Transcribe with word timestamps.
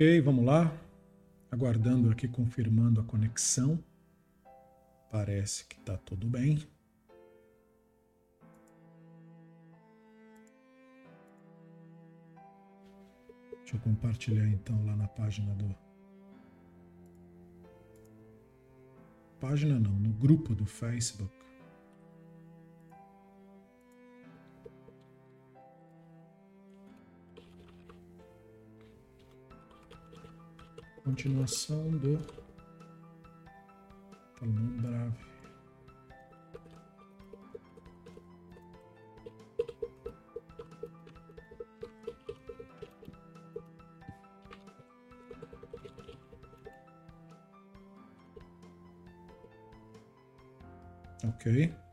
Ok, 0.00 0.18
vamos 0.22 0.46
lá. 0.46 0.74
Aguardando 1.50 2.10
aqui, 2.10 2.26
confirmando 2.26 3.02
a 3.02 3.04
conexão. 3.04 3.78
Parece 5.10 5.66
que 5.66 5.76
está 5.76 5.94
tudo 5.98 6.26
bem. 6.26 6.66
Deixa 13.58 13.76
eu 13.76 13.80
compartilhar 13.80 14.48
então 14.48 14.82
lá 14.86 14.96
na 14.96 15.06
página 15.06 15.54
do. 15.54 15.76
Página 19.38 19.78
não, 19.78 19.92
no 19.92 20.14
grupo 20.14 20.54
do 20.54 20.64
Facebook. 20.64 21.39
Continuação 31.10 31.90
do 31.98 32.18
Talmud 34.38 34.80
Brave. 34.80 35.12
Ok. 51.24 51.89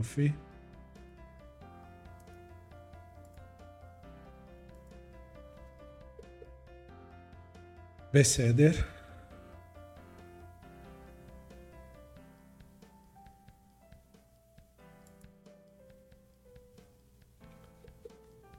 יופי. 0.00 0.32
בסדר. 8.14 8.70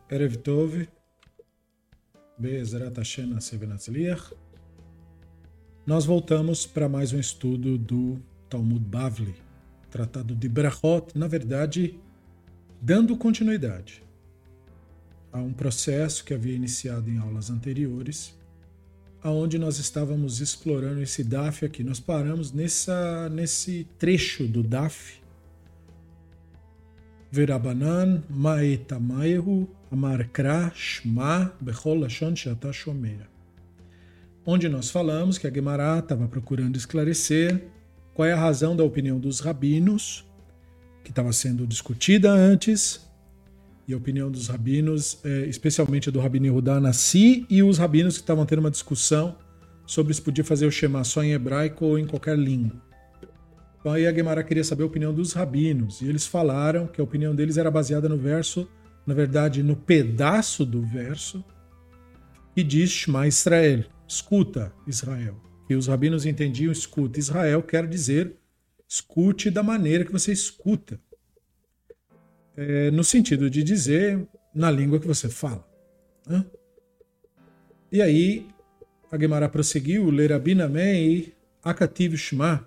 ערב 0.09 0.35
טוב, 0.35 0.75
בעזרת 2.37 2.97
השם 2.97 3.29
נעשה 3.33 3.57
ונצליח. 3.59 4.33
Nós 5.87 6.05
voltamos 6.05 6.65
para 6.67 6.89
mais 6.89 7.13
um 7.13 7.19
estudo 7.19 7.77
do 7.77 8.19
Talmud 8.49 8.83
Bavli, 8.93 9.35
tratado 9.92 10.34
de 10.34 10.48
Brachot, 10.48 11.12
na 11.14 11.28
verdade, 11.28 12.00
dando 12.80 13.14
continuidade 13.16 14.02
a 15.30 15.38
um 15.38 15.52
processo 15.52 16.24
que 16.24 16.32
havia 16.32 16.54
iniciado 16.54 17.08
em 17.10 17.18
aulas 17.18 17.50
anteriores, 17.50 18.34
aonde 19.22 19.58
nós 19.58 19.78
estávamos 19.78 20.40
explorando 20.40 21.00
esse 21.02 21.22
DAF 21.22 21.64
aqui. 21.64 21.84
Nós 21.84 22.00
paramos 22.00 22.52
nessa, 22.52 23.28
nesse 23.28 23.86
trecho 23.98 24.48
do 24.48 24.62
DAF, 24.62 25.22
Verabanan 27.30 28.22
Maetamaehu 28.28 29.68
Amarkra 29.90 30.72
Shma 30.74 31.52
Bechol 31.60 32.00
Lashon. 32.00 32.34
Onde 34.44 34.68
nós 34.68 34.90
falamos 34.90 35.38
que 35.38 35.46
a 35.46 35.52
Gemara 35.52 35.98
estava 35.98 36.26
procurando 36.28 36.76
esclarecer 36.76 37.62
qual 38.14 38.26
é 38.26 38.32
a 38.32 38.36
razão 38.36 38.76
da 38.76 38.84
opinião 38.84 39.18
dos 39.18 39.40
rabinos, 39.40 40.24
que 41.02 41.10
estava 41.10 41.32
sendo 41.32 41.66
discutida 41.66 42.30
antes, 42.30 43.08
e 43.86 43.94
a 43.94 43.96
opinião 43.96 44.30
dos 44.30 44.48
rabinos, 44.48 45.18
é, 45.24 45.46
especialmente 45.46 46.10
do 46.10 46.20
rabino 46.20 46.46
Yehudá 46.46 46.80
Nassi, 46.80 47.46
e 47.50 47.62
os 47.62 47.78
rabinos 47.78 48.16
que 48.16 48.22
estavam 48.22 48.46
tendo 48.46 48.60
uma 48.60 48.70
discussão 48.70 49.36
sobre 49.84 50.14
se 50.14 50.22
podia 50.22 50.44
fazer 50.44 50.66
o 50.66 50.70
Shema 50.70 51.02
só 51.04 51.22
em 51.22 51.32
hebraico 51.32 51.84
ou 51.84 51.98
em 51.98 52.06
qualquer 52.06 52.38
língua. 52.38 52.80
Então 53.80 53.92
aí 53.92 54.06
a 54.06 54.14
Gemara 54.14 54.44
queria 54.44 54.62
saber 54.62 54.84
a 54.84 54.86
opinião 54.86 55.12
dos 55.12 55.32
rabinos, 55.32 56.00
e 56.00 56.08
eles 56.08 56.26
falaram 56.26 56.86
que 56.86 57.00
a 57.00 57.04
opinião 57.04 57.34
deles 57.34 57.56
era 57.56 57.70
baseada 57.70 58.08
no 58.08 58.16
verso, 58.16 58.68
na 59.04 59.14
verdade, 59.14 59.62
no 59.62 59.74
pedaço 59.74 60.64
do 60.64 60.82
verso, 60.82 61.44
que 62.54 62.62
diz 62.62 62.90
Shema 62.90 63.26
Israel, 63.26 63.84
escuta 64.06 64.72
Israel. 64.86 65.51
E 65.72 65.74
os 65.74 65.86
rabinos 65.86 66.26
entendiam 66.26 66.70
escuta 66.70 67.18
Israel 67.18 67.62
quer 67.62 67.86
dizer 67.86 68.36
escute 68.86 69.50
da 69.50 69.62
maneira 69.62 70.04
que 70.04 70.12
você 70.12 70.30
escuta. 70.30 71.00
É, 72.54 72.90
no 72.90 73.02
sentido 73.02 73.48
de 73.48 73.62
dizer 73.62 74.26
na 74.54 74.70
língua 74.70 75.00
que 75.00 75.06
você 75.06 75.30
fala. 75.30 75.66
Né? 76.26 76.44
E 77.90 78.02
aí 78.02 78.46
a 79.10 79.18
Gemara 79.18 79.48
prosseguiu, 79.48 80.10
Lerabina 80.10 80.68
mei 80.68 81.34
akativ 81.62 82.16
shma 82.16 82.66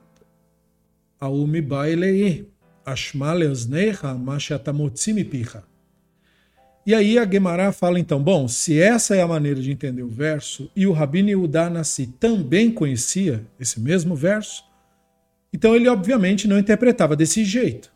Aumi 1.19 1.61
bailei, 1.61 2.51
ashma 2.83 3.33
leosnecha, 3.33 4.13
mashatamotzi 4.15 5.23
picha. 5.23 5.63
E 6.85 6.93
aí 6.93 7.17
a 7.17 7.27
Gemara 7.27 7.71
fala 7.71 7.99
então, 7.99 8.21
bom, 8.21 8.47
se 8.47 8.79
essa 8.79 9.15
é 9.15 9.21
a 9.21 9.27
maneira 9.27 9.59
de 9.59 9.71
entender 9.71 10.03
o 10.03 10.07
verso, 10.07 10.69
e 10.75 10.85
o 10.85 10.91
Rabino 10.91 11.29
Yehuda 11.29 11.67
Nassi 11.67 12.05
também 12.05 12.69
conhecia 12.69 13.43
esse 13.59 13.79
mesmo 13.79 14.15
verso, 14.15 14.63
então 15.51 15.75
ele 15.75 15.89
obviamente 15.89 16.47
não 16.47 16.59
interpretava 16.59 17.15
desse 17.15 17.43
jeito. 17.43 17.91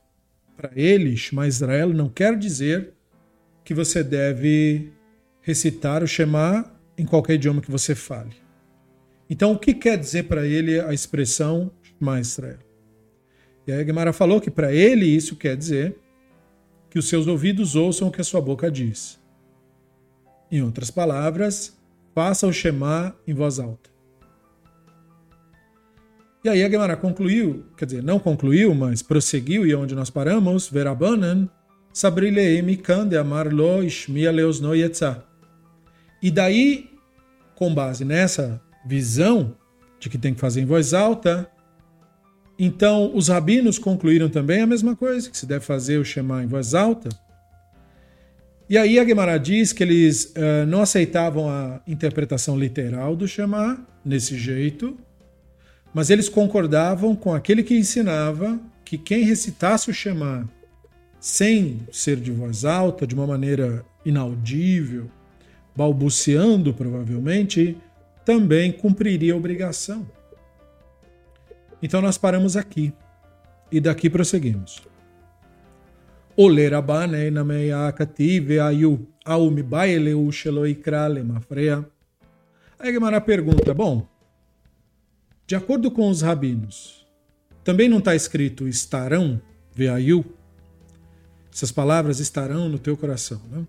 Para 0.58 0.72
ele, 0.76 1.16
Shema 1.16 1.48
Israel 1.48 1.90
não 1.90 2.10
quer 2.10 2.36
dizer 2.36 2.94
que 3.64 3.76
você 3.76 4.04
deve 4.04 4.92
recitar 5.42 6.02
o 6.02 6.08
Shema 6.08 6.66
em 6.98 7.06
qualquer 7.06 7.36
idioma 7.36 7.62
que 7.62 7.70
você 7.70 7.94
fale. 7.94 8.36
Então, 9.30 9.52
o 9.52 9.60
que 9.60 9.76
quer 9.76 10.00
dizer 10.00 10.24
para 10.24 10.48
ele 10.48 10.80
a 10.80 10.92
expressão 10.92 11.72
Shema 11.84 12.20
Israel? 12.20 12.58
E 13.68 13.72
aí 13.72 13.82
a 13.82 13.86
Gemara 13.86 14.12
falou 14.12 14.42
que 14.42 14.50
para 14.50 14.74
ele 14.74 15.06
isso 15.06 15.36
quer 15.36 15.56
dizer 15.56 15.96
que 16.90 16.98
os 16.98 17.08
seus 17.08 17.28
ouvidos 17.28 17.76
ouçam 17.76 18.08
o 18.08 18.12
que 18.12 18.22
a 18.22 18.24
sua 18.24 18.42
boca 18.42 18.72
diz. 18.72 19.20
Em 20.52 20.62
outras 20.62 20.90
palavras, 20.90 21.78
faça 22.16 22.48
o 22.48 22.54
Shema 22.54 23.16
em 23.28 23.34
voz 23.34 23.60
alta. 23.60 23.90
E 26.44 26.50
aí 26.50 26.64
a 26.64 26.70
Gemara 26.70 26.96
concluiu, 26.96 27.66
quer 27.78 27.86
dizer, 27.86 28.02
não 28.02 28.18
concluiu, 28.18 28.74
mas 28.74 29.02
prosseguiu, 29.02 29.68
e 29.68 29.76
onde 29.76 29.94
nós 29.94 30.10
paramos, 30.10 30.70
Verabanan, 30.70 31.50
Sabrilei 31.94 32.62
Mikande 32.62 33.18
Amarlo 33.18 33.84
Ishmia 33.84 34.32
Leosno 34.32 34.74
Yetzah. 34.74 35.24
E 36.22 36.32
daí, 36.32 36.90
com 37.56 37.74
base 37.74 38.06
nessa 38.06 38.62
visão 38.86 39.56
de 40.00 40.10
que 40.10 40.18
tem 40.18 40.34
que 40.34 40.40
fazer 40.40 40.62
em 40.62 40.66
voz 40.66 40.94
alta, 40.94 41.50
então, 42.62 43.16
os 43.16 43.30
rabinos 43.30 43.80
concluíram 43.80 44.28
também 44.28 44.60
a 44.60 44.68
mesma 44.68 44.94
coisa, 44.94 45.30
que 45.30 45.38
se 45.38 45.46
deve 45.46 45.64
fazer 45.64 45.98
o 45.98 46.04
Shema 46.04 46.44
em 46.44 46.48
voz 46.48 46.74
alta. 46.74 47.08
E 48.70 48.78
aí 48.78 49.00
a 49.00 49.06
Gemara 49.06 49.38
diz 49.38 49.72
que 49.72 49.82
eles 49.82 50.34
uh, 50.36 50.66
não 50.68 50.82
aceitavam 50.82 51.50
a 51.50 51.80
interpretação 51.88 52.60
literal 52.60 53.16
do 53.16 53.26
Shema 53.26 53.80
nesse 54.04 54.38
jeito, 54.38 54.98
mas 55.94 56.10
eles 56.10 56.28
concordavam 56.28 57.16
com 57.16 57.34
aquele 57.34 57.64
que 57.64 57.78
ensinava 57.78 58.60
que 58.84 58.98
quem 58.98 59.24
recitasse 59.24 59.90
o 59.90 59.94
Shema 59.94 60.48
sem 61.18 61.80
ser 61.94 62.18
de 62.18 62.32
voz 62.32 62.66
alta, 62.66 63.08
de 63.08 63.16
uma 63.16 63.26
maneira 63.26 63.86
inaudível, 64.06 65.10
balbuciando 65.74 66.74
provavelmente, 66.74 67.78
também 68.26 68.72
cumpriria 68.72 69.34
a 69.34 69.38
obrigação. 69.38 70.06
Então 71.82 72.02
nós 72.02 72.18
paramos 72.18 72.58
aqui 72.58 72.94
e 73.72 73.80
daqui 73.80 74.10
prosseguimos. 74.10 74.82
Oler 76.36 76.74
abane 76.74 77.30
na 77.30 77.44
meia 77.44 77.92
cative 77.92 78.60
ayu 78.60 79.08
au 79.26 79.52
mi 79.52 79.62
baile 79.62 80.14
u 80.14 80.32
shelo 80.32 80.66
ikrale 80.66 81.22
mafreia. 81.24 81.86
Aí 82.80 82.94
Gemara 82.94 83.20
pergunta, 83.20 83.74
bom, 83.74 84.08
de 85.46 85.56
acordo 85.56 85.92
com 85.92 86.10
os 86.10 86.22
rabinos, 86.22 87.06
também 87.64 87.90
não 87.90 87.98
está 88.00 88.16
escrito 88.16 88.68
estarão, 88.68 89.42
veayu? 89.74 90.24
Essas 91.52 91.72
palavras 91.72 92.20
estarão 92.20 92.70
no 92.70 92.80
teu 92.80 92.96
coração, 92.96 93.42
né? 93.52 93.68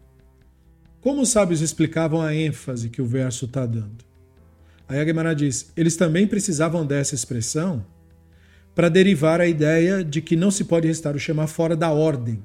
Como 1.01 1.23
os 1.23 1.31
sábios 1.31 1.61
explicavam 1.61 2.21
a 2.21 2.35
ênfase 2.35 2.91
que 2.91 3.03
o 3.03 3.07
verso 3.07 3.47
está 3.47 3.67
dando? 3.67 4.05
Aí 4.87 5.01
a 5.01 5.05
Gemara 5.05 5.35
diz, 5.35 5.73
eles 5.77 5.97
também 5.97 6.27
precisavam 6.27 6.87
dessa 6.87 7.15
expressão 7.15 7.85
para 8.75 8.89
derivar 8.89 9.41
a 9.41 9.47
ideia 9.47 10.05
de 10.05 10.21
que 10.21 10.37
não 10.37 10.51
se 10.51 10.65
pode 10.65 10.87
restar 10.87 11.15
o 11.15 11.19
Shema 11.19 11.47
fora 11.47 11.77
da 11.77 11.91
ordem. 11.91 12.43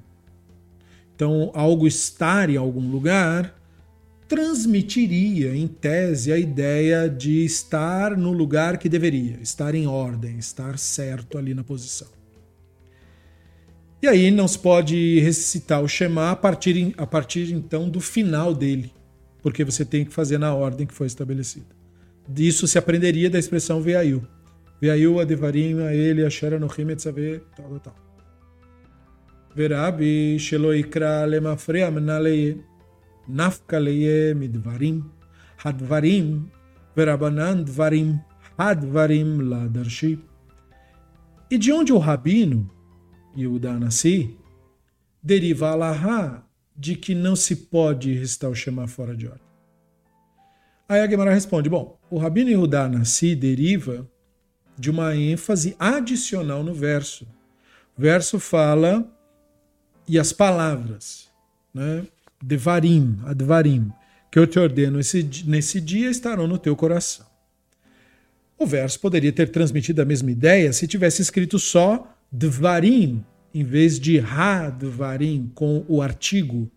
Então, 1.16 1.52
algo 1.54 1.88
estar 1.88 2.50
em 2.50 2.58
algum 2.58 2.90
lugar 2.90 3.56
transmitiria, 4.28 5.56
em 5.56 5.68
tese, 5.68 6.32
a 6.32 6.38
ideia 6.38 7.08
de 7.08 7.46
estar 7.46 8.18
no 8.18 8.32
lugar 8.32 8.78
que 8.78 8.90
deveria, 8.90 9.38
estar 9.42 9.76
em 9.76 9.88
ordem, 9.88 10.38
estar 10.38 10.78
certo 10.78 11.38
ali 11.38 11.54
na 11.54 11.64
posição. 11.64 12.08
E 14.02 14.08
aí 14.08 14.30
não 14.32 14.48
se 14.48 14.60
pode 14.60 15.20
recitar 15.20 15.82
o 15.82 15.88
Shema 15.88 16.32
a 16.32 16.36
partir, 16.36 16.94
a 16.98 17.08
partir 17.08 17.52
então 17.54 17.90
do 17.90 18.00
final 18.00 18.54
dele, 18.54 18.92
porque 19.42 19.64
você 19.64 19.86
tem 19.86 20.06
que 20.06 20.14
fazer 20.14 20.38
na 20.38 20.54
ordem 20.54 20.86
que 20.86 20.94
foi 20.94 21.08
estabelecida. 21.08 21.76
Disso 22.28 22.68
se 22.68 22.78
aprenderia 22.78 23.30
da 23.30 23.40
expressão 23.40 23.82
Veaiu. 23.82 24.26
Veaiu 24.81 25.21
adevarim 25.21 25.79
a 25.87 25.95
ele, 25.95 26.25
asher 26.25 26.55
anochim 26.55 26.91
etzaveh, 26.91 27.41
tal, 27.57 27.69
tal, 27.69 27.81
tal. 27.81 27.95
Verabi 29.57 30.39
shelo 30.39 30.75
ikra 30.75 31.27
lemafrea 31.27 31.91
menaleye. 31.91 32.57
נפקא 33.33 33.77
ליה 33.77 34.35
מדברים, 34.35 35.01
הדברים, 35.65 36.47
ורבנן 36.97 37.65
דברים, 37.65 38.17
הדברים 38.59 39.41
לדרשי. 39.41 40.17
E 41.53 41.59
de 41.59 41.73
onde 41.73 41.93
o 41.93 41.99
rabino, 41.99 42.71
Yehuda 43.37 43.79
Nassi, 43.79 44.37
deriva 45.21 45.69
a 45.69 45.73
Allahá 45.73 46.45
de 46.77 46.95
que 46.95 47.13
não 47.13 47.35
se 47.35 47.57
pode 47.57 48.13
recitar 48.13 48.49
o 48.51 48.55
Shema 48.55 48.87
fora 48.87 49.17
de 49.17 49.27
ordem? 49.27 49.51
Aí 50.89 51.01
a 51.01 51.11
Gemara 51.11 51.35
responde, 51.35 51.69
bom, 51.69 51.99
o 52.09 52.19
rabino 52.19 52.51
Yehuda 52.51 52.89
Nassi 52.89 53.35
deriva 53.35 54.09
de 54.78 54.90
uma 54.90 55.16
ênfase 55.16 55.76
adicional 55.80 56.64
no 56.64 56.74
verso. 56.74 57.28
O 57.98 58.02
verso 58.02 58.40
fala 58.40 59.08
e 60.08 60.20
as 60.20 60.32
palavras, 60.32 61.30
né? 61.74 62.06
Devarim, 62.42 63.18
Advarim, 63.26 63.92
que 64.32 64.38
eu 64.38 64.46
te 64.46 64.60
ordeno 64.60 65.00
esse, 65.00 65.28
nesse 65.46 65.82
dia 65.82 66.10
estarão 66.10 66.46
no 66.46 66.58
teu 66.58 66.76
coração. 66.76 67.26
O 68.58 68.66
verso 68.66 69.00
poderia 69.00 69.32
ter 69.32 69.50
transmitido 69.50 70.02
a 70.02 70.06
mesma 70.06 70.32
ideia 70.32 70.72
se 70.72 70.88
tivesse 70.88 71.22
escrito 71.22 71.58
só 71.58 72.08
Dvarim, 72.32 73.24
em 73.54 73.64
vez 73.64 74.00
de 74.00 74.20
Ha-Dvarim, 74.20 75.52
com 75.56 75.86
o 75.88 76.02
artigo. 76.02 76.70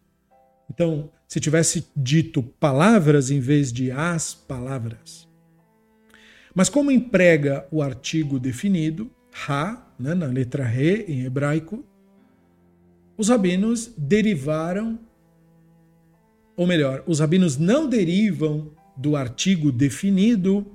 Então, 0.70 1.10
se 1.26 1.38
tivesse 1.38 1.86
dito 1.94 2.42
palavras 2.42 3.30
em 3.30 3.40
vez 3.40 3.72
de 3.72 3.90
as 3.90 4.34
palavras. 4.34 5.27
Mas 6.58 6.68
como 6.68 6.90
emprega 6.90 7.64
o 7.70 7.80
artigo 7.80 8.36
definido, 8.36 9.08
Ha, 9.46 9.80
né, 9.96 10.12
na 10.12 10.26
letra 10.26 10.64
Re 10.64 11.04
em 11.06 11.24
hebraico, 11.24 11.84
os 13.16 13.28
rabinos 13.28 13.92
derivaram 13.96 14.98
ou 16.56 16.66
melhor, 16.66 17.04
os 17.06 17.20
rabinos 17.20 17.56
não 17.56 17.88
derivam 17.88 18.72
do 18.96 19.14
artigo 19.14 19.70
definido 19.70 20.66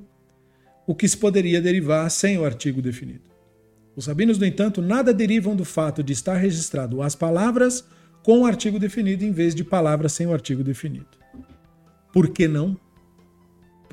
o 0.88 0.95
que 0.95 1.06
se 1.06 1.18
poderia 1.18 1.62
derivar 1.62 2.09
sem 2.09 2.38
o 2.38 2.45
artigo 2.45 2.81
definido. 2.81 3.30
Os 3.94 4.07
rabinos, 4.07 4.38
no 4.39 4.45
entanto, 4.45 4.81
nada 4.81 5.13
derivam 5.13 5.53
do 5.53 5.65
fato 5.65 6.01
de 6.01 6.13
estar 6.13 6.35
registrado 6.35 7.01
as 7.01 7.13
palavras 7.13 7.85
com 8.24 8.44
o 8.44 8.45
artigo 8.45 8.80
definido 8.80 9.25
em 9.25 9.33
vez 9.33 9.53
de 9.53 9.65
palavras 9.65 10.13
sem 10.13 10.27
o 10.27 10.31
artigo 10.31 10.63
definido. 10.63 11.18
Por 12.13 12.30
que 12.30 12.47
não? 12.47 12.80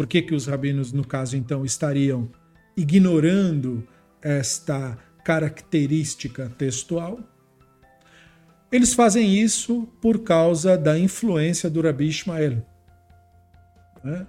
Por 0.00 0.06
que, 0.06 0.22
que 0.22 0.34
os 0.34 0.46
rabinos, 0.46 0.94
no 0.94 1.06
caso, 1.06 1.36
então, 1.36 1.62
estariam 1.62 2.26
ignorando 2.74 3.86
esta 4.22 4.96
característica 5.22 6.50
textual? 6.56 7.20
Eles 8.72 8.94
fazem 8.94 9.36
isso 9.36 9.86
por 10.00 10.20
causa 10.20 10.78
da 10.78 10.98
influência 10.98 11.68
do 11.68 11.82
Rabi 11.82 12.08
Ishmael. 12.08 12.66
Né? 14.02 14.26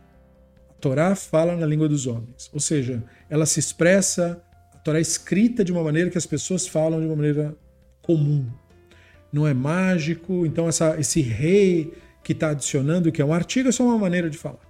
A 0.71 0.73
Torá 0.73 1.15
fala 1.15 1.55
na 1.55 1.65
língua 1.65 1.87
dos 1.87 2.05
homens, 2.05 2.49
ou 2.51 2.59
seja, 2.59 3.01
ela 3.29 3.45
se 3.45 3.61
expressa, 3.61 4.43
a 4.73 4.77
Torá 4.79 4.97
é 4.97 5.01
escrita 5.01 5.63
de 5.63 5.71
uma 5.71 5.81
maneira 5.85 6.09
que 6.09 6.17
as 6.17 6.25
pessoas 6.25 6.67
falam 6.67 6.99
de 6.99 7.05
uma 7.05 7.15
maneira 7.15 7.55
comum. 8.01 8.45
Não 9.31 9.47
é 9.47 9.53
mágico, 9.53 10.45
então 10.45 10.67
essa, 10.67 10.99
esse 10.99 11.21
rei 11.21 11.93
que 12.21 12.33
está 12.33 12.49
adicionando, 12.49 13.09
que 13.09 13.21
é 13.21 13.25
um 13.25 13.33
artigo, 13.33 13.69
é 13.69 13.71
só 13.71 13.85
uma 13.85 13.97
maneira 13.97 14.29
de 14.29 14.37
falar. 14.37 14.69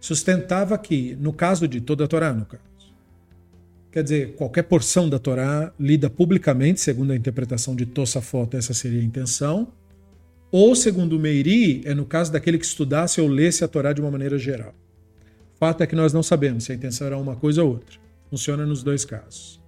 sustentava 0.00 0.76
que, 0.78 1.16
no 1.16 1.32
caso 1.32 1.66
de 1.66 1.80
toda 1.80 2.04
a 2.04 2.08
Torá, 2.08 2.32
no 2.32 2.44
caso, 2.44 2.68
Quer 3.90 4.02
dizer, 4.02 4.34
qualquer 4.34 4.64
porção 4.64 5.08
da 5.08 5.18
Torá 5.18 5.72
lida 5.80 6.10
publicamente, 6.10 6.80
segundo 6.80 7.12
a 7.12 7.16
interpretação 7.16 7.74
de 7.74 7.86
Tosafot, 7.86 8.54
essa 8.54 8.74
seria 8.74 9.00
a 9.00 9.04
intenção. 9.04 9.72
Ou, 10.52 10.76
segundo 10.76 11.18
Meiri, 11.18 11.82
é 11.84 11.94
no 11.94 12.04
caso 12.04 12.30
daquele 12.30 12.58
que 12.58 12.66
estudasse 12.66 13.20
ou 13.20 13.26
lesse 13.26 13.64
a 13.64 13.68
Torá 13.68 13.92
de 13.92 14.00
uma 14.00 14.10
maneira 14.10 14.38
geral. 14.38 14.74
O 15.54 15.58
fato 15.58 15.82
é 15.82 15.86
que 15.86 15.96
nós 15.96 16.12
não 16.12 16.22
sabemos 16.22 16.64
se 16.64 16.72
a 16.72 16.74
intenção 16.74 17.06
era 17.06 17.16
uma 17.16 17.34
coisa 17.34 17.64
ou 17.64 17.70
outra. 17.70 17.98
Funciona 18.30 18.66
nos 18.66 18.82
dois 18.82 19.04
casos. 19.04 19.60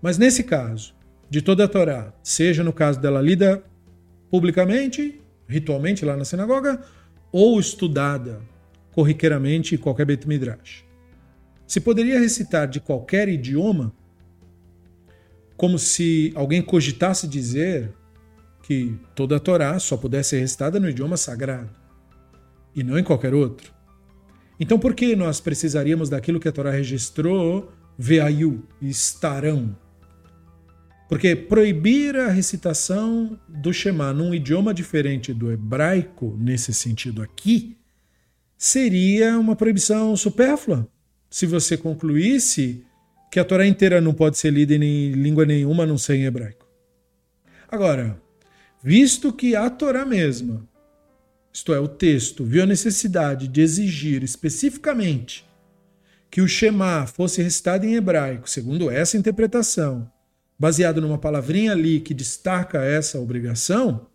Mas 0.00 0.16
nesse 0.16 0.42
caso, 0.42 0.94
de 1.28 1.42
toda 1.42 1.64
a 1.64 1.68
Torá, 1.68 2.12
seja 2.22 2.64
no 2.64 2.72
caso 2.72 2.98
dela 2.98 3.20
lida 3.20 3.62
publicamente, 4.30 5.20
ritualmente 5.46 6.04
lá 6.04 6.16
na 6.16 6.24
sinagoga, 6.24 6.82
ou 7.30 7.60
estudada 7.60 8.40
corriqueiramente 8.92 9.76
qualquer 9.78 10.06
Bet 10.06 10.26
Midrash 10.28 10.84
se 11.72 11.80
poderia 11.80 12.20
recitar 12.20 12.68
de 12.68 12.78
qualquer 12.80 13.30
idioma, 13.30 13.94
como 15.56 15.78
se 15.78 16.30
alguém 16.34 16.60
cogitasse 16.60 17.26
dizer 17.26 17.90
que 18.62 18.94
toda 19.14 19.36
a 19.36 19.40
Torá 19.40 19.78
só 19.78 19.96
pudesse 19.96 20.30
ser 20.30 20.40
recitada 20.40 20.78
no 20.78 20.86
idioma 20.86 21.16
sagrado 21.16 21.70
e 22.76 22.82
não 22.82 22.98
em 22.98 23.02
qualquer 23.02 23.32
outro. 23.32 23.72
Então, 24.60 24.78
por 24.78 24.92
que 24.92 25.16
nós 25.16 25.40
precisaríamos 25.40 26.10
daquilo 26.10 26.38
que 26.38 26.46
a 26.46 26.52
Torá 26.52 26.70
registrou, 26.70 27.72
veayu, 27.96 28.68
estarão? 28.82 29.74
Porque 31.08 31.34
proibir 31.34 32.16
a 32.16 32.28
recitação 32.28 33.40
do 33.48 33.72
Shema 33.72 34.12
num 34.12 34.34
idioma 34.34 34.74
diferente 34.74 35.32
do 35.32 35.50
hebraico, 35.50 36.36
nesse 36.38 36.74
sentido 36.74 37.22
aqui, 37.22 37.78
seria 38.62 39.36
uma 39.40 39.56
proibição 39.56 40.16
supérflua 40.16 40.88
se 41.28 41.46
você 41.46 41.76
concluísse 41.76 42.86
que 43.28 43.40
a 43.40 43.44
Torá 43.44 43.66
inteira 43.66 44.00
não 44.00 44.14
pode 44.14 44.38
ser 44.38 44.52
lida 44.52 44.72
em 44.72 45.10
língua 45.10 45.44
nenhuma, 45.44 45.84
não 45.84 45.98
ser 45.98 46.14
em 46.14 46.26
hebraico. 46.26 46.64
Agora, 47.68 48.22
visto 48.80 49.32
que 49.32 49.56
a 49.56 49.68
Torá 49.68 50.06
mesma, 50.06 50.64
isto 51.52 51.74
é, 51.74 51.80
o 51.80 51.88
texto, 51.88 52.44
viu 52.44 52.62
a 52.62 52.66
necessidade 52.66 53.48
de 53.48 53.60
exigir 53.60 54.22
especificamente 54.22 55.44
que 56.30 56.40
o 56.40 56.46
Shema 56.46 57.04
fosse 57.08 57.42
recitado 57.42 57.84
em 57.84 57.96
hebraico, 57.96 58.48
segundo 58.48 58.92
essa 58.92 59.16
interpretação, 59.16 60.08
baseado 60.56 61.00
numa 61.00 61.18
palavrinha 61.18 61.72
ali 61.72 61.98
que 61.98 62.14
destaca 62.14 62.84
essa 62.84 63.18
obrigação, 63.18 64.06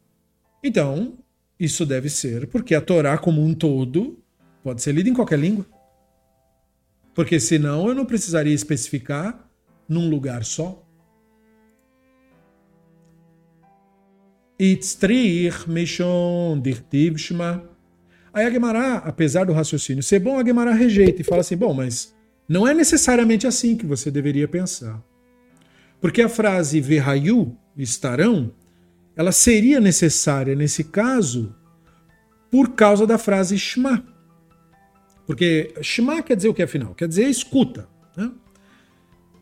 então 0.63 1.17
isso 1.59 1.85
deve 1.85 2.09
ser 2.09 2.47
porque 2.47 2.73
a 2.73 2.79
Torá 2.79 3.17
como 3.17 3.43
um 3.43 3.53
todo 3.53 4.23
pode 4.67 4.81
ser 4.81 4.91
lida 4.91 5.09
em 5.09 5.13
qualquer 5.13 5.39
língua. 5.39 5.65
Porque 7.15 7.39
senão 7.39 7.87
eu 7.87 7.95
não 7.95 8.05
precisaria 8.05 8.53
especificar 8.53 9.49
num 9.87 10.09
lugar 10.09 10.43
só. 10.43 10.83
Itztrich 14.59 15.69
Mishon 15.69 16.59
Dirtiv. 16.61 17.15
Aí 18.33 18.45
a 18.45 18.51
Gemara, 18.51 18.95
apesar 18.95 19.45
do 19.45 19.53
raciocínio 19.53 20.03
ser 20.03 20.19
bom, 20.19 20.37
a 20.37 20.43
Gemara 20.43 20.73
rejeita 20.73 21.21
e 21.21 21.23
fala 21.23 21.39
assim: 21.39 21.55
bom, 21.55 21.73
mas 21.73 22.13
não 22.45 22.67
é 22.67 22.73
necessariamente 22.73 23.47
assim 23.47 23.77
que 23.77 23.85
você 23.85 24.11
deveria 24.11 24.49
pensar. 24.49 25.01
Porque 26.01 26.21
a 26.21 26.27
frase 26.27 26.81
Verrayu, 26.81 27.57
estarão, 27.77 28.53
ela 29.15 29.31
seria 29.31 29.79
necessária 29.79 30.53
nesse 30.55 30.83
caso 30.83 31.55
por 32.51 32.75
causa 32.75 33.07
da 33.07 33.17
frase 33.17 33.57
Shema. 33.57 34.16
Porque 35.27 35.73
Shema 35.81 36.23
quer 36.23 36.37
dizer 36.37 36.47
o 36.47 36.53
que 36.53 36.63
afinal? 36.63 36.95
Quer 36.95 37.07
dizer 37.07 37.25
escuta. 37.27 37.87
Né? 38.15 38.31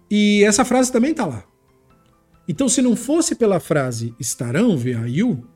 E 0.09 0.43
essa 0.43 0.65
frase 0.65 0.91
também 0.91 1.11
está 1.11 1.25
lá. 1.25 1.45
Então, 2.47 2.67
se 2.67 2.81
não 2.81 2.95
fosse 2.95 3.35
pela 3.35 3.59
frase 3.59 4.13
estarão, 4.19 4.75
veayu, 4.75 5.47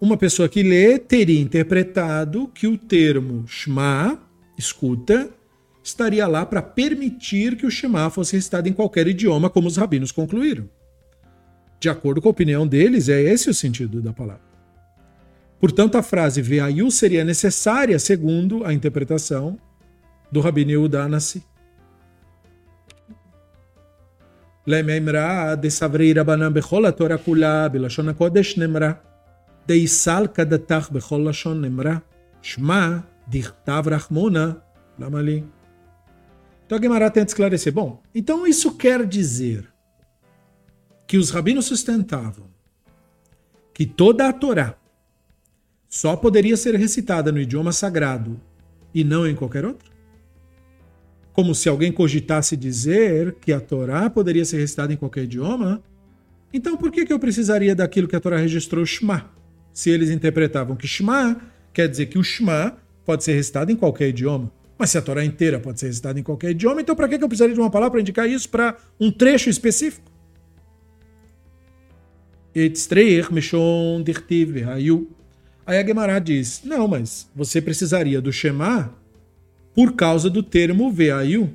uma 0.00 0.16
pessoa 0.16 0.48
que 0.48 0.62
lê 0.62 0.98
teria 0.98 1.40
interpretado 1.40 2.48
que 2.48 2.66
o 2.66 2.76
termo 2.76 3.46
Shema, 3.46 4.20
escuta, 4.58 5.30
estaria 5.82 6.26
lá 6.26 6.44
para 6.44 6.62
permitir 6.62 7.56
que 7.56 7.66
o 7.66 7.70
Shema 7.70 8.10
fosse 8.10 8.36
recitado 8.36 8.68
em 8.68 8.72
qualquer 8.72 9.06
idioma, 9.06 9.50
como 9.50 9.68
os 9.68 9.76
rabinos 9.76 10.12
concluíram. 10.12 10.68
De 11.78 11.90
acordo 11.90 12.22
com 12.22 12.28
a 12.28 12.30
opinião 12.30 12.66
deles, 12.66 13.08
é 13.08 13.20
esse 13.20 13.50
o 13.50 13.54
sentido 13.54 14.00
da 14.00 14.12
palavra. 14.12 14.45
Portanto, 15.58 15.96
a 15.96 16.02
frase 16.02 16.42
veaiu 16.42 16.90
seria 16.90 17.24
necessária, 17.24 17.98
segundo 17.98 18.64
a 18.64 18.72
interpretação 18.72 19.58
do 20.30 20.40
Rabino 20.40 20.70
Yehuda 20.70 21.04
Anassi. 21.04 21.42
Kula 27.24 27.62
Nemra 28.56 29.02
Deisal 29.66 30.28
Bechol 30.90 31.22
Lashon 31.22 31.54
Nemra 31.54 32.02
Shma 32.42 33.06
Lamali 34.98 35.44
Então 36.64 36.78
a 36.78 36.82
Gemara 36.82 37.10
tenta 37.10 37.30
esclarecer. 37.30 37.72
Bom, 37.72 38.02
então 38.14 38.46
isso 38.46 38.76
quer 38.76 39.06
dizer 39.06 39.72
que 41.06 41.16
os 41.16 41.30
rabinos 41.30 41.66
sustentavam 41.66 42.46
que 43.72 43.86
toda 43.86 44.28
a 44.28 44.32
Torá 44.32 44.74
só 45.88 46.16
poderia 46.16 46.56
ser 46.56 46.74
recitada 46.74 47.30
no 47.30 47.40
idioma 47.40 47.72
sagrado 47.72 48.40
e 48.94 49.04
não 49.04 49.26
em 49.26 49.34
qualquer 49.34 49.64
outro? 49.64 49.96
como 51.36 51.54
se 51.54 51.68
alguém 51.68 51.92
cogitasse 51.92 52.56
dizer 52.56 53.36
que 53.42 53.52
a 53.52 53.60
Torá 53.60 54.08
poderia 54.08 54.42
ser 54.42 54.56
recitada 54.56 54.94
em 54.94 54.96
qualquer 54.96 55.24
idioma, 55.24 55.82
então 56.50 56.78
por 56.78 56.90
que, 56.90 57.12
eu 57.12 57.18
precisaria 57.18 57.74
daquilo 57.74 58.08
que 58.08 58.16
a 58.16 58.20
Torá 58.20 58.38
registrou 58.38 58.86
Shema? 58.86 59.30
Se 59.70 59.90
eles 59.90 60.08
interpretavam 60.08 60.74
que 60.74 60.88
Shema 60.88 61.38
quer 61.74 61.90
dizer 61.90 62.06
que 62.06 62.18
o 62.18 62.24
Shema 62.24 62.78
pode 63.04 63.22
ser 63.22 63.34
recitado 63.34 63.70
em 63.70 63.76
qualquer 63.76 64.08
idioma. 64.08 64.50
Mas 64.78 64.88
se 64.88 64.96
a 64.96 65.02
Torá 65.02 65.22
inteira 65.22 65.60
pode 65.60 65.78
ser 65.78 65.88
recitada 65.88 66.18
em 66.18 66.22
qualquer 66.22 66.52
idioma, 66.52 66.80
então 66.80 66.96
para 66.96 67.06
que, 67.06 67.16
eu 67.22 67.28
precisaria 67.28 67.54
de 67.54 67.60
uma 67.60 67.70
palavra 67.70 67.90
para 67.90 68.00
indicar 68.00 68.26
isso 68.26 68.48
para 68.48 68.74
um 68.98 69.12
trecho 69.12 69.50
específico? 69.50 70.10
Aí 75.66 75.78
a 75.78 75.84
Gemara 75.84 76.18
diz: 76.20 76.62
Não, 76.64 76.86
mas 76.86 77.28
você 77.34 77.60
precisaria 77.60 78.20
do 78.20 78.32
Shema 78.32 78.94
por 79.74 79.94
causa 79.94 80.30
do 80.30 80.42
termo 80.42 80.92
Veayu. 80.92 81.52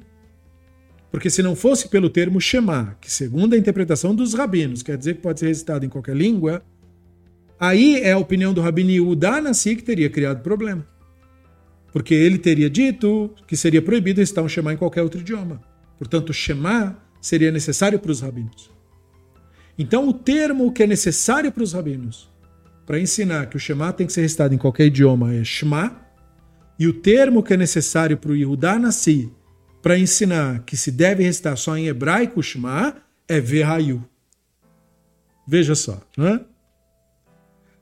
Porque 1.09 1.29
se 1.29 1.41
não 1.41 1.55
fosse 1.55 1.87
pelo 1.87 2.09
termo 2.09 2.39
Shema, 2.39 2.97
que 2.99 3.11
segundo 3.11 3.53
a 3.53 3.57
interpretação 3.57 4.13
dos 4.13 4.33
rabinos 4.33 4.83
quer 4.83 4.97
dizer 4.97 5.15
que 5.15 5.21
pode 5.21 5.39
ser 5.39 5.47
recitado 5.47 5.85
em 5.85 5.89
qualquer 5.89 6.15
língua, 6.15 6.63
aí 7.59 8.01
é 8.01 8.11
a 8.11 8.17
opinião 8.17 8.53
do 8.53 8.61
Rabino 8.61 8.91
Yehuda 8.91 9.41
Nassi 9.41 9.75
que 9.75 9.83
teria 9.83 10.09
criado 10.09 10.41
problema. 10.41 10.85
Porque 11.91 12.13
ele 12.13 12.37
teria 12.37 12.69
dito 12.69 13.33
que 13.45 13.57
seria 13.57 13.81
proibido 13.81 14.21
recitar 14.21 14.43
um 14.43 14.49
Shema 14.49 14.73
em 14.73 14.77
qualquer 14.77 15.01
outro 15.01 15.19
idioma. 15.19 15.61
Portanto, 15.97 16.33
Shema 16.33 16.97
seria 17.19 17.51
necessário 17.51 17.99
para 17.99 18.11
os 18.11 18.21
rabinos. 18.21 18.71
Então, 19.77 20.07
o 20.07 20.13
termo 20.13 20.71
que 20.71 20.83
é 20.83 20.87
necessário 20.87 21.51
para 21.51 21.63
os 21.63 21.73
rabinos 21.73 22.30
para 22.85 22.99
ensinar 22.99 23.47
que 23.47 23.55
o 23.55 23.59
Shema 23.59 23.93
tem 23.93 24.07
que 24.07 24.13
ser 24.13 24.21
recitado 24.21 24.53
em 24.53 24.57
qualquer 24.57 24.85
idioma 24.85 25.33
é 25.33 25.43
Shema, 25.43 26.01
e 26.77 26.87
o 26.87 26.93
termo 26.93 27.43
que 27.43 27.53
é 27.53 27.57
necessário 27.57 28.17
para 28.17 28.31
o 28.31 28.35
Yehudá 28.35 28.79
nasci 28.79 29.31
para 29.81 29.97
ensinar 29.97 30.63
que 30.63 30.77
se 30.77 30.91
deve 30.91 31.23
recitar 31.23 31.57
só 31.57 31.75
em 31.77 31.87
hebraico 31.87 32.41
Shema, 32.41 32.95
é 33.27 33.39
Vehayu 33.39 34.03
Veja 35.47 35.75
só, 35.75 35.99
né? 36.17 36.39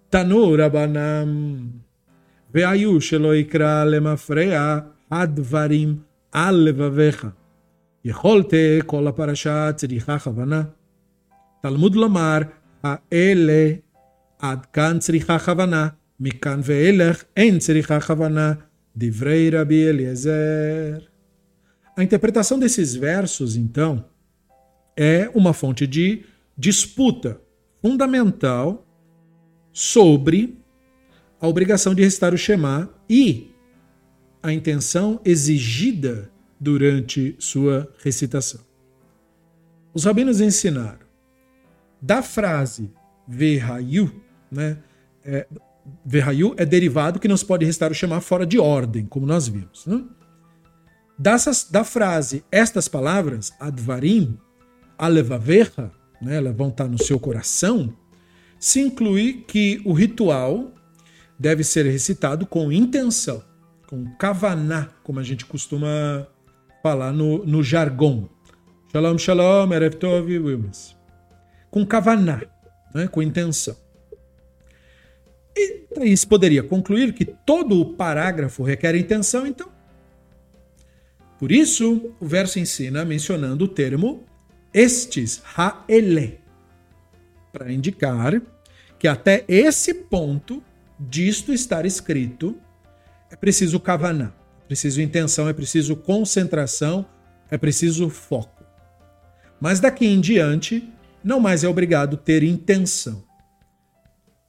Tanu 0.10 0.56
Rabanam 0.56 1.72
Veayu 2.52 3.00
Sheloikra 3.00 3.84
Lemafrea 3.84 4.86
Advarim 5.10 6.02
Alevavecha 6.32 7.34
Yeholte 8.06 8.82
Kola 8.88 9.14
Parashat 9.14 9.76
Tzricha 9.76 10.20
Havana 10.26 10.74
Talmud 11.62 11.96
Lomar 11.96 12.50
ele 13.12 13.84
עד 14.39 14.67
כאן 14.67 14.99
צריכה 14.99 15.39
כוונה, 15.39 15.89
מכאן 16.21 16.61
ואילך 16.65 17.25
אין 17.37 17.59
צריכה 17.59 18.01
כוונה, 18.01 18.53
Divrei 18.97 19.51
Rabi 19.51 19.83
Eliezer. 19.89 21.03
A 21.97 22.03
interpretação 22.03 22.59
desses 22.59 22.95
versos, 22.95 23.57
então, 23.57 24.05
é 24.97 25.29
uma 25.35 25.53
fonte 25.53 25.87
de 25.87 26.25
disputa 26.57 27.41
fundamental 27.83 28.87
sobre 29.73 30.57
a 31.41 31.49
obrigação 31.49 31.95
de 31.95 32.03
recitar 32.03 32.33
o 32.33 32.39
Shema 32.39 32.89
e 33.11 33.51
a 34.43 34.53
intenção 34.53 35.21
exigida 35.25 36.31
durante 36.61 37.35
sua 37.39 37.93
recitação. 38.03 38.61
Os 39.93 40.05
rabinos 40.05 40.41
ensinaram 40.41 41.07
da 42.01 42.23
frase 42.23 42.91
Vehayu, 43.27 44.23
né, 44.52 44.78
é, 45.24 45.48
Verrayu 46.06 46.54
é 46.58 46.66
derivado 46.66 47.20
que 47.20 47.28
não 47.28 47.38
se 47.38 47.46
pode 47.46 47.66
restar 47.66 47.92
o 47.92 47.96
chamar 47.96 48.22
fora 48.22 48.46
de 48.46 48.60
ordem, 48.60 49.06
como 49.06 49.26
nós 49.26 49.48
vimos. 49.48 49.86
Né? 49.86 50.04
Dessas, 51.18 51.70
da 51.70 51.84
frase, 51.84 52.44
estas 52.52 52.88
palavras, 52.88 53.52
advarim, 53.60 54.38
alevaverra, 54.98 55.92
né, 56.22 56.38
elas 56.38 56.56
vão 56.56 56.70
estar 56.70 56.88
no 56.88 57.02
seu 57.02 57.20
coração, 57.20 57.94
se 58.60 58.80
inclui 58.80 59.46
que 59.48 59.82
o 59.86 59.94
ritual 59.94 60.74
deve 61.38 61.64
ser 61.64 61.86
recitado 61.86 62.46
com 62.46 62.72
intenção, 62.72 63.42
com 63.88 64.06
kavaná, 64.18 64.90
como 65.04 65.20
a 65.20 65.24
gente 65.24 65.46
costuma 65.46 66.28
falar 66.84 67.14
no, 67.14 67.46
no 67.46 67.64
jargão. 67.64 68.30
Shalom, 68.92 69.18
shalom, 69.18 69.72
erev 69.74 69.96
tov, 69.96 70.28
Com 71.72 71.86
kavaná, 71.86 72.42
né, 72.94 73.08
com 73.08 73.22
intenção. 73.22 73.76
E 75.62 75.84
daí 75.94 76.16
se 76.16 76.26
poderia 76.26 76.64
concluir 76.64 77.14
que 77.14 77.26
todo 77.26 77.82
o 77.82 77.94
parágrafo 77.94 78.64
requer 78.64 78.96
intenção, 78.96 79.46
então. 79.46 79.70
Por 81.38 81.52
isso, 81.52 82.14
o 82.20 82.26
verso 82.26 82.60
ensina 82.60 83.04
mencionando 83.04 83.66
o 83.66 83.68
termo 83.68 84.24
estes 84.74 85.42
haele, 85.58 86.40
para 87.52 87.72
indicar 87.72 88.42
que 88.98 89.08
até 89.08 89.44
esse 89.48 89.94
ponto 89.94 90.64
disto 91.00 91.52
estar 91.52 91.86
escrito 91.86 92.56
é 93.32 93.36
preciso 93.36 93.80
kavaná, 93.80 94.34
é 94.64 94.68
preciso 94.68 95.02
intenção, 95.02 95.50
é 95.50 95.54
preciso 95.54 95.96
concentração, 95.96 97.06
é 97.50 97.58
preciso 97.58 98.10
foco. 98.10 98.64
Mas 99.60 99.80
daqui 99.80 100.06
em 100.06 100.22
diante, 100.22 100.88
não 101.24 101.40
mais 101.40 101.64
é 101.64 101.68
obrigado 101.68 102.16
ter 102.16 102.44
intenção. 102.44 103.29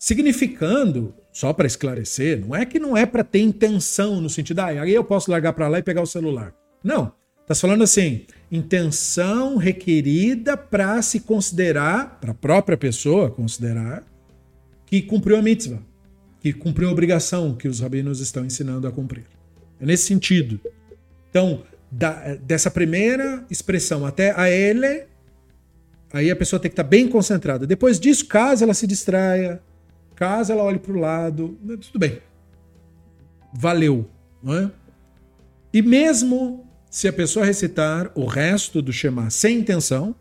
Significando, 0.02 1.14
só 1.30 1.52
para 1.52 1.66
esclarecer, 1.66 2.40
não 2.40 2.56
é 2.56 2.64
que 2.64 2.78
não 2.78 2.96
é 2.96 3.04
para 3.04 3.22
ter 3.22 3.40
intenção 3.40 4.18
no 4.18 4.30
sentido, 4.30 4.60
ah, 4.60 4.68
aí 4.68 4.94
eu 4.94 5.04
posso 5.04 5.30
largar 5.30 5.52
para 5.52 5.68
lá 5.68 5.78
e 5.78 5.82
pegar 5.82 6.00
o 6.00 6.06
celular. 6.06 6.54
Não. 6.82 7.12
Está 7.42 7.54
falando 7.54 7.84
assim, 7.84 8.24
intenção 8.50 9.58
requerida 9.58 10.56
para 10.56 11.02
se 11.02 11.20
considerar, 11.20 12.18
para 12.18 12.30
a 12.30 12.34
própria 12.34 12.78
pessoa 12.78 13.30
considerar, 13.30 14.02
que 14.86 15.02
cumpriu 15.02 15.36
a 15.36 15.42
mitzvah, 15.42 15.82
que 16.40 16.50
cumpriu 16.50 16.88
a 16.88 16.92
obrigação 16.92 17.54
que 17.54 17.68
os 17.68 17.80
rabinos 17.80 18.20
estão 18.20 18.42
ensinando 18.42 18.88
a 18.88 18.92
cumprir. 18.92 19.26
É 19.78 19.84
nesse 19.84 20.04
sentido. 20.04 20.58
Então, 21.28 21.62
da, 21.90 22.36
dessa 22.36 22.70
primeira 22.70 23.44
expressão 23.50 24.06
até 24.06 24.32
a 24.34 24.48
ele, 24.48 25.04
aí 26.10 26.30
a 26.30 26.36
pessoa 26.36 26.58
tem 26.58 26.70
que 26.70 26.72
estar 26.72 26.84
tá 26.84 26.88
bem 26.88 27.06
concentrada. 27.06 27.66
Depois 27.66 28.00
disso, 28.00 28.26
caso 28.26 28.64
ela 28.64 28.72
se 28.72 28.86
distraia, 28.86 29.60
Caso 30.20 30.52
ela 30.52 30.62
olhe 30.62 30.78
para 30.78 30.92
o 30.92 31.00
lado, 31.00 31.58
tudo 31.80 31.98
bem. 31.98 32.18
Valeu. 33.54 34.06
Não 34.42 34.54
é? 34.54 34.70
E 35.72 35.80
mesmo 35.80 36.66
se 36.90 37.08
a 37.08 37.12
pessoa 37.12 37.42
recitar 37.42 38.10
o 38.14 38.26
resto 38.26 38.82
do 38.82 38.92
Shema 38.92 39.30
sem 39.30 39.60
intenção, 39.60 40.14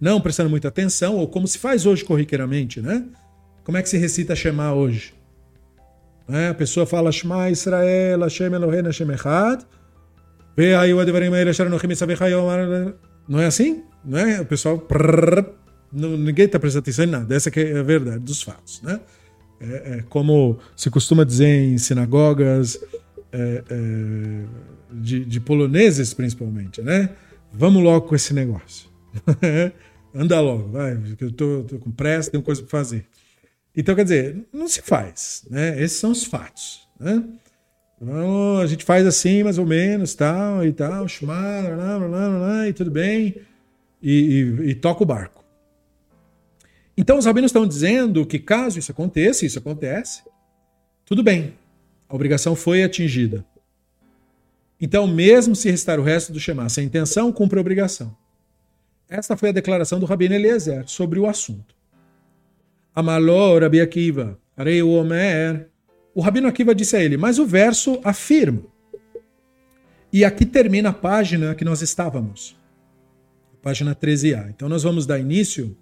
não 0.00 0.20
prestando 0.20 0.50
muita 0.50 0.66
atenção, 0.66 1.14
ou 1.14 1.28
como 1.28 1.46
se 1.46 1.56
faz 1.56 1.86
hoje 1.86 2.04
corriqueiramente, 2.04 2.80
né? 2.80 3.04
Como 3.62 3.78
é 3.78 3.82
que 3.82 3.88
se 3.88 3.96
recita 3.96 4.34
Shema 4.34 4.74
hoje? 4.74 5.14
É, 6.28 6.48
a 6.48 6.54
pessoa 6.54 6.84
fala 6.84 7.12
Shema 7.12 7.48
Israel, 7.48 8.18
Hashem 8.22 8.52
Eloheinu 8.52 8.88
Hashem 8.88 9.08
Echad, 9.12 9.62
não 13.28 13.38
é 13.38 13.46
assim? 13.46 13.84
Não 14.04 14.18
é? 14.18 14.40
O 14.40 14.44
pessoal. 14.44 14.84
ninguém 15.92 16.46
está 16.46 16.58
prestando 16.58 16.82
atenção 16.82 17.04
em 17.04 17.08
nada. 17.08 17.36
Essa 17.36 17.50
é 17.50 17.78
a 17.78 17.82
verdade 17.84 18.18
dos 18.18 18.42
fatos. 18.42 18.82
Né? 18.82 18.98
É, 19.60 19.98
é, 19.98 20.04
como 20.08 20.58
se 20.76 20.88
costuma 20.88 21.24
dizer 21.24 21.48
em 21.48 21.78
sinagogas 21.78 22.78
é, 23.32 23.64
é, 23.68 24.44
de, 24.92 25.24
de, 25.24 25.40
poloneses, 25.40 26.14
principalmente, 26.14 26.80
né? 26.80 27.10
Vamos 27.52 27.82
logo 27.82 28.06
com 28.06 28.14
esse 28.14 28.32
negócio. 28.32 28.88
Anda 30.14 30.40
logo, 30.40 30.68
vai, 30.68 30.96
eu 31.20 31.32
tô, 31.32 31.64
tô, 31.64 31.78
com 31.78 31.90
pressa, 31.90 32.30
tenho 32.30 32.42
coisa 32.42 32.62
para 32.62 32.70
fazer. 32.70 33.04
Então, 33.76 33.94
quer 33.94 34.04
dizer, 34.04 34.46
não 34.52 34.68
se 34.68 34.80
faz, 34.80 35.44
né? 35.50 35.82
Esses 35.82 35.98
são 35.98 36.12
os 36.12 36.24
fatos, 36.24 36.88
né? 36.98 37.22
Então, 38.00 38.58
a 38.58 38.66
gente 38.66 38.84
faz 38.84 39.06
assim, 39.06 39.42
mais 39.42 39.58
ou 39.58 39.66
menos, 39.66 40.14
tal, 40.14 40.64
e 40.64 40.72
tal, 40.72 41.06
chamar, 41.08 42.68
e 42.68 42.72
tudo 42.72 42.92
bem, 42.92 43.34
e, 44.00 44.12
e, 44.62 44.70
e 44.70 44.74
toca 44.74 45.02
o 45.02 45.06
barco. 45.06 45.44
Então, 47.00 47.16
os 47.16 47.26
rabinos 47.26 47.50
estão 47.50 47.64
dizendo 47.64 48.26
que 48.26 48.40
caso 48.40 48.76
isso 48.76 48.90
aconteça, 48.90 49.46
isso 49.46 49.56
acontece, 49.56 50.24
tudo 51.04 51.22
bem, 51.22 51.54
a 52.08 52.14
obrigação 52.16 52.56
foi 52.56 52.82
atingida. 52.82 53.46
Então, 54.80 55.06
mesmo 55.06 55.54
se 55.54 55.70
restar 55.70 56.00
o 56.00 56.02
resto 56.02 56.32
do 56.32 56.40
Shema 56.40 56.68
sem 56.68 56.86
intenção, 56.86 57.32
cumpre 57.32 57.56
a 57.56 57.60
obrigação. 57.60 58.16
Esta 59.08 59.36
foi 59.36 59.50
a 59.50 59.52
declaração 59.52 60.00
do 60.00 60.06
Rabino 60.06 60.34
Eliezer 60.34 60.88
sobre 60.88 61.20
o 61.20 61.28
assunto. 61.28 61.72
Amaló 62.92 63.56
Rabi 63.60 63.80
Akiva, 63.80 64.36
Arei 64.56 64.82
Omer. 64.82 65.68
O 66.12 66.20
Rabino 66.20 66.48
Akiva 66.48 66.74
disse 66.74 66.96
a 66.96 67.00
ele, 67.00 67.16
mas 67.16 67.38
o 67.38 67.46
verso 67.46 68.00
afirma. 68.02 68.64
E 70.12 70.24
aqui 70.24 70.44
termina 70.44 70.88
a 70.88 70.92
página 70.92 71.54
que 71.54 71.64
nós 71.64 71.80
estávamos. 71.80 72.56
Página 73.62 73.94
13a. 73.94 74.50
Então 74.50 74.68
nós 74.68 74.82
vamos 74.82 75.06
dar 75.06 75.20
início 75.20 75.76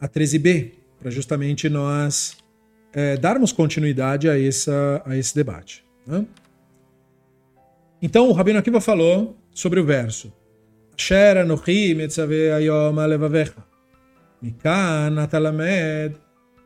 a 0.00 0.08
13B, 0.08 0.72
para 0.98 1.10
justamente 1.10 1.68
nós 1.68 2.36
é, 2.92 3.16
darmos 3.16 3.52
continuidade 3.52 4.28
a, 4.28 4.40
essa, 4.40 5.02
a 5.04 5.16
esse 5.16 5.34
debate. 5.34 5.84
Né? 6.06 6.24
Então, 8.02 8.28
o 8.28 8.32
Rabino 8.32 8.58
Akiva 8.58 8.80
falou 8.80 9.36
sobre 9.52 9.78
o 9.78 9.84
verso. 9.84 10.32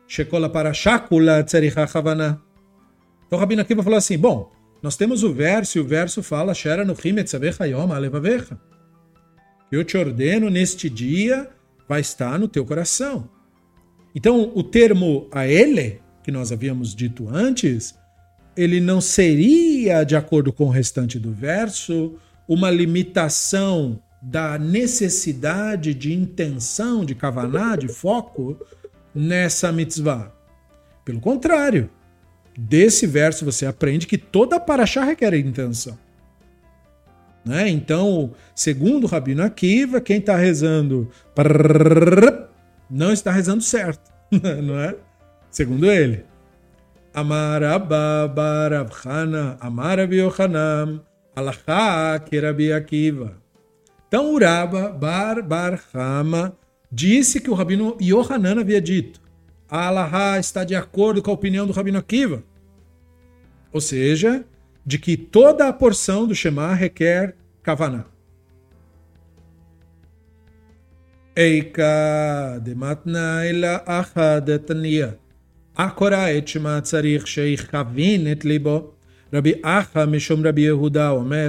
Shekola. 0.07 0.49
Então, 3.27 3.37
o 3.37 3.39
Rabino 3.39 3.61
Akiva 3.61 3.83
falou 3.83 3.97
assim, 3.97 4.17
bom, 4.17 4.51
nós 4.81 4.95
temos 4.95 5.23
o 5.23 5.33
verso 5.33 5.77
e 5.77 5.81
o 5.81 5.85
verso 5.85 6.21
fala 6.21 6.51
Asher 6.51 6.79
Eu 9.71 9.83
te 9.83 9.97
ordeno 9.97 10.49
neste 10.49 10.89
dia 10.89 11.49
vai 11.87 12.01
estar 12.01 12.39
no 12.39 12.47
teu 12.47 12.65
coração. 12.65 13.29
Então 14.13 14.51
o 14.55 14.63
termo 14.63 15.27
a 15.31 15.47
ele, 15.47 16.01
que 16.23 16.31
nós 16.31 16.51
havíamos 16.51 16.95
dito 16.95 17.27
antes, 17.29 17.95
ele 18.55 18.79
não 18.79 19.01
seria, 19.01 20.03
de 20.03 20.15
acordo 20.15 20.53
com 20.53 20.65
o 20.65 20.69
restante 20.69 21.19
do 21.19 21.31
verso, 21.31 22.15
uma 22.47 22.71
limitação 22.71 23.99
da 24.21 24.57
necessidade 24.57 25.93
de 25.93 26.13
intenção, 26.13 27.05
de 27.05 27.13
kavaná, 27.13 27.75
de 27.75 27.87
foco 27.87 28.57
nessa 29.13 29.71
mitzvah. 29.71 30.31
Pelo 31.03 31.19
contrário, 31.19 31.89
desse 32.57 33.05
verso 33.05 33.45
você 33.45 33.65
aprende 33.65 34.07
que 34.07 34.17
toda 34.17 34.59
paraxá 34.59 35.03
requer 35.03 35.35
intenção. 35.35 35.97
Né? 37.45 37.69
Então, 37.69 38.31
segundo 38.55 39.03
o 39.03 39.07
Rabino 39.07 39.43
Akiva, 39.43 40.01
quem 40.01 40.17
está 40.17 40.35
rezando 40.35 41.09
não 42.89 43.13
está 43.13 43.31
rezando 43.31 43.61
certo, 43.61 44.11
não 44.63 44.79
é? 44.79 44.95
Segundo 45.51 45.89
ele. 45.89 46.25
Amar 47.13 47.63
Abba 47.63 48.27
bar 48.27 48.73
Abhana, 48.73 49.57
Amar 49.61 49.99
Rabi 49.99 50.17
Yohanan, 50.17 51.01
Alachá 51.35 52.19
que 52.19 52.39
Rabi 52.39 52.73
Akiva. 52.73 53.37
Então 54.07 54.33
Uraba 54.33 54.89
bar 54.89 55.41
bar 55.41 55.79
Hama 55.93 56.57
disse 56.91 57.39
que 57.39 57.49
o 57.49 57.53
Rabino 57.53 57.95
Yohanan 58.01 58.59
havia 58.59 58.81
dito. 58.81 59.21
A 59.69 60.37
está 60.39 60.63
de 60.63 60.75
acordo 60.75 61.21
com 61.21 61.31
a 61.31 61.33
opinião 61.33 61.65
do 61.65 61.73
Rabino 61.73 61.99
Akiva. 61.99 62.43
Ou 63.71 63.79
seja, 63.79 64.43
de 64.84 64.98
que 64.98 65.16
toda 65.16 65.68
a 65.68 65.72
porção 65.72 66.26
do 66.26 66.34
Shema 66.34 66.74
requer 66.74 67.34
Kavaná. 67.62 68.04
Eika 71.36 72.58
de 72.62 72.74
matna 72.74 73.46
ila 73.46 73.82
achadatania. 73.86 75.16
הקורא 75.76 76.26
את 76.38 76.48
שמה 76.48 76.80
צריך 76.80 77.26
שיכוון 77.26 78.32
את 78.32 78.44
ליבו. 78.44 78.90
רבי 79.32 79.52
אחא 79.62 80.06
משום 80.06 80.46
רבי 80.46 80.60
יהודה 80.60 81.10
אומר, 81.10 81.48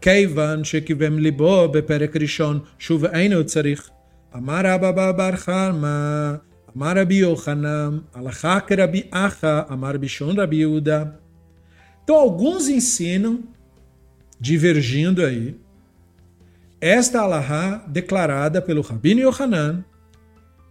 כיוון 0.00 0.64
שכיוון 0.64 1.18
ליבו 1.18 1.68
בפרק 1.68 2.16
ראשון, 2.16 2.60
שוב 2.78 3.04
אינו 3.04 3.46
צריך. 3.46 3.90
אמר 4.36 4.60
רבא 4.64 5.12
בר 5.12 5.36
חרמה, 5.36 6.34
אמר 6.76 6.92
רבי 6.96 7.14
יוחנן, 7.14 7.98
הלכה 8.14 8.60
כרבי 8.60 9.02
אחא, 9.10 9.60
אמר 9.72 9.92
בשון 9.92 10.40
רבי 10.40 10.56
יהודה. 10.56 11.04
Então, 12.07 12.15
alguns 12.15 12.69
ensinam, 12.69 13.43
divergindo 14.39 15.25
aí, 15.25 15.59
esta 16.79 17.19
alahá 17.19 17.83
declarada 17.85 18.61
pelo 18.61 18.81
Rabino 18.81 19.19
Yohanan 19.19 19.83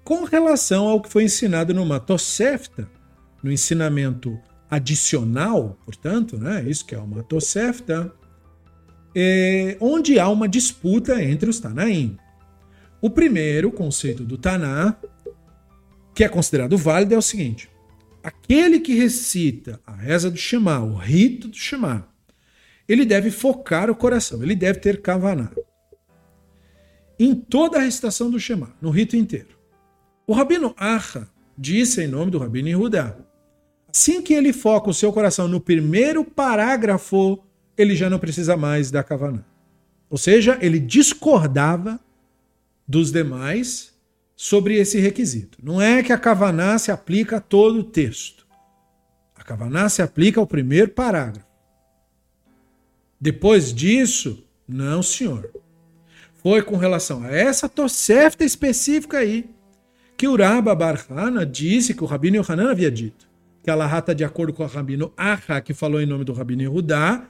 com 0.03 0.25
relação 0.25 0.88
ao 0.88 0.99
que 0.99 1.11
foi 1.11 1.25
ensinado 1.25 1.75
no 1.75 1.85
Matosefta, 1.85 2.88
no 3.42 3.53
ensinamento 3.53 4.40
adicional, 4.70 5.77
portanto, 5.85 6.38
né, 6.38 6.64
isso 6.66 6.87
que 6.87 6.94
é 6.94 6.99
uma 6.99 7.22
Tosefta, 7.22 8.11
é, 9.14 9.77
onde 9.79 10.18
há 10.18 10.31
uma 10.31 10.49
disputa 10.49 11.22
entre 11.22 11.51
os 11.51 11.61
Tanaim. 11.61 12.16
O 12.99 13.11
primeiro 13.11 13.70
conceito 13.70 14.25
do 14.25 14.38
Taná, 14.38 14.96
que 16.14 16.25
é 16.25 16.31
considerado 16.31 16.79
válido, 16.79 17.12
é 17.12 17.18
o 17.18 17.22
seguinte: 17.22 17.68
aquele 18.27 18.81
que 18.81 18.93
recita 18.93 19.81
a 19.87 19.95
reza 19.95 20.29
do 20.29 20.37
Shema, 20.37 20.81
o 20.81 20.97
rito 20.97 21.47
do 21.47 21.57
Shema, 21.57 22.09
ele 22.89 23.05
deve 23.05 23.31
focar 23.31 23.89
o 23.89 23.95
coração, 23.95 24.43
ele 24.43 24.57
deve 24.57 24.81
ter 24.81 25.01
kavaná. 25.01 25.53
Em 27.21 27.37
toda 27.37 27.79
a 27.79 27.83
recitação 27.83 28.29
do 28.29 28.41
Shema, 28.41 28.75
no 28.83 28.91
rito 28.91 29.17
inteiro. 29.17 29.57
O 30.27 30.33
Rabino 30.33 30.75
Acha 30.77 31.29
disse 31.57 32.03
em 32.03 32.09
nome 32.09 32.33
do 32.33 32.39
Rabino 32.39 32.69
Yehudá 32.69 33.17
Assim 33.89 34.21
que 34.21 34.35
ele 34.35 34.53
foca 34.53 34.91
o 34.91 34.95
seu 34.95 35.12
coração 35.12 35.47
no 35.47 35.61
primeiro 35.61 36.25
parágrafo, 36.25 37.39
ele 37.79 37.95
já 37.95 38.11
não 38.11 38.19
precisa 38.19 38.57
mais 38.57 38.91
da 38.91 39.05
Kavaná. 39.05 39.45
Ou 40.11 40.19
seja, 40.19 40.59
ele 40.61 40.81
discordava 40.81 42.01
dos 42.87 43.12
demais 43.12 43.95
sobre 44.37 44.77
esse 44.77 45.01
requisito. 45.01 45.59
Não 45.62 45.81
é 45.81 46.03
que 46.03 46.12
a 46.12 46.18
Kavaná 46.18 46.79
se 46.79 46.92
aplica 46.92 47.38
a 47.38 47.40
todo 47.40 47.81
o 47.81 47.85
texto. 47.85 48.46
A 49.35 49.42
Kavaná 49.42 49.88
se 49.88 50.03
aplica 50.03 50.38
ao 50.38 50.46
primeiro 50.46 50.90
parágrafo. 50.90 51.46
Depois 53.20 53.72
disso, 53.72 54.46
não, 54.68 55.03
senhor. 55.03 55.51
Foi 56.35 56.62
com 56.62 56.77
relação 56.77 57.25
a 57.25 57.31
essa 57.33 57.68
Tosefta 57.68 58.44
específica 58.44 59.18
aí 59.18 59.49
que 60.16 60.29
o 60.29 60.37
Rabba 60.37 60.75
Barhana 60.75 61.44
disse 61.44 61.94
que 61.94 62.05
o 62.05 62.07
Rabino 62.07 62.37
Yohanan 62.37 62.70
havia 62.70 62.90
dito 62.90 63.27
que 63.66 63.70
a 63.72 63.99
está 63.99 64.12
de 64.12 64.22
acordo 64.22 64.53
com 64.53 64.62
o 64.62 64.66
Rabino 64.66 65.12
Aha, 65.16 65.61
que 65.61 65.75
falou 65.75 66.01
em 66.01 66.07
nome 66.07 66.22
do 66.22 66.33
Rabino 66.33 66.62
Yehudá, 66.62 67.27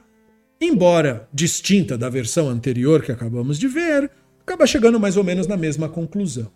embora 0.61 1.27
distinta 1.33 1.97
da 1.97 2.09
versão 2.09 2.47
anterior 2.47 3.01
que 3.01 3.11
acabamos 3.11 3.57
de 3.57 3.67
ver, 3.67 4.11
acaba 4.41 4.67
chegando 4.67 4.99
mais 4.99 5.17
ou 5.17 5.23
menos 5.23 5.47
na 5.47 5.57
mesma 5.57 5.89
conclusão. 5.89 6.51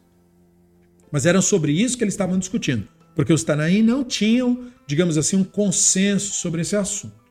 Mas 1.12 1.26
eram 1.26 1.42
sobre 1.42 1.72
isso 1.72 1.98
que 1.98 2.04
eles 2.04 2.14
estavam 2.14 2.40
discutindo, 2.40 2.88
porque 3.16 3.34
os 3.34 3.44
Tanaim 3.44 3.82
não 3.82 4.04
tinham, 4.04 4.68
digamos 4.88 5.18
assim, 5.18 5.36
um 5.36 5.44
consenso 5.44 6.34
sobre 6.34 6.62
esse 6.62 6.76
assunto. 6.76 7.22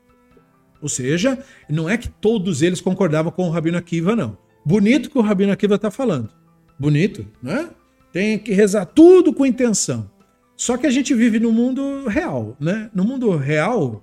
Ou 0.82 0.88
seja, 0.88 1.38
não 1.68 1.88
é 1.88 1.96
que 1.96 2.08
todos 2.08 2.62
eles 2.62 2.80
concordavam 2.80 3.30
com 3.32 3.46
o 3.46 3.50
Rabino 3.50 3.78
Akiva, 3.78 4.16
não. 4.16 4.36
Bonito 4.64 5.10
que 5.10 5.18
o 5.18 5.22
Rabino 5.22 5.52
Akiva 5.52 5.74
está 5.74 5.90
falando. 5.90 6.30
Bonito, 6.78 7.26
né? 7.42 7.70
Tem 8.12 8.38
que 8.38 8.52
rezar 8.52 8.86
tudo 8.86 9.32
com 9.32 9.44
intenção. 9.44 10.10
Só 10.56 10.76
que 10.76 10.86
a 10.86 10.90
gente 10.90 11.14
vive 11.14 11.38
no 11.38 11.52
mundo 11.52 12.06
real, 12.06 12.56
né? 12.60 12.90
No 12.94 13.04
mundo 13.04 13.34
real, 13.36 14.02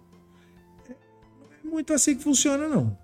não 1.63 1.71
é 1.71 1.71
muito 1.71 1.93
assim 1.93 2.15
que 2.15 2.23
funciona, 2.23 2.67
não. 2.67 2.97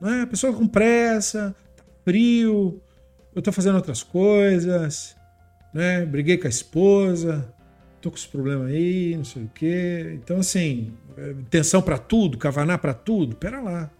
não 0.00 0.08
é? 0.08 0.22
A 0.22 0.26
pessoa 0.26 0.52
com 0.52 0.66
pressa, 0.66 1.54
tá 1.76 1.84
frio, 2.04 2.80
eu 3.34 3.42
tô 3.42 3.52
fazendo 3.52 3.76
outras 3.76 4.02
coisas, 4.02 5.16
né? 5.74 6.06
Briguei 6.06 6.38
com 6.38 6.46
a 6.46 6.50
esposa, 6.50 7.52
tô 8.00 8.10
com 8.10 8.16
esse 8.16 8.28
problema 8.28 8.66
aí, 8.66 9.16
não 9.16 9.24
sei 9.24 9.42
o 9.42 9.50
quê. 9.52 10.12
Então, 10.14 10.38
assim, 10.38 10.94
tensão 11.50 11.82
para 11.82 11.98
tudo, 11.98 12.38
cavanar 12.38 12.78
para 12.78 12.94
tudo, 12.94 13.34
pera 13.34 13.60
lá. 13.60 13.90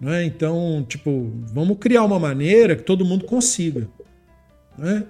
Não 0.00 0.12
é? 0.12 0.24
Então, 0.24 0.86
tipo, 0.88 1.32
vamos 1.52 1.76
criar 1.78 2.04
uma 2.04 2.20
maneira 2.20 2.76
que 2.76 2.84
todo 2.84 3.04
mundo 3.04 3.24
consiga. 3.24 3.88
Né? 4.78 5.04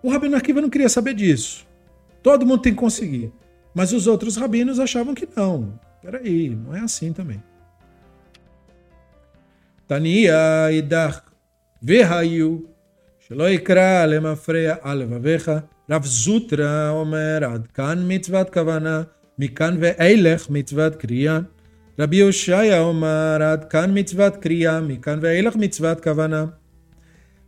O 0.00 0.08
Rabino 0.08 0.36
Akiva 0.36 0.60
não 0.60 0.70
queria 0.70 0.88
saber 0.88 1.14
disso. 1.14 1.66
Todo 2.22 2.46
mundo 2.46 2.62
tem 2.62 2.72
que 2.72 2.78
conseguir. 2.78 3.32
Mas 3.74 3.92
os 3.92 4.06
outros 4.06 4.36
rabinos 4.36 4.78
achavam 4.78 5.14
que 5.14 5.28
não. 5.36 5.78
Peraí, 6.00 6.50
não 6.50 6.74
é 6.74 6.80
assim 6.80 7.12
também. 7.12 7.42
Tania 9.88 10.70
idach 10.72 11.22
vehayu 11.80 12.68
שלא 13.25 13.49
יקרא 13.49 14.05
למפרע 14.05 14.73
על 14.81 14.97
לבביך, 14.97 15.51
Rav 15.91 16.05
Zutra 16.05 16.93
Omer 16.93 17.43
Ad 17.43 17.73
Kan 17.73 18.07
Mitzvat 18.07 18.49
Kavana 18.49 19.09
Mikan 19.37 19.77
Ve'elech 19.77 20.47
Mitzvat 20.49 20.95
Kriya 20.95 21.45
Rabbi 21.97 22.17
Yoshaya 22.17 22.81
Omar 22.81 23.41
Ad 23.41 23.69
Kan 23.69 23.93
Mitzvat 23.93 24.41
Kriya 24.41 24.79
Mikan 24.79 25.19
Ve'elech 25.19 25.57
Mitzvat 25.57 25.99
Kavana 25.99 26.53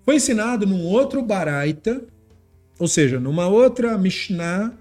Foi 0.03 0.15
ensinado 0.15 0.65
num 0.65 0.83
outro 0.83 1.21
Baraita, 1.21 2.01
ou 2.77 2.89
seja, 2.89 3.17
numa 3.17 3.47
outra 3.47 3.97
Mishnah 3.97 4.73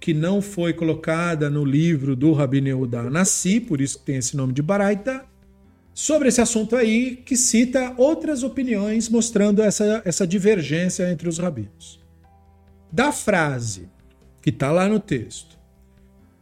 que 0.00 0.14
não 0.14 0.40
foi 0.40 0.72
colocada 0.72 1.50
no 1.50 1.62
livro 1.62 2.16
do 2.16 2.32
Rabi 2.32 2.60
Yehuda 2.60 3.10
Nassi, 3.10 3.60
por 3.60 3.82
isso 3.82 3.98
que 3.98 4.06
tem 4.06 4.16
esse 4.16 4.34
nome 4.34 4.54
de 4.54 4.62
Baraita, 4.62 5.26
sobre 5.95 6.27
esse 6.27 6.41
assunto 6.41 6.75
aí, 6.75 7.15
que 7.15 7.35
cita 7.35 7.95
outras 7.97 8.43
opiniões 8.43 9.09
mostrando 9.09 9.63
essa, 9.63 10.03
essa 10.05 10.27
divergência 10.27 11.09
entre 11.09 11.27
os 11.27 11.39
rabinos 11.39 12.05
da 12.95 13.11
frase 13.11 13.89
que 14.41 14.49
está 14.49 14.71
lá 14.71 14.87
no 14.87 15.01
texto, 15.01 15.57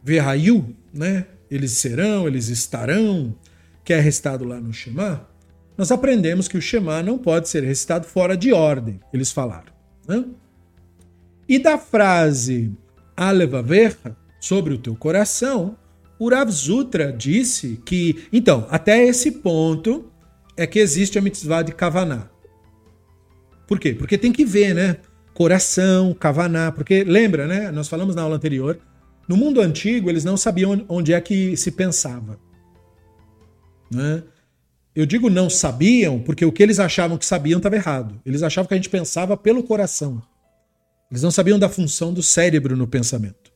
Verrayu, 0.02 0.76
né? 0.92 1.26
Eles 1.50 1.72
serão, 1.72 2.28
eles 2.28 2.48
estarão, 2.48 3.34
que 3.82 3.92
é 3.92 3.98
recitado 3.98 4.44
lá 4.44 4.60
no 4.60 4.72
Shema, 4.72 5.28
nós 5.76 5.90
aprendemos 5.90 6.46
que 6.46 6.56
o 6.56 6.62
Shema 6.62 7.02
não 7.02 7.18
pode 7.18 7.48
ser 7.48 7.64
recitado 7.64 8.06
fora 8.06 8.36
de 8.36 8.52
ordem, 8.52 9.00
eles 9.12 9.32
falaram. 9.32 9.72
Né? 10.06 10.24
E 11.48 11.58
da 11.58 11.76
frase 11.76 12.72
Aleva 13.16 13.62
Verra, 13.62 14.16
sobre 14.38 14.74
o 14.74 14.78
teu 14.78 14.94
coração, 14.94 15.76
o 16.18 16.28
Rav 16.28 16.50
disse 17.16 17.80
que, 17.84 18.26
então, 18.32 18.66
até 18.70 19.04
esse 19.04 19.30
ponto 19.30 20.10
é 20.56 20.66
que 20.66 20.78
existe 20.78 21.18
a 21.18 21.22
mitzvah 21.22 21.62
de 21.62 21.72
Kavaná. 21.72 22.30
Por 23.66 23.78
quê? 23.78 23.94
Porque 23.94 24.18
tem 24.18 24.32
que 24.32 24.44
ver, 24.44 24.74
né? 24.74 24.98
coração, 25.34 26.14
kavaná, 26.14 26.70
porque 26.70 27.02
lembra, 27.02 27.46
né? 27.46 27.70
Nós 27.72 27.88
falamos 27.88 28.14
na 28.14 28.22
aula 28.22 28.36
anterior, 28.36 28.78
no 29.28 29.36
mundo 29.36 29.60
antigo 29.60 30.08
eles 30.08 30.24
não 30.24 30.36
sabiam 30.36 30.84
onde 30.88 31.12
é 31.12 31.20
que 31.20 31.56
se 31.56 31.72
pensava. 31.72 32.38
Né? 33.90 34.22
Eu 34.94 35.04
digo 35.04 35.28
não 35.28 35.50
sabiam 35.50 36.20
porque 36.20 36.44
o 36.44 36.52
que 36.52 36.62
eles 36.62 36.78
achavam 36.78 37.18
que 37.18 37.26
sabiam 37.26 37.58
estava 37.58 37.74
errado. 37.74 38.20
Eles 38.24 38.42
achavam 38.42 38.68
que 38.68 38.74
a 38.74 38.76
gente 38.76 38.88
pensava 38.88 39.36
pelo 39.36 39.64
coração. 39.64 40.22
Eles 41.10 41.22
não 41.22 41.30
sabiam 41.30 41.58
da 41.58 41.68
função 41.68 42.12
do 42.12 42.22
cérebro 42.22 42.76
no 42.76 42.86
pensamento. 42.86 43.52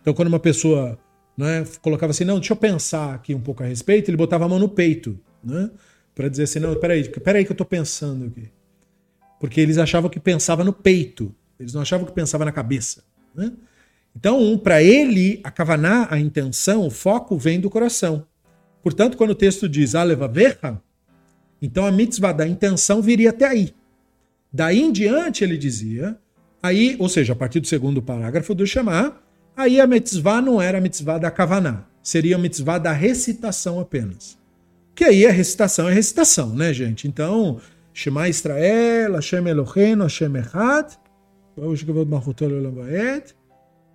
Então, 0.00 0.14
quando 0.14 0.28
uma 0.28 0.38
pessoa 0.38 0.96
né, 1.36 1.64
colocava 1.82 2.10
assim, 2.10 2.24
não, 2.24 2.38
deixa 2.38 2.52
eu 2.52 2.56
pensar 2.56 3.14
aqui 3.14 3.34
um 3.34 3.40
pouco 3.40 3.62
a 3.62 3.66
respeito, 3.66 4.10
ele 4.10 4.16
botava 4.16 4.44
a 4.44 4.48
mão 4.48 4.58
no 4.58 4.68
peito, 4.68 5.18
né, 5.44 5.70
para 6.14 6.28
dizer 6.28 6.44
assim, 6.44 6.58
não, 6.58 6.74
peraí, 6.76 7.08
peraí 7.08 7.44
que 7.44 7.50
eu 7.50 7.54
estou 7.54 7.66
pensando 7.66 8.26
aqui. 8.26 8.48
Porque 9.38 9.60
eles 9.60 9.76
achavam 9.76 10.08
que 10.08 10.18
pensava 10.18 10.64
no 10.64 10.72
peito, 10.72 11.34
eles 11.60 11.74
não 11.74 11.82
achavam 11.82 12.06
que 12.06 12.12
pensava 12.12 12.44
na 12.44 12.52
cabeça. 12.52 13.04
Né? 13.34 13.52
Então, 14.14 14.56
para 14.56 14.82
ele, 14.82 15.40
a 15.44 15.50
kavaná, 15.50 16.08
a 16.10 16.18
intenção, 16.18 16.86
o 16.86 16.90
foco 16.90 17.36
vem 17.36 17.60
do 17.60 17.68
coração. 17.68 18.26
Portanto, 18.82 19.16
quando 19.16 19.30
o 19.30 19.34
texto 19.34 19.68
diz 19.68 19.94
aleva 19.94 20.26
verra, 20.26 20.82
então 21.60 21.84
a 21.84 21.92
mitzvah 21.92 22.32
da 22.32 22.48
intenção 22.48 23.02
viria 23.02 23.30
até 23.30 23.46
aí. 23.46 23.74
Daí 24.50 24.80
em 24.80 24.90
diante 24.90 25.44
ele 25.44 25.58
dizia, 25.58 26.16
aí, 26.62 26.96
ou 26.98 27.08
seja, 27.10 27.34
a 27.34 27.36
partir 27.36 27.60
do 27.60 27.66
segundo 27.66 28.00
parágrafo 28.00 28.54
do 28.54 28.66
Shema, 28.66 29.20
aí 29.56 29.80
a 29.80 29.86
mitzvah 29.86 30.40
não 30.40 30.60
era 30.60 30.78
a 30.78 30.80
mitzvah 30.80 31.18
da 31.18 31.30
kavaná, 31.30 31.84
seria 32.02 32.36
a 32.36 32.38
mitzvah 32.38 32.78
da 32.78 32.92
recitação 32.92 33.80
apenas. 33.80 34.38
Que 34.94 35.04
aí 35.04 35.26
a 35.26 35.32
recitação 35.32 35.88
é 35.88 35.92
recitação, 35.92 36.54
né, 36.54 36.72
gente? 36.72 37.08
Então, 37.08 37.60
Shema 37.92 38.28
Israel, 38.28 39.14
Hashem 39.14 39.46
Eloheinu, 39.46 40.04
Hashem 40.04 40.36
Echad, 40.36 40.96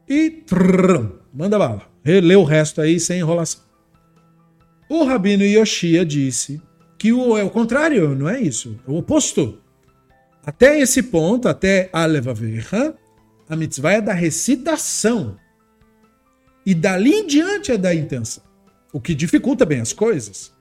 e 0.09 0.29
trrr, 0.29 1.11
manda 1.33 1.59
bala. 1.59 1.83
Lê 2.03 2.35
o 2.35 2.43
resto 2.43 2.81
aí 2.81 2.99
sem 2.99 3.19
enrolação. 3.19 3.61
O 4.89 5.05
Rabino 5.05 5.43
Yoshia 5.43 6.05
disse 6.05 6.61
que 6.97 7.13
o, 7.13 7.37
é 7.37 7.43
o 7.43 7.49
contrário, 7.49 8.13
não 8.15 8.27
é 8.27 8.41
isso, 8.41 8.79
é 8.87 8.91
o 8.91 8.97
oposto. 8.97 9.59
Até 10.45 10.79
esse 10.79 11.03
ponto, 11.03 11.47
até 11.47 11.89
a 11.93 12.03
a 13.47 13.55
mitzvah 13.55 13.93
é 13.93 14.01
da 14.01 14.13
recitação. 14.13 15.37
E 16.65 16.75
dali 16.75 17.11
em 17.11 17.27
diante 17.27 17.71
é 17.71 17.77
da 17.77 17.93
intenção. 17.93 18.43
O 18.93 18.99
que 18.99 19.15
dificulta 19.15 19.65
bem 19.65 19.81
as 19.81 19.93
coisas. 19.93 20.51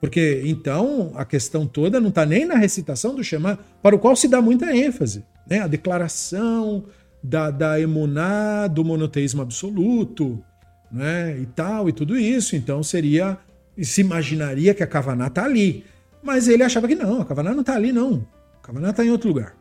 Porque 0.00 0.42
então 0.44 1.12
a 1.14 1.24
questão 1.24 1.66
toda 1.66 2.00
não 2.00 2.08
está 2.08 2.24
nem 2.24 2.46
na 2.46 2.54
recitação 2.54 3.14
do 3.14 3.22
Shema, 3.22 3.58
para 3.82 3.94
o 3.94 3.98
qual 3.98 4.16
se 4.16 4.26
dá 4.26 4.40
muita 4.40 4.74
ênfase. 4.74 5.24
Né? 5.46 5.60
A 5.60 5.66
declaração 5.66 6.84
da, 7.22 7.50
da 7.50 7.78
emuná, 7.78 8.66
do 8.66 8.82
monoteísmo 8.84 9.42
absoluto, 9.42 10.42
né? 10.90 11.38
e 11.38 11.46
tal, 11.46 11.88
e 11.88 11.92
tudo 11.92 12.18
isso. 12.18 12.56
Então 12.56 12.82
seria. 12.82 13.38
Se 13.80 14.00
imaginaria 14.00 14.74
que 14.74 14.82
a 14.82 14.86
Kavaná 14.86 15.28
está 15.28 15.44
ali. 15.44 15.84
Mas 16.22 16.48
ele 16.48 16.62
achava 16.62 16.86
que 16.86 16.94
não, 16.94 17.22
a 17.22 17.24
Kavaná 17.24 17.52
não 17.52 17.60
está 17.60 17.74
ali, 17.74 17.92
não. 17.92 18.26
A 18.58 18.66
Kavaná 18.66 18.90
está 18.90 19.04
em 19.04 19.10
outro 19.10 19.28
lugar. 19.28 19.54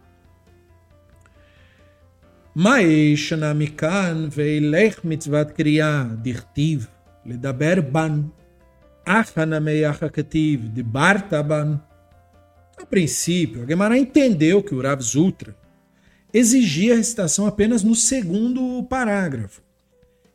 Mas, 2.60 3.32
mikan 3.56 4.28
veilech 4.28 5.00
mitzvat 5.06 5.54
kriya 5.56 6.04
dirtiv 6.22 6.90
ledaber 7.26 7.82
ban 7.82 8.30
de 10.76 10.84
Bartaban. 10.84 11.80
A 12.78 12.86
princípio, 12.86 13.64
a 13.64 13.66
Gemara 13.66 13.98
entendeu 13.98 14.62
que 14.62 14.76
o 14.76 14.82
Rav 14.82 15.02
Zutra 15.02 15.56
exigia 16.34 16.96
a 16.96 16.98
recitação 16.98 17.46
apenas 17.46 17.82
no 17.82 17.96
segundo 17.96 18.84
parágrafo, 18.90 19.62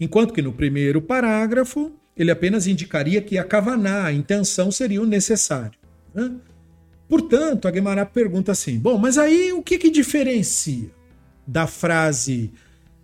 enquanto 0.01 0.33
que 0.33 0.41
no 0.41 0.55
primeiro 0.55 1.03
parágrafo 1.03 1.93
ele 2.17 2.31
apenas 2.31 2.67
indicaria 2.67 3.21
que 3.21 3.37
a 3.37 3.45
kavaná, 3.45 4.07
a 4.07 4.13
intenção, 4.15 4.73
seria 4.73 5.03
o 5.03 5.07
necessário. 5.07 5.79
Né? 6.15 6.33
Portanto, 7.07 7.69
a 7.69 7.73
Gemara 7.73 8.07
pergunta 8.07 8.51
assim: 8.53 8.79
bom, 8.79 8.97
mas 8.97 9.19
aí 9.19 9.53
o 9.53 9.63
que, 9.63 9.77
que 9.77 9.91
diferencia 9.91 11.04
da 11.47 11.67
frase 11.67 12.51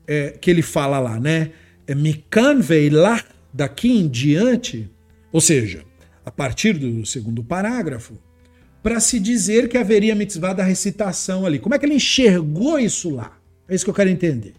é, 0.07 0.31
que 0.41 0.51
ele 0.51 0.63
fala 0.63 0.99
lá, 0.99 1.21
né? 1.21 1.51
É 1.87 1.95
Mikan 1.95 2.61
lá 2.93 3.23
daqui 3.53 3.91
em 3.91 4.09
diante, 4.09 4.91
ou 5.33 5.41
seja, 5.41 5.85
a 6.25 6.31
partir 6.31 6.75
do 6.75 7.05
segundo 7.05 7.43
parágrafo, 7.43 8.15
para 8.83 8.99
se 9.01 9.21
dizer 9.21 9.69
que 9.69 9.77
haveria 9.77 10.15
mitzvah 10.15 10.53
da 10.53 10.63
recitação 10.63 11.45
ali. 11.45 11.59
Como 11.59 11.75
é 11.75 11.79
que 11.79 11.87
ele 11.87 11.95
enxergou 11.95 12.79
isso 12.79 13.11
lá? 13.11 13.37
É 13.69 13.75
isso 13.75 13.85
que 13.85 13.91
eu 13.91 13.95
quero 13.95 14.11
entender. 14.11 14.55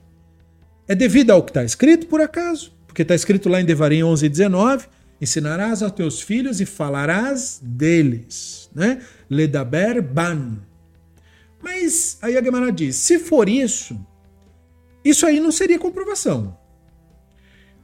É 0.88 0.96
devido 0.96 1.32
ao 1.32 1.44
que 1.44 1.52
está 1.52 1.64
escrito, 1.64 2.08
por 2.08 2.22
acaso? 2.22 2.74
Porque 2.86 3.02
está 3.02 3.16
escrito 3.16 3.50
lá 3.50 3.62
em 3.62 3.66
Devarim 3.66 4.04
11 4.04 4.26
e 4.26 4.30
19: 4.30 4.88
ensinarás 5.20 5.82
aos 5.82 5.94
teus 5.94 6.22
filhos 6.22 6.60
e 6.60 6.66
falarás 6.66 7.60
deles. 7.64 8.70
Né? 8.76 9.02
Ledaber 9.30 10.02
ban. 10.02 10.58
Mas 11.62 12.18
aí 12.22 12.38
a 12.38 12.44
Gemara 12.44 12.72
diz: 12.72 12.96
se 12.96 13.20
for 13.20 13.48
isso, 13.48 14.00
isso 15.04 15.26
aí 15.26 15.40
não 15.40 15.52
seria 15.52 15.80
comprovação. 15.80 16.58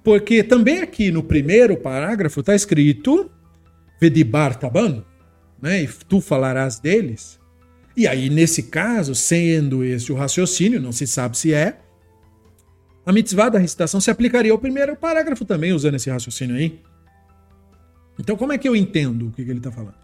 Porque 0.03 0.43
também 0.43 0.81
aqui 0.81 1.11
no 1.11 1.21
primeiro 1.21 1.75
parágrafo 1.75 2.39
está 2.39 2.55
escrito 2.55 3.29
Vedibar 3.99 4.55
Taban, 4.55 5.03
né? 5.61 5.83
E 5.83 5.87
tu 5.87 6.21
falarás 6.21 6.79
deles. 6.79 7.39
E 7.95 8.07
aí, 8.07 8.29
nesse 8.29 8.63
caso, 8.63 9.15
sendo 9.15 9.83
esse 9.83 10.11
o 10.11 10.15
raciocínio, 10.15 10.79
não 10.79 10.91
se 10.91 11.07
sabe 11.07 11.35
se 11.35 11.51
é, 11.51 11.79
a 13.03 13.11
mitzvah 13.11 13.49
da 13.49 13.57
recitação 13.57 13.99
se 13.99 14.11
aplicaria 14.11 14.51
ao 14.51 14.59
primeiro 14.59 14.95
parágrafo 14.95 15.43
também, 15.43 15.73
usando 15.73 15.95
esse 15.95 16.09
raciocínio 16.09 16.55
aí. 16.55 16.79
Então, 18.19 18.37
como 18.37 18.53
é 18.53 18.57
que 18.57 18.69
eu 18.69 18.75
entendo 18.75 19.27
o 19.27 19.31
que, 19.31 19.43
que 19.43 19.49
ele 19.49 19.59
está 19.59 19.71
falando? 19.71 19.96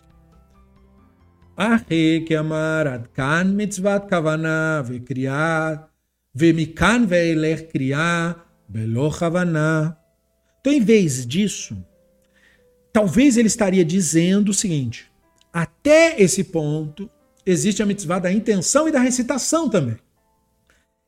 Ahe 1.56 2.22
que 2.22 2.36
amar 2.36 3.08
kan 3.13 3.46
mitzvat 3.46 4.08
kavana 4.08 4.82
ve 4.82 5.00
kriat 5.00 5.88
ve 6.36 6.54
mikan 6.54 7.06
ve'elech 7.06 7.72
kriat 7.72 8.44
então, 10.60 10.74
em 10.74 10.82
vez 10.82 11.26
disso, 11.26 11.78
talvez 12.92 13.38
ele 13.38 13.48
estaria 13.48 13.86
dizendo 13.86 14.50
o 14.50 14.54
seguinte: 14.54 15.12
até 15.52 16.20
esse 16.22 16.44
ponto 16.44 17.10
existe 17.46 17.84
a 17.84 17.86
mitzvah 17.86 18.20
da 18.20 18.32
intenção 18.32 18.88
e 18.88 18.92
da 18.92 19.00
recitação 19.00 19.70
também. 19.70 19.98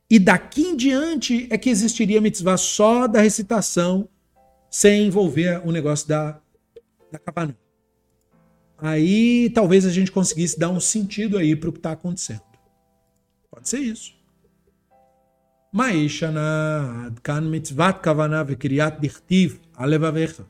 E 0.10 0.20
daqui 0.20 0.62
em 0.62 0.76
diante 0.76 1.48
é 1.50 1.58
que 1.58 1.70
existiria 1.70 2.20
a 2.20 2.22
mitzvah 2.22 2.58
só 2.58 3.08
da 3.08 3.22
recitação, 3.22 4.08
sem 4.70 5.08
envolver 5.08 5.66
o 5.66 5.72
negócio 5.72 6.08
da, 6.08 6.40
da 7.12 7.18
cabana 7.18 7.58
aí 8.78 9.50
talvez 9.54 9.86
a 9.86 9.92
gente 9.92 10.12
conseguisse 10.12 10.60
dar 10.60 10.70
um 10.70 10.80
sentido 10.80 11.38
aí 11.38 11.56
para 11.56 11.70
o 11.70 11.74
que 11.74 11.80
está 11.80 11.92
acontecendo. 11.92 12.42
Pode 13.50 13.70
ser 13.70 13.80
isso. 13.80 14.14
Maishana 15.72 17.14
kan 17.22 17.42
mitzvat 17.42 18.02
kavana 18.02 18.44
vekriat 18.44 19.00
dichtiv 19.02 19.60
alevavecha 19.76 20.46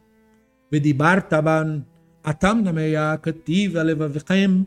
atam 2.26 2.62
nameya 2.62 3.18
kativ 3.22 3.78
alevavechem. 3.78 4.66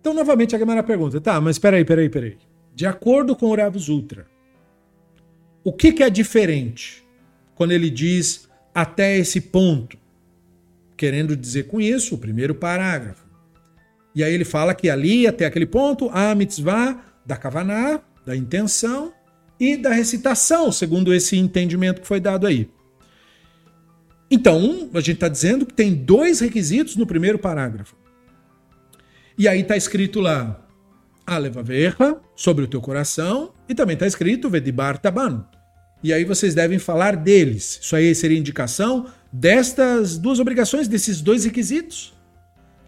Então, 0.00 0.12
novamente, 0.12 0.54
a 0.54 0.58
Gamara 0.58 0.82
pergunta, 0.82 1.18
tá, 1.20 1.40
mas 1.40 1.58
peraí, 1.58 1.84
peraí, 1.84 2.10
peraí. 2.10 2.36
De 2.74 2.86
acordo 2.86 3.34
com 3.34 3.46
o 3.46 3.56
Rav 3.56 3.78
Zutra, 3.78 4.26
o 5.64 5.72
que, 5.72 5.92
que 5.92 6.02
é 6.02 6.10
diferente 6.10 7.02
quando 7.54 7.72
ele 7.72 7.88
diz 7.88 8.46
até 8.74 9.16
esse 9.16 9.40
ponto? 9.40 9.96
Querendo 10.96 11.36
dizer 11.36 11.64
com 11.64 11.80
isso 11.80 12.14
o 12.14 12.18
primeiro 12.18 12.54
parágrafo. 12.54 13.24
E 14.14 14.22
aí 14.22 14.32
ele 14.32 14.44
fala 14.44 14.74
que 14.74 14.88
ali, 14.88 15.26
até 15.26 15.44
aquele 15.44 15.66
ponto, 15.66 16.08
há 16.10 16.30
a 16.30 16.34
mitzvah 16.34 17.02
da 17.26 17.36
kavaná, 17.36 18.00
da 18.24 18.36
intenção 18.36 19.12
e 19.58 19.76
da 19.76 19.90
recitação, 19.90 20.70
segundo 20.70 21.12
esse 21.12 21.36
entendimento 21.36 22.00
que 22.00 22.06
foi 22.06 22.20
dado 22.20 22.46
aí. 22.46 22.70
Então, 24.30 24.88
a 24.94 25.00
gente 25.00 25.14
está 25.14 25.28
dizendo 25.28 25.66
que 25.66 25.74
tem 25.74 25.94
dois 25.94 26.40
requisitos 26.40 26.96
no 26.96 27.06
primeiro 27.06 27.38
parágrafo. 27.38 27.96
E 29.36 29.48
aí 29.48 29.60
está 29.60 29.76
escrito 29.76 30.20
lá, 30.20 30.64
Aleva 31.26 31.62
Verra, 31.62 32.20
sobre 32.36 32.64
o 32.64 32.68
teu 32.68 32.80
coração, 32.80 33.52
e 33.68 33.74
também 33.74 33.94
está 33.94 34.06
escrito 34.06 34.48
Vedibar 34.48 34.98
Taban. 34.98 35.44
E 36.04 36.12
aí 36.12 36.22
vocês 36.22 36.54
devem 36.54 36.78
falar 36.78 37.16
deles. 37.16 37.80
Isso 37.80 37.96
aí 37.96 38.14
seria 38.14 38.38
indicação 38.38 39.06
destas 39.32 40.18
duas 40.18 40.38
obrigações, 40.38 40.86
desses 40.86 41.22
dois 41.22 41.46
requisitos. 41.46 42.12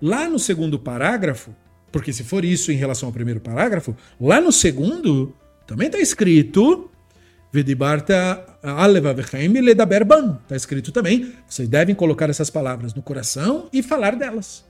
Lá 0.02 0.29
no 0.29 0.38
segundo 0.38 0.79
parágrafo, 0.79 1.57
porque 1.90 2.12
se 2.12 2.22
for 2.22 2.44
isso 2.44 2.70
em 2.70 2.76
relação 2.76 3.09
ao 3.09 3.12
primeiro 3.14 3.40
parágrafo, 3.40 3.96
lá 4.20 4.38
no 4.38 4.52
segundo 4.52 5.35
também 5.66 5.87
está 5.87 5.98
escrito 5.98 6.90
Vedibarta 7.50 8.44
Aleva 8.62 9.16
Ledaber. 9.62 10.02
Está 10.42 10.55
escrito 10.55 10.92
também. 10.92 11.33
Vocês 11.48 11.70
devem 11.70 11.94
colocar 11.94 12.29
essas 12.29 12.50
palavras 12.50 12.92
no 12.92 13.00
coração 13.00 13.70
e 13.72 13.83
falar 13.83 14.14
delas. 14.14 14.62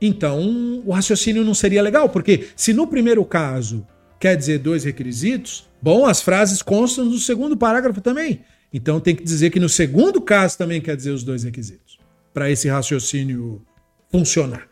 Então, 0.00 0.80
o 0.86 0.92
raciocínio 0.92 1.44
não 1.44 1.54
seria 1.54 1.82
legal, 1.82 2.08
porque 2.08 2.50
se 2.54 2.72
no 2.72 2.86
primeiro 2.86 3.24
caso 3.24 3.84
quer 4.18 4.36
dizer 4.36 4.58
dois 4.58 4.84
requisitos, 4.84 5.68
bom, 5.80 6.06
as 6.06 6.20
frases 6.20 6.62
constam 6.62 7.04
no 7.04 7.18
segundo 7.18 7.56
parágrafo 7.56 8.00
também. 8.00 8.40
Então 8.72 9.00
tem 9.00 9.14
que 9.14 9.24
dizer 9.24 9.50
que 9.50 9.60
no 9.60 9.68
segundo 9.68 10.20
caso 10.20 10.58
também 10.58 10.80
quer 10.80 10.96
dizer 10.96 11.10
os 11.10 11.24
dois 11.24 11.44
requisitos, 11.44 11.98
para 12.34 12.50
esse 12.50 12.68
raciocínio 12.68 13.62
funcionar. 14.10 14.68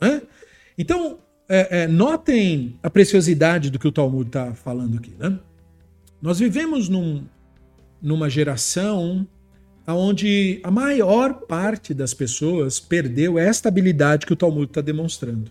Né? 0.00 0.22
Então, 0.76 1.18
é, 1.48 1.82
é, 1.82 1.86
notem 1.86 2.78
a 2.82 2.90
preciosidade 2.90 3.70
do 3.70 3.78
que 3.78 3.88
o 3.88 3.92
Talmud 3.92 4.26
está 4.28 4.54
falando 4.54 4.96
aqui. 4.96 5.14
Né? 5.18 5.38
Nós 6.20 6.38
vivemos 6.38 6.88
num, 6.88 7.24
numa 8.00 8.28
geração 8.28 9.26
onde 9.86 10.60
a 10.62 10.70
maior 10.70 11.34
parte 11.46 11.92
das 11.92 12.14
pessoas 12.14 12.80
perdeu 12.80 13.38
esta 13.38 13.68
habilidade 13.68 14.24
que 14.24 14.32
o 14.32 14.36
Talmud 14.36 14.64
está 14.64 14.80
demonstrando. 14.80 15.50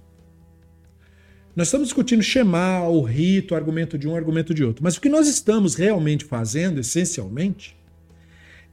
Nós 1.55 1.67
estamos 1.67 1.87
discutindo 1.87 2.23
Shema, 2.23 2.87
o 2.87 3.01
rito, 3.01 3.53
o 3.53 3.57
argumento 3.57 3.97
de 3.97 4.07
um, 4.07 4.13
o 4.13 4.15
argumento 4.15 4.53
de 4.53 4.63
outro. 4.63 4.83
Mas 4.83 4.97
o 4.97 5.01
que 5.01 5.09
nós 5.09 5.27
estamos 5.27 5.75
realmente 5.75 6.25
fazendo, 6.25 6.79
essencialmente, 6.79 7.77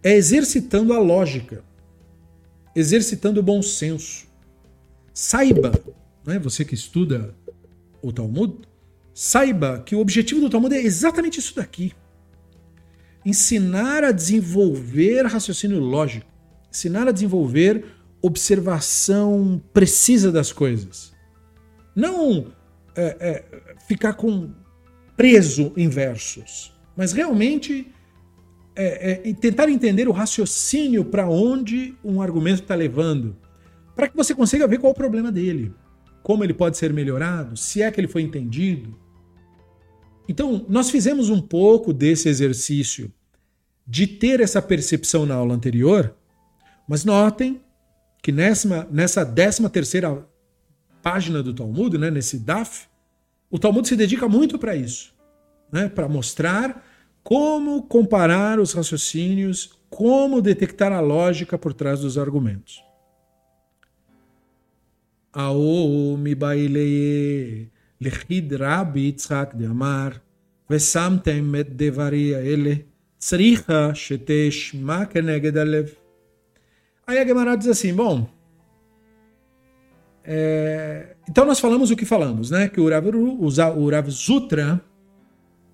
é 0.02 0.14
exercitando 0.14 0.92
a 0.94 0.98
lógica, 0.98 1.62
exercitando 2.74 3.40
o 3.40 3.42
bom 3.42 3.60
senso. 3.60 4.26
Saiba, 5.12 5.72
né, 6.24 6.38
você 6.38 6.64
que 6.64 6.74
estuda 6.74 7.34
o 8.00 8.12
Talmud, 8.12 8.60
saiba 9.12 9.80
que 9.80 9.94
o 9.94 10.00
objetivo 10.00 10.40
do 10.40 10.48
Talmud 10.48 10.74
é 10.74 10.80
exatamente 10.80 11.38
isso 11.38 11.54
daqui 11.54 11.92
ensinar 13.24 14.04
a 14.04 14.12
desenvolver 14.12 15.26
raciocínio 15.26 15.78
lógico, 15.78 16.26
ensinar 16.70 17.08
a 17.08 17.12
desenvolver 17.12 17.84
observação 18.22 19.60
precisa 19.72 20.30
das 20.30 20.52
coisas. 20.52 21.12
Não 21.94 22.52
é, 22.96 23.16
é, 23.20 23.44
ficar 23.86 24.14
com 24.14 24.50
preso 25.16 25.72
em 25.76 25.88
versos, 25.88 26.74
mas 26.96 27.12
realmente 27.12 27.92
é, 28.74 29.28
é 29.28 29.34
tentar 29.34 29.68
entender 29.68 30.08
o 30.08 30.12
raciocínio 30.12 31.04
para 31.04 31.28
onde 31.28 31.94
um 32.04 32.22
argumento 32.22 32.62
está 32.62 32.74
levando, 32.74 33.36
para 33.94 34.08
que 34.08 34.16
você 34.16 34.34
consiga 34.34 34.66
ver 34.66 34.78
qual 34.78 34.92
o 34.92 34.96
problema 34.96 35.30
dele, 35.30 35.74
como 36.22 36.42
ele 36.44 36.54
pode 36.54 36.78
ser 36.78 36.92
melhorado, 36.92 37.56
se 37.56 37.82
é 37.82 37.90
que 37.90 38.00
ele 38.00 38.08
foi 38.08 38.22
entendido. 38.22 38.96
Então, 40.28 40.64
nós 40.68 40.90
fizemos 40.90 41.28
um 41.28 41.40
pouco 41.40 41.92
desse 41.92 42.28
exercício 42.28 43.12
de 43.86 44.06
ter 44.06 44.40
essa 44.40 44.62
percepção 44.62 45.26
na 45.26 45.34
aula 45.34 45.54
anterior, 45.54 46.14
mas 46.88 47.04
notem 47.04 47.60
que 48.22 48.30
nessa, 48.30 48.86
nessa 48.90 49.24
13 49.26 49.68
terceira 49.68 50.26
página 51.01 51.43
do 51.43 51.53
Talmud, 51.53 51.97
né, 51.97 52.09
nesse 52.09 52.39
DAF, 52.39 52.87
o 53.49 53.59
Talmud 53.59 53.87
se 53.87 53.95
dedica 53.95 54.27
muito 54.27 54.57
para 54.57 54.75
isso, 54.75 55.13
né, 55.71 55.87
para 55.87 56.07
mostrar 56.07 56.83
como 57.23 57.83
comparar 57.83 58.59
os 58.59 58.73
raciocínios, 58.73 59.71
como 59.89 60.41
detectar 60.41 60.91
a 60.91 60.99
lógica 60.99 61.57
por 61.57 61.73
trás 61.73 62.01
dos 62.01 62.17
argumentos. 62.17 62.83
Ao 65.33 66.17
mi 66.17 66.35
לכיד 68.01 68.53
רבי 68.53 68.99
יצחק 68.99 69.53
דאמר, 69.55 70.09
ושמתם 70.69 71.55
את 71.59 71.67
דברי 71.69 72.35
האלה, 72.35 72.73
צריכה 73.17 73.95
שתשמע 73.95 75.05
כנגד 75.05 75.57
הלב. 75.57 75.89
Aí 77.07 77.19
a 77.19 77.23
Gemara 77.23 77.55
diz 77.55 77.67
assim, 77.67 77.93
bom, 77.93 78.25
é, 80.32 81.16
então 81.28 81.44
nós 81.44 81.58
falamos 81.58 81.90
o 81.90 81.96
que 81.96 82.04
falamos, 82.04 82.52
né? 82.52 82.68
Que 82.68 82.80
o 82.80 82.88
Rav, 82.88 83.04
o 83.08 83.90
Rav 83.90 84.08
Zutra, 84.10 84.80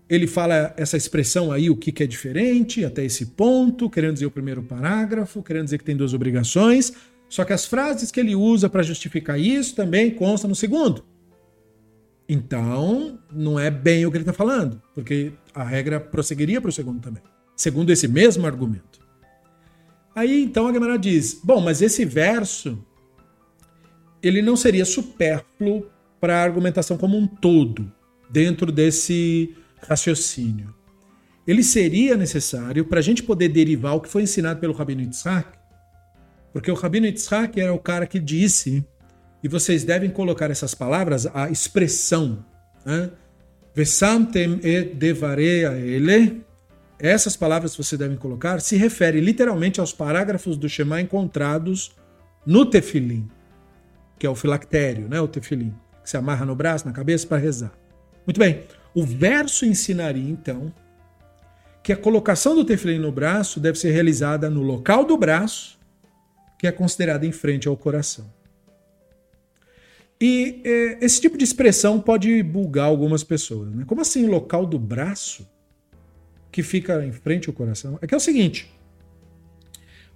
ele 0.08 0.26
fala 0.26 0.72
essa 0.78 0.96
expressão 0.96 1.52
aí, 1.52 1.68
o 1.68 1.76
que, 1.76 1.92
que 1.92 2.02
é 2.02 2.06
diferente, 2.06 2.82
até 2.82 3.04
esse 3.04 3.26
ponto, 3.26 3.90
querendo 3.90 4.14
dizer 4.14 4.24
o 4.24 4.30
primeiro 4.30 4.62
parágrafo, 4.62 5.42
querendo 5.42 5.64
dizer 5.64 5.76
que 5.76 5.84
tem 5.84 5.94
duas 5.94 6.14
obrigações, 6.14 6.94
só 7.28 7.44
que 7.44 7.52
as 7.52 7.66
frases 7.66 8.10
que 8.10 8.18
ele 8.18 8.34
usa 8.34 8.66
para 8.70 8.82
justificar 8.82 9.38
isso 9.38 9.76
também 9.76 10.10
constam 10.10 10.48
no 10.48 10.54
segundo. 10.56 11.04
Então, 12.26 13.18
não 13.30 13.60
é 13.60 13.70
bem 13.70 14.06
o 14.06 14.10
que 14.10 14.16
ele 14.16 14.22
está 14.22 14.32
falando, 14.32 14.80
porque 14.94 15.34
a 15.54 15.64
regra 15.64 16.00
prosseguiria 16.00 16.62
para 16.62 16.70
o 16.70 16.72
segundo 16.72 17.00
também, 17.00 17.22
segundo 17.54 17.90
esse 17.90 18.08
mesmo 18.08 18.46
argumento. 18.46 19.04
Aí 20.14 20.42
então 20.42 20.66
a 20.66 20.72
Gemara 20.72 20.96
diz: 20.96 21.38
bom, 21.44 21.60
mas 21.60 21.82
esse 21.82 22.06
verso 22.06 22.82
ele 24.26 24.42
não 24.42 24.56
seria 24.56 24.84
supérfluo 24.84 25.86
para 26.20 26.38
a 26.38 26.42
argumentação 26.42 26.96
como 26.96 27.16
um 27.16 27.26
todo, 27.26 27.92
dentro 28.30 28.72
desse 28.72 29.54
raciocínio. 29.86 30.74
Ele 31.46 31.62
seria 31.62 32.16
necessário 32.16 32.84
para 32.84 32.98
a 32.98 33.02
gente 33.02 33.22
poder 33.22 33.48
derivar 33.48 33.94
o 33.94 34.00
que 34.00 34.08
foi 34.08 34.22
ensinado 34.22 34.58
pelo 34.58 34.72
Rabino 34.72 35.02
Yitzhak, 35.02 35.56
porque 36.52 36.70
o 36.70 36.74
Rabino 36.74 37.06
Yitzhak 37.06 37.60
era 37.60 37.72
o 37.72 37.78
cara 37.78 38.06
que 38.06 38.18
disse 38.18 38.84
e 39.42 39.48
vocês 39.48 39.84
devem 39.84 40.10
colocar 40.10 40.50
essas 40.50 40.74
palavras, 40.74 41.26
a 41.32 41.50
expressão, 41.50 42.44
né? 42.84 43.10
Vesamtem 43.74 44.58
et 44.62 44.94
devareia 44.94 45.72
ele. 45.74 46.42
Essas 46.98 47.36
palavras 47.36 47.72
que 47.72 47.84
vocês 47.84 47.98
devem 47.98 48.16
colocar 48.16 48.60
se 48.60 48.74
refere 48.76 49.20
literalmente 49.20 49.80
aos 49.80 49.92
parágrafos 49.92 50.56
do 50.56 50.66
Shema 50.66 51.00
encontrados 51.00 51.94
no 52.46 52.64
tefilim, 52.64 53.28
que 54.18 54.26
é 54.26 54.30
o 54.30 54.34
filactério, 54.34 55.08
né? 55.08 55.20
O 55.20 55.28
tefilim, 55.28 55.74
que 56.02 56.10
se 56.10 56.16
amarra 56.16 56.44
no 56.44 56.54
braço, 56.54 56.86
na 56.86 56.92
cabeça 56.92 57.26
para 57.26 57.38
rezar. 57.38 57.72
Muito 58.26 58.38
bem. 58.38 58.64
O 58.94 59.04
verso 59.04 59.66
ensinaria 59.66 60.30
então 60.30 60.72
que 61.82 61.92
a 61.92 61.96
colocação 61.96 62.54
do 62.54 62.64
tefilim 62.64 62.98
no 62.98 63.12
braço 63.12 63.60
deve 63.60 63.78
ser 63.78 63.92
realizada 63.92 64.50
no 64.50 64.62
local 64.62 65.04
do 65.04 65.16
braço, 65.16 65.78
que 66.58 66.66
é 66.66 66.72
considerado 66.72 67.24
em 67.24 67.30
frente 67.30 67.68
ao 67.68 67.76
coração. 67.76 68.34
E 70.20 70.62
é, 70.64 71.04
esse 71.04 71.20
tipo 71.20 71.36
de 71.36 71.44
expressão 71.44 72.00
pode 72.00 72.42
bugar 72.42 72.86
algumas 72.86 73.22
pessoas. 73.22 73.70
Né? 73.70 73.84
Como 73.86 74.00
assim, 74.00 74.26
local 74.26 74.64
do 74.66 74.78
braço 74.78 75.46
que 76.50 76.62
fica 76.62 77.04
em 77.04 77.12
frente 77.12 77.48
ao 77.48 77.54
coração? 77.54 77.98
É 78.00 78.06
que 78.06 78.14
é 78.14 78.16
o 78.16 78.20
seguinte: 78.20 78.72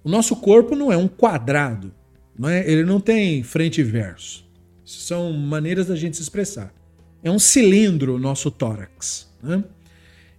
o 0.03 0.09
nosso 0.09 0.35
corpo 0.35 0.75
não 0.75 0.91
é 0.91 0.97
um 0.97 1.07
quadrado, 1.07 1.93
não 2.41 2.49
é? 2.49 2.67
ele 2.67 2.83
não 2.83 2.99
tem 2.99 3.43
frente 3.43 3.81
e 3.81 3.83
verso. 3.83 4.43
São 4.83 5.31
maneiras 5.31 5.85
da 5.85 5.95
gente 5.95 6.17
se 6.17 6.23
expressar. 6.23 6.73
É 7.21 7.29
um 7.29 7.37
cilindro 7.37 8.15
o 8.15 8.19
nosso 8.19 8.49
tórax. 8.49 9.31
Né? 9.43 9.63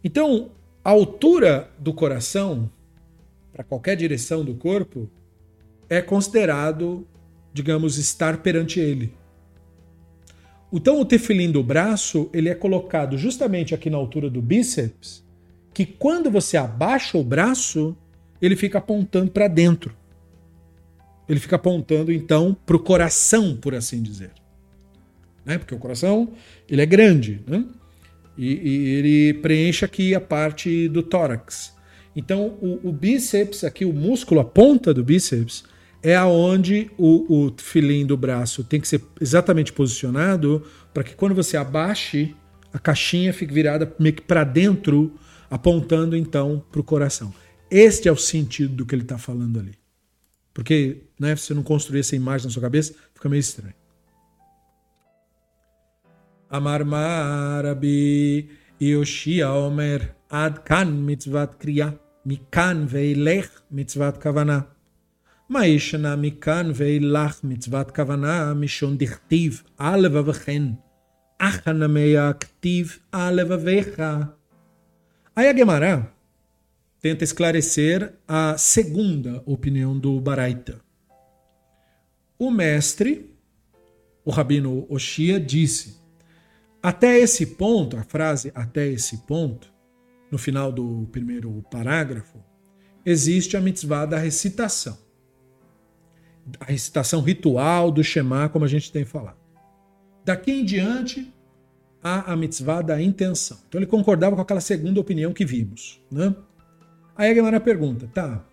Então, 0.02 0.50
a 0.84 0.90
altura 0.90 1.70
do 1.78 1.94
coração, 1.94 2.68
para 3.52 3.62
qualquer 3.62 3.94
direção 3.94 4.44
do 4.44 4.52
corpo, 4.52 5.08
é 5.88 6.02
considerado, 6.02 7.06
digamos, 7.54 7.98
estar 7.98 8.38
perante 8.38 8.80
ele. 8.80 9.14
Então 10.72 11.00
o 11.00 11.04
tefilim 11.04 11.52
do 11.52 11.62
braço, 11.62 12.28
ele 12.32 12.48
é 12.48 12.54
colocado 12.54 13.16
justamente 13.16 13.76
aqui 13.76 13.88
na 13.88 13.96
altura 13.96 14.28
do 14.28 14.42
bíceps, 14.42 15.24
que 15.72 15.86
quando 15.86 16.32
você 16.32 16.56
abaixa 16.56 17.16
o 17.16 17.22
braço, 17.22 17.96
ele 18.40 18.56
fica 18.56 18.78
apontando 18.78 19.30
para 19.30 19.46
dentro. 19.46 20.01
Ele 21.28 21.40
fica 21.40 21.56
apontando 21.56 22.12
então 22.12 22.56
para 22.66 22.76
o 22.76 22.80
coração, 22.80 23.56
por 23.56 23.74
assim 23.74 24.02
dizer. 24.02 24.32
Né? 25.44 25.58
Porque 25.58 25.74
o 25.74 25.78
coração, 25.78 26.32
ele 26.68 26.82
é 26.82 26.86
grande, 26.86 27.40
né? 27.46 27.64
E, 28.36 28.46
e 28.46 28.88
ele 28.94 29.34
preenche 29.34 29.84
aqui 29.84 30.14
a 30.14 30.20
parte 30.20 30.88
do 30.88 31.02
tórax. 31.02 31.74
Então, 32.14 32.58
o, 32.60 32.88
o, 32.88 32.92
bíceps, 32.92 33.64
aqui, 33.64 33.84
o 33.84 33.92
músculo, 33.92 34.40
a 34.40 34.44
ponta 34.44 34.92
do 34.92 35.04
bíceps, 35.04 35.64
é 36.02 36.16
aonde 36.16 36.90
o, 36.98 37.46
o 37.46 37.54
filim 37.56 38.04
do 38.04 38.16
braço 38.16 38.64
tem 38.64 38.80
que 38.80 38.88
ser 38.88 39.02
exatamente 39.20 39.72
posicionado 39.72 40.62
para 40.92 41.04
que 41.04 41.14
quando 41.14 41.34
você 41.34 41.56
abaixe, 41.56 42.34
a 42.72 42.78
caixinha 42.78 43.32
fique 43.32 43.52
virada 43.52 43.94
meio 43.98 44.14
que 44.14 44.22
para 44.22 44.44
dentro, 44.44 45.14
apontando 45.48 46.16
então 46.16 46.62
para 46.70 46.80
o 46.80 46.84
coração. 46.84 47.32
Este 47.70 48.08
é 48.08 48.12
o 48.12 48.16
sentido 48.16 48.74
do 48.74 48.86
que 48.86 48.94
ele 48.94 49.02
está 49.02 49.16
falando 49.16 49.58
ali. 49.58 49.74
Porque 50.52 51.04
né, 51.22 51.36
se 51.36 51.46
você 51.46 51.54
não 51.54 51.62
construir 51.62 52.00
essa 52.00 52.16
imagem 52.16 52.46
na 52.46 52.52
sua 52.52 52.62
cabeça, 52.62 52.94
fica 53.14 53.28
meio 53.28 53.40
estranho. 53.40 53.74
Amar 56.50 56.84
Marabi 56.84 58.50
Yoshia 58.78 59.50
Omer 59.50 60.14
Ad 60.28 60.60
Kan 60.60 60.86
Mitzvat 60.86 61.56
Kriya 61.56 61.98
Mikan 62.26 62.86
Veilech 62.86 63.48
Mitzvat 63.70 64.18
Kavana 64.18 64.66
Maishana 65.48 66.14
Mikan 66.14 66.74
Veilach 66.74 67.42
Mitzvat 67.42 67.92
Kavana 67.92 68.54
Mishon 68.54 68.98
Dichtiv 68.98 69.62
Aleva 69.78 70.22
Vechen 70.22 70.76
Achana 71.40 71.88
Meia 71.88 72.34
Ktiv 72.34 73.00
Aleva 73.10 73.56
Vecha 73.56 74.34
Aí 75.34 75.48
a 75.48 75.56
Gemara 75.56 76.12
tenta 77.00 77.24
esclarecer 77.24 78.12
a 78.28 78.58
segunda 78.58 79.42
opinião 79.46 79.98
do 79.98 80.20
Baraita. 80.20 80.78
O 82.42 82.50
mestre, 82.50 83.32
o 84.24 84.32
rabino 84.32 84.84
Oshia, 84.88 85.38
disse: 85.38 86.00
até 86.82 87.16
esse 87.16 87.46
ponto, 87.46 87.96
a 87.96 88.02
frase 88.02 88.50
até 88.52 88.88
esse 88.88 89.18
ponto, 89.18 89.72
no 90.28 90.36
final 90.36 90.72
do 90.72 91.08
primeiro 91.12 91.64
parágrafo, 91.70 92.42
existe 93.06 93.56
a 93.56 93.60
mitzvah 93.60 94.06
da 94.06 94.18
recitação. 94.18 94.98
A 96.58 96.64
recitação 96.64 97.20
ritual 97.20 97.92
do 97.92 98.02
Shema, 98.02 98.48
como 98.48 98.64
a 98.64 98.68
gente 98.68 98.90
tem 98.90 99.04
falado. 99.04 99.38
Daqui 100.24 100.50
em 100.50 100.64
diante, 100.64 101.32
há 102.02 102.32
a 102.32 102.34
mitzvah 102.34 102.82
da 102.82 103.00
intenção. 103.00 103.58
Então 103.68 103.78
ele 103.78 103.86
concordava 103.86 104.34
com 104.34 104.42
aquela 104.42 104.60
segunda 104.60 105.00
opinião 105.00 105.32
que 105.32 105.44
vimos. 105.44 106.02
Né? 106.10 106.34
Aí 107.14 107.30
a 107.30 107.34
Gemara 107.36 107.60
pergunta, 107.60 108.10
tá, 108.12 108.44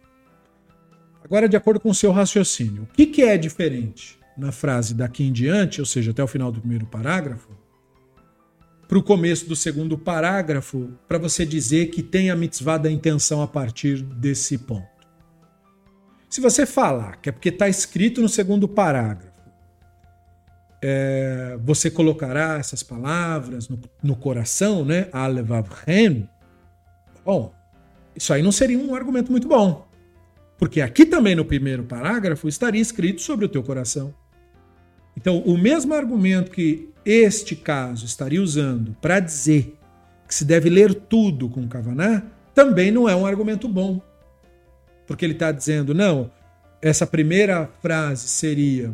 agora 1.29 1.47
de 1.47 1.55
acordo 1.55 1.79
com 1.79 1.91
o 1.91 1.95
seu 1.95 2.11
raciocínio, 2.11 2.83
o 2.83 2.87
que, 2.87 3.05
que 3.05 3.21
é 3.21 3.37
diferente 3.37 4.17
na 4.35 4.51
frase 4.51 4.95
daqui 4.95 5.23
em 5.23 5.31
diante, 5.31 5.79
ou 5.79 5.85
seja, 5.85 6.09
até 6.09 6.23
o 6.23 6.27
final 6.27 6.51
do 6.51 6.59
primeiro 6.59 6.87
parágrafo, 6.87 7.55
para 8.87 8.97
o 8.97 9.03
começo 9.03 9.47
do 9.47 9.55
segundo 9.55 9.95
parágrafo, 9.95 10.89
para 11.07 11.19
você 11.19 11.45
dizer 11.45 11.91
que 11.91 12.01
tem 12.01 12.31
a 12.31 12.35
mitzvah 12.35 12.79
da 12.79 12.89
intenção 12.89 13.43
a 13.43 13.47
partir 13.47 14.01
desse 14.01 14.57
ponto? 14.57 14.87
Se 16.27 16.41
você 16.41 16.65
falar 16.65 17.17
que 17.17 17.29
é 17.29 17.31
porque 17.31 17.49
está 17.49 17.69
escrito 17.69 18.21
no 18.21 18.29
segundo 18.29 18.67
parágrafo, 18.67 19.29
é, 20.81 21.59
você 21.63 21.91
colocará 21.91 22.57
essas 22.57 22.81
palavras 22.81 23.69
no, 23.69 23.79
no 24.01 24.15
coração, 24.15 24.83
né? 24.83 25.09
Alevavchen. 25.11 26.27
Bom, 27.23 27.53
isso 28.15 28.33
aí 28.33 28.41
não 28.41 28.51
seria 28.51 28.79
um 28.79 28.95
argumento 28.95 29.31
muito 29.31 29.47
bom. 29.47 29.88
Porque 30.59 30.81
aqui 30.81 31.05
também 31.05 31.35
no 31.35 31.45
primeiro 31.45 31.83
parágrafo 31.83 32.47
estaria 32.47 32.81
escrito 32.81 33.21
sobre 33.21 33.45
o 33.45 33.49
teu 33.49 33.63
coração. 33.63 34.13
Então, 35.15 35.39
o 35.39 35.57
mesmo 35.57 35.93
argumento 35.93 36.51
que 36.51 36.89
este 37.05 37.55
caso 37.55 38.05
estaria 38.05 38.41
usando 38.41 38.95
para 39.01 39.21
dizer 39.21 39.75
que 40.27 40.35
se 40.35 40.45
deve 40.45 40.69
ler 40.69 40.93
tudo 40.93 41.49
com 41.49 41.67
Kavaná, 41.67 42.23
também 42.53 42.91
não 42.91 43.07
é 43.07 43.15
um 43.15 43.25
argumento 43.25 43.67
bom. 43.67 44.01
Porque 45.07 45.25
ele 45.25 45.33
está 45.33 45.51
dizendo, 45.51 45.93
não, 45.93 46.29
essa 46.81 47.07
primeira 47.07 47.67
frase 47.81 48.27
seria 48.27 48.93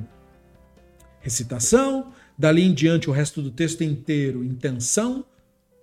recitação, 1.20 2.14
dali 2.38 2.64
em 2.64 2.74
diante 2.74 3.10
o 3.10 3.14
resto 3.14 3.42
do 3.42 3.50
texto 3.50 3.84
inteiro, 3.84 4.44
intenção, 4.44 5.26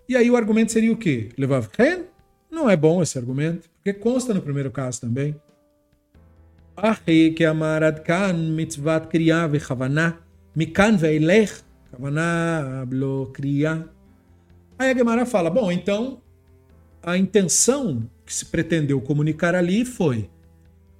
e 0.08 0.16
aí 0.16 0.30
o 0.30 0.36
argumento 0.36 0.72
seria 0.72 0.92
o 0.92 0.96
quê? 0.96 1.30
Levav? 1.36 1.68
Não 2.50 2.70
é 2.70 2.76
bom 2.76 3.02
esse 3.02 3.18
argumento, 3.18 3.68
porque 3.76 3.92
consta 3.92 4.32
no 4.32 4.42
primeiro 4.42 4.70
caso 4.70 5.00
também. 5.00 5.34
Que 7.34 7.44
amarad 7.44 8.02
kan 8.04 8.34
mitzvat 8.34 9.08
kriya 9.08 9.48
vechavana 9.48 10.18
mikan 10.56 10.96
veilech 10.96 11.62
kavana 11.90 12.86
blo 12.86 13.26
kriya. 13.32 13.88
Aí 14.78 14.90
a 14.90 14.94
Gemara 14.94 15.26
fala, 15.26 15.50
bom, 15.50 15.70
então 15.70 16.20
a 17.02 17.16
intenção 17.16 18.08
que 18.24 18.34
se 18.34 18.46
pretendeu 18.46 19.00
comunicar 19.00 19.54
ali 19.54 19.84
foi 19.84 20.30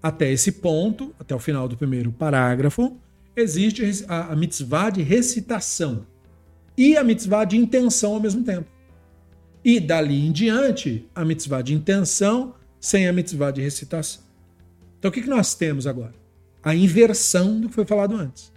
até 0.03 0.31
esse 0.31 0.53
ponto, 0.53 1.15
até 1.19 1.35
o 1.35 1.39
final 1.39 1.69
do 1.69 1.77
primeiro 1.77 2.13
parágrafo, 2.13 2.97
existe 3.37 4.05
a, 4.09 4.33
a 4.33 4.37
mitzvah 4.37 4.91
de 4.91 5.03
recitação 5.03 6.07
e 6.77 6.97
a 6.97 7.05
mitzvah 7.05 7.45
de 7.45 7.57
intenção 7.57 8.15
ao 8.15 8.21
mesmo 8.21 8.43
tempo. 8.43 8.67
E 9.65 9.79
dali 9.79 10.27
em 10.27 10.33
diante, 10.33 11.09
a 11.15 11.25
mitzvah 11.25 11.63
de 11.63 11.73
intenção 11.73 12.55
sem 12.81 13.07
a 13.07 13.13
mitzvah 13.13 13.53
de 13.53 13.63
recitação. 13.63 14.32
Então 15.03 15.09
o 15.09 15.13
que, 15.13 15.23
que 15.23 15.29
nós 15.29 15.53
temos 15.57 15.85
agora? 15.89 16.15
A 16.63 16.77
inversão 16.77 17.61
do 17.61 17.69
que 17.69 17.75
foi 17.75 17.85
falado 17.85 18.15
antes. 18.15 18.53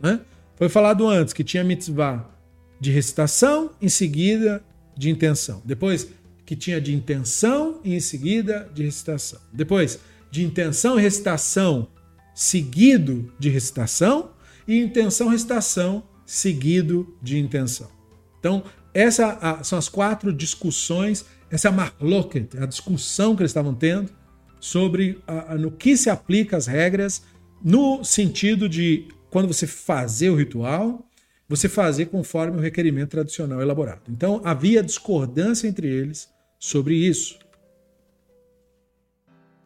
Né? 0.00 0.20
Foi 0.54 0.68
falado 0.68 1.08
antes 1.08 1.34
que 1.34 1.42
tinha 1.42 1.64
mitzvah 1.64 2.30
de 2.78 2.92
recitação, 2.92 3.72
em 3.82 3.88
seguida 3.88 4.62
de 4.96 5.10
intenção. 5.10 5.60
Depois 5.64 6.06
que 6.46 6.54
tinha 6.54 6.80
de 6.80 6.94
intenção 6.94 7.80
e 7.82 7.92
em 7.92 7.98
seguida 7.98 8.70
de 8.72 8.84
recitação. 8.84 9.40
Depois 9.52 9.98
de 10.30 10.44
intenção 10.44 10.96
e 10.96 11.02
recitação 11.02 11.88
seguido 12.36 13.32
de 13.36 13.48
recitação 13.48 14.30
e 14.68 14.78
intenção 14.78 15.26
recitação 15.26 16.04
seguido 16.24 17.18
de 17.20 17.36
intenção. 17.36 17.90
Então, 18.38 18.62
essas 18.94 19.66
são 19.66 19.76
as 19.76 19.88
quatro 19.88 20.32
discussões, 20.32 21.24
essa 21.50 21.66
é 21.66 21.68
a 21.68 21.72
marloket, 21.72 22.56
a 22.60 22.66
discussão 22.66 23.34
que 23.34 23.42
eles 23.42 23.50
estavam 23.50 23.74
tendo 23.74 24.19
sobre 24.59 25.21
a, 25.27 25.53
a, 25.53 25.57
no 25.57 25.71
que 25.71 25.95
se 25.95 26.09
aplica 26.09 26.57
as 26.57 26.67
regras, 26.67 27.23
no 27.63 28.03
sentido 28.03 28.67
de 28.67 29.07
quando 29.29 29.47
você 29.47 29.67
fazer 29.67 30.29
o 30.29 30.35
ritual, 30.35 31.07
você 31.47 31.69
fazer 31.69 32.07
conforme 32.07 32.57
o 32.57 32.61
requerimento 32.61 33.11
tradicional 33.11 33.61
elaborado. 33.61 34.01
Então 34.09 34.41
havia 34.43 34.81
discordância 34.81 35.67
entre 35.67 35.87
eles 35.87 36.29
sobre 36.59 36.95
isso. 36.95 37.37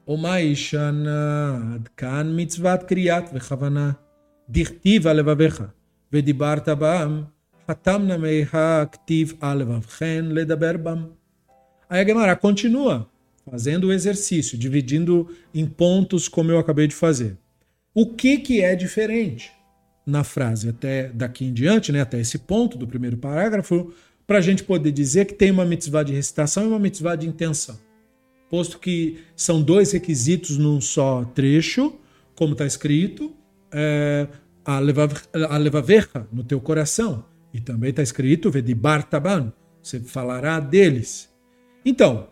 Omaishana 0.06 1.84
kan 1.96 2.34
mitzvat 2.34 2.88
kriyat 2.90 3.32
vechavana 3.32 3.96
dichtiv 4.50 5.08
alevavecha 5.08 5.70
ודיברת 6.14 6.70
בם 6.70 7.22
חתמנה 7.72 8.18
meha 8.18 8.86
ktiv 8.86 9.34
alevavchen 9.42 10.34
ledaber 10.34 10.78
bam. 10.78 11.12
Aí 11.90 12.02
a 12.02 12.08
Gemara 12.08 12.36
continua 12.36 13.08
fazendo 13.49 13.89
o 13.89 13.93
exercício, 13.93 14.57
dividindo 14.57 15.29
em 15.55 15.67
pontos 15.67 16.29
como 16.29 16.51
eu 16.51 16.59
acabei 16.59 16.87
de 16.87 16.95
fazer. 16.95 17.37
O 17.95 18.07
que, 18.07 18.39
que 18.39 18.61
é 18.63 18.75
diferente 18.75 19.53
na 20.07 20.25
frase 20.25 20.69
até 20.69 21.09
daqui 21.09 21.45
em 21.45 21.53
diante, 21.53 21.93
né, 21.93 22.01
até 22.01 22.21
esse 22.21 22.39
ponto 22.39 22.77
do 22.77 22.87
primeiro 22.87 23.17
parágrafo, 23.17 23.93
para 24.27 24.39
a 24.39 24.41
gente 24.41 24.65
poder 24.65 24.93
dizer 24.93 25.27
que 25.27 25.35
tem 25.35 25.51
uma 25.51 25.65
mitzvah 25.65 26.03
de 26.03 26.13
recitação 26.13 26.65
e 26.65 26.69
uma 26.69 26.79
mitzvah 26.79 27.17
de 27.17 27.29
intenção. 27.29 27.79
Posto 28.51 28.79
que 28.79 29.19
são 29.37 29.63
dois 29.63 29.93
requisitos 29.93 30.57
num 30.57 30.81
só 30.81 31.25
trecho, 31.25 31.99
como 32.35 32.53
está 32.53 32.67
escrito, 32.67 33.35
é, 33.73 34.29
a 34.65 34.79
levaverra 35.59 36.29
no 36.33 36.43
teu 36.43 36.61
coração, 36.61 37.25
e 37.53 37.61
também 37.61 37.91
está 37.91 38.03
escrito, 38.03 38.51
Vedibar 38.51 39.05
Taban, 39.05 39.53
você 39.83 40.01
falará 40.01 40.59
deles. 40.59 41.29
Então, 41.85 42.29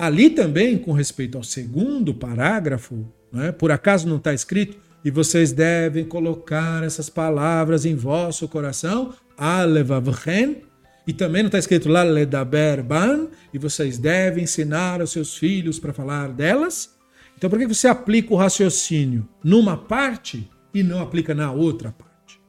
Ali 0.00 0.30
também, 0.30 0.78
com 0.78 0.92
respeito 0.92 1.36
ao 1.36 1.44
segundo 1.44 2.14
parágrafo, 2.14 3.06
né, 3.30 3.52
por 3.52 3.70
acaso 3.70 4.08
não 4.08 4.16
está 4.16 4.32
escrito, 4.32 4.78
e 5.04 5.10
vocês 5.10 5.52
devem 5.52 6.06
colocar 6.06 6.82
essas 6.82 7.10
palavras 7.10 7.84
em 7.84 7.94
vosso 7.94 8.48
coração, 8.48 9.12
alevavchen, 9.36 10.62
e 11.06 11.12
também 11.12 11.42
não 11.42 11.48
está 11.48 11.58
escrito 11.58 11.90
lá 11.90 12.02
ledaberban, 12.02 13.28
e 13.52 13.58
vocês 13.58 13.98
devem 13.98 14.44
ensinar 14.44 15.02
aos 15.02 15.12
seus 15.12 15.36
filhos 15.36 15.78
para 15.78 15.92
falar 15.92 16.28
delas. 16.28 16.96
Então, 17.36 17.50
por 17.50 17.58
que 17.58 17.66
você 17.66 17.86
aplica 17.86 18.32
o 18.32 18.38
raciocínio 18.38 19.28
numa 19.44 19.76
parte 19.76 20.50
e 20.72 20.82
não 20.82 21.02
aplica 21.02 21.34
na 21.34 21.52
outra 21.52 21.92
parte? 21.92 22.40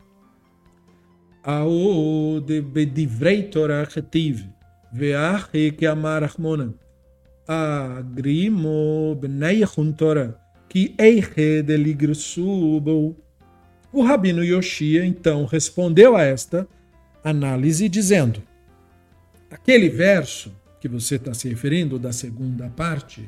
Ao 1.44 2.40
de 2.40 2.62
bedivrei 2.62 3.44
Torah 3.44 3.86
retiv, 3.94 4.46
ve'ach 4.94 5.50
que 5.78 5.86
amar 5.86 6.24
agrimu 7.52 9.16
bnei 9.16 9.62
Torah, 9.98 10.34
que 10.70 10.96
eiche 10.98 11.62
deligrusubo. 11.62 13.18
O 13.92 14.04
rabino 14.04 14.44
Yoshia 14.44 15.06
então 15.06 15.44
respondeu 15.46 16.16
a 16.16 16.24
esta 16.24 16.66
análise 17.24 17.90
dizendo: 17.90 18.42
aquele 19.50 19.90
verso 19.90 20.52
que 20.80 20.88
você 20.88 21.16
está 21.16 21.34
se 21.34 21.50
referindo, 21.50 22.00
da 22.00 22.14
segunda 22.14 22.70
parte, 22.70 23.28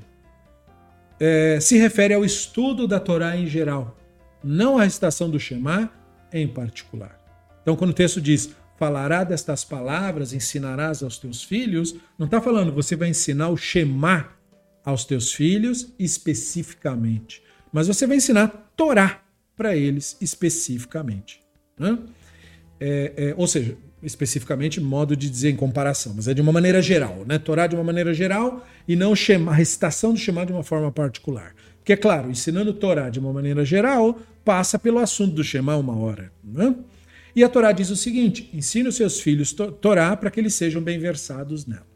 é, 1.19 1.59
se 1.59 1.77
refere 1.77 2.13
ao 2.13 2.23
estudo 2.23 2.87
da 2.87 2.99
Torá 2.99 3.35
em 3.35 3.45
geral, 3.45 3.97
não 4.43 4.77
à 4.77 4.83
recitação 4.83 5.29
do 5.29 5.39
Shema 5.39 5.91
em 6.31 6.47
particular. 6.47 7.19
Então, 7.61 7.75
quando 7.75 7.91
o 7.91 7.93
texto 7.93 8.19
diz 8.19 8.55
falará 8.77 9.23
destas 9.23 9.63
palavras, 9.63 10.33
ensinarás 10.33 11.03
aos 11.03 11.17
teus 11.17 11.43
filhos, 11.43 11.95
não 12.17 12.25
está 12.25 12.41
falando 12.41 12.71
você 12.71 12.95
vai 12.95 13.09
ensinar 13.09 13.49
o 13.49 13.57
Shema 13.57 14.29
aos 14.83 15.05
teus 15.05 15.31
filhos 15.31 15.93
especificamente, 15.97 17.41
mas 17.71 17.87
você 17.87 18.05
vai 18.05 18.17
ensinar 18.17 18.71
Torá 18.75 19.21
para 19.55 19.75
eles 19.75 20.17
especificamente. 20.19 21.41
Né? 21.77 21.97
É, 22.79 23.13
é, 23.15 23.35
ou 23.37 23.47
seja, 23.47 23.77
especificamente 24.01 24.81
modo 24.81 25.15
de 25.15 25.29
dizer 25.29 25.49
em 25.49 25.55
comparação, 25.55 26.13
mas 26.15 26.27
é 26.27 26.33
de 26.33 26.41
uma 26.41 26.51
maneira 26.51 26.81
geral, 26.81 27.23
né? 27.25 27.39
Torá 27.39 27.67
de 27.67 27.75
uma 27.75 27.83
maneira 27.83 28.13
geral 28.13 28.65
e 28.87 28.95
não 28.95 29.15
Shema, 29.15 29.51
a 29.51 29.55
recitação 29.55 30.11
do 30.11 30.19
Shema 30.19 30.45
de 30.45 30.51
uma 30.51 30.63
forma 30.63 30.91
particular. 30.91 31.55
Porque, 31.77 31.93
é 31.93 31.97
claro, 31.97 32.29
ensinando 32.29 32.73
Torá 32.73 33.09
de 33.09 33.19
uma 33.19 33.31
maneira 33.31 33.63
geral, 33.63 34.19
passa 34.43 34.77
pelo 34.77 34.99
assunto 34.99 35.35
do 35.35 35.43
Shema 35.43 35.77
uma 35.77 35.95
hora. 35.95 36.31
Né? 36.43 36.75
E 37.35 37.43
a 37.43 37.49
Torá 37.49 37.71
diz 37.71 37.89
o 37.89 37.95
seguinte: 37.95 38.49
ensine 38.53 38.87
os 38.87 38.95
seus 38.95 39.19
filhos 39.19 39.53
Torá 39.53 40.15
para 40.15 40.29
que 40.29 40.39
eles 40.39 40.53
sejam 40.53 40.81
bem 40.81 40.99
versados 40.99 41.65
nela. 41.65 41.87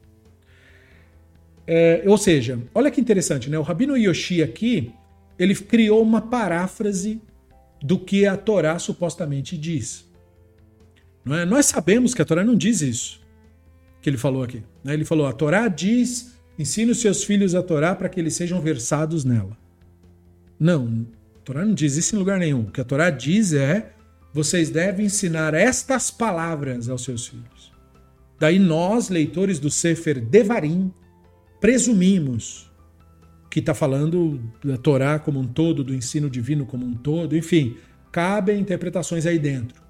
É, 1.65 2.03
ou 2.07 2.17
seja, 2.17 2.59
olha 2.73 2.89
que 2.89 3.01
interessante, 3.01 3.49
né? 3.49 3.59
O 3.59 3.61
Rabino 3.61 3.97
Yoshi 3.97 4.41
aqui, 4.41 4.93
ele 5.37 5.53
criou 5.53 6.01
uma 6.01 6.21
paráfrase 6.21 7.21
do 7.81 7.99
que 7.99 8.25
a 8.25 8.37
Torá 8.37 8.79
supostamente 8.79 9.57
diz. 9.57 10.07
É? 11.29 11.45
Nós 11.45 11.65
sabemos 11.65 12.13
que 12.13 12.21
a 12.21 12.25
Torá 12.25 12.43
não 12.43 12.55
diz 12.55 12.81
isso 12.81 13.19
que 14.01 14.09
ele 14.09 14.17
falou 14.17 14.43
aqui. 14.43 14.63
Né? 14.83 14.93
Ele 14.93 15.03
falou: 15.03 15.27
a 15.27 15.33
Torá 15.33 15.67
diz, 15.67 16.37
ensine 16.57 16.91
os 16.91 17.01
seus 17.01 17.23
filhos 17.23 17.53
a 17.53 17.61
Torá 17.61 17.93
para 17.93 18.07
que 18.07 18.19
eles 18.19 18.33
sejam 18.35 18.61
versados 18.61 19.25
nela. 19.25 19.57
Não, 20.57 21.05
a 21.35 21.39
Torá 21.39 21.65
não 21.65 21.73
diz 21.73 21.97
isso 21.97 22.15
em 22.15 22.19
lugar 22.19 22.39
nenhum. 22.39 22.61
O 22.61 22.71
que 22.71 22.79
a 22.79 22.85
Torá 22.85 23.09
diz 23.09 23.51
é: 23.51 23.93
vocês 24.33 24.69
devem 24.69 25.07
ensinar 25.07 25.53
estas 25.53 26.11
palavras 26.11 26.89
aos 26.89 27.03
seus 27.03 27.27
filhos. 27.27 27.71
Daí 28.39 28.59
nós, 28.59 29.09
leitores 29.09 29.59
do 29.59 29.69
Sefer 29.69 30.19
Devarim, 30.19 30.93
presumimos 31.59 32.71
que 33.49 33.59
está 33.59 33.73
falando 33.73 34.39
da 34.63 34.77
Torá 34.77 35.17
como 35.17 35.39
um 35.39 35.47
todo, 35.47 35.83
do 35.83 35.93
ensino 35.93 36.29
divino 36.29 36.65
como 36.65 36.85
um 36.85 36.93
todo, 36.93 37.35
enfim, 37.35 37.77
cabem 38.11 38.59
interpretações 38.59 39.25
aí 39.25 39.39
dentro. 39.39 39.81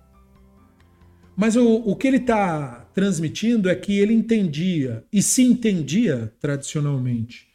Mas 1.35 1.55
o, 1.55 1.65
o 1.65 1.95
que 1.95 2.07
ele 2.07 2.17
está 2.17 2.87
transmitindo 2.93 3.69
é 3.69 3.75
que 3.75 3.99
ele 3.99 4.13
entendia, 4.13 5.03
e 5.11 5.21
se 5.21 5.43
entendia 5.43 6.33
tradicionalmente, 6.39 7.47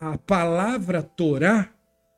a 0.00 0.16
palavra 0.16 1.02
Torá 1.02 1.72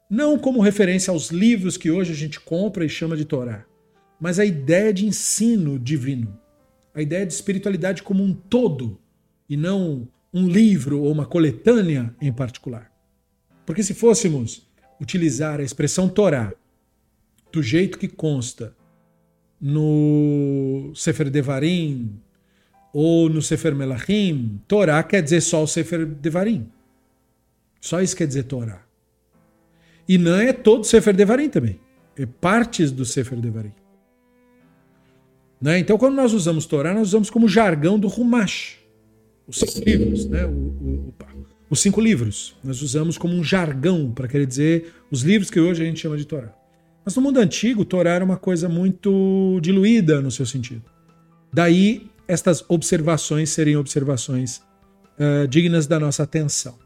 não 0.09 0.39
como 0.39 0.61
referência 0.61 1.11
aos 1.11 1.31
livros 1.31 1.77
que 1.77 1.91
hoje 1.91 2.13
a 2.13 2.17
gente 2.17 2.39
compra 2.39 2.85
e 2.85 2.89
chama 2.89 3.17
de 3.17 3.25
Torá, 3.25 3.65
mas 4.23 4.39
a 4.39 4.45
ideia 4.45 4.95
de 4.95 5.05
ensino 5.05 5.81
divino, 5.81 6.39
a 6.95 7.03
ideia 7.03 7.27
de 7.27 7.33
espiritualidade 7.33 8.05
como 8.05 8.23
um 8.23 8.33
todo, 8.33 9.01
e 9.49 9.57
não 9.57 10.07
um 10.33 10.47
livro 10.47 11.01
ou 11.01 11.11
uma 11.11 11.27
coletânea 11.27 12.15
em 12.21 12.33
particular. 12.33 12.89
Porque 13.67 13.83
se 13.83 13.95
fôssemos 13.95 14.65
utilizar 15.01 15.59
a 15.59 15.65
expressão 15.65 16.09
Torá 16.09 16.55
do 17.51 17.61
jeito 17.65 17.99
que 17.99 18.07
consta 18.07 18.77
no 19.61 20.93
Sefer 20.95 21.29
Devarim 21.29 22.15
ou 22.93 23.29
no 23.29 23.43
Sefer 23.43 23.75
Melachim, 23.75 24.61
Torá 24.69 25.03
quer 25.03 25.21
dizer 25.21 25.41
só 25.41 25.65
o 25.65 25.67
Sefer 25.67 26.07
Devarim. 26.07 26.71
Só 27.81 28.01
isso 28.01 28.17
quer 28.17 28.29
dizer 28.29 28.45
Torá. 28.45 28.87
E 30.09 30.17
não 30.17 30.37
é 30.37 30.53
todo 30.53 30.85
Sefer 30.85 31.13
Devarim 31.13 31.49
também. 31.49 31.81
É 32.17 32.25
partes 32.25 32.93
do 32.93 33.05
Sefer 33.05 33.41
Devarim. 33.41 33.82
Né? 35.63 35.79
Então, 35.79 35.97
quando 35.97 36.17
nós 36.17 36.33
usamos 36.33 36.67
Torá, 36.67 36.93
nós 36.93 37.09
usamos 37.09 37.31
como 37.31 37.49
jargão 37.49 37.97
do 37.97 38.09
Rumash, 38.09 38.79
os 39.47 39.59
cinco 39.59 39.81
livros, 39.85 40.27
né? 40.27 40.45
O, 40.45 40.51
o, 40.51 41.15
os 41.71 41.81
cinco 41.81 42.01
livros. 42.01 42.57
Nós 42.65 42.83
usamos 42.83 43.17
como 43.17 43.35
um 43.35 43.45
jargão 43.45 44.11
para 44.11 44.27
querer 44.27 44.47
dizer 44.47 44.93
os 45.11 45.23
livros 45.23 45.51
que 45.51 45.61
hoje 45.61 45.83
a 45.83 45.87
gente 45.87 46.01
chama 46.01 46.17
de 46.17 46.27
Torá. 46.27 46.53
Mas 47.05 47.15
no 47.17 47.23
mundo 47.23 47.39
antigo, 47.39 47.85
Torá 47.85 48.11
era 48.11 48.25
uma 48.25 48.37
coisa 48.37 48.69
muito 48.69 49.59
diluída 49.63 50.21
no 50.21 50.31
seu 50.31 50.45
sentido. 50.45 50.83
Daí, 51.53 52.11
estas 52.27 52.65
observações 52.69 53.51
serem 53.51 53.77
observações 53.77 54.63
uh, 55.19 55.47
dignas 55.49 55.87
da 55.87 55.99
nossa 55.99 56.25
atenção. 56.25 56.79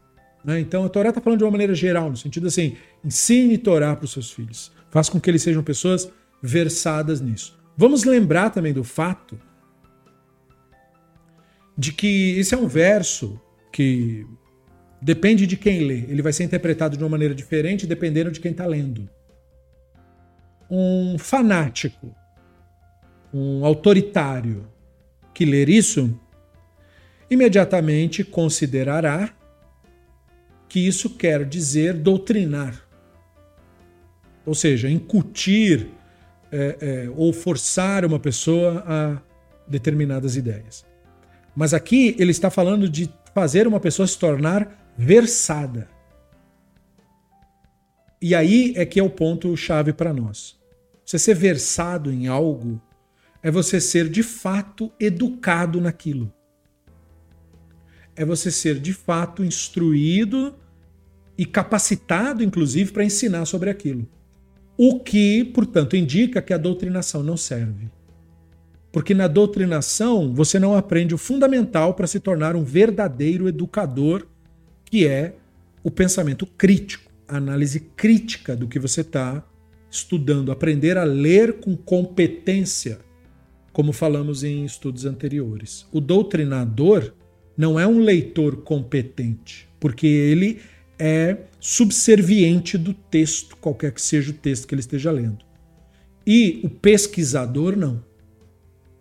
Né? 0.43 0.59
Então, 0.59 0.85
a 0.85 0.89
Torá 0.89 1.09
está 1.09 1.19
falando 1.19 1.39
de 1.39 1.43
uma 1.43 1.51
maneira 1.51 1.75
geral, 1.75 2.09
no 2.09 2.17
sentido 2.17 2.47
assim: 2.47 2.75
ensine 3.03 3.57
Torá 3.57 3.95
para 3.95 4.05
os 4.05 4.11
seus 4.11 4.31
filhos. 4.31 4.71
Faça 4.91 5.11
com 5.11 5.19
que 5.19 5.29
eles 5.29 5.41
sejam 5.41 5.63
pessoas 5.63 6.09
versadas 6.41 7.19
nisso. 7.19 7.56
Vamos 7.79 8.03
lembrar 8.03 8.49
também 8.49 8.73
do 8.73 8.83
fato 8.83 9.39
de 11.77 11.93
que 11.93 12.39
esse 12.39 12.55
é 12.55 12.57
um 12.57 12.67
verso 12.67 13.39
que 13.71 14.25
depende 14.99 15.45
de 15.45 15.55
quem 15.55 15.85
lê. 15.85 15.99
Ele 16.07 16.23
vai 16.23 16.33
ser 16.33 16.43
interpretado 16.43 16.97
de 16.97 17.03
uma 17.03 17.09
maneira 17.09 17.35
diferente 17.35 17.85
dependendo 17.85 18.31
de 18.31 18.39
quem 18.39 18.49
está 18.49 18.65
lendo. 18.65 19.07
Um 20.67 21.19
fanático, 21.19 22.15
um 23.31 23.63
autoritário 23.63 24.67
que 25.31 25.45
ler 25.45 25.69
isso, 25.69 26.19
imediatamente 27.29 28.23
considerará 28.23 29.31
que 30.67 30.79
isso 30.79 31.11
quer 31.11 31.45
dizer 31.45 31.93
doutrinar. 31.93 32.83
Ou 34.43 34.55
seja, 34.55 34.89
incutir 34.89 35.91
é, 36.51 36.77
é, 36.79 37.09
ou 37.15 37.33
forçar 37.33 38.05
uma 38.05 38.19
pessoa 38.19 38.83
a 38.87 39.21
determinadas 39.67 40.35
ideias. 40.35 40.85
Mas 41.55 41.73
aqui 41.73 42.15
ele 42.19 42.31
está 42.31 42.49
falando 42.49 42.87
de 42.87 43.11
fazer 43.33 43.67
uma 43.67 43.79
pessoa 43.79 44.07
se 44.07 44.17
tornar 44.17 44.93
versada. 44.97 45.89
E 48.21 48.33
aí 48.33 48.73
é 48.75 48.85
que 48.85 48.99
é 48.99 49.03
o 49.03 49.09
ponto 49.09 49.55
chave 49.55 49.93
para 49.93 50.13
nós. 50.13 50.57
Você 51.05 51.19
ser 51.19 51.35
versado 51.35 52.11
em 52.11 52.27
algo 52.27 52.81
é 53.41 53.51
você 53.51 53.79
ser 53.79 54.09
de 54.09 54.23
fato 54.23 54.91
educado 54.99 55.79
naquilo. 55.79 56.33
É 58.15 58.25
você 58.25 58.51
ser 58.51 58.79
de 58.79 58.93
fato 58.93 59.43
instruído 59.43 60.55
e 61.37 61.45
capacitado, 61.45 62.43
inclusive, 62.43 62.91
para 62.91 63.03
ensinar 63.03 63.45
sobre 63.45 63.69
aquilo. 63.69 64.09
O 64.77 64.99
que, 64.99 65.43
portanto, 65.43 65.95
indica 65.95 66.41
que 66.41 66.53
a 66.53 66.57
doutrinação 66.57 67.23
não 67.23 67.35
serve. 67.35 67.89
Porque 68.91 69.13
na 69.13 69.27
doutrinação 69.27 70.33
você 70.33 70.59
não 70.59 70.75
aprende 70.75 71.15
o 71.15 71.17
fundamental 71.17 71.93
para 71.93 72.07
se 72.07 72.19
tornar 72.19 72.55
um 72.55 72.63
verdadeiro 72.63 73.47
educador, 73.47 74.27
que 74.85 75.07
é 75.07 75.35
o 75.83 75.89
pensamento 75.89 76.45
crítico, 76.45 77.11
a 77.27 77.37
análise 77.37 77.79
crítica 77.79 78.55
do 78.55 78.67
que 78.67 78.79
você 78.79 79.01
está 79.01 79.43
estudando, 79.89 80.51
aprender 80.51 80.97
a 80.97 81.03
ler 81.03 81.53
com 81.53 81.75
competência, 81.75 82.99
como 83.73 83.91
falamos 83.91 84.43
em 84.43 84.63
estudos 84.63 85.05
anteriores. 85.05 85.87
O 85.91 85.99
doutrinador 85.99 87.13
não 87.55 87.79
é 87.79 87.87
um 87.87 87.99
leitor 87.99 88.57
competente, 88.57 89.67
porque 89.79 90.07
ele 90.07 90.59
é 90.99 91.37
subserviente 91.59 92.77
do 92.77 92.93
texto, 92.93 93.55
qualquer 93.57 93.91
que 93.91 94.01
seja 94.01 94.31
o 94.31 94.33
texto 94.33 94.67
que 94.67 94.73
ele 94.73 94.81
esteja 94.81 95.11
lendo. 95.11 95.45
E 96.25 96.59
o 96.63 96.69
pesquisador 96.69 97.75
não. 97.75 98.03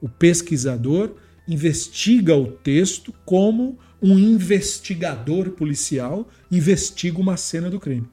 O 0.01 0.09
pesquisador 0.09 1.17
investiga 1.49 2.37
o 2.37 2.53
texto 2.53 3.13
como 3.25 3.79
um 4.03 4.19
investigador 4.19 5.51
policial 5.51 6.29
investiga 6.51 7.19
uma 7.19 7.37
cena 7.37 7.71
do 7.71 7.81
crime. 7.81 8.09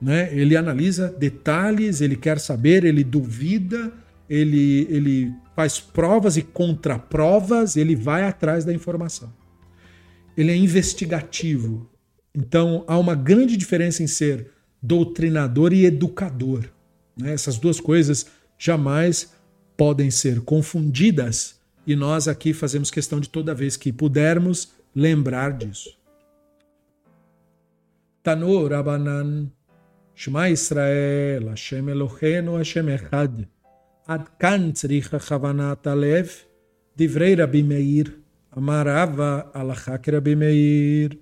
Né? 0.00 0.34
Ele 0.36 0.56
analisa 0.56 1.08
detalhes, 1.08 2.00
ele 2.00 2.16
quer 2.16 2.38
saber, 2.38 2.84
ele 2.84 3.04
duvida, 3.04 3.92
ele, 4.28 4.86
ele 4.90 5.32
faz 5.54 5.78
provas 5.78 6.36
e 6.36 6.42
contraprovas, 6.42 7.76
ele 7.76 7.94
vai 7.94 8.24
atrás 8.24 8.64
da 8.64 8.72
informação. 8.72 9.32
Ele 10.36 10.50
é 10.50 10.56
investigativo, 10.56 11.88
então 12.34 12.84
há 12.86 12.98
uma 12.98 13.14
grande 13.14 13.56
diferença 13.56 14.02
em 14.02 14.06
ser 14.06 14.50
doutrinador 14.82 15.72
e 15.72 15.84
educador. 15.84 16.64
Né? 17.16 17.32
Essas 17.32 17.58
duas 17.58 17.80
coisas 17.80 18.26
jamais 18.58 19.32
podem 19.76 20.10
ser 20.10 20.40
confundidas 20.40 21.60
e 21.86 21.94
nós 21.94 22.28
aqui 22.28 22.52
fazemos 22.52 22.90
questão 22.90 23.20
de 23.20 23.28
toda 23.28 23.54
vez 23.54 23.76
que 23.76 23.92
pudermos 23.92 24.72
lembrar 24.94 25.52
disso. 25.52 25.96
Tanu 28.22 28.68
Rabanan 28.68 29.50
Shema 30.14 30.48
Israel 30.48 31.48
Hashem 31.48 31.88
Eloheinu 31.88 32.56
Hashem 32.56 32.88
Echad 32.88 33.48
Ad 34.06 34.26
kan 34.38 34.72
tzricha 34.72 35.18
chavanat 35.18 35.86
alev 35.86 36.44
Divrei 36.94 37.34
Rabbi 37.34 37.62
Meir 37.62 38.22
Amarava 38.54 39.50
alachak 39.54 40.06
Meir. 40.36 41.18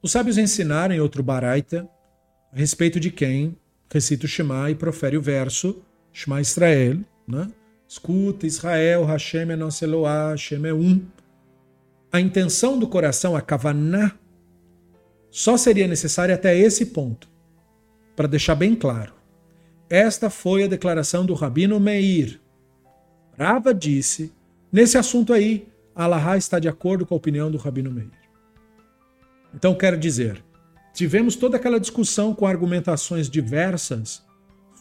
Os 0.00 0.12
sábios 0.12 0.38
ensinaram 0.38 0.94
em 0.94 1.00
outro 1.00 1.22
baraita 1.22 1.88
a 2.52 2.56
respeito 2.56 3.00
de 3.00 3.10
quem 3.10 3.56
recita 3.90 4.26
o 4.26 4.28
Shema 4.28 4.70
e 4.70 4.74
profere 4.74 5.16
o 5.16 5.22
verso 5.22 5.82
Shema 6.12 6.40
Israel, 6.40 7.00
né? 7.26 7.48
Escuta 7.88 8.46
Israel, 8.46 9.04
Hashem 9.04 9.50
é 9.50 9.56
nosso 9.56 9.84
Eloá, 9.84 10.30
Hashem 10.30 10.66
é 10.66 10.74
um. 10.74 11.04
A 12.12 12.20
intenção 12.20 12.78
do 12.78 12.86
coração, 12.86 13.34
a 13.34 13.40
kavaná, 13.40 14.12
só 15.30 15.56
seria 15.56 15.88
necessária 15.88 16.34
até 16.34 16.56
esse 16.56 16.86
ponto, 16.86 17.28
para 18.14 18.28
deixar 18.28 18.54
bem 18.54 18.74
claro. 18.74 19.14
Esta 19.90 20.28
foi 20.28 20.64
a 20.64 20.68
declaração 20.68 21.24
do 21.24 21.34
Rabino 21.34 21.80
Meir. 21.80 22.40
Rava 23.38 23.72
disse, 23.72 24.32
nesse 24.70 24.98
assunto 24.98 25.32
aí, 25.32 25.66
Allahá 25.94 26.36
está 26.36 26.58
de 26.58 26.68
acordo 26.68 27.06
com 27.06 27.14
a 27.14 27.16
opinião 27.16 27.50
do 27.50 27.56
Rabino 27.56 27.90
Meir. 27.90 28.27
Então, 29.58 29.74
quero 29.74 29.98
dizer, 29.98 30.40
tivemos 30.94 31.34
toda 31.34 31.56
aquela 31.56 31.80
discussão 31.80 32.32
com 32.32 32.46
argumentações 32.46 33.28
diversas 33.28 34.22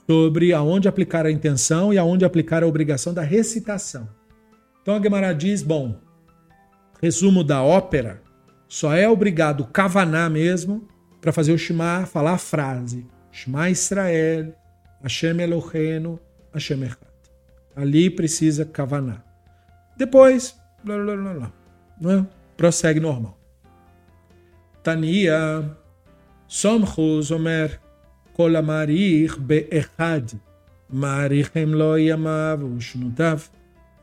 sobre 0.06 0.54
aonde 0.54 0.88
aplicar 0.88 1.26
a 1.26 1.32
intenção 1.32 1.92
e 1.92 1.98
aonde 1.98 2.24
aplicar 2.24 2.64
a 2.64 2.68
obrigação 2.68 3.12
da 3.12 3.24
recitação. 3.24 4.08
Então 4.82 4.96
a 4.96 5.02
Gemara 5.02 5.34
diz, 5.34 5.64
bom, 5.64 6.00
resumo 7.02 7.44
da 7.44 7.62
ópera, 7.62 8.22
só 8.70 8.94
é 8.94 9.10
obrigado 9.10 9.66
kavaná 9.66 10.30
mesmo 10.30 10.88
para 11.20 11.34
fazer 11.34 11.52
o 11.52 11.58
Shema, 11.58 12.06
falar 12.06 12.34
a 12.34 12.38
frase 12.38 13.06
Shema 13.32 13.70
Israel, 13.70 14.54
Hashem 15.02 15.42
Eloheinu, 15.42 16.20
Hashem 16.54 16.84
Echad. 16.84 17.00
Ali 17.76 18.10
precisa 18.10 18.64
kavaná. 18.64 19.24
Depois, 19.98 20.56
blá, 20.84 20.98
blá, 20.98 21.18
blá, 21.18 21.34
blá. 21.34 21.54
Não 22.00 22.12
é? 22.12 22.26
prossegue 22.56 23.00
normal. 23.00 23.37
Tania, 24.88 25.78
Somchus 26.48 27.30
Omer, 27.30 27.78
Kol 28.34 28.56
Amarich 28.56 29.38
Be'echad, 29.38 30.40
Marichem 30.90 31.76
Lo 31.76 31.98
Yamav 31.98 32.62
Ushnutav, 32.64 33.50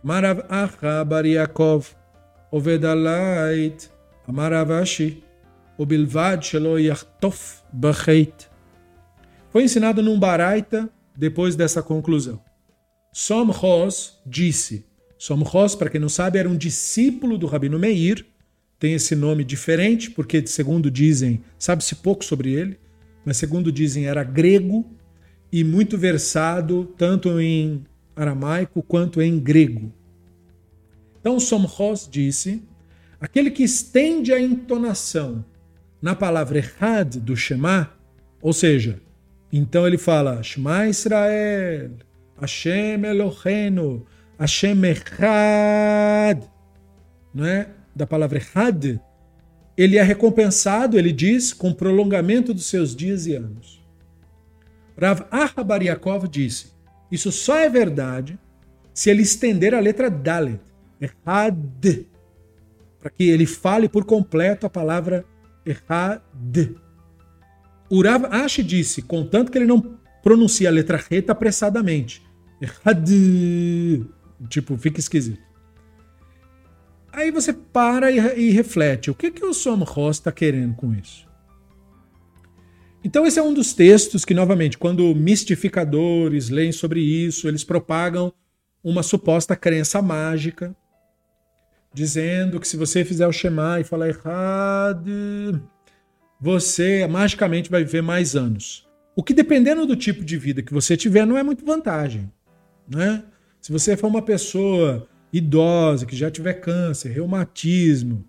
Marav 0.04 0.46
Acha 0.46 1.02
Bar 1.08 1.22
Yaakov, 1.24 1.94
Oved 2.52 2.84
Alait, 2.84 3.88
Amarav 4.28 4.82
Ashi, 4.82 5.22
Ubilvad 5.78 6.42
Shelo 6.42 6.78
Yachtof 6.78 7.62
Bacheit. 7.72 8.50
Foi 9.48 9.62
ensinado 9.62 10.02
num 10.02 10.20
Baraita 10.20 10.90
depois 11.16 11.56
dessa 11.56 11.82
conclusão. 11.82 12.38
Somchos 13.10 14.20
disse, 14.26 14.84
Somchos, 15.16 15.74
para 15.74 15.88
quem 15.88 15.98
não 15.98 16.10
sabe, 16.10 16.38
era 16.38 16.48
um 16.48 16.58
discípulo 16.58 17.38
do 17.38 17.46
Rabino 17.46 17.78
Meir, 17.78 18.33
tem 18.84 18.92
esse 18.92 19.16
nome 19.16 19.44
diferente, 19.44 20.10
porque, 20.10 20.46
segundo 20.46 20.90
dizem, 20.90 21.40
sabe-se 21.58 21.94
pouco 21.94 22.22
sobre 22.22 22.52
ele, 22.52 22.78
mas, 23.24 23.38
segundo 23.38 23.72
dizem, 23.72 24.04
era 24.04 24.22
grego 24.22 24.84
e 25.50 25.64
muito 25.64 25.96
versado 25.96 26.84
tanto 26.98 27.40
em 27.40 27.82
aramaico 28.14 28.82
quanto 28.82 29.22
em 29.22 29.38
grego. 29.38 29.90
Então, 31.18 31.40
Somchos 31.40 32.06
disse: 32.06 32.62
aquele 33.18 33.50
que 33.50 33.62
estende 33.62 34.34
a 34.34 34.38
entonação 34.38 35.42
na 36.02 36.14
palavra 36.14 36.58
errad 36.58 37.16
do 37.16 37.34
Shema, 37.34 37.90
ou 38.42 38.52
seja, 38.52 39.00
então 39.50 39.86
ele 39.86 39.96
fala 39.96 40.42
Shema 40.42 40.88
Israel, 40.88 41.92
Hashem 42.38 43.02
Elohenu, 43.02 44.04
Hashem 44.38 44.84
Echad, 44.84 46.42
não 47.34 47.46
é? 47.46 47.70
Da 47.94 48.06
palavra 48.06 48.38
Echad, 48.38 49.00
ele 49.76 49.96
é 49.98 50.02
recompensado, 50.02 50.98
ele 50.98 51.12
diz, 51.12 51.52
com 51.52 51.72
prolongamento 51.72 52.54
dos 52.54 52.66
seus 52.66 52.94
dias 52.94 53.26
e 53.26 53.34
anos. 53.34 53.84
Rav 55.00 55.22
Ahabariakov 55.30 56.28
disse: 56.28 56.72
Isso 57.10 57.32
só 57.32 57.56
é 57.56 57.68
verdade 57.68 58.38
se 58.92 59.10
ele 59.10 59.22
estender 59.22 59.74
a 59.74 59.80
letra 59.80 60.08
Dalet, 60.08 60.60
Echad, 61.00 62.06
para 63.00 63.10
que 63.10 63.28
ele 63.28 63.44
fale 63.44 63.88
por 63.88 64.04
completo 64.04 64.66
a 64.66 64.70
palavra 64.70 65.24
Echad. 65.66 66.76
O 67.90 68.02
Rav 68.02 68.26
Ashi 68.26 68.62
disse, 68.62 69.02
contanto 69.02 69.52
que 69.52 69.58
ele 69.58 69.66
não 69.66 69.98
pronuncia 70.22 70.68
a 70.68 70.72
letra 70.72 70.96
reta 70.96 71.32
apressadamente. 71.32 72.22
Echad. 72.60 73.08
Tipo, 74.48 74.76
fica 74.78 75.00
esquisito. 75.00 75.42
Aí 77.14 77.30
você 77.30 77.52
para 77.52 78.10
e, 78.10 78.48
e 78.48 78.50
reflete: 78.50 79.10
o 79.10 79.14
que, 79.14 79.30
que 79.30 79.44
o 79.44 79.54
Somros 79.54 80.16
está 80.16 80.32
querendo 80.32 80.74
com 80.74 80.92
isso? 80.92 81.26
Então, 83.04 83.26
esse 83.26 83.38
é 83.38 83.42
um 83.42 83.54
dos 83.54 83.72
textos 83.72 84.24
que, 84.24 84.34
novamente, 84.34 84.78
quando 84.78 85.14
mistificadores 85.14 86.48
leem 86.48 86.72
sobre 86.72 87.00
isso, 87.00 87.46
eles 87.46 87.62
propagam 87.62 88.32
uma 88.82 89.02
suposta 89.02 89.54
crença 89.54 90.00
mágica, 90.02 90.74
dizendo 91.92 92.58
que 92.58 92.66
se 92.66 92.76
você 92.76 93.04
fizer 93.04 93.26
o 93.26 93.32
Shema 93.32 93.78
e 93.78 93.84
falar 93.84 94.08
errado, 94.08 95.62
você 96.40 97.06
magicamente 97.06 97.70
vai 97.70 97.84
viver 97.84 98.02
mais 98.02 98.34
anos. 98.34 98.88
O 99.14 99.22
que, 99.22 99.34
dependendo 99.34 99.86
do 99.86 99.94
tipo 99.94 100.24
de 100.24 100.36
vida 100.36 100.62
que 100.62 100.72
você 100.72 100.96
tiver, 100.96 101.26
não 101.26 101.38
é 101.38 101.42
muito 101.42 101.64
vantagem. 101.64 102.32
Né? 102.88 103.22
Se 103.60 103.70
você 103.70 103.96
for 103.96 104.08
uma 104.08 104.22
pessoa 104.22 105.06
idosa 105.36 106.06
que 106.06 106.14
já 106.14 106.30
tiver 106.30 106.54
câncer, 106.54 107.10
reumatismo, 107.10 108.24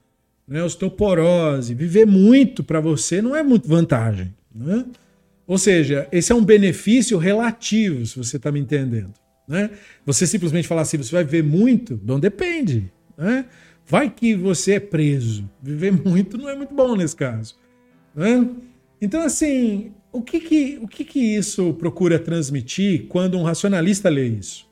né, 0.48 0.64
osteoporose, 0.64 1.74
viver 1.74 2.06
muito 2.06 2.64
para 2.64 2.80
você 2.80 3.22
não 3.22 3.36
é 3.36 3.44
muito 3.44 3.68
vantagem. 3.68 4.34
Né? 4.54 4.86
Ou 5.46 5.58
seja, 5.58 6.08
esse 6.12 6.32
é 6.32 6.36
um 6.36 6.44
benefício 6.44 7.18
relativo, 7.18 8.06
se 8.06 8.18
você 8.18 8.38
está 8.38 8.52
me 8.52 8.60
entendendo. 8.60 9.14
Né? 9.48 9.70
Você 10.06 10.26
simplesmente 10.26 10.68
falar 10.68 10.82
assim, 10.82 10.98
você 10.98 11.12
vai 11.12 11.24
viver 11.24 11.44
muito? 11.44 12.00
Não 12.04 12.20
depende. 12.20 12.92
Né? 13.16 13.46
Vai 13.86 14.10
que 14.10 14.34
você 14.36 14.74
é 14.74 14.80
preso. 14.80 15.48
Viver 15.62 15.92
muito 16.04 16.38
não 16.38 16.50
é 16.50 16.56
muito 16.56 16.74
bom 16.74 16.96
nesse 16.96 17.16
caso. 17.16 17.56
Né? 18.16 18.50
Então, 19.00 19.22
assim, 19.22 19.92
o 20.12 20.22
que 20.22 20.40
que, 20.40 20.80
o 20.82 20.88
que 20.88 21.04
que 21.04 21.20
isso 21.20 21.74
procura 21.74 22.18
transmitir 22.18 23.06
quando 23.08 23.38
um 23.38 23.44
racionalista 23.44 24.10
lê 24.10 24.28
isso? 24.28 24.65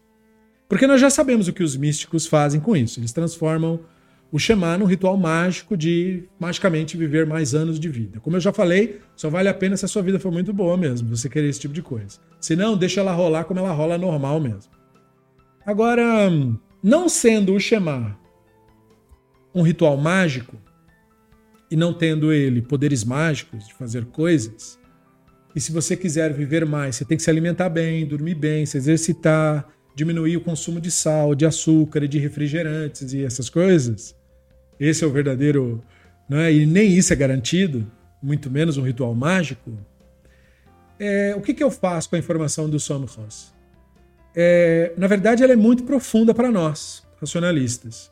Porque 0.67 0.87
nós 0.87 0.99
já 0.99 1.09
sabemos 1.09 1.47
o 1.47 1.53
que 1.53 1.63
os 1.63 1.75
místicos 1.75 2.25
fazem 2.25 2.59
com 2.59 2.75
isso. 2.75 2.99
Eles 2.99 3.11
transformam 3.11 3.79
o 4.31 4.39
Shema 4.39 4.77
num 4.77 4.85
ritual 4.85 5.15
mágico 5.15 5.77
de 5.77 6.23
magicamente 6.39 6.97
viver 6.97 7.25
mais 7.27 7.53
anos 7.53 7.79
de 7.79 7.87
vida. 7.87 8.19
Como 8.19 8.35
eu 8.35 8.41
já 8.41 8.51
falei, 8.51 8.99
só 9.15 9.29
vale 9.29 9.47
a 9.47 9.53
pena 9.53 9.77
se 9.77 9.85
a 9.85 9.87
sua 9.87 10.01
vida 10.01 10.19
for 10.19 10.31
muito 10.31 10.51
boa 10.51 10.75
mesmo, 10.75 11.15
você 11.15 11.29
querer 11.29 11.49
esse 11.49 11.59
tipo 11.59 11.73
de 11.73 11.83
coisa. 11.83 12.19
Se 12.41 12.55
não, 12.55 12.75
deixa 12.75 12.99
ela 12.99 13.13
rolar 13.13 13.43
como 13.43 13.59
ela 13.59 13.71
rola 13.71 13.95
normal 13.97 14.39
mesmo. 14.39 14.71
Agora, 15.63 16.31
não 16.81 17.07
sendo 17.07 17.53
o 17.53 17.59
Shema 17.59 18.17
um 19.53 19.61
ritual 19.61 19.95
mágico, 19.97 20.57
e 21.69 21.75
não 21.75 21.93
tendo 21.93 22.33
ele 22.33 22.61
poderes 22.61 23.03
mágicos 23.03 23.67
de 23.67 23.73
fazer 23.73 24.05
coisas, 24.05 24.79
e 25.55 25.61
se 25.61 25.71
você 25.71 25.95
quiser 25.95 26.33
viver 26.33 26.65
mais, 26.65 26.95
você 26.95 27.05
tem 27.05 27.17
que 27.17 27.23
se 27.23 27.29
alimentar 27.29 27.69
bem, 27.69 28.05
dormir 28.05 28.35
bem, 28.35 28.65
se 28.65 28.77
exercitar, 28.77 29.67
diminuir 29.95 30.37
o 30.37 30.41
consumo 30.41 30.81
de 30.81 30.91
sal, 30.91 31.35
de 31.35 31.45
açúcar 31.45 32.03
e 32.03 32.07
de 32.07 32.19
refrigerantes 32.19 33.13
e 33.13 33.23
essas 33.23 33.49
coisas. 33.49 34.15
Esse 34.79 35.03
é 35.03 35.07
o 35.07 35.11
verdadeiro. 35.11 35.83
Né? 36.27 36.53
E 36.53 36.65
nem 36.65 36.91
isso 36.91 37.13
é 37.13 37.15
garantido, 37.15 37.85
muito 38.21 38.49
menos 38.49 38.77
um 38.77 38.81
ritual 38.81 39.13
mágico. 39.13 39.71
É, 40.99 41.35
o 41.35 41.41
que, 41.41 41.53
que 41.53 41.63
eu 41.63 41.69
faço 41.69 42.09
com 42.09 42.15
a 42.15 42.19
informação 42.19 42.69
do 42.69 42.79
Somros? 42.79 43.53
É, 44.35 44.93
na 44.97 45.07
verdade, 45.07 45.43
ela 45.43 45.53
é 45.53 45.55
muito 45.55 45.83
profunda 45.83 46.33
para 46.33 46.51
nós, 46.51 47.03
racionalistas. 47.19 48.11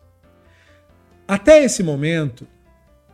Até 1.27 1.63
esse 1.63 1.81
momento, 1.81 2.45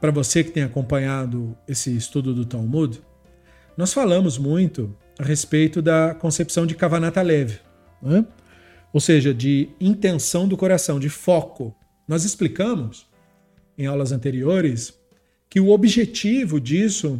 para 0.01 0.11
você 0.11 0.43
que 0.43 0.51
tem 0.51 0.63
acompanhado 0.63 1.55
esse 1.67 1.95
estudo 1.95 2.33
do 2.33 2.45
Talmud, 2.45 3.01
nós 3.77 3.93
falamos 3.93 4.37
muito 4.37 4.95
a 5.19 5.23
respeito 5.23 5.81
da 5.81 6.15
concepção 6.15 6.65
de 6.65 6.75
Kavanata 6.75 7.21
leve. 7.21 7.59
Né? 8.01 8.25
Ou 8.93 8.99
seja, 8.99 9.33
de 9.33 9.69
intenção 9.79 10.47
do 10.47 10.57
coração, 10.57 10.99
de 10.99 11.09
foco. 11.09 11.75
Nós 12.07 12.23
explicamos 12.23 13.07
em 13.77 13.85
aulas 13.85 14.11
anteriores 14.11 14.97
que 15.49 15.59
o 15.59 15.69
objetivo 15.69 16.59
disso 16.59 17.19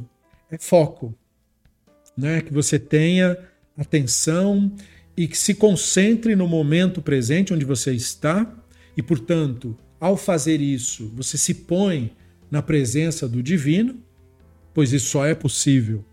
é 0.50 0.58
foco, 0.58 1.14
né? 2.18 2.42
Que 2.42 2.54
você 2.54 2.80
tenha 2.80 3.38
atenção 3.78 4.72
e 5.16 5.28
que 5.28 5.38
se 5.38 5.54
concentre 5.54 6.36
no 6.36 6.48
momento 6.48 7.02
presente 7.02 7.54
onde 7.54 7.66
você 7.66 7.94
está 7.94 8.52
e, 8.96 9.02
portanto, 9.02 9.78
ao 10.00 10.16
fazer 10.16 10.62
isso, 10.62 11.12
você 11.16 11.38
se 11.38 11.54
põe 11.54 12.16
na 12.50 12.62
presença 12.62 13.28
do 13.28 13.42
divino, 13.42 13.96
pois 14.74 14.94
isso 14.94 15.10
só 15.10 15.26
é 15.26 15.34
possível 15.34 16.06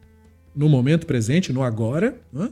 no 0.54 0.68
momento 0.68 1.06
presente, 1.06 1.52
no 1.52 1.62
agora. 1.62 2.18
Né? 2.32 2.50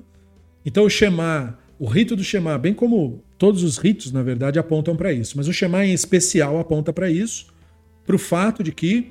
Então, 0.64 0.84
o 0.84 0.90
Shema 0.90 1.58
o 1.82 1.86
rito 1.86 2.14
do 2.14 2.22
Shema, 2.22 2.56
bem 2.56 2.72
como 2.72 3.24
todos 3.36 3.64
os 3.64 3.76
ritos, 3.76 4.12
na 4.12 4.22
verdade, 4.22 4.56
apontam 4.56 4.94
para 4.94 5.12
isso, 5.12 5.36
mas 5.36 5.48
o 5.48 5.52
Shema 5.52 5.84
em 5.84 5.92
especial 5.92 6.60
aponta 6.60 6.92
para 6.92 7.10
isso, 7.10 7.46
para 8.06 8.14
o 8.14 8.18
fato 8.20 8.62
de 8.62 8.70
que 8.70 9.10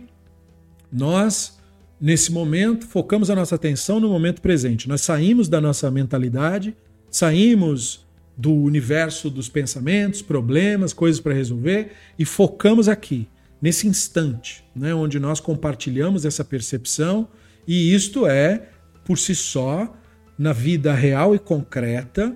nós, 0.89 1.59
nesse 1.99 2.31
momento, 2.31 2.87
focamos 2.87 3.29
a 3.29 3.35
nossa 3.35 3.55
atenção 3.55 3.99
no 3.99 4.07
momento 4.07 4.41
presente. 4.41 4.87
Nós 4.87 5.01
saímos 5.01 5.49
da 5.49 5.59
nossa 5.59 5.91
mentalidade, 5.91 6.73
saímos 7.09 8.07
do 8.37 8.53
universo 8.53 9.29
dos 9.29 9.49
pensamentos, 9.49 10.21
problemas, 10.21 10.93
coisas 10.93 11.19
para 11.19 11.33
resolver 11.33 11.91
e 12.17 12.23
focamos 12.23 12.87
aqui, 12.87 13.27
nesse 13.61 13.85
instante, 13.85 14.63
né, 14.73 14.95
onde 14.95 15.19
nós 15.19 15.41
compartilhamos 15.41 16.23
essa 16.23 16.45
percepção 16.45 17.27
e 17.67 17.93
isto 17.93 18.25
é, 18.25 18.69
por 19.03 19.17
si 19.17 19.35
só, 19.35 19.93
na 20.37 20.53
vida 20.53 20.93
real 20.93 21.35
e 21.35 21.39
concreta, 21.39 22.33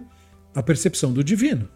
a 0.56 0.64
percepção 0.64 1.12
do 1.12 1.24
divino. 1.24 1.70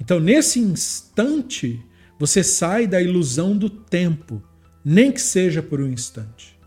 Então, 0.00 0.18
nesse 0.18 0.58
instante, 0.58 1.80
você 2.18 2.42
sai 2.42 2.86
da 2.86 3.00
ilusão 3.00 3.56
do 3.56 3.70
tempo, 3.70 4.42
nem 4.84 5.12
que 5.12 5.20
seja 5.20 5.62
por 5.62 5.80
um 5.80 5.88
instante. 5.88 6.58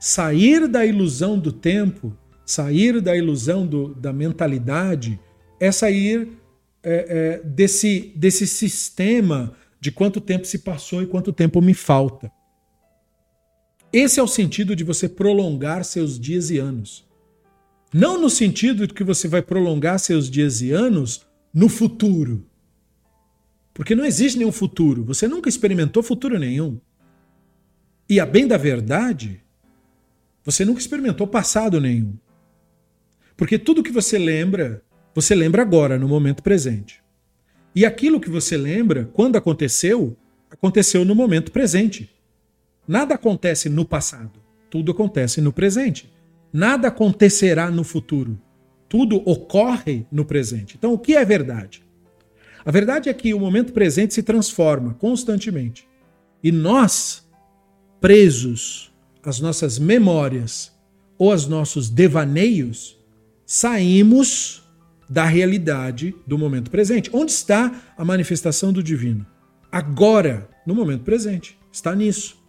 Sair 0.00 0.66
da 0.66 0.84
ilusão 0.84 1.38
do 1.38 1.52
tempo, 1.52 2.16
sair 2.44 3.00
da 3.00 3.16
ilusão 3.16 3.64
do, 3.64 3.94
da 3.94 4.12
mentalidade, 4.12 5.20
é 5.60 5.70
sair 5.70 6.36
é, 6.82 7.38
é, 7.42 7.46
desse, 7.46 8.12
desse 8.16 8.46
sistema 8.46 9.54
de 9.80 9.92
quanto 9.92 10.20
tempo 10.20 10.44
se 10.44 10.58
passou 10.58 11.02
e 11.02 11.06
quanto 11.06 11.32
tempo 11.32 11.62
me 11.62 11.74
falta. 11.74 12.30
Esse 13.92 14.18
é 14.18 14.22
o 14.22 14.28
sentido 14.28 14.74
de 14.74 14.82
você 14.82 15.08
prolongar 15.08 15.84
seus 15.84 16.18
dias 16.18 16.50
e 16.50 16.58
anos. 16.58 17.04
Não 17.92 18.18
no 18.18 18.30
sentido 18.30 18.86
de 18.86 18.94
que 18.94 19.04
você 19.04 19.28
vai 19.28 19.42
prolongar 19.42 19.98
seus 19.98 20.30
dias 20.30 20.62
e 20.62 20.70
anos 20.70 21.26
no 21.52 21.68
futuro. 21.68 22.46
Porque 23.74 23.94
não 23.94 24.04
existe 24.04 24.38
nenhum 24.38 24.52
futuro. 24.52 25.04
Você 25.04 25.28
nunca 25.28 25.48
experimentou 25.48 26.02
futuro 26.02 26.38
nenhum. 26.38 26.80
E 28.08 28.18
a 28.18 28.24
bem 28.24 28.46
da 28.46 28.56
verdade, 28.56 29.42
você 30.44 30.64
nunca 30.64 30.80
experimentou 30.80 31.26
passado 31.26 31.80
nenhum. 31.80 32.16
Porque 33.36 33.58
tudo 33.58 33.82
que 33.82 33.92
você 33.92 34.18
lembra, 34.18 34.82
você 35.14 35.34
lembra 35.34 35.62
agora, 35.62 35.98
no 35.98 36.08
momento 36.08 36.42
presente. 36.42 37.02
E 37.74 37.84
aquilo 37.84 38.20
que 38.20 38.30
você 38.30 38.56
lembra, 38.56 39.08
quando 39.12 39.36
aconteceu, 39.36 40.16
aconteceu 40.50 41.04
no 41.04 41.14
momento 41.14 41.52
presente. 41.52 42.10
Nada 42.86 43.14
acontece 43.14 43.68
no 43.68 43.84
passado, 43.84 44.40
tudo 44.68 44.92
acontece 44.92 45.40
no 45.40 45.52
presente. 45.52 46.12
Nada 46.52 46.88
acontecerá 46.88 47.70
no 47.70 47.82
futuro, 47.82 48.38
tudo 48.88 49.16
ocorre 49.24 50.06
no 50.12 50.24
presente. 50.24 50.76
Então, 50.76 50.92
o 50.92 50.98
que 50.98 51.14
é 51.14 51.24
verdade? 51.24 51.82
A 52.64 52.70
verdade 52.70 53.08
é 53.08 53.14
que 53.14 53.32
o 53.32 53.40
momento 53.40 53.72
presente 53.72 54.14
se 54.14 54.22
transforma 54.22 54.94
constantemente. 54.94 55.88
E 56.42 56.52
nós, 56.52 57.26
presos 58.00 58.92
às 59.22 59.40
nossas 59.40 59.78
memórias 59.78 60.72
ou 61.18 61.32
aos 61.32 61.46
nossos 61.46 61.88
devaneios, 61.88 62.98
saímos 63.46 64.62
da 65.08 65.24
realidade 65.24 66.14
do 66.26 66.38
momento 66.38 66.70
presente. 66.70 67.10
Onde 67.12 67.32
está 67.32 67.82
a 67.96 68.04
manifestação 68.04 68.72
do 68.72 68.82
divino? 68.82 69.26
Agora, 69.70 70.48
no 70.66 70.74
momento 70.74 71.02
presente. 71.02 71.58
Está 71.70 71.94
nisso. 71.94 72.41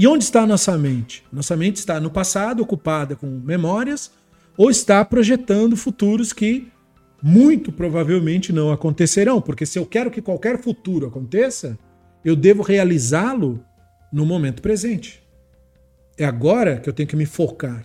E 0.00 0.06
onde 0.06 0.24
está 0.24 0.44
a 0.44 0.46
nossa 0.46 0.78
mente? 0.78 1.22
Nossa 1.30 1.54
mente 1.54 1.76
está 1.76 2.00
no 2.00 2.10
passado, 2.10 2.62
ocupada 2.62 3.14
com 3.14 3.26
memórias, 3.26 4.10
ou 4.56 4.70
está 4.70 5.04
projetando 5.04 5.76
futuros 5.76 6.32
que 6.32 6.72
muito 7.22 7.70
provavelmente 7.70 8.50
não 8.50 8.72
acontecerão, 8.72 9.42
porque 9.42 9.66
se 9.66 9.78
eu 9.78 9.84
quero 9.84 10.10
que 10.10 10.22
qualquer 10.22 10.58
futuro 10.58 11.06
aconteça, 11.06 11.78
eu 12.24 12.34
devo 12.34 12.62
realizá-lo 12.62 13.62
no 14.10 14.24
momento 14.24 14.62
presente. 14.62 15.22
É 16.16 16.24
agora 16.24 16.80
que 16.80 16.88
eu 16.88 16.94
tenho 16.94 17.06
que 17.06 17.14
me 17.14 17.26
focar. 17.26 17.84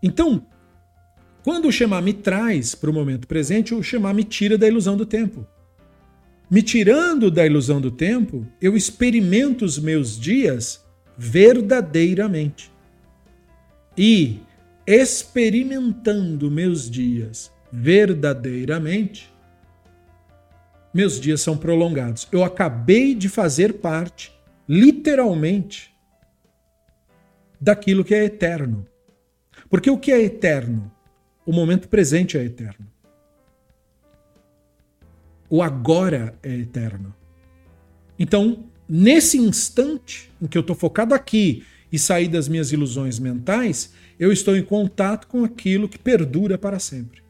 Então, 0.00 0.46
quando 1.42 1.66
o 1.66 1.72
Shema 1.72 2.00
me 2.00 2.12
traz 2.12 2.76
para 2.76 2.90
o 2.90 2.94
momento 2.94 3.26
presente, 3.26 3.74
o 3.74 3.82
Shema 3.82 4.14
me 4.14 4.22
tira 4.22 4.56
da 4.56 4.68
ilusão 4.68 4.96
do 4.96 5.04
tempo. 5.04 5.44
Me 6.48 6.62
tirando 6.62 7.28
da 7.28 7.44
ilusão 7.44 7.80
do 7.80 7.90
tempo, 7.90 8.46
eu 8.60 8.76
experimento 8.76 9.64
os 9.64 9.80
meus 9.80 10.16
dias 10.16 10.81
verdadeiramente. 11.22 12.72
E 13.96 14.40
experimentando 14.84 16.50
meus 16.50 16.90
dias 16.90 17.52
verdadeiramente, 17.70 19.32
meus 20.92 21.20
dias 21.20 21.40
são 21.40 21.56
prolongados. 21.56 22.26
Eu 22.32 22.42
acabei 22.42 23.14
de 23.14 23.28
fazer 23.28 23.74
parte, 23.74 24.36
literalmente, 24.68 25.94
daquilo 27.60 28.04
que 28.04 28.14
é 28.14 28.24
eterno. 28.24 28.84
Porque 29.70 29.88
o 29.88 29.98
que 29.98 30.10
é 30.10 30.20
eterno? 30.20 30.90
O 31.46 31.52
momento 31.52 31.88
presente 31.88 32.36
é 32.36 32.42
eterno. 32.42 32.86
O 35.48 35.62
agora 35.62 36.34
é 36.42 36.52
eterno. 36.52 37.14
Então, 38.18 38.71
nesse 38.94 39.38
instante 39.38 40.30
em 40.38 40.46
que 40.46 40.58
eu 40.58 40.60
estou 40.60 40.76
focado 40.76 41.14
aqui 41.14 41.64
e 41.90 41.98
sair 41.98 42.28
das 42.28 42.46
minhas 42.46 42.72
ilusões 42.72 43.18
mentais, 43.18 43.94
eu 44.20 44.30
estou 44.30 44.54
em 44.54 44.62
contato 44.62 45.28
com 45.28 45.44
aquilo 45.44 45.88
que 45.88 45.98
perdura 45.98 46.58
para 46.58 46.78
sempre. 46.78 47.22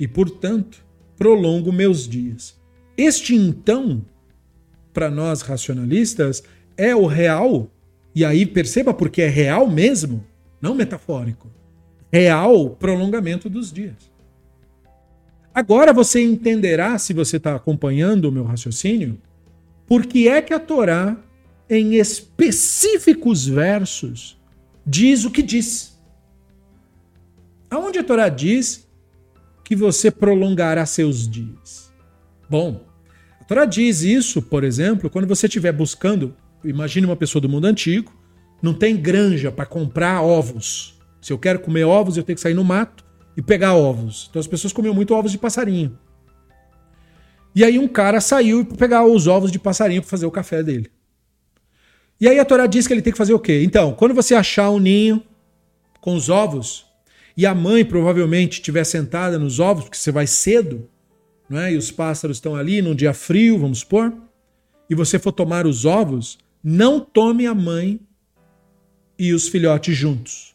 E, 0.00 0.08
portanto, 0.08 0.84
prolongo 1.16 1.72
meus 1.72 2.08
dias. 2.08 2.58
Este 2.98 3.36
então, 3.36 4.04
para 4.92 5.08
nós 5.08 5.42
racionalistas, 5.42 6.42
é 6.76 6.92
o 6.96 7.06
real, 7.06 7.70
e 8.12 8.24
aí 8.24 8.44
perceba 8.44 8.92
porque 8.92 9.22
é 9.22 9.28
real 9.28 9.68
mesmo, 9.68 10.26
não 10.60 10.74
metafórico. 10.74 11.48
Real 12.12 12.70
prolongamento 12.70 13.48
dos 13.48 13.72
dias. 13.72 14.10
Agora 15.54 15.92
você 15.92 16.20
entenderá, 16.20 16.98
se 16.98 17.12
você 17.12 17.36
está 17.36 17.54
acompanhando 17.54 18.24
o 18.24 18.32
meu 18.32 18.42
raciocínio, 18.42 19.20
por 19.86 20.06
que 20.06 20.28
é 20.28 20.42
que 20.42 20.52
a 20.52 20.58
Torá, 20.58 21.16
em 21.70 21.94
específicos 21.94 23.46
versos, 23.46 24.38
diz 24.84 25.24
o 25.24 25.30
que 25.30 25.42
diz? 25.42 25.96
Aonde 27.70 27.98
a 27.98 28.04
Torá 28.04 28.28
diz 28.28 28.86
que 29.64 29.76
você 29.76 30.10
prolongará 30.10 30.84
seus 30.86 31.28
dias? 31.28 31.92
Bom, 32.48 32.84
a 33.40 33.44
Torá 33.44 33.64
diz 33.64 34.02
isso, 34.02 34.42
por 34.42 34.64
exemplo, 34.64 35.10
quando 35.10 35.26
você 35.26 35.46
estiver 35.46 35.72
buscando, 35.72 36.36
imagine 36.64 37.06
uma 37.06 37.16
pessoa 37.16 37.40
do 37.40 37.48
mundo 37.48 37.66
antigo, 37.66 38.12
não 38.62 38.72
tem 38.72 38.96
granja 38.96 39.52
para 39.52 39.66
comprar 39.66 40.22
ovos. 40.22 40.98
Se 41.20 41.32
eu 41.32 41.38
quero 41.38 41.60
comer 41.60 41.84
ovos, 41.84 42.16
eu 42.16 42.22
tenho 42.22 42.36
que 42.36 42.42
sair 42.42 42.54
no 42.54 42.64
mato 42.64 43.04
e 43.36 43.42
pegar 43.42 43.74
ovos. 43.74 44.26
Então 44.30 44.40
as 44.40 44.46
pessoas 44.46 44.72
comiam 44.72 44.94
muito 44.94 45.14
ovos 45.14 45.32
de 45.32 45.38
passarinho. 45.38 45.98
E 47.56 47.64
aí 47.64 47.78
um 47.78 47.88
cara 47.88 48.20
saiu 48.20 48.66
para 48.66 48.76
pegar 48.76 49.06
os 49.06 49.26
ovos 49.26 49.50
de 49.50 49.58
passarinho 49.58 50.02
para 50.02 50.10
fazer 50.10 50.26
o 50.26 50.30
café 50.30 50.62
dele. 50.62 50.90
E 52.20 52.28
aí 52.28 52.38
a 52.38 52.44
Torá 52.44 52.66
diz 52.66 52.86
que 52.86 52.92
ele 52.92 53.00
tem 53.00 53.14
que 53.14 53.18
fazer 53.18 53.32
o 53.32 53.38
quê? 53.38 53.62
Então, 53.64 53.94
quando 53.94 54.14
você 54.14 54.34
achar 54.34 54.68
um 54.68 54.78
ninho 54.78 55.22
com 55.98 56.14
os 56.14 56.28
ovos, 56.28 56.84
e 57.34 57.46
a 57.46 57.54
mãe 57.54 57.82
provavelmente 57.82 58.54
estiver 58.54 58.84
sentada 58.84 59.38
nos 59.38 59.58
ovos, 59.58 59.84
porque 59.84 59.96
você 59.96 60.12
vai 60.12 60.26
cedo, 60.26 60.86
não 61.48 61.58
é? 61.58 61.72
e 61.72 61.78
os 61.78 61.90
pássaros 61.90 62.36
estão 62.36 62.54
ali 62.54 62.82
num 62.82 62.94
dia 62.94 63.14
frio, 63.14 63.58
vamos 63.58 63.78
supor, 63.78 64.12
e 64.88 64.94
você 64.94 65.18
for 65.18 65.32
tomar 65.32 65.66
os 65.66 65.86
ovos, 65.86 66.38
não 66.62 67.00
tome 67.00 67.46
a 67.46 67.54
mãe 67.54 67.98
e 69.18 69.32
os 69.32 69.48
filhotes 69.48 69.96
juntos. 69.96 70.54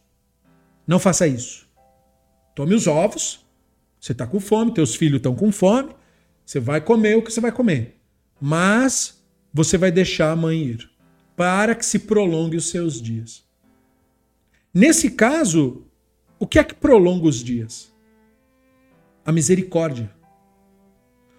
Não 0.86 0.99
faça 0.99 1.28
isso. 1.28 1.68
Tome 2.56 2.76
os 2.76 2.86
ovos, 2.86 3.43
você 3.99 4.12
está 4.12 4.28
com 4.28 4.39
fome, 4.39 4.72
teus 4.72 4.93
filhos 4.93 5.18
estão 5.18 5.34
com 5.34 5.52
fome, 5.52 5.89
você 6.46 6.60
vai 6.60 6.82
comer 6.82 7.18
o 7.18 7.22
que 7.22 7.32
você 7.32 7.42
vai 7.42 7.52
comer. 7.52 7.98
Mas 8.39 9.24
você 9.54 9.78
vai 9.78 9.92
deixar 9.92 10.32
a 10.32 10.36
mãe 10.36 10.62
ir 10.62 10.89
para 11.36 11.76
que 11.76 11.86
se 11.86 12.00
prolongue 12.00 12.58
os 12.58 12.70
seus 12.70 13.02
dias. 13.02 13.44
Nesse 14.74 15.12
caso, 15.12 15.86
o 16.39 16.48
que 16.48 16.60
é 16.60 16.64
que 16.64 16.74
prolonga 16.74 17.28
os 17.28 17.44
dias? 17.44 17.94
A 19.26 19.32
misericórdia. 19.32 20.12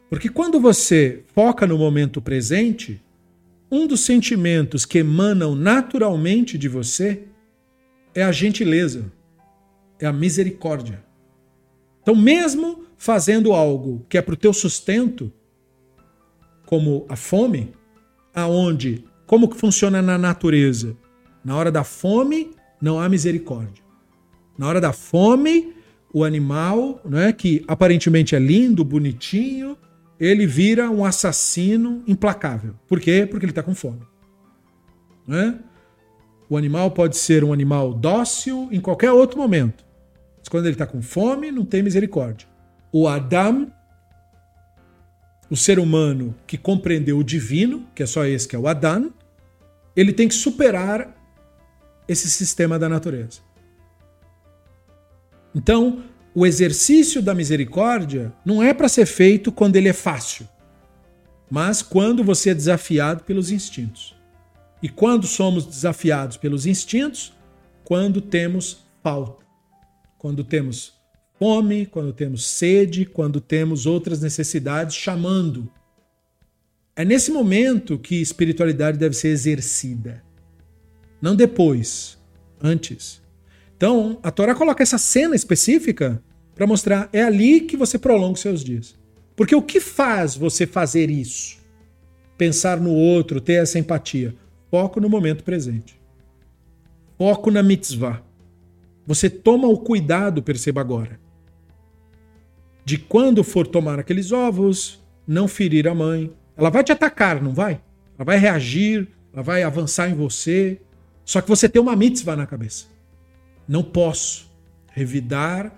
Porque 0.08 0.28
quando 0.28 0.60
você 0.60 1.24
foca 1.34 1.66
no 1.66 1.78
momento 1.78 2.20
presente, 2.20 3.02
um 3.70 3.86
dos 3.86 4.00
sentimentos 4.00 4.84
que 4.84 4.98
emanam 4.98 5.54
naturalmente 5.54 6.58
de 6.58 6.68
você 6.68 7.24
é 8.14 8.22
a 8.22 8.30
gentileza, 8.30 9.10
é 9.98 10.06
a 10.06 10.12
misericórdia. 10.12 11.02
Então, 12.02 12.14
mesmo 12.14 12.84
fazendo 12.96 13.52
algo 13.52 14.04
que 14.08 14.18
é 14.18 14.22
para 14.22 14.34
o 14.34 14.36
teu 14.36 14.52
sustento, 14.52 15.32
como 16.66 17.06
a 17.08 17.16
fome, 17.16 17.72
aonde 18.34 19.04
como 19.26 19.48
que 19.48 19.56
funciona 19.56 20.02
na 20.02 20.18
natureza? 20.18 20.96
Na 21.44 21.56
hora 21.56 21.72
da 21.72 21.84
fome 21.84 22.50
não 22.80 23.00
há 23.00 23.08
misericórdia. 23.08 23.82
Na 24.58 24.68
hora 24.68 24.80
da 24.80 24.92
fome, 24.92 25.74
o 26.12 26.22
animal, 26.22 27.00
né, 27.04 27.32
que 27.32 27.64
aparentemente 27.66 28.36
é 28.36 28.38
lindo, 28.38 28.84
bonitinho, 28.84 29.76
ele 30.20 30.46
vira 30.46 30.90
um 30.90 31.04
assassino 31.04 32.02
implacável. 32.06 32.74
Por 32.86 33.00
quê? 33.00 33.26
Porque 33.28 33.46
ele 33.46 33.52
está 33.52 33.62
com 33.62 33.74
fome. 33.74 34.02
Né? 35.26 35.58
O 36.48 36.56
animal 36.56 36.90
pode 36.90 37.16
ser 37.16 37.42
um 37.42 37.52
animal 37.52 37.94
dócil 37.94 38.68
em 38.70 38.80
qualquer 38.80 39.12
outro 39.12 39.38
momento. 39.38 39.84
Mas 40.42 40.48
quando 40.48 40.66
ele 40.66 40.74
está 40.74 40.86
com 40.86 41.00
fome, 41.00 41.52
não 41.52 41.64
tem 41.64 41.84
misericórdia. 41.84 42.48
O 42.90 43.06
Adam, 43.06 43.72
o 45.48 45.56
ser 45.56 45.78
humano 45.78 46.34
que 46.46 46.58
compreendeu 46.58 47.16
o 47.16 47.24
divino, 47.24 47.86
que 47.94 48.02
é 48.02 48.06
só 48.06 48.26
esse 48.26 48.48
que 48.48 48.56
é 48.56 48.58
o 48.58 48.66
Adam, 48.66 49.12
ele 49.94 50.12
tem 50.12 50.26
que 50.26 50.34
superar 50.34 51.16
esse 52.08 52.28
sistema 52.28 52.76
da 52.76 52.88
natureza. 52.88 53.40
Então, 55.54 56.02
o 56.34 56.44
exercício 56.44 57.22
da 57.22 57.34
misericórdia 57.34 58.32
não 58.44 58.60
é 58.60 58.74
para 58.74 58.88
ser 58.88 59.06
feito 59.06 59.52
quando 59.52 59.76
ele 59.76 59.88
é 59.88 59.92
fácil, 59.92 60.48
mas 61.48 61.82
quando 61.82 62.24
você 62.24 62.50
é 62.50 62.54
desafiado 62.54 63.22
pelos 63.22 63.52
instintos. 63.52 64.16
E 64.82 64.88
quando 64.88 65.26
somos 65.26 65.64
desafiados 65.64 66.36
pelos 66.36 66.66
instintos? 66.66 67.32
Quando 67.84 68.20
temos 68.20 68.84
falta, 69.02 69.41
quando 70.22 70.44
temos 70.44 70.92
fome, 71.36 71.84
quando 71.84 72.12
temos 72.12 72.46
sede, 72.46 73.04
quando 73.04 73.40
temos 73.40 73.86
outras 73.86 74.20
necessidades 74.20 74.94
chamando. 74.94 75.68
É 76.94 77.04
nesse 77.04 77.32
momento 77.32 77.98
que 77.98 78.22
espiritualidade 78.22 78.96
deve 78.98 79.16
ser 79.16 79.30
exercida. 79.30 80.22
Não 81.20 81.34
depois, 81.34 82.16
antes. 82.62 83.20
Então, 83.76 84.20
a 84.22 84.30
Torá 84.30 84.54
coloca 84.54 84.80
essa 84.80 84.96
cena 84.96 85.34
específica 85.34 86.22
para 86.54 86.68
mostrar 86.68 87.08
é 87.12 87.24
ali 87.24 87.62
que 87.62 87.76
você 87.76 87.98
prolonga 87.98 88.34
os 88.34 88.40
seus 88.40 88.62
dias. 88.62 88.94
Porque 89.34 89.56
o 89.56 89.62
que 89.62 89.80
faz 89.80 90.36
você 90.36 90.68
fazer 90.68 91.10
isso? 91.10 91.58
Pensar 92.38 92.80
no 92.80 92.92
outro, 92.92 93.40
ter 93.40 93.54
essa 93.54 93.76
empatia. 93.76 94.36
Foco 94.70 95.00
no 95.00 95.08
momento 95.08 95.42
presente. 95.42 96.00
Foco 97.18 97.50
na 97.50 97.60
mitzvah. 97.60 98.22
Você 99.06 99.28
toma 99.28 99.68
o 99.68 99.78
cuidado, 99.78 100.42
perceba 100.42 100.80
agora, 100.80 101.20
de 102.84 102.98
quando 102.98 103.42
for 103.44 103.66
tomar 103.66 103.98
aqueles 103.98 104.32
ovos, 104.32 105.02
não 105.26 105.46
ferir 105.46 105.88
a 105.88 105.94
mãe. 105.94 106.32
Ela 106.56 106.70
vai 106.70 106.84
te 106.84 106.92
atacar, 106.92 107.40
não 107.42 107.52
vai? 107.52 107.80
Ela 108.16 108.24
vai 108.24 108.38
reagir, 108.38 109.08
ela 109.32 109.42
vai 109.42 109.62
avançar 109.62 110.10
em 110.10 110.14
você. 110.14 110.80
Só 111.24 111.40
que 111.40 111.48
você 111.48 111.68
tem 111.68 111.80
uma 111.80 111.96
mitzvah 111.96 112.36
na 112.36 112.46
cabeça. 112.46 112.86
Não 113.66 113.82
posso 113.82 114.50
revidar, 114.88 115.72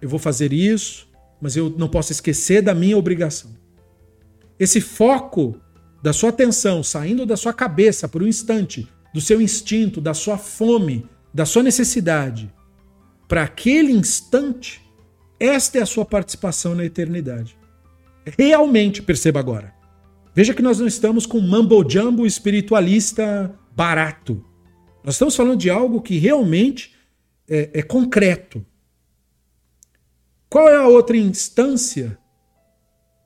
eu 0.00 0.08
vou 0.08 0.18
fazer 0.18 0.52
isso, 0.52 1.08
mas 1.40 1.56
eu 1.56 1.70
não 1.70 1.88
posso 1.88 2.12
esquecer 2.12 2.62
da 2.62 2.74
minha 2.74 2.96
obrigação. 2.96 3.50
Esse 4.58 4.80
foco 4.80 5.60
da 6.02 6.12
sua 6.12 6.28
atenção 6.28 6.82
saindo 6.82 7.24
da 7.24 7.36
sua 7.36 7.52
cabeça 7.52 8.06
por 8.06 8.22
um 8.22 8.26
instante, 8.26 8.86
do 9.12 9.20
seu 9.20 9.40
instinto, 9.40 10.00
da 10.00 10.12
sua 10.12 10.36
fome, 10.36 11.08
da 11.34 11.44
sua 11.44 11.64
necessidade, 11.64 12.48
para 13.26 13.42
aquele 13.42 13.90
instante, 13.90 14.80
esta 15.40 15.78
é 15.78 15.82
a 15.82 15.86
sua 15.86 16.04
participação 16.04 16.76
na 16.76 16.84
eternidade. 16.84 17.58
Realmente, 18.38 19.02
perceba 19.02 19.40
agora. 19.40 19.74
Veja 20.32 20.54
que 20.54 20.62
nós 20.62 20.78
não 20.78 20.86
estamos 20.86 21.26
com 21.26 21.40
mumbo 21.40 21.84
jumbo 21.88 22.24
espiritualista 22.24 23.52
barato. 23.74 24.44
Nós 25.02 25.16
estamos 25.16 25.34
falando 25.34 25.58
de 25.58 25.68
algo 25.68 26.00
que 26.00 26.18
realmente 26.18 26.94
é, 27.48 27.70
é 27.74 27.82
concreto. 27.82 28.64
Qual 30.48 30.68
é 30.68 30.76
a 30.76 30.86
outra 30.86 31.16
instância 31.16 32.16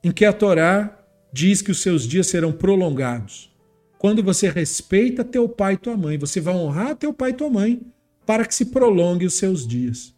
em 0.03 0.11
que 0.11 0.25
a 0.25 0.33
Torá 0.33 0.99
diz 1.31 1.61
que 1.61 1.71
os 1.71 1.79
seus 1.79 2.07
dias 2.07 2.25
serão 2.25 2.51
prolongados? 2.51 3.55
Quando 3.99 4.23
você 4.23 4.49
respeita 4.49 5.23
teu 5.23 5.47
pai 5.47 5.73
e 5.73 5.77
tua 5.77 5.95
mãe, 5.95 6.17
você 6.17 6.41
vai 6.41 6.55
honrar 6.55 6.95
teu 6.95 7.13
pai 7.13 7.29
e 7.29 7.33
tua 7.33 7.49
mãe 7.49 7.81
para 8.29 8.45
que 8.45 8.53
se 8.53 8.65
prolongue 8.65 9.25
os 9.25 9.33
seus 9.33 9.67
dias. 9.67 10.13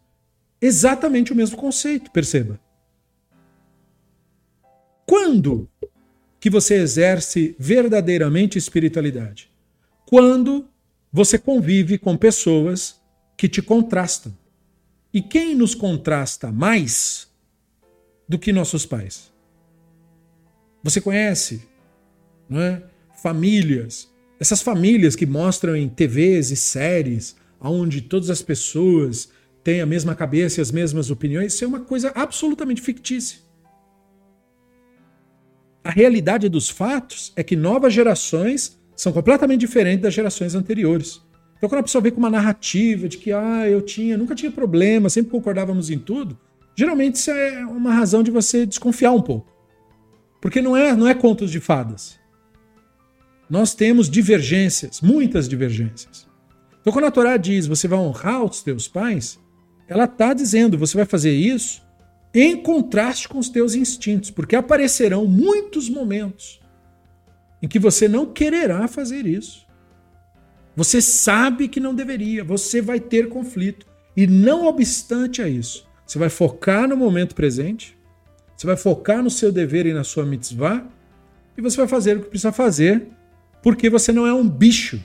Exatamente 0.60 1.32
o 1.32 1.34
mesmo 1.34 1.56
conceito, 1.56 2.10
perceba. 2.10 2.60
Quando 5.06 5.66
que 6.38 6.50
você 6.50 6.74
exerce 6.74 7.56
verdadeiramente 7.58 8.58
espiritualidade? 8.58 9.50
Quando 10.04 10.68
você 11.10 11.38
convive 11.38 11.96
com 11.96 12.14
pessoas 12.14 13.00
que 13.34 13.48
te 13.48 13.62
contrastam. 13.62 14.36
E 15.10 15.22
quem 15.22 15.54
nos 15.54 15.74
contrasta 15.74 16.52
mais 16.52 17.30
do 18.28 18.38
que 18.38 18.52
nossos 18.52 18.84
pais? 18.84 19.32
Você 20.82 21.00
conhece, 21.00 21.66
não 22.46 22.60
é? 22.60 22.82
Famílias, 23.22 24.06
essas 24.38 24.60
famílias 24.60 25.16
que 25.16 25.24
mostram 25.24 25.74
em 25.74 25.88
TVs 25.88 26.50
e 26.50 26.56
séries, 26.56 27.40
onde 27.70 28.00
todas 28.02 28.30
as 28.30 28.42
pessoas 28.42 29.30
têm 29.62 29.80
a 29.80 29.86
mesma 29.86 30.14
cabeça 30.14 30.60
e 30.60 30.62
as 30.62 30.72
mesmas 30.72 31.10
opiniões, 31.10 31.54
isso 31.54 31.64
é 31.64 31.66
uma 31.66 31.80
coisa 31.80 32.12
absolutamente 32.14 32.80
fictícia. 32.80 33.38
A 35.84 35.90
realidade 35.90 36.48
dos 36.48 36.68
fatos 36.68 37.32
é 37.34 37.42
que 37.42 37.56
novas 37.56 37.92
gerações 37.92 38.80
são 38.94 39.12
completamente 39.12 39.60
diferentes 39.60 40.02
das 40.02 40.14
gerações 40.14 40.54
anteriores. 40.54 41.20
Então, 41.56 41.68
quando 41.68 41.80
a 41.80 41.82
pessoa 41.84 42.02
vem 42.02 42.12
com 42.12 42.18
uma 42.18 42.30
narrativa 42.30 43.08
de 43.08 43.18
que 43.18 43.32
ah, 43.32 43.68
eu 43.68 43.82
tinha, 43.82 44.16
nunca 44.16 44.34
tinha 44.34 44.50
problema, 44.50 45.08
sempre 45.08 45.30
concordávamos 45.30 45.90
em 45.90 45.98
tudo, 45.98 46.38
geralmente 46.76 47.16
isso 47.16 47.30
é 47.30 47.64
uma 47.64 47.94
razão 47.94 48.22
de 48.22 48.30
você 48.30 48.66
desconfiar 48.66 49.12
um 49.12 49.22
pouco. 49.22 49.52
Porque 50.40 50.60
não 50.60 50.76
é, 50.76 50.94
não 50.94 51.06
é 51.06 51.14
contos 51.14 51.50
de 51.50 51.60
fadas. 51.60 52.18
Nós 53.48 53.74
temos 53.74 54.08
divergências, 54.08 55.00
muitas 55.00 55.48
divergências. 55.48 56.26
Então, 56.82 56.92
quando 56.92 57.06
a 57.06 57.10
Torá 57.10 57.36
diz 57.36 57.66
você 57.66 57.88
vai 57.88 57.98
honrar 57.98 58.44
os 58.44 58.60
teus 58.62 58.86
pais, 58.86 59.38
ela 59.88 60.04
está 60.04 60.34
dizendo 60.34 60.76
você 60.76 60.96
vai 60.96 61.06
fazer 61.06 61.32
isso 61.32 61.82
em 62.34 62.56
contraste 62.56 63.28
com 63.28 63.38
os 63.38 63.48
teus 63.48 63.74
instintos, 63.74 64.30
porque 64.30 64.56
aparecerão 64.56 65.26
muitos 65.26 65.88
momentos 65.88 66.60
em 67.62 67.68
que 67.68 67.78
você 67.78 68.08
não 68.08 68.26
quererá 68.26 68.88
fazer 68.88 69.26
isso. 69.26 69.66
Você 70.74 71.00
sabe 71.00 71.68
que 71.68 71.78
não 71.78 71.94
deveria, 71.94 72.42
você 72.42 72.80
vai 72.80 72.98
ter 72.98 73.28
conflito. 73.28 73.86
E 74.16 74.26
não 74.26 74.66
obstante 74.66 75.40
a 75.40 75.48
isso, 75.48 75.86
você 76.04 76.18
vai 76.18 76.28
focar 76.28 76.88
no 76.88 76.96
momento 76.96 77.34
presente, 77.34 77.96
você 78.56 78.66
vai 78.66 78.76
focar 78.76 79.22
no 79.22 79.30
seu 79.30 79.50
dever 79.50 79.86
e 79.86 79.94
na 79.94 80.04
sua 80.04 80.26
mitzvah, 80.26 80.86
e 81.56 81.62
você 81.62 81.76
vai 81.76 81.88
fazer 81.88 82.16
o 82.16 82.22
que 82.22 82.28
precisa 82.28 82.52
fazer, 82.52 83.08
porque 83.62 83.88
você 83.88 84.12
não 84.12 84.26
é 84.26 84.32
um 84.32 84.48
bicho. 84.48 85.02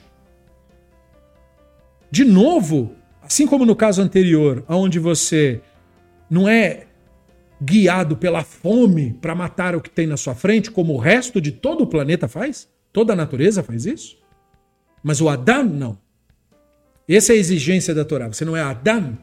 De 2.10 2.24
novo, 2.24 2.92
assim 3.22 3.46
como 3.46 3.66
no 3.66 3.76
caso 3.76 4.00
anterior, 4.00 4.64
onde 4.68 4.98
você 4.98 5.60
não 6.30 6.48
é 6.48 6.86
guiado 7.60 8.16
pela 8.16 8.44
fome 8.44 9.12
para 9.14 9.34
matar 9.34 9.74
o 9.74 9.80
que 9.80 9.90
tem 9.90 10.06
na 10.06 10.16
sua 10.16 10.34
frente, 10.34 10.70
como 10.70 10.94
o 10.94 10.98
resto 10.98 11.40
de 11.40 11.52
todo 11.52 11.82
o 11.82 11.86
planeta 11.86 12.28
faz, 12.28 12.68
toda 12.92 13.12
a 13.12 13.16
natureza 13.16 13.62
faz 13.62 13.84
isso. 13.84 14.18
Mas 15.02 15.20
o 15.20 15.28
Adam 15.28 15.64
não. 15.64 15.98
Essa 17.08 17.32
é 17.32 17.36
a 17.36 17.38
exigência 17.38 17.94
da 17.94 18.04
Torá. 18.04 18.28
Você 18.28 18.44
não 18.44 18.56
é 18.56 18.62
Adam. 18.62 19.16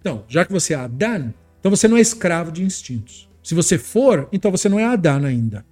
Então, 0.00 0.24
já 0.28 0.44
que 0.44 0.52
você 0.52 0.74
é 0.74 0.76
Adam, 0.76 1.32
então 1.60 1.70
você 1.70 1.86
não 1.86 1.96
é 1.96 2.00
escravo 2.00 2.50
de 2.50 2.62
instintos. 2.62 3.28
Se 3.42 3.54
você 3.54 3.78
for, 3.78 4.28
então 4.32 4.50
você 4.50 4.68
não 4.68 4.78
é 4.78 4.84
Adam 4.84 5.24
ainda. 5.24 5.64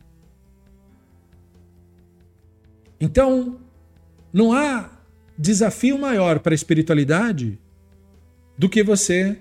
Então, 3.00 3.60
não 4.32 4.52
há 4.52 4.90
desafio 5.38 5.98
maior 5.98 6.38
para 6.40 6.54
a 6.54 6.54
espiritualidade 6.54 7.58
do 8.56 8.68
que 8.68 8.82
você 8.82 9.36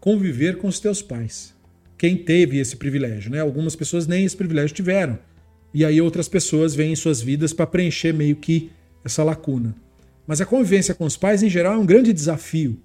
conviver 0.00 0.58
com 0.58 0.68
os 0.68 0.78
teus 0.78 1.02
pais. 1.02 1.54
Quem 1.96 2.16
teve 2.16 2.58
esse 2.58 2.76
privilégio, 2.76 3.30
né? 3.30 3.40
Algumas 3.40 3.74
pessoas 3.74 4.06
nem 4.06 4.24
esse 4.24 4.36
privilégio 4.36 4.74
tiveram. 4.74 5.18
E 5.72 5.84
aí 5.84 6.00
outras 6.00 6.28
pessoas 6.28 6.74
vêm 6.74 6.92
em 6.92 6.96
suas 6.96 7.20
vidas 7.20 7.52
para 7.52 7.66
preencher 7.66 8.12
meio 8.12 8.36
que 8.36 8.70
essa 9.04 9.24
lacuna. 9.24 9.74
Mas 10.26 10.40
a 10.40 10.46
convivência 10.46 10.94
com 10.94 11.04
os 11.04 11.16
pais, 11.16 11.42
em 11.42 11.48
geral, 11.48 11.74
é 11.74 11.78
um 11.78 11.86
grande 11.86 12.12
desafio. 12.12 12.78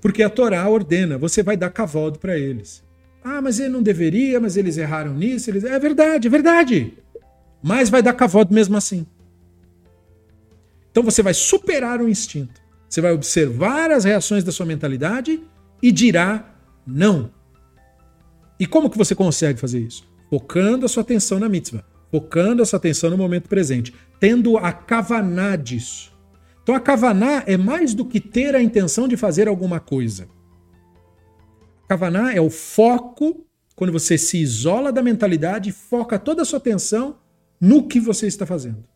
Porque 0.00 0.22
a 0.22 0.30
Torá 0.30 0.68
ordena, 0.68 1.18
você 1.18 1.42
vai 1.42 1.56
dar 1.56 1.70
cavalo 1.70 2.18
para 2.18 2.38
eles. 2.38 2.82
Ah, 3.22 3.42
mas 3.42 3.58
ele 3.58 3.70
não 3.70 3.82
deveria, 3.82 4.38
mas 4.38 4.56
eles 4.56 4.76
erraram 4.76 5.14
nisso. 5.14 5.50
Eles... 5.50 5.64
É 5.64 5.78
verdade, 5.78 6.28
é 6.28 6.30
verdade. 6.30 6.94
Mas 7.62 7.90
vai 7.90 8.02
dar 8.02 8.12
cavalo 8.12 8.48
mesmo 8.50 8.76
assim. 8.76 9.06
Então 10.96 11.04
você 11.04 11.22
vai 11.22 11.34
superar 11.34 12.00
o 12.00 12.08
instinto. 12.08 12.58
Você 12.88 13.02
vai 13.02 13.12
observar 13.12 13.90
as 13.90 14.04
reações 14.04 14.42
da 14.42 14.50
sua 14.50 14.64
mentalidade 14.64 15.42
e 15.82 15.92
dirá 15.92 16.56
não. 16.86 17.30
E 18.58 18.66
como 18.66 18.88
que 18.88 18.96
você 18.96 19.14
consegue 19.14 19.60
fazer 19.60 19.80
isso? 19.80 20.08
Focando 20.30 20.86
a 20.86 20.88
sua 20.88 21.02
atenção 21.02 21.38
na 21.38 21.50
mitzvah 21.50 21.84
focando 22.10 22.62
essa 22.62 22.78
atenção 22.78 23.10
no 23.10 23.18
momento 23.18 23.46
presente, 23.46 23.92
tendo 24.18 24.56
a 24.56 24.72
kavaná 24.72 25.54
disso. 25.54 26.16
Então 26.62 26.74
a 26.74 26.80
kavaná 26.80 27.42
é 27.46 27.58
mais 27.58 27.92
do 27.92 28.06
que 28.06 28.18
ter 28.18 28.54
a 28.54 28.62
intenção 28.62 29.06
de 29.06 29.18
fazer 29.18 29.48
alguma 29.48 29.78
coisa. 29.78 30.26
Kavaná 31.88 32.32
é 32.32 32.40
o 32.40 32.48
foco 32.48 33.44
quando 33.74 33.92
você 33.92 34.16
se 34.16 34.38
isola 34.38 34.90
da 34.90 35.02
mentalidade 35.02 35.68
e 35.68 35.72
foca 35.72 36.18
toda 36.18 36.40
a 36.40 36.44
sua 36.44 36.56
atenção 36.56 37.18
no 37.60 37.86
que 37.86 38.00
você 38.00 38.26
está 38.26 38.46
fazendo. 38.46 38.95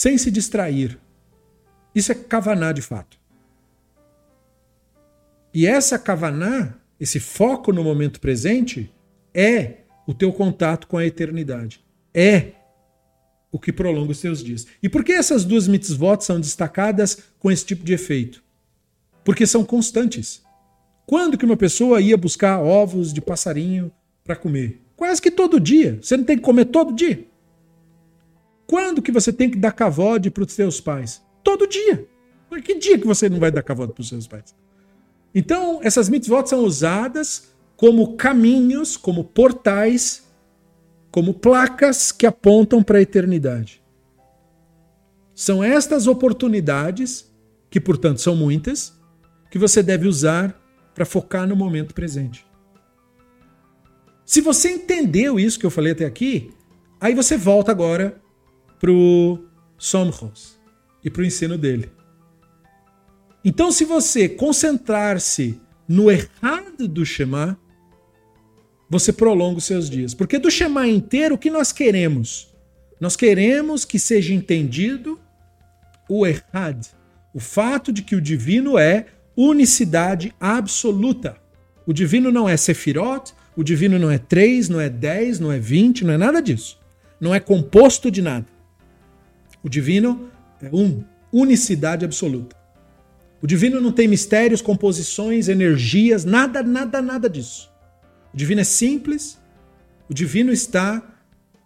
Sem 0.00 0.16
se 0.16 0.30
distrair. 0.30 0.98
Isso 1.94 2.10
é 2.10 2.14
Kavaná 2.14 2.72
de 2.72 2.80
fato. 2.80 3.20
E 5.52 5.66
essa 5.66 5.98
Kavaná, 5.98 6.72
esse 6.98 7.20
foco 7.20 7.70
no 7.70 7.84
momento 7.84 8.18
presente, 8.18 8.90
é 9.34 9.80
o 10.06 10.14
teu 10.14 10.32
contato 10.32 10.86
com 10.86 10.96
a 10.96 11.04
eternidade. 11.04 11.84
É 12.14 12.52
o 13.52 13.58
que 13.58 13.70
prolonga 13.70 14.12
os 14.12 14.18
seus 14.18 14.42
dias. 14.42 14.66
E 14.82 14.88
por 14.88 15.04
que 15.04 15.12
essas 15.12 15.44
duas 15.44 15.68
mitzvot 15.68 16.24
são 16.24 16.40
destacadas 16.40 17.18
com 17.38 17.50
esse 17.50 17.66
tipo 17.66 17.84
de 17.84 17.92
efeito? 17.92 18.42
Porque 19.22 19.46
são 19.46 19.62
constantes. 19.62 20.42
Quando 21.04 21.36
que 21.36 21.44
uma 21.44 21.58
pessoa 21.58 22.00
ia 22.00 22.16
buscar 22.16 22.58
ovos 22.58 23.12
de 23.12 23.20
passarinho 23.20 23.92
para 24.24 24.34
comer? 24.34 24.80
Quase 24.96 25.20
que 25.20 25.30
todo 25.30 25.60
dia. 25.60 25.98
Você 26.00 26.16
não 26.16 26.24
tem 26.24 26.38
que 26.38 26.42
comer 26.42 26.64
todo 26.64 26.94
dia? 26.94 27.28
Quando 28.70 29.02
que 29.02 29.10
você 29.10 29.32
tem 29.32 29.50
que 29.50 29.58
dar 29.58 29.72
cavode 29.72 30.30
para 30.30 30.44
os 30.44 30.52
seus 30.52 30.80
pais? 30.80 31.20
Todo 31.42 31.66
dia. 31.66 32.06
Que 32.64 32.78
dia 32.78 32.96
que 32.96 33.04
você 33.04 33.28
não 33.28 33.40
vai 33.40 33.50
dar 33.50 33.64
cavode 33.64 33.92
para 33.92 34.00
os 34.00 34.08
seus 34.08 34.28
pais? 34.28 34.54
Então, 35.34 35.80
essas 35.82 36.08
mitzvot 36.08 36.48
são 36.48 36.60
usadas 36.60 37.52
como 37.76 38.16
caminhos, 38.16 38.96
como 38.96 39.24
portais, 39.24 40.24
como 41.10 41.34
placas 41.34 42.12
que 42.12 42.24
apontam 42.24 42.80
para 42.80 42.98
a 42.98 43.02
eternidade. 43.02 43.82
São 45.34 45.64
estas 45.64 46.06
oportunidades, 46.06 47.28
que 47.70 47.80
portanto 47.80 48.20
são 48.20 48.36
muitas, 48.36 48.96
que 49.50 49.58
você 49.58 49.82
deve 49.82 50.06
usar 50.06 50.56
para 50.94 51.04
focar 51.04 51.44
no 51.44 51.56
momento 51.56 51.92
presente. 51.92 52.46
Se 54.24 54.40
você 54.40 54.70
entendeu 54.70 55.40
isso 55.40 55.58
que 55.58 55.66
eu 55.66 55.70
falei 55.72 55.90
até 55.90 56.04
aqui, 56.04 56.52
aí 57.00 57.16
você 57.16 57.36
volta 57.36 57.72
agora 57.72 58.22
para 58.80 58.90
o 58.90 59.38
Somros 59.78 60.58
e 61.04 61.10
para 61.10 61.22
o 61.22 61.24
ensino 61.24 61.56
dele. 61.56 61.92
Então, 63.44 63.70
se 63.70 63.84
você 63.84 64.28
concentrar-se 64.28 65.60
no 65.86 66.10
errado 66.10 66.88
do 66.88 67.04
Shema, 67.04 67.58
você 68.88 69.12
prolonga 69.12 69.58
os 69.58 69.64
seus 69.64 69.88
dias. 69.88 70.14
Porque 70.14 70.38
do 70.38 70.50
Shema 70.50 70.88
inteiro, 70.88 71.36
o 71.36 71.38
que 71.38 71.50
nós 71.50 71.72
queremos? 71.72 72.48
Nós 73.00 73.16
queremos 73.16 73.84
que 73.84 73.98
seja 73.98 74.34
entendido 74.34 75.18
o 76.08 76.26
errado, 76.26 76.86
o 77.32 77.38
fato 77.38 77.92
de 77.92 78.02
que 78.02 78.16
o 78.16 78.20
divino 78.20 78.78
é 78.78 79.06
unicidade 79.36 80.34
absoluta. 80.40 81.36
O 81.86 81.92
divino 81.92 82.30
não 82.32 82.48
é 82.48 82.56
Sefirot, 82.56 83.32
o 83.56 83.62
divino 83.62 83.98
não 83.98 84.10
é 84.10 84.18
3, 84.18 84.68
não 84.68 84.80
é 84.80 84.88
10, 84.88 85.40
não 85.40 85.52
é 85.52 85.58
20, 85.58 86.04
não 86.04 86.14
é 86.14 86.18
nada 86.18 86.42
disso. 86.42 86.78
Não 87.20 87.34
é 87.34 87.40
composto 87.40 88.10
de 88.10 88.20
nada. 88.20 88.46
O 89.62 89.68
divino 89.68 90.30
é 90.60 90.68
um, 90.72 91.04
unicidade 91.32 92.04
absoluta. 92.04 92.56
O 93.42 93.46
divino 93.46 93.80
não 93.80 93.92
tem 93.92 94.06
mistérios, 94.06 94.60
composições, 94.60 95.48
energias, 95.48 96.24
nada, 96.24 96.62
nada, 96.62 97.00
nada 97.00 97.28
disso. 97.28 97.70
O 98.32 98.36
divino 98.36 98.60
é 98.60 98.64
simples, 98.64 99.38
o 100.08 100.14
divino 100.14 100.52
está 100.52 101.02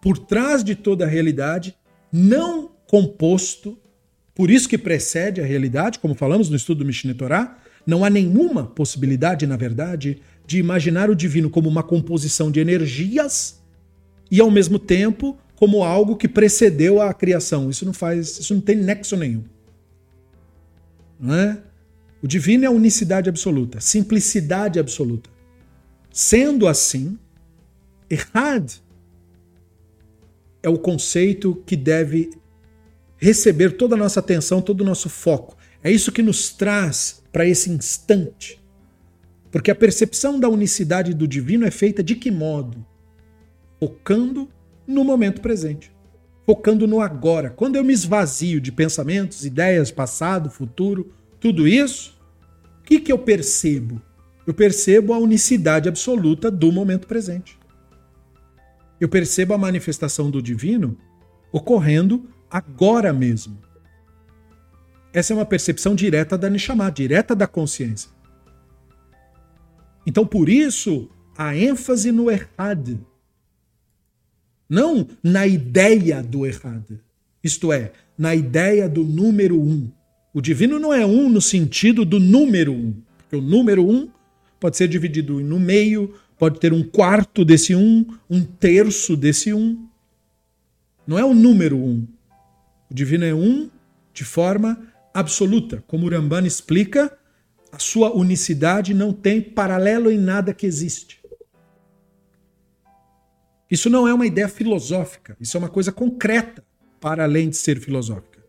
por 0.01 0.17
trás 0.17 0.63
de 0.63 0.75
toda 0.75 1.05
a 1.05 1.07
realidade, 1.07 1.75
não 2.11 2.71
composto, 2.87 3.77
por 4.33 4.49
isso 4.49 4.69
que 4.69 4.77
precede 4.77 5.41
a 5.41 5.45
realidade, 5.45 5.99
como 5.99 6.13
falamos 6.15 6.49
no 6.49 6.55
estudo 6.55 6.79
do 6.79 6.85
Mishneh 6.85 7.13
Torah, 7.13 7.57
não 7.85 8.03
há 8.03 8.09
nenhuma 8.09 8.65
possibilidade, 8.65 9.45
na 9.45 9.57
verdade, 9.57 10.21
de 10.45 10.57
imaginar 10.59 11.09
o 11.09 11.15
divino 11.15 11.49
como 11.49 11.69
uma 11.69 11.83
composição 11.83 12.51
de 12.51 12.59
energias 12.59 13.61
e 14.29 14.39
ao 14.39 14.49
mesmo 14.49 14.79
tempo 14.79 15.37
como 15.55 15.83
algo 15.83 16.15
que 16.15 16.27
precedeu 16.27 17.01
a 17.01 17.13
criação. 17.13 17.69
Isso 17.69 17.85
não 17.85 17.93
faz, 17.93 18.39
isso 18.39 18.53
não 18.53 18.61
tem 18.61 18.75
nexo 18.75 19.15
nenhum. 19.15 19.43
Não 21.19 21.33
é? 21.33 21.61
O 22.21 22.27
divino 22.27 22.65
é 22.65 22.69
unicidade 22.69 23.29
absoluta, 23.29 23.79
simplicidade 23.79 24.79
absoluta. 24.79 25.29
Sendo 26.11 26.67
assim, 26.67 27.17
errad 28.09 28.71
é 30.63 30.69
o 30.69 30.79
conceito 30.79 31.61
que 31.65 31.75
deve 31.75 32.31
receber 33.17 33.77
toda 33.77 33.95
a 33.95 33.97
nossa 33.97 34.19
atenção, 34.19 34.61
todo 34.61 34.81
o 34.81 34.85
nosso 34.85 35.09
foco. 35.09 35.55
É 35.83 35.91
isso 35.91 36.11
que 36.11 36.23
nos 36.23 36.49
traz 36.49 37.21
para 37.31 37.45
esse 37.45 37.69
instante. 37.69 38.59
Porque 39.51 39.69
a 39.69 39.75
percepção 39.75 40.39
da 40.39 40.49
unicidade 40.49 41.13
do 41.13 41.27
divino 41.27 41.65
é 41.65 41.71
feita 41.71 42.03
de 42.03 42.15
que 42.15 42.31
modo? 42.31 42.85
Focando 43.79 44.49
no 44.87 45.03
momento 45.03 45.41
presente. 45.41 45.91
Focando 46.45 46.85
no 46.85 47.01
agora. 47.01 47.49
Quando 47.49 47.75
eu 47.75 47.83
me 47.83 47.93
esvazio 47.93 48.61
de 48.61 48.71
pensamentos, 48.71 49.45
ideias, 49.45 49.91
passado, 49.91 50.49
futuro, 50.49 51.11
tudo 51.39 51.67
isso, 51.67 52.19
o 52.79 52.83
que, 52.83 52.99
que 52.99 53.11
eu 53.11 53.17
percebo? 53.17 54.01
Eu 54.45 54.53
percebo 54.53 55.13
a 55.13 55.17
unicidade 55.17 55.89
absoluta 55.89 56.51
do 56.51 56.71
momento 56.71 57.07
presente. 57.07 57.57
Eu 58.99 59.09
percebo 59.09 59.53
a 59.53 59.57
manifestação 59.57 60.29
do 60.29 60.41
divino 60.41 60.97
ocorrendo 61.51 62.29
agora 62.49 63.11
mesmo. 63.11 63.57
Essa 65.11 65.33
é 65.33 65.35
uma 65.35 65.45
percepção 65.45 65.95
direta 65.95 66.37
da 66.37 66.49
Neshama, 66.49 66.91
direta 66.91 67.35
da 67.35 67.47
consciência. 67.47 68.09
Então, 70.05 70.25
por 70.25 70.49
isso, 70.49 71.09
a 71.37 71.55
ênfase 71.55 72.11
no 72.11 72.29
errado. 72.29 73.05
Não 74.69 75.07
na 75.21 75.45
ideia 75.45 76.21
do 76.23 76.45
errado. 76.45 76.99
Isto 77.43 77.71
é, 77.71 77.91
na 78.17 78.33
ideia 78.33 78.89
do 78.89 79.03
número 79.03 79.59
um. 79.61 79.89
O 80.33 80.41
divino 80.41 80.79
não 80.79 80.93
é 80.93 81.05
um 81.05 81.29
no 81.29 81.41
sentido 81.41 82.03
do 82.03 82.19
número 82.19 82.73
um. 82.73 82.93
Porque 83.17 83.35
o 83.35 83.41
número 83.41 83.87
um 83.87 84.09
pode 84.59 84.77
ser 84.77 84.87
dividido 84.87 85.39
no 85.39 85.59
meio, 85.59 86.13
pode 86.37 86.59
ter 86.59 86.73
um 86.73 86.83
quarto 86.83 87.45
desse 87.45 87.75
um, 87.75 88.05
um 88.29 88.43
terço 88.43 89.15
desse 89.15 89.53
um. 89.53 89.87
Não 91.05 91.19
é 91.19 91.23
o 91.23 91.33
número 91.33 91.77
um. 91.77 92.07
O 92.89 92.93
divino 92.93 93.25
é 93.25 93.33
um 93.33 93.69
de 94.13 94.23
forma 94.23 94.81
absoluta. 95.13 95.83
Como 95.87 96.05
o 96.05 96.09
Rambana 96.09 96.47
explica, 96.47 97.15
a 97.71 97.79
sua 97.79 98.15
unicidade 98.15 98.93
não 98.93 99.13
tem 99.13 99.41
paralelo 99.41 100.09
em 100.09 100.17
nada 100.17 100.53
que 100.53 100.65
existe. 100.65 101.19
Isso 103.69 103.89
não 103.89 104.07
é 104.07 104.13
uma 104.13 104.27
ideia 104.27 104.47
filosófica, 104.47 105.35
isso 105.39 105.57
é 105.57 105.59
uma 105.59 105.69
coisa 105.69 105.91
concreta, 105.91 106.63
para 106.99 107.23
além 107.23 107.49
de 107.49 107.57
ser 107.57 107.79
filosófica. 107.79 108.43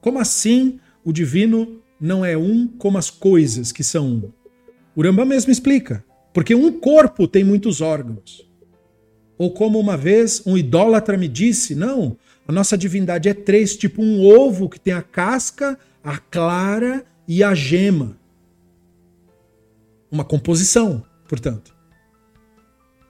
Como 0.00 0.18
assim 0.18 0.80
o 1.04 1.12
divino 1.12 1.80
não 2.00 2.24
é 2.24 2.36
um 2.36 2.66
como 2.66 2.98
as 2.98 3.10
coisas 3.10 3.72
que 3.72 3.84
são 3.84 4.06
um? 4.06 4.32
O 4.94 5.02
Rambam 5.02 5.26
mesmo 5.26 5.52
explica, 5.52 6.04
porque 6.32 6.54
um 6.54 6.72
corpo 6.72 7.28
tem 7.28 7.44
muitos 7.44 7.80
órgãos. 7.80 8.48
Ou 9.38 9.50
como 9.52 9.78
uma 9.78 9.96
vez 9.96 10.42
um 10.46 10.56
idólatra 10.56 11.16
me 11.16 11.28
disse, 11.28 11.74
não, 11.74 12.16
a 12.46 12.52
nossa 12.52 12.76
divindade 12.76 13.28
é 13.28 13.34
três, 13.34 13.76
tipo 13.76 14.02
um 14.02 14.24
ovo 14.24 14.68
que 14.68 14.78
tem 14.78 14.92
a 14.92 15.02
casca, 15.02 15.78
a 16.02 16.18
clara 16.18 17.04
e 17.26 17.42
a 17.42 17.54
gema. 17.54 18.18
Uma 20.10 20.24
composição, 20.24 21.04
portanto. 21.28 21.79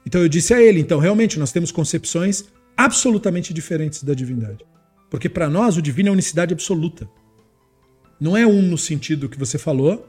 Então 0.07 0.21
eu 0.21 0.29
disse 0.29 0.55
a 0.55 0.61
ele, 0.61 0.81
então 0.81 0.99
realmente 0.99 1.39
nós 1.39 1.53
temos 1.53 1.71
concepções 1.71 2.45
absolutamente 2.77 3.53
diferentes 3.53 4.03
da 4.03 4.15
divindade. 4.15 4.65
Porque 5.11 5.29
para 5.29 5.51
nós 5.51 5.77
o 5.77 5.83
divino 5.83 6.09
é 6.09 6.13
unicidade 6.13 6.53
absoluta. 6.53 7.09
Não 8.21 8.37
é 8.37 8.47
um 8.47 8.63
no 8.63 8.79
sentido 8.79 9.29
que 9.29 9.39
você 9.39 9.59
falou, 9.59 10.09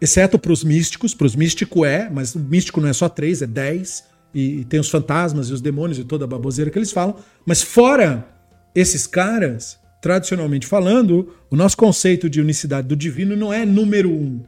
exceto 0.00 0.38
para 0.38 0.52
os 0.52 0.62
místicos. 0.62 1.14
Para 1.14 1.26
os 1.26 1.34
místicos 1.34 1.82
é, 1.84 2.08
mas 2.10 2.34
o 2.34 2.38
místico 2.38 2.80
não 2.80 2.88
é 2.88 2.92
só 2.92 3.08
três, 3.08 3.42
é 3.42 3.46
dez. 3.46 4.04
E, 4.34 4.60
e 4.60 4.64
tem 4.64 4.78
os 4.78 4.90
fantasmas 4.90 5.48
e 5.48 5.52
os 5.52 5.60
demônios 5.60 5.98
e 5.98 6.04
toda 6.04 6.24
a 6.24 6.28
baboseira 6.28 6.70
que 6.70 6.78
eles 6.78 6.92
falam. 6.92 7.16
Mas 7.46 7.62
fora 7.62 8.28
esses 8.74 9.06
caras, 9.06 9.78
tradicionalmente 10.02 10.66
falando, 10.66 11.34
o 11.50 11.56
nosso 11.56 11.76
conceito 11.76 12.28
de 12.28 12.40
unicidade 12.40 12.86
do 12.86 12.94
divino 12.94 13.34
não 13.34 13.52
é 13.52 13.64
número 13.64 14.10
um. 14.10 14.44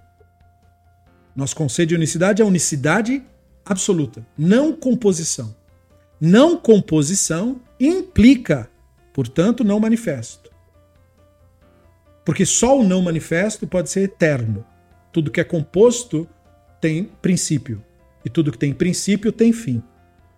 Nosso 1.34 1.56
conceito 1.56 1.90
de 1.90 1.94
unicidade 1.94 2.42
é 2.42 2.44
unicidade 2.44 3.22
absoluta, 3.72 4.26
não 4.36 4.72
composição. 4.72 5.54
Não 6.20 6.56
composição 6.56 7.60
implica, 7.78 8.68
portanto, 9.12 9.62
não 9.62 9.78
manifesto. 9.78 10.50
Porque 12.24 12.44
só 12.44 12.78
o 12.78 12.84
não 12.84 13.00
manifesto 13.00 13.66
pode 13.66 13.88
ser 13.88 14.02
eterno. 14.02 14.64
Tudo 15.12 15.30
que 15.30 15.40
é 15.40 15.44
composto 15.44 16.28
tem 16.80 17.04
princípio. 17.22 17.82
E 18.24 18.28
tudo 18.28 18.52
que 18.52 18.58
tem 18.58 18.74
princípio 18.74 19.32
tem 19.32 19.52
fim. 19.52 19.82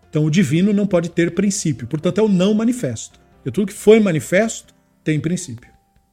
Então 0.08 0.24
o 0.24 0.30
divino 0.30 0.72
não 0.72 0.86
pode 0.86 1.08
ter 1.08 1.34
princípio, 1.34 1.86
portanto 1.86 2.18
é 2.18 2.22
o 2.22 2.28
não 2.28 2.52
manifesto. 2.52 3.20
E 3.44 3.50
tudo 3.50 3.68
que 3.68 3.72
foi 3.72 4.00
manifesto 4.00 4.74
tem 5.02 5.18
princípio. 5.20 5.70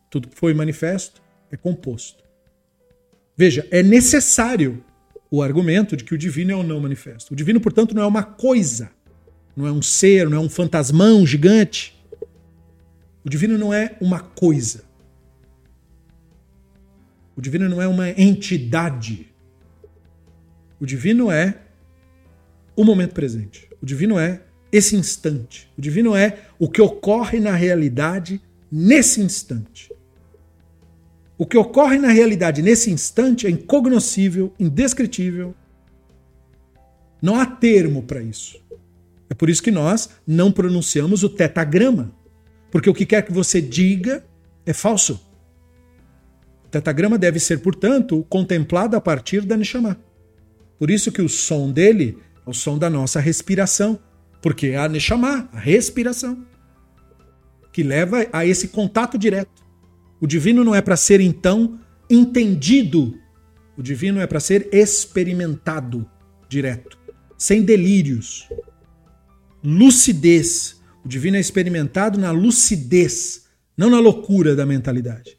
Tudo 0.09 0.27
que 0.27 0.37
foi 0.37 0.53
manifesto 0.53 1.21
é 1.51 1.57
composto. 1.57 2.23
Veja, 3.35 3.67
é 3.69 3.83
necessário 3.83 4.83
o 5.29 5.41
argumento 5.41 5.95
de 5.95 6.03
que 6.03 6.13
o 6.13 6.17
divino 6.17 6.51
é 6.51 6.55
o 6.55 6.63
não 6.63 6.79
manifesto. 6.79 7.33
O 7.33 7.35
divino, 7.35 7.59
portanto, 7.59 7.93
não 7.93 8.03
é 8.03 8.05
uma 8.05 8.23
coisa, 8.23 8.89
não 9.55 9.67
é 9.67 9.71
um 9.71 9.81
ser, 9.81 10.29
não 10.29 10.37
é 10.37 10.39
um 10.39 10.49
fantasmão 10.49 11.25
gigante. 11.25 11.97
O 13.25 13.29
divino 13.29 13.57
não 13.57 13.73
é 13.73 13.97
uma 13.99 14.19
coisa. 14.19 14.83
O 17.35 17.41
divino 17.41 17.67
não 17.67 17.81
é 17.81 17.87
uma 17.87 18.09
entidade. 18.09 19.31
O 20.79 20.85
divino 20.85 21.29
é 21.29 21.59
o 22.75 22.83
momento 22.83 23.13
presente. 23.13 23.67
O 23.81 23.85
divino 23.85 24.17
é 24.17 24.41
esse 24.71 24.95
instante. 24.95 25.69
O 25.77 25.81
divino 25.81 26.15
é 26.15 26.39
o 26.57 26.69
que 26.69 26.81
ocorre 26.81 27.39
na 27.39 27.53
realidade 27.53 28.41
nesse 28.71 29.21
instante. 29.21 29.91
O 31.37 31.45
que 31.45 31.57
ocorre 31.57 31.99
na 31.99 32.07
realidade 32.07 32.61
nesse 32.61 32.89
instante 32.89 33.45
é 33.45 33.49
incognoscível, 33.49 34.53
indescritível. 34.59 35.53
Não 37.21 37.39
há 37.39 37.45
termo 37.45 38.01
para 38.01 38.21
isso. 38.21 38.59
É 39.29 39.33
por 39.33 39.49
isso 39.49 39.61
que 39.61 39.71
nós 39.71 40.09
não 40.25 40.51
pronunciamos 40.51 41.23
o 41.23 41.29
tetagrama. 41.29 42.11
Porque 42.71 42.89
o 42.89 42.93
que 42.93 43.05
quer 43.05 43.23
que 43.23 43.31
você 43.31 43.61
diga 43.61 44.25
é 44.65 44.73
falso. 44.73 45.21
O 46.65 46.69
tetagrama 46.69 47.17
deve 47.17 47.39
ser, 47.39 47.59
portanto, 47.59 48.25
contemplado 48.29 48.95
a 48.95 49.01
partir 49.01 49.41
da 49.41 49.55
Neshama. 49.55 49.97
Por 50.79 50.89
isso 50.89 51.11
que 51.11 51.21
o 51.21 51.29
som 51.29 51.71
dele 51.71 52.17
é 52.45 52.49
o 52.49 52.53
som 52.53 52.77
da 52.77 52.89
nossa 52.89 53.19
respiração. 53.19 53.99
Porque 54.41 54.67
é 54.67 54.77
a 54.77 54.89
Neshama, 54.89 55.49
a 55.51 55.59
respiração, 55.59 56.45
que 57.71 57.83
leva 57.83 58.25
a 58.31 58.45
esse 58.45 58.69
contato 58.69 59.17
direto. 59.17 59.66
O 60.19 60.27
divino 60.27 60.63
não 60.63 60.73
é 60.73 60.81
para 60.81 60.95
ser, 60.95 61.21
então, 61.21 61.79
entendido. 62.09 63.15
O 63.77 63.83
divino 63.83 64.19
é 64.19 64.27
para 64.27 64.39
ser 64.39 64.69
experimentado 64.73 66.09
direto, 66.49 66.97
sem 67.37 67.61
delírios. 67.61 68.49
Lucidez. 69.63 70.81
O 71.05 71.07
divino 71.07 71.37
é 71.37 71.39
experimentado 71.39 72.19
na 72.19 72.31
lucidez, 72.31 73.45
não 73.77 73.89
na 73.89 73.99
loucura 73.99 74.55
da 74.55 74.65
mentalidade. 74.65 75.37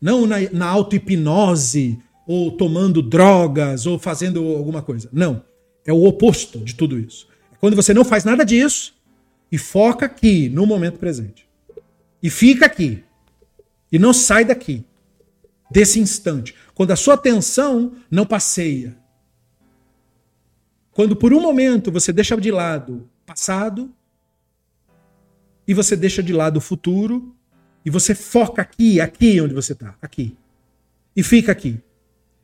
Não 0.00 0.26
na, 0.26 0.36
na 0.52 0.66
auto-hipnose, 0.66 1.98
ou 2.26 2.50
tomando 2.52 3.00
drogas, 3.00 3.86
ou 3.86 3.98
fazendo 3.98 4.44
alguma 4.44 4.82
coisa. 4.82 5.08
Não. 5.12 5.42
É 5.86 5.92
o 5.92 6.04
oposto 6.04 6.58
de 6.58 6.74
tudo 6.74 6.98
isso. 6.98 7.26
É 7.50 7.56
quando 7.56 7.74
você 7.74 7.94
não 7.94 8.04
faz 8.04 8.22
nada 8.22 8.44
disso 8.44 8.94
e 9.50 9.56
foca 9.56 10.04
aqui, 10.04 10.50
no 10.50 10.66
momento 10.66 10.98
presente. 10.98 11.48
E 12.22 12.28
fica 12.28 12.66
aqui. 12.66 13.02
E 13.90 13.98
não 13.98 14.12
sai 14.12 14.44
daqui. 14.44 14.84
Desse 15.70 16.00
instante. 16.00 16.54
Quando 16.74 16.92
a 16.92 16.96
sua 16.96 17.14
atenção 17.14 17.92
não 18.10 18.26
passeia. 18.26 18.96
Quando 20.92 21.14
por 21.14 21.32
um 21.32 21.40
momento 21.40 21.92
você 21.92 22.12
deixa 22.12 22.36
de 22.36 22.50
lado 22.50 23.08
o 23.22 23.26
passado 23.26 23.92
e 25.66 25.74
você 25.74 25.94
deixa 25.94 26.22
de 26.22 26.32
lado 26.32 26.56
o 26.56 26.60
futuro 26.60 27.34
e 27.84 27.90
você 27.90 28.14
foca 28.14 28.62
aqui, 28.62 29.00
aqui 29.00 29.40
onde 29.40 29.54
você 29.54 29.74
está, 29.74 29.94
aqui. 30.02 30.36
E 31.14 31.22
fica 31.22 31.52
aqui. 31.52 31.80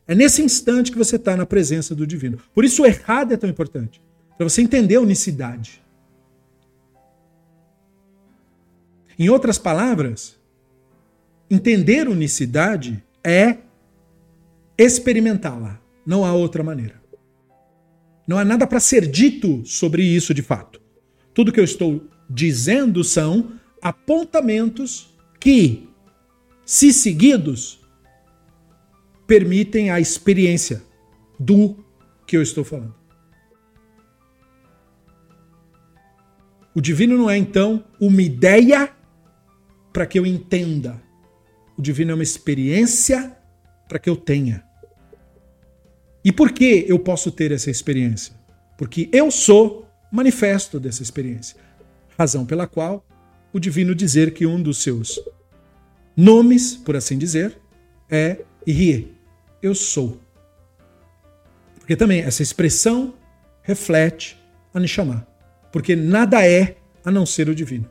É 0.07 0.15
nesse 0.15 0.43
instante 0.43 0.93
que 0.93 0.99
você 0.99 1.17
está 1.17 1.37
na 1.37 1.47
presença 1.47 1.95
do 1.95 2.07
divino. 2.07 2.39
Por 2.55 2.65
isso 2.65 2.83
o 2.83 2.87
errado 2.87 3.33
é 3.33 3.37
tão 3.37 3.49
importante. 3.49 4.01
Para 4.37 4.49
você 4.49 4.63
entender 4.63 4.97
a 4.97 5.01
unicidade. 5.01 5.83
Em 9.19 9.29
outras 9.29 9.59
palavras, 9.59 10.37
entender 11.51 12.09
unicidade 12.09 13.03
é 13.23 13.59
experimentá-la. 14.77 15.81
Não 16.07 16.25
há 16.25 16.33
outra 16.33 16.63
maneira. 16.63 17.03
Não 18.27 18.39
há 18.39 18.45
nada 18.45 18.67
para 18.67 18.81
ser 18.81 19.07
dito 19.07 19.65
sobre 19.65 20.03
isso 20.03 20.33
de 20.33 20.43
fato. 20.43 20.81
Tudo 21.33 21.53
que 21.53 21.61
eu 21.61 21.65
estou 21.65 22.07
dizendo 22.29 23.05
são 23.05 23.53
apontamentos 23.83 25.15
que, 25.39 25.89
se 26.65 26.93
seguidos, 26.93 27.81
permitem 29.27 29.91
a 29.91 30.01
experiência 30.01 30.83
do 31.39 31.77
que 32.27 32.37
eu 32.37 32.43
estou 32.43 32.65
falando. 32.65 32.95
O 36.75 36.81
divino 36.81 37.17
não 37.17 37.31
é, 37.31 37.37
então, 37.37 37.85
uma 38.01 38.21
ideia 38.21 38.91
para 39.93 40.07
que 40.07 40.19
eu 40.19 40.27
entenda. 40.27 41.01
O 41.77 41.83
divino 41.83 42.13
é 42.13 42.15
uma 42.15 42.23
experiência 42.23 43.37
para 43.89 43.99
que 43.99 44.09
eu 44.09 44.17
tenha. 44.17 44.65
E 46.25 46.33
por 46.33 46.53
que 46.53 46.87
eu 46.89 46.99
posso 46.99 47.31
ter 47.31 47.53
essa 47.53 47.71
experiência? 47.71 48.35
Porque 48.79 49.09
eu 49.13 49.31
sou 49.31 49.87
manifesto 50.11 50.81
dessa 50.81 51.03
experiência. 51.03 51.57
Razão 52.19 52.47
pela 52.47 52.67
qual 52.67 53.05
o 53.53 53.61
divino 53.61 53.95
dizer 53.95 54.33
que 54.33 54.47
um 54.47 54.61
dos 54.61 54.83
seus 54.83 55.21
nomes, 56.17 56.75
por 56.75 56.97
assim 56.97 57.19
dizer, 57.19 57.59
é 58.09 58.39
Rie, 58.67 59.15
eu 59.63 59.75
sou. 59.75 60.21
Porque 61.79 61.97
também 61.97 62.21
essa 62.21 62.43
expressão 62.43 63.15
reflete 63.63 64.41
a 64.73 64.81
Neshama. 64.81 65.27
Porque 65.71 65.95
nada 65.95 66.47
é 66.47 66.77
a 67.05 67.11
não 67.11 67.27
ser 67.27 67.49
o 67.49 67.55
divino. 67.55 67.91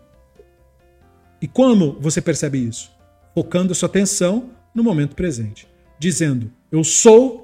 E 1.42 1.48
como 1.48 2.00
você 2.00 2.22
percebe 2.22 2.58
isso? 2.58 2.92
Focando 3.34 3.74
sua 3.74 3.88
atenção 3.88 4.52
no 4.74 4.84
momento 4.84 5.16
presente. 5.16 5.68
Dizendo, 6.00 6.52
eu 6.72 6.84
sou, 6.84 7.44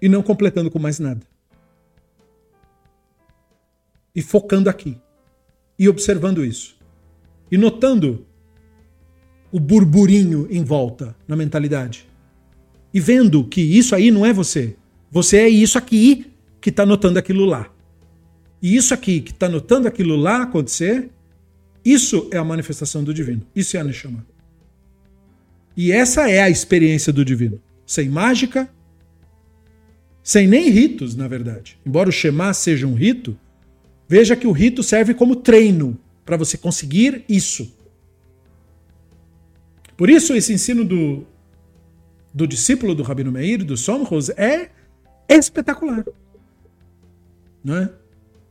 e 0.00 0.08
não 0.08 0.22
completando 0.22 0.70
com 0.70 0.78
mais 0.78 0.98
nada. 0.98 1.20
E 4.14 4.22
focando 4.22 4.68
aqui. 4.68 4.98
E 5.78 5.88
observando 5.88 6.44
isso. 6.44 6.76
E 7.50 7.58
notando 7.58 8.26
o 9.52 9.58
burburinho 9.58 10.46
em 10.50 10.62
volta 10.62 11.16
na 11.26 11.36
mentalidade. 11.36 12.08
E 12.92 13.00
vendo 13.00 13.44
que 13.44 13.60
isso 13.60 13.94
aí 13.94 14.10
não 14.10 14.24
é 14.24 14.32
você. 14.32 14.76
Você 15.10 15.38
é 15.38 15.48
isso 15.48 15.76
aqui 15.76 16.32
que 16.60 16.70
está 16.70 16.86
notando 16.86 17.18
aquilo 17.18 17.44
lá. 17.44 17.70
E 18.62 18.76
isso 18.76 18.92
aqui 18.92 19.20
que 19.20 19.32
está 19.32 19.48
notando 19.48 19.88
aquilo 19.88 20.16
lá 20.16 20.42
acontecer, 20.42 21.10
isso 21.84 22.28
é 22.32 22.36
a 22.36 22.44
manifestação 22.44 23.02
do 23.02 23.14
divino. 23.14 23.42
Isso 23.54 23.76
é 23.76 23.80
a 23.80 23.84
Neshama. 23.84 24.26
E 25.76 25.92
essa 25.92 26.30
é 26.30 26.42
a 26.42 26.50
experiência 26.50 27.12
do 27.12 27.24
divino. 27.24 27.60
Sem 27.86 28.08
mágica, 28.08 28.68
sem 30.22 30.46
nem 30.46 30.68
ritos, 30.68 31.16
na 31.16 31.26
verdade. 31.26 31.78
Embora 31.84 32.08
o 32.08 32.12
Shema 32.12 32.52
seja 32.52 32.86
um 32.86 32.94
rito, 32.94 33.38
veja 34.08 34.36
que 34.36 34.46
o 34.46 34.52
rito 34.52 34.82
serve 34.82 35.14
como 35.14 35.36
treino 35.36 35.98
para 36.24 36.36
você 36.36 36.58
conseguir 36.58 37.24
isso. 37.28 37.74
Por 39.96 40.08
isso, 40.08 40.34
esse 40.34 40.52
ensino 40.52 40.84
do, 40.84 41.26
do 42.32 42.46
discípulo 42.46 42.94
do 42.94 43.02
Rabino 43.02 43.32
Meir, 43.32 43.64
do 43.64 43.76
Somros, 43.76 44.30
é 44.30 44.70
espetacular. 45.28 46.04
Não 47.62 47.76
é? 47.76 47.90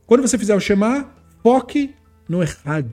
Quando 0.06 0.22
você 0.22 0.36
fizer 0.38 0.54
o 0.54 0.60
Shema, 0.60 1.12
foque 1.42 1.94
no 2.28 2.42
Errad. 2.42 2.86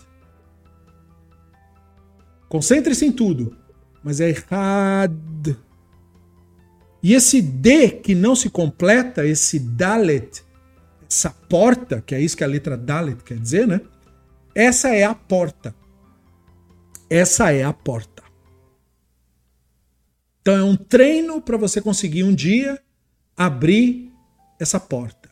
Concentre-se 2.49 3.05
em 3.05 3.11
tudo, 3.11 3.57
mas 4.03 4.21
é 4.21 4.29
Errad. 4.29 5.57
E 7.03 7.13
esse 7.13 7.41
D 7.41 7.89
que 7.89 8.15
não 8.15 8.35
se 8.35 8.49
completa, 8.49 9.25
esse 9.25 9.59
Dalet, 9.59 10.43
essa 11.09 11.29
porta, 11.29 12.01
que 12.01 12.15
é 12.15 12.21
isso 12.21 12.35
que 12.35 12.43
a 12.43 12.47
letra 12.47 12.77
Dalet 12.77 13.23
quer 13.23 13.37
dizer, 13.37 13.67
né? 13.67 13.81
Essa 14.55 14.89
é 14.89 15.03
a 15.03 15.13
porta. 15.13 15.75
Essa 17.09 17.51
é 17.51 17.63
a 17.63 17.71
porta. 17.71 18.23
Então 20.41 20.55
é 20.55 20.63
um 20.63 20.75
treino 20.75 21.41
para 21.41 21.57
você 21.57 21.81
conseguir 21.81 22.23
um 22.23 22.33
dia 22.33 22.81
abrir 23.35 24.11
essa 24.59 24.79
porta. 24.79 25.29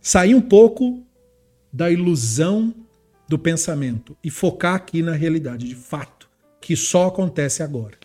Sair 0.00 0.34
um 0.34 0.40
pouco 0.40 1.02
da 1.72 1.90
ilusão 1.90 2.74
do 3.34 3.38
pensamento 3.38 4.16
e 4.22 4.30
focar 4.30 4.76
aqui 4.76 5.02
na 5.02 5.10
realidade 5.12 5.66
de 5.66 5.74
fato, 5.74 6.30
que 6.60 6.76
só 6.76 7.08
acontece 7.08 7.64
agora. 7.64 7.98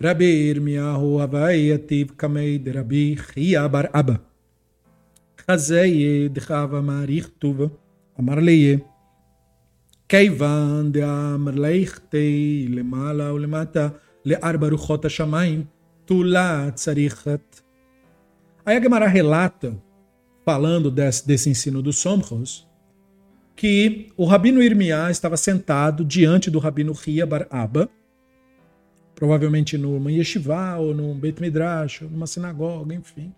Rabir 0.00 0.60
miahu 0.60 1.18
avayativ 1.18 2.12
kameid 2.16 2.68
rabi 2.70 3.18
hiabar 3.34 3.90
abba. 3.92 4.22
Hazeye 5.48 6.28
dechava 6.28 6.80
marichtuva 6.80 7.72
amarleye. 8.16 8.84
Keivan 10.06 10.92
de 10.92 11.02
amarleichtei 11.02 12.68
lemala 12.68 13.32
ulemata 13.32 14.00
learba 14.24 14.68
ruchot 14.68 15.02
hashamayim 15.02 15.66
tula 16.06 16.70
tzarichat. 16.70 17.42
Aí 18.64 18.76
a 18.76 18.80
Gemara 18.80 19.08
relata 19.08 19.76
falando 20.44 20.90
desse, 20.90 21.26
desse 21.26 21.50
ensino 21.50 21.82
dos 21.82 21.98
Somchos, 21.98 22.66
que 23.54 24.08
o 24.16 24.24
rabino 24.24 24.62
Irmiá 24.62 25.10
estava 25.10 25.36
sentado 25.36 26.04
diante 26.04 26.50
do 26.50 26.58
rabino 26.58 26.92
Ria 26.92 27.26
Bar 27.26 27.46
Abba, 27.50 27.88
provavelmente 29.14 29.78
numa 29.78 30.10
yeshiva 30.10 30.76
ou 30.78 30.94
num 30.94 31.18
Beit 31.18 31.40
Midrash, 31.40 32.02
ou 32.02 32.10
numa 32.10 32.26
sinagoga, 32.26 32.94
enfim. 32.94 33.32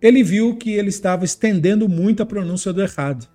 Ele 0.00 0.24
viu 0.24 0.56
que 0.56 0.72
ele 0.72 0.88
estava 0.88 1.24
estendendo 1.24 1.88
muito 1.88 2.22
a 2.22 2.26
pronúncia 2.26 2.72
do 2.72 2.82
errado. 2.82 3.28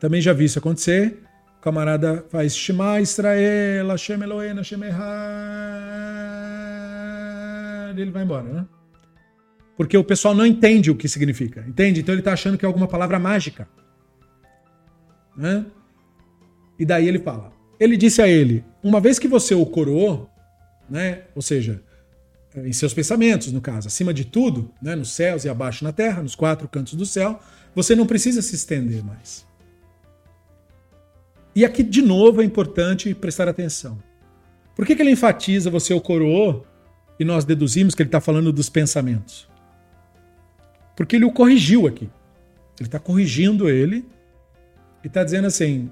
Também 0.00 0.20
já 0.20 0.32
vi 0.32 0.46
isso 0.46 0.58
acontecer. 0.58 1.22
O 1.58 1.60
camarada 1.60 2.24
faz 2.28 2.56
Shema 2.56 3.00
Israel, 3.00 3.86
Hashem 3.90 4.20
Elohim, 4.20 4.56
Hashem. 4.56 4.80
Ele 7.96 8.10
vai 8.10 8.24
embora, 8.24 8.42
né? 8.42 8.66
Porque 9.76 9.96
o 9.96 10.04
pessoal 10.04 10.34
não 10.34 10.46
entende 10.46 10.90
o 10.90 10.96
que 10.96 11.08
significa, 11.08 11.64
entende? 11.66 12.00
Então 12.00 12.14
ele 12.14 12.20
está 12.20 12.32
achando 12.32 12.58
que 12.58 12.64
é 12.64 12.68
alguma 12.68 12.86
palavra 12.86 13.18
mágica. 13.18 13.68
Né? 15.36 15.64
E 16.78 16.84
daí 16.84 17.08
ele 17.08 17.18
fala. 17.18 17.52
Ele 17.80 17.96
disse 17.96 18.20
a 18.20 18.28
ele: 18.28 18.64
uma 18.82 19.00
vez 19.00 19.18
que 19.18 19.26
você 19.26 19.54
o 19.54 19.64
coroou, 19.64 20.30
né? 20.88 21.22
Ou 21.34 21.42
seja, 21.42 21.82
em 22.54 22.72
seus 22.72 22.92
pensamentos, 22.92 23.50
no 23.50 23.60
caso, 23.60 23.88
acima 23.88 24.12
de 24.12 24.24
tudo, 24.24 24.70
né? 24.80 24.94
nos 24.94 25.12
céus 25.12 25.44
e 25.44 25.48
abaixo 25.48 25.84
na 25.84 25.92
terra, 25.92 26.22
nos 26.22 26.34
quatro 26.34 26.68
cantos 26.68 26.94
do 26.94 27.06
céu, 27.06 27.40
você 27.74 27.96
não 27.96 28.06
precisa 28.06 28.42
se 28.42 28.54
estender 28.54 29.02
mais. 29.02 29.46
E 31.54 31.64
aqui, 31.64 31.82
de 31.82 32.02
novo, 32.02 32.40
é 32.42 32.44
importante 32.44 33.14
prestar 33.14 33.48
atenção. 33.48 34.02
Por 34.74 34.86
que, 34.86 34.96
que 34.96 35.02
ele 35.02 35.10
enfatiza 35.10 35.70
você 35.70 35.92
o 35.92 36.00
coroou 36.00 36.66
e 37.18 37.24
nós 37.24 37.44
deduzimos 37.44 37.94
que 37.94 38.02
ele 38.02 38.08
está 38.08 38.20
falando 38.20 38.52
dos 38.52 38.68
pensamentos? 38.68 39.51
Porque 40.96 41.16
ele 41.16 41.24
o 41.24 41.32
corrigiu 41.32 41.86
aqui. 41.86 42.10
Ele 42.78 42.88
está 42.88 42.98
corrigindo 42.98 43.68
ele 43.68 44.04
e 45.02 45.06
está 45.06 45.22
dizendo 45.22 45.46
assim: 45.46 45.90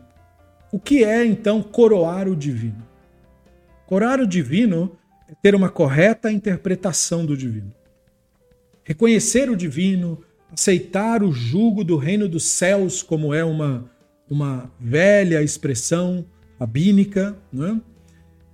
o 0.72 0.78
que 0.78 1.05
é 1.05 1.24
então 1.24 1.62
coroar 1.62 2.28
o 2.28 2.36
divino? 2.36 2.86
Coroar 3.86 4.20
o 4.20 4.26
divino 4.26 4.96
é 5.28 5.34
ter 5.42 5.55
uma 5.55 5.68
correta 5.68 6.30
interpretação 6.30 7.24
do 7.24 7.36
divino. 7.36 7.72
Reconhecer 8.84 9.51
o 9.51 9.57
divino, 9.57 10.22
aceitar 10.53 11.22
o 11.22 11.32
jugo 11.32 11.84
do 11.84 11.96
reino 11.96 12.28
dos 12.28 12.44
céus 12.44 13.03
como 13.03 13.32
é 13.34 13.44
uma 13.44 13.90
uma 14.28 14.70
velha 14.78 15.42
expressão 15.42 16.24
rabínica, 16.59 17.36
né? 17.53 17.80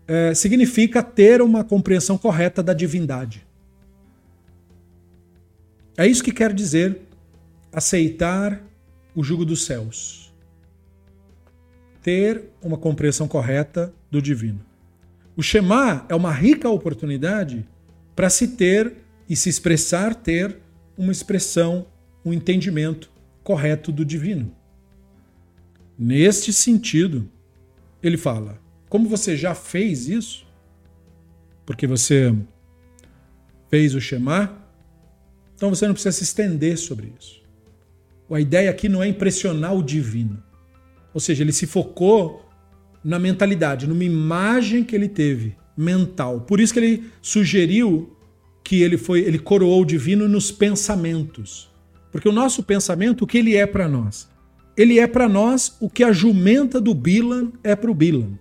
é, 0.08 0.32
significa 0.34 1.02
ter 1.02 1.42
uma 1.42 1.64
compreensão 1.64 2.16
correta 2.16 2.62
da 2.62 2.72
divindade. 2.72 3.45
É 5.96 6.06
isso 6.06 6.22
que 6.22 6.32
quer 6.32 6.52
dizer 6.52 7.00
aceitar 7.72 8.62
o 9.14 9.22
jugo 9.22 9.44
dos 9.44 9.64
céus. 9.64 10.32
Ter 12.02 12.44
uma 12.62 12.76
compreensão 12.76 13.26
correta 13.26 13.92
do 14.10 14.20
divino. 14.20 14.60
O 15.36 15.42
Shema 15.42 16.04
é 16.08 16.14
uma 16.14 16.32
rica 16.32 16.68
oportunidade 16.68 17.66
para 18.14 18.30
se 18.30 18.48
ter 18.48 18.94
e 19.28 19.34
se 19.34 19.48
expressar 19.48 20.14
ter 20.14 20.58
uma 20.96 21.12
expressão, 21.12 21.86
um 22.24 22.32
entendimento 22.32 23.10
correto 23.42 23.90
do 23.90 24.04
divino. 24.04 24.54
Neste 25.98 26.52
sentido, 26.52 27.28
ele 28.02 28.16
fala: 28.16 28.60
como 28.88 29.08
você 29.08 29.36
já 29.36 29.54
fez 29.54 30.08
isso, 30.08 30.46
porque 31.64 31.86
você 31.86 32.34
fez 33.68 33.94
o 33.94 34.00
Shema, 34.00 34.65
então 35.56 35.70
você 35.70 35.86
não 35.86 35.94
precisa 35.94 36.12
se 36.12 36.22
estender 36.22 36.78
sobre 36.78 37.12
isso. 37.18 37.42
A 38.30 38.40
ideia 38.40 38.70
aqui 38.70 38.88
não 38.88 39.02
é 39.02 39.08
impressionar 39.08 39.74
o 39.74 39.82
divino. 39.82 40.40
Ou 41.12 41.20
seja, 41.20 41.42
ele 41.42 41.52
se 41.52 41.66
focou 41.66 42.48
na 43.02 43.18
mentalidade, 43.18 43.86
numa 43.86 44.04
imagem 44.04 44.84
que 44.84 44.94
ele 44.94 45.08
teve 45.08 45.56
mental. 45.76 46.42
Por 46.42 46.60
isso 46.60 46.72
que 46.72 46.78
ele 46.78 47.04
sugeriu 47.20 48.16
que 48.62 48.82
ele 48.82 48.98
foi, 48.98 49.20
ele 49.20 49.38
coroou 49.38 49.82
o 49.82 49.86
divino 49.86 50.28
nos 50.28 50.52
pensamentos. 50.52 51.70
Porque 52.12 52.28
o 52.28 52.32
nosso 52.32 52.62
pensamento, 52.62 53.22
o 53.22 53.26
que 53.26 53.38
ele 53.38 53.56
é 53.56 53.66
para 53.66 53.88
nós? 53.88 54.28
ele 54.76 54.98
é 55.00 55.06
para 55.06 55.28
nós 55.28 55.76
o 55.80 55.88
que 55.88 56.04
a 56.04 56.12
jumenta 56.12 56.80
do 56.80 56.94
Bilan 56.94 57.50
é 57.64 57.74
para 57.74 57.90
o 57.90 57.94
Bilan. 57.94 58.38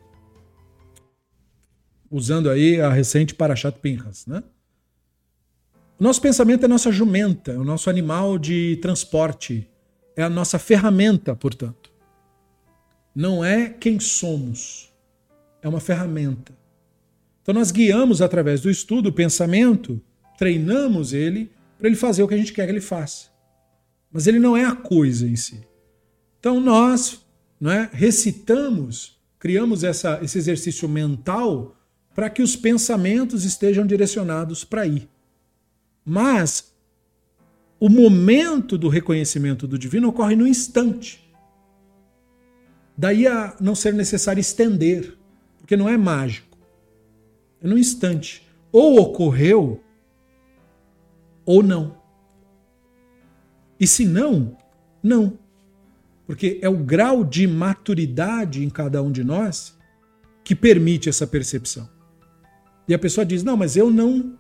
Usando 2.12 2.50
aí 2.50 2.80
a 2.80 2.92
recente 2.92 3.34
Parashat 3.34 3.80
Pinhas, 3.80 4.28
né? 4.28 4.44
O 5.98 6.04
nosso 6.04 6.22
pensamento 6.22 6.64
é 6.64 6.66
a 6.66 6.70
nossa 6.70 6.92
jumenta, 6.92 7.58
o 7.58 7.64
nosso 7.64 7.90
animal 7.90 8.38
de 8.38 8.78
transporte, 8.82 9.66
é 10.14 10.24
a 10.24 10.30
nossa 10.30 10.60
ferramenta, 10.60 11.34
portanto. 11.34 11.90
Não 13.16 13.46
é 13.46 13.70
quem 13.70 13.98
somos, 13.98 14.94
é 15.62 15.70
uma 15.70 15.80
ferramenta. 15.80 16.54
Então 17.42 17.56
nós 17.56 17.72
guiamos 17.72 18.22
através 18.22 18.60
do 18.60 18.70
estudo 18.70 19.08
o 19.08 19.14
pensamento, 19.14 20.02
treinamos 20.38 21.14
ele 21.14 21.50
para 21.78 21.88
ele 21.88 21.96
fazer 21.96 22.24
o 22.24 22.28
que 22.28 22.34
a 22.34 22.38
gente 22.38 22.52
quer 22.52 22.66
que 22.66 22.72
ele 22.74 22.82
faça. 22.82 23.28
Mas 24.12 24.28
ele 24.28 24.40
não 24.40 24.58
é 24.58 24.66
a 24.66 24.76
coisa 24.76 25.26
em 25.26 25.38
si. 25.38 25.62
Então 26.40 26.60
nós 26.60 27.26
não 27.58 27.72
é, 27.72 27.90
recitamos, 27.94 29.18
criamos 29.40 29.82
essa, 29.82 30.20
esse 30.22 30.38
exercício 30.38 30.90
mental 30.90 31.74
para 32.14 32.30
que 32.30 32.42
os 32.42 32.58
pensamentos 32.58 33.46
estejam 33.46 33.86
direcionados 33.86 34.66
para 34.66 34.82
aí. 34.82 35.08
Mas 36.06 36.72
o 37.80 37.90
momento 37.90 38.78
do 38.78 38.88
reconhecimento 38.88 39.68
do 39.68 39.78
divino 39.78 40.10
ocorre 40.10 40.36
no 40.36 40.48
instante. 40.48 41.26
Daí 42.98 43.28
a 43.28 43.56
não 43.60 43.76
ser 43.76 43.94
necessário 43.94 44.40
estender, 44.40 45.18
porque 45.58 45.76
não 45.76 45.90
é 45.90 45.98
mágico. 45.98 46.58
É 47.62 47.68
no 47.68 47.78
instante. 47.78 48.48
Ou 48.72 49.00
ocorreu, 49.00 49.84
ou 51.46 51.62
não. 51.62 51.98
E 53.80 53.86
se 53.86 54.06
não, 54.06 54.58
não. 55.02 55.38
Porque 56.26 56.60
é 56.62 56.70
o 56.70 56.78
grau 56.78 57.24
de 57.24 57.46
maturidade 57.48 58.64
em 58.64 58.70
cada 58.70 59.02
um 59.04 59.12
de 59.12 59.24
nós 59.24 59.78
que 60.44 60.56
permite 60.56 61.10
essa 61.10 61.28
percepção. 61.28 61.90
E 62.88 62.94
a 62.94 63.00
pessoa 63.00 63.26
diz: 63.26 63.44
não, 63.44 63.58
mas 63.58 63.76
eu 63.76 63.90
não. 63.90 64.38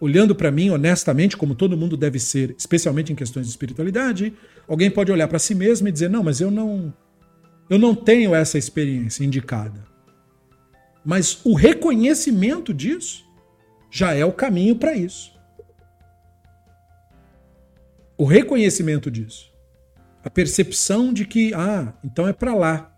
Olhando 0.00 0.34
para 0.34 0.50
mim 0.50 0.70
honestamente, 0.70 1.36
como 1.36 1.54
todo 1.54 1.76
mundo 1.76 1.96
deve 1.96 2.18
ser, 2.18 2.54
especialmente 2.58 3.12
em 3.12 3.16
questões 3.16 3.46
de 3.46 3.50
espiritualidade, 3.50 4.32
alguém 4.68 4.90
pode 4.90 5.10
olhar 5.10 5.28
para 5.28 5.38
si 5.38 5.54
mesmo 5.54 5.88
e 5.88 5.92
dizer: 5.92 6.10
não, 6.10 6.22
mas 6.22 6.40
eu 6.40 6.50
não. 6.50 6.92
Eu 7.68 7.78
não 7.78 7.94
tenho 7.94 8.34
essa 8.34 8.58
experiência 8.58 9.24
indicada. 9.24 9.84
Mas 11.04 11.40
o 11.44 11.54
reconhecimento 11.54 12.72
disso 12.72 13.24
já 13.90 14.14
é 14.14 14.24
o 14.24 14.32
caminho 14.32 14.76
para 14.76 14.94
isso. 14.94 15.32
O 18.16 18.24
reconhecimento 18.24 19.10
disso 19.10 19.56
a 20.26 20.30
percepção 20.30 21.12
de 21.12 21.24
que, 21.24 21.54
ah, 21.54 21.94
então 22.04 22.26
é 22.26 22.32
para 22.32 22.52
lá. 22.52 22.92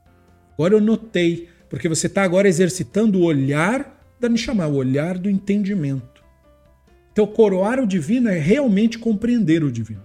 Agora 0.55 0.73
eu 0.73 0.81
notei, 0.81 1.51
porque 1.69 1.87
você 1.87 2.07
está 2.07 2.23
agora 2.23 2.49
exercitando 2.49 3.19
o 3.19 3.25
olhar 3.25 4.03
da 4.19 4.31
Nishama, 4.31 4.67
o 4.67 4.77
olhar 4.77 5.19
do 5.19 5.29
entendimento. 5.29 6.18
Então, 7.19 7.27
coroar 7.27 7.81
o 7.81 7.87
divino 7.87 8.29
é 8.29 8.39
realmente 8.39 8.97
compreender 8.97 9.65
o 9.65 9.73
divino. 9.73 10.05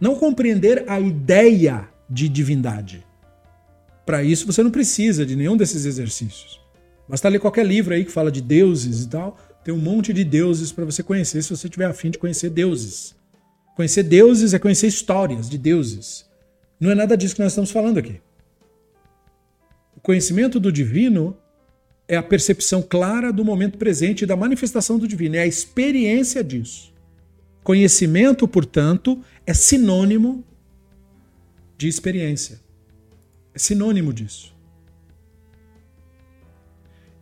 Não 0.00 0.16
compreender 0.16 0.82
a 0.88 0.98
ideia 0.98 1.88
de 2.10 2.28
divindade. 2.28 3.06
Para 4.04 4.24
isso, 4.24 4.48
você 4.48 4.60
não 4.60 4.72
precisa 4.72 5.24
de 5.24 5.36
nenhum 5.36 5.56
desses 5.56 5.84
exercícios. 5.84 6.60
Basta 7.08 7.28
ler 7.28 7.38
qualquer 7.38 7.64
livro 7.64 7.94
aí 7.94 8.04
que 8.04 8.10
fala 8.10 8.32
de 8.32 8.40
deuses 8.40 9.04
e 9.04 9.08
tal. 9.08 9.38
Tem 9.62 9.72
um 9.72 9.78
monte 9.78 10.12
de 10.12 10.24
deuses 10.24 10.72
para 10.72 10.84
você 10.84 11.04
conhecer 11.04 11.40
se 11.40 11.56
você 11.56 11.68
tiver 11.68 11.84
afim 11.84 12.10
de 12.10 12.18
conhecer 12.18 12.50
deuses. 12.50 13.14
Conhecer 13.76 14.02
deuses 14.02 14.52
é 14.52 14.58
conhecer 14.58 14.88
histórias 14.88 15.48
de 15.48 15.56
deuses. 15.56 16.28
Não 16.80 16.90
é 16.90 16.96
nada 16.96 17.16
disso 17.16 17.36
que 17.36 17.42
nós 17.42 17.52
estamos 17.52 17.70
falando 17.70 17.98
aqui. 17.98 18.20
O 19.96 20.00
conhecimento 20.00 20.58
do 20.58 20.72
divino 20.72 21.36
é 22.10 22.16
a 22.16 22.22
percepção 22.24 22.82
clara 22.82 23.32
do 23.32 23.44
momento 23.44 23.78
presente 23.78 24.22
e 24.22 24.26
da 24.26 24.34
manifestação 24.34 24.98
do 24.98 25.06
divino, 25.06 25.36
é 25.36 25.42
a 25.42 25.46
experiência 25.46 26.42
disso. 26.42 26.92
Conhecimento, 27.62 28.48
portanto, 28.48 29.22
é 29.46 29.54
sinônimo 29.54 30.44
de 31.78 31.86
experiência. 31.86 32.60
É 33.54 33.60
sinônimo 33.60 34.12
disso. 34.12 34.52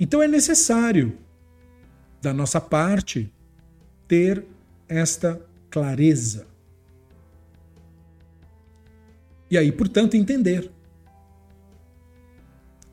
Então 0.01 0.23
é 0.23 0.27
necessário, 0.27 1.19
da 2.23 2.33
nossa 2.33 2.59
parte, 2.59 3.31
ter 4.07 4.43
esta 4.89 5.39
clareza. 5.69 6.47
E 9.51 9.59
aí, 9.59 9.71
portanto, 9.71 10.15
entender 10.15 10.71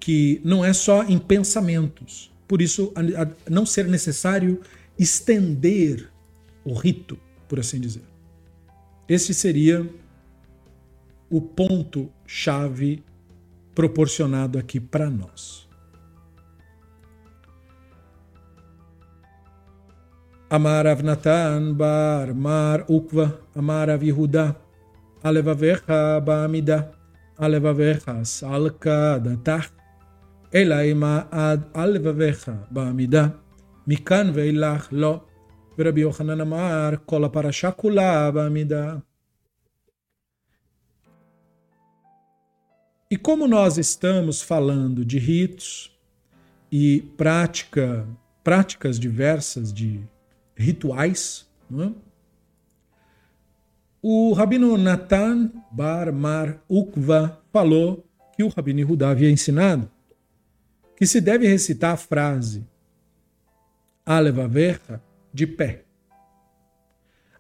que 0.06 0.40
não 0.46 0.64
é 0.64 0.72
só 0.72 1.04
em 1.04 1.18
pensamentos. 1.18 2.32
Por 2.48 2.62
isso, 2.62 2.94
a, 2.94 3.24
a 3.24 3.50
não 3.50 3.66
ser 3.66 3.88
necessário 3.88 4.62
estender 5.00 6.12
o 6.64 6.76
rito, 6.76 7.18
por 7.50 7.60
assim 7.60 7.80
dizer. 7.80 8.04
Este 9.10 9.34
seria 9.34 9.84
o 11.28 11.42
ponto-chave 11.42 13.04
proporcionado 13.74 14.60
aqui 14.60 14.80
para 14.80 15.10
nós. 15.10 15.68
Amar 20.48 20.86
Avnatan 20.86 21.74
bar 21.74 22.32
Mar 22.36 22.86
Ukva 22.88 23.42
Amar 23.56 23.90
Avihuda 23.90 24.56
Alevavecha 25.24 26.22
Ba'amida 26.24 26.92
Alevavecha 27.40 28.24
Salka 28.24 29.20
Datach 30.55 30.55
Elaima 30.55 31.29
Ad 31.31 31.73
Alevavecha 31.75 32.67
Ba'amida 32.71 33.35
Mikan 33.87 34.33
Veilach 34.33 34.93
Lo 34.93 35.21
ורבי 35.79 36.01
יוחנן 36.01 36.41
אמר, 36.41 36.91
כל 37.07 37.25
הפרשה 37.25 37.71
כולה 37.71 38.31
בעמידה. 38.31 38.97
E 43.13 43.17
como 43.17 43.49
nós 43.49 43.77
estamos 43.77 44.41
falando 44.41 45.05
de 45.05 45.19
ritos 45.19 45.91
e 46.71 47.01
prática, 47.17 48.07
práticas 48.45 49.01
diversas 49.01 49.73
de 49.73 50.01
rituais, 50.55 51.49
é? 51.73 51.91
o 54.01 54.33
Rabino 54.33 54.77
Natan 54.77 55.51
Bar 55.73 56.13
Mar 56.13 56.63
Ukva 56.69 57.43
falou 57.53 58.05
que 58.37 58.45
o 58.45 58.49
Rabino 58.49 58.81
Yehuda 58.81 59.09
havia 59.09 59.31
ensinado 59.31 59.91
que 60.96 61.06
se 61.06 61.20
deve 61.20 61.48
recitar 61.48 61.94
a 61.94 61.98
frase 61.98 62.66
Alevaverra 64.06 65.04
de 65.34 65.48
pé. 65.48 65.84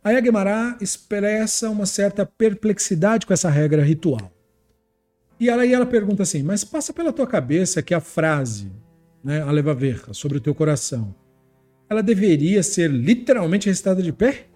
Aí 0.04 0.16
a 0.16 0.20
Guemará 0.20 0.78
expressa 0.82 1.70
uma 1.70 1.86
certa 1.86 2.26
perplexidade 2.26 3.26
com 3.26 3.34
essa 3.34 3.50
regra 3.50 3.84
ritual. 3.84 4.32
E 5.40 5.50
aí 5.50 5.74
ela 5.74 5.86
pergunta 5.86 6.24
assim: 6.24 6.42
Mas 6.42 6.64
passa 6.64 6.94
pela 6.94 7.14
tua 7.14 7.28
cabeça 7.28 7.82
que 7.82 7.94
a 7.94 8.00
frase, 8.00 8.72
né, 9.24 9.42
a 9.42 9.52
leva 9.52 9.74
verra, 9.74 10.14
sobre 10.14 10.38
o 10.38 10.42
teu 10.42 10.56
coração, 10.56 11.14
ela 11.90 12.02
deveria 12.02 12.64
ser 12.64 12.90
literalmente 12.90 13.68
recitada 13.68 14.02
de 14.02 14.12
pé? 14.12 14.48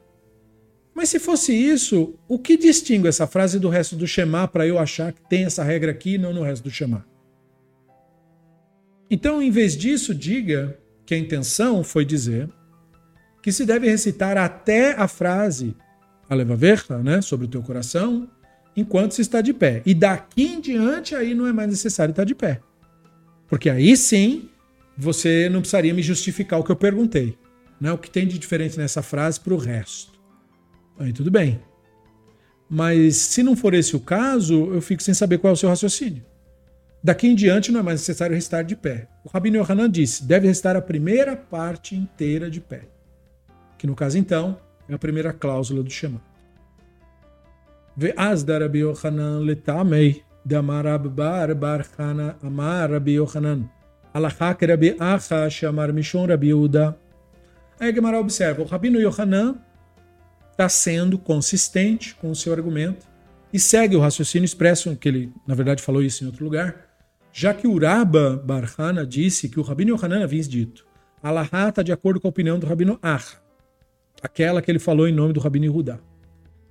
Mas 0.94 1.10
se 1.10 1.20
fosse 1.20 1.54
isso, 1.54 2.16
o 2.28 2.38
que 2.38 2.58
distingue 2.58 3.08
essa 3.08 3.26
frase 3.26 3.60
do 3.60 3.70
resto 3.70 3.96
do 3.96 4.08
Shema 4.08 4.48
para 4.48 4.68
eu 4.68 4.78
achar 4.78 5.14
que 5.14 5.22
tem 5.30 5.46
essa 5.46 5.64
regra 5.64 5.92
aqui 5.92 6.16
e 6.16 6.18
não 6.18 6.34
no 6.34 6.44
resto 6.44 6.64
do 6.64 6.72
Shema? 6.72 7.06
Então, 9.10 9.42
em 9.42 9.50
vez 9.50 9.76
disso, 9.76 10.14
diga 10.14 10.78
que 11.06 11.14
a 11.14 11.18
intenção 11.18 11.84
foi 11.84 12.06
dizer 12.06 12.50
que 13.42 13.52
se 13.52 13.66
deve 13.66 13.90
recitar 13.90 14.38
até 14.38 14.94
a 14.94 15.08
frase 15.08 15.76
Aleva 16.30 16.56
Verra, 16.56 17.00
né, 17.00 17.22
sobre 17.22 17.48
o 17.48 17.50
teu 17.50 17.64
coração, 17.64 18.30
enquanto 18.76 19.14
se 19.14 19.22
está 19.22 19.42
de 19.42 19.52
pé. 19.54 19.82
E 19.86 19.96
daqui 19.96 20.44
em 20.44 20.62
diante 20.62 21.16
aí 21.16 21.34
não 21.34 21.48
é 21.48 21.52
mais 21.52 21.70
necessário 21.70 22.12
estar 22.12 22.24
de 22.24 22.36
pé. 22.36 22.62
Porque 23.48 23.70
aí 23.70 23.98
sim 23.98 24.48
você 24.96 25.50
não 25.50 25.62
precisaria 25.62 25.94
me 25.94 26.04
justificar 26.04 26.60
o 26.60 26.64
que 26.64 26.72
eu 26.72 26.76
perguntei. 26.76 27.36
Né? 27.82 27.92
O 27.92 27.98
que 27.98 28.12
tem 28.12 28.28
de 28.28 28.38
diferente 28.38 28.78
nessa 28.78 29.02
frase 29.02 29.40
para 29.40 29.54
o 29.54 29.58
resto. 29.58 30.20
Aí 31.00 31.12
tudo 31.12 31.32
bem. 31.32 31.60
Mas 32.70 33.16
se 33.16 33.42
não 33.42 33.56
for 33.56 33.74
esse 33.74 33.96
o 33.96 34.00
caso, 34.00 34.72
eu 34.72 34.82
fico 34.82 35.02
sem 35.02 35.14
saber 35.14 35.40
qual 35.40 35.52
é 35.52 35.54
o 35.54 35.58
seu 35.58 35.70
raciocínio. 35.70 36.24
Daqui 37.04 37.28
em 37.28 37.36
diante 37.36 37.72
não 37.72 37.80
é 37.80 37.84
mais 37.84 38.02
necessário 38.02 38.36
restar 38.36 38.64
de 38.64 38.76
pé. 38.76 39.08
O 39.24 39.30
Rabino 39.30 39.58
Yohanan 39.58 39.90
disse, 39.90 40.24
deve 40.24 40.48
restar 40.48 40.76
a 40.76 40.82
primeira 40.82 41.36
parte 41.36 41.96
inteira 41.96 42.50
de 42.50 42.60
pé 42.60 42.82
que 43.80 43.88
no 43.88 43.96
caso 43.96 44.18
então 44.18 44.60
é 44.88 44.94
a 44.94 45.00
primeira 45.00 45.32
cláusula 45.34 45.82
do 45.82 45.90
Shema. 45.90 46.22
Da 48.46 48.60
Rabbi 48.60 48.80
Yochanan 48.80 49.40
letamei 49.40 50.24
de 50.46 50.56
amar 50.56 50.86
Bar 51.00 51.56
Bar 51.56 51.86
Hana 51.98 52.38
amar 52.44 52.92
Rabbi 52.92 53.14
Yochanan 53.14 53.70
alachak 54.14 54.66
Rabbi 54.66 54.96
Acha 55.00 55.50
chamar 55.50 55.92
Mishon 55.92 56.28
Rabbi 56.28 56.48
Yehuda. 56.48 56.98
Aí 57.80 57.94
Gemara 57.94 58.20
observa, 58.20 58.62
o 58.62 58.66
Rabino 58.66 59.00
Yohanan 59.00 59.56
está 60.52 60.68
sendo 60.68 61.18
consistente 61.18 62.14
com 62.16 62.30
o 62.32 62.36
seu 62.36 62.52
argumento 62.52 63.08
e 63.54 63.60
segue 63.60 63.96
o 63.96 64.00
raciocínio 64.02 64.46
expresso, 64.46 64.94
que 64.98 65.08
ele, 65.08 65.34
na 65.48 65.56
verdade, 65.56 65.82
falou 65.82 66.02
isso 66.02 66.24
em 66.24 66.28
outro 66.28 66.44
lugar, 66.44 66.89
já 67.32 67.54
que 67.54 67.68
Uraba 67.68 68.42
Barhana 68.44 69.06
disse 69.06 69.50
que 69.50 69.60
o 69.60 69.64
Rabino 69.64 69.96
Yohanan 69.96 70.24
havia 70.24 70.44
dito, 70.44 70.86
Alahá 71.22 71.70
está 71.70 71.84
de 71.84 71.92
acordo 71.92 72.20
com 72.20 72.28
a 72.28 72.30
opinião 72.30 72.58
do 72.58 72.66
Rabino 72.66 72.98
Acha 73.02 73.38
aquela 74.22 74.62
que 74.62 74.70
ele 74.70 74.80
falou 74.80 75.08
em 75.08 75.14
nome 75.14 75.34
do 75.34 75.40
Rabino 75.40 75.66
Yehudá, 75.66 76.00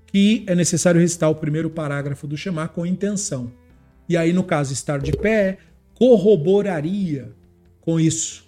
que 0.07 0.45
é 0.47 0.55
necessário 0.55 1.01
recitar 1.01 1.31
o 1.31 1.35
primeiro 1.35 1.71
parágrafo 1.71 2.27
do 2.27 2.37
Shema 2.37 2.69
com 2.69 2.87
intenção. 2.87 3.53
E 4.09 4.17
aí, 4.17 4.33
no 4.33 4.45
caso, 4.45 4.73
estar 4.73 5.01
de 5.01 5.13
pé 5.13 5.59
corroboraria 5.95 7.33
com 7.81 7.99
isso, 7.99 8.47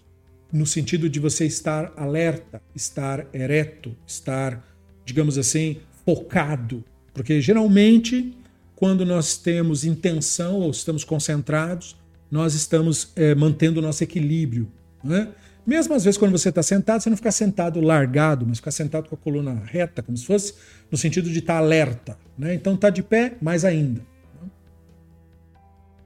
no 0.53 0.66
sentido 0.66 1.09
de 1.09 1.20
você 1.20 1.47
estar 1.47 1.93
alerta, 1.97 2.62
estar 2.74 3.27
ereto, 3.32 3.95
estar, 4.07 4.65
digamos 5.05 5.37
assim, 5.37 5.78
focado. 6.05 6.85
Porque 7.12 7.41
geralmente, 7.41 8.37
quando 8.74 9.05
nós 9.05 9.37
temos 9.37 9.85
intenção 9.85 10.57
ou 10.61 10.70
estamos 10.70 11.05
concentrados, 11.05 11.97
nós 12.31 12.55
estamos 12.55 13.12
é, 13.16 13.35
mantendo 13.35 13.81
o 13.81 13.82
nosso 13.82 14.05
equilíbrio. 14.05 14.70
Né? 15.02 15.28
Mesmo 15.66 15.94
às 15.94 16.05
vezes 16.05 16.19
quando 16.19 16.32
você 16.32 16.48
está 16.48 16.62
sentado, 16.62 17.02
você 17.02 17.11
não 17.11 17.16
fica 17.16 17.32
sentado 17.32 17.81
largado, 17.81 18.47
mas 18.47 18.59
fica 18.59 18.70
sentado 18.70 19.09
com 19.09 19.15
a 19.15 19.19
coluna 19.19 19.62
reta, 19.65 20.02
como 20.02 20.16
se 20.16 20.27
fosse 20.27 20.55
no 20.90 20.97
sentido 20.97 21.31
de 21.31 21.39
estar 21.39 21.55
tá 21.55 21.59
alerta. 21.59 22.19
Né? 22.39 22.55
Então 22.55 22.74
está 22.74 22.90
de 22.90 23.02
pé, 23.02 23.35
mais 23.40 23.65
ainda. 23.65 24.01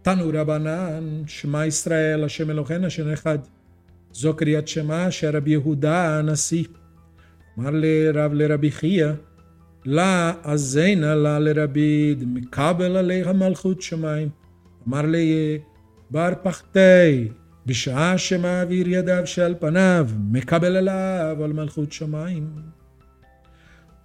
Tanur 0.04 0.36
Abanan, 0.36 1.26
Shema 1.26 1.66
Israel, 1.66 2.22
Hashem 2.22 2.50
Eloheinu, 2.50 2.84
Hashem 2.84 3.10
Echad. 3.10 3.42
Zokriat 4.14 4.68
Shema, 4.68 5.10
Sherabi 5.10 5.52
Yehuda, 5.52 6.18
Anasi. 6.18 6.68
Marle 7.56 8.12
Rav 8.12 8.34
Lerabi 8.34 8.70
Chia. 8.70 9.18
La 9.86 10.42
Azeina, 10.44 11.14
La 11.14 11.38
Lerabid, 11.38 12.22
Mikabel 12.22 12.98
Aleha 12.98 13.32
Malchut 13.32 13.80
Shemaim. 13.80 14.30
Marle 14.84 15.64
Bar 16.09 16.35
Pachtei. 16.43 17.33
בשעה 17.65 18.17
שמעביר 18.17 18.87
ידיו 18.87 19.27
שעל 19.27 19.55
פניו, 19.59 20.09
מקבל 20.31 20.75
עליו 20.75 21.43
על 21.43 21.53
מלכות 21.53 21.91
שמיים. 21.91 22.49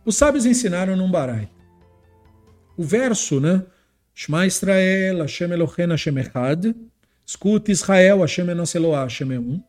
Os 0.07 0.19
sábios 0.19 0.45
ensinaram 0.45 0.97
num 0.97 1.11
barai. 1.11 1.49
O 2.77 2.83
verso, 2.83 3.41
né? 3.41 3.63
Shema 4.15 4.45
Israel, 4.47 5.23
Hashem 5.23 5.51
Elohen, 5.51 5.91
Hashem 5.91 6.19
Echad. 6.19 6.75
Escute 7.27 7.73
Israel, 7.73 8.21
Hashem 8.21 8.51
Enos 8.51 8.75
Eloah, 8.75 9.05
Hashem 9.05 9.33
é 9.33 9.39
um. 9.39 9.63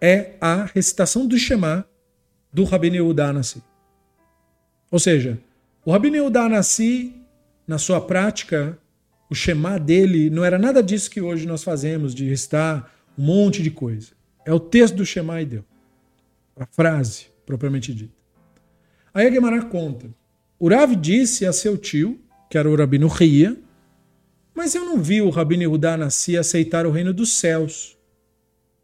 É 0.00 0.32
a 0.40 0.64
recitação 0.64 1.26
do 1.26 1.36
Shema 1.38 1.84
do 2.50 2.64
Rabbi 2.64 2.88
Yehuda 2.88 3.32
Nassi. 3.34 3.62
Ou 4.90 4.98
seja, 4.98 5.38
o 5.84 5.92
Rabbi 5.92 6.08
Yehuda 6.08 6.48
Nassi, 6.48 7.14
na 7.68 7.76
sua 7.76 8.00
prática, 8.00 8.78
o 9.29 9.35
Shema 9.35 9.79
dele 9.79 10.29
não 10.29 10.43
era 10.43 10.57
nada 10.57 10.81
disso 10.81 11.09
que 11.11 11.21
hoje 11.21 11.45
nós 11.45 11.63
fazemos, 11.63 12.15
de 12.15 12.27
recitar 12.27 12.91
um 13.17 13.23
monte 13.23 13.61
de 13.61 13.69
coisa. 13.69 14.11
É 14.45 14.53
o 14.53 14.59
texto 14.59 14.95
do 14.95 15.05
Shema 15.05 15.41
e 15.41 15.45
deu. 15.45 15.65
A 16.57 16.65
frase, 16.65 17.27
propriamente 17.45 17.93
dita. 17.93 18.13
Aí 19.13 19.27
a 19.27 19.31
Gemara 19.31 19.61
conta. 19.63 20.09
O 20.57 20.67
Rav 20.67 20.95
disse 20.95 21.45
a 21.45 21.53
seu 21.53 21.77
tio, 21.77 22.19
que 22.49 22.57
era 22.57 22.69
o 22.69 22.75
Rabino 22.75 23.07
Ria, 23.07 23.55
mas 24.55 24.75
eu 24.75 24.83
não 24.83 25.01
vi 25.01 25.21
o 25.21 25.29
Rabino 25.29 25.61
Yehudá 25.63 25.95
Nassi 25.95 26.35
aceitar 26.35 26.85
o 26.85 26.91
reino 26.91 27.13
dos 27.13 27.33
céus. 27.33 27.97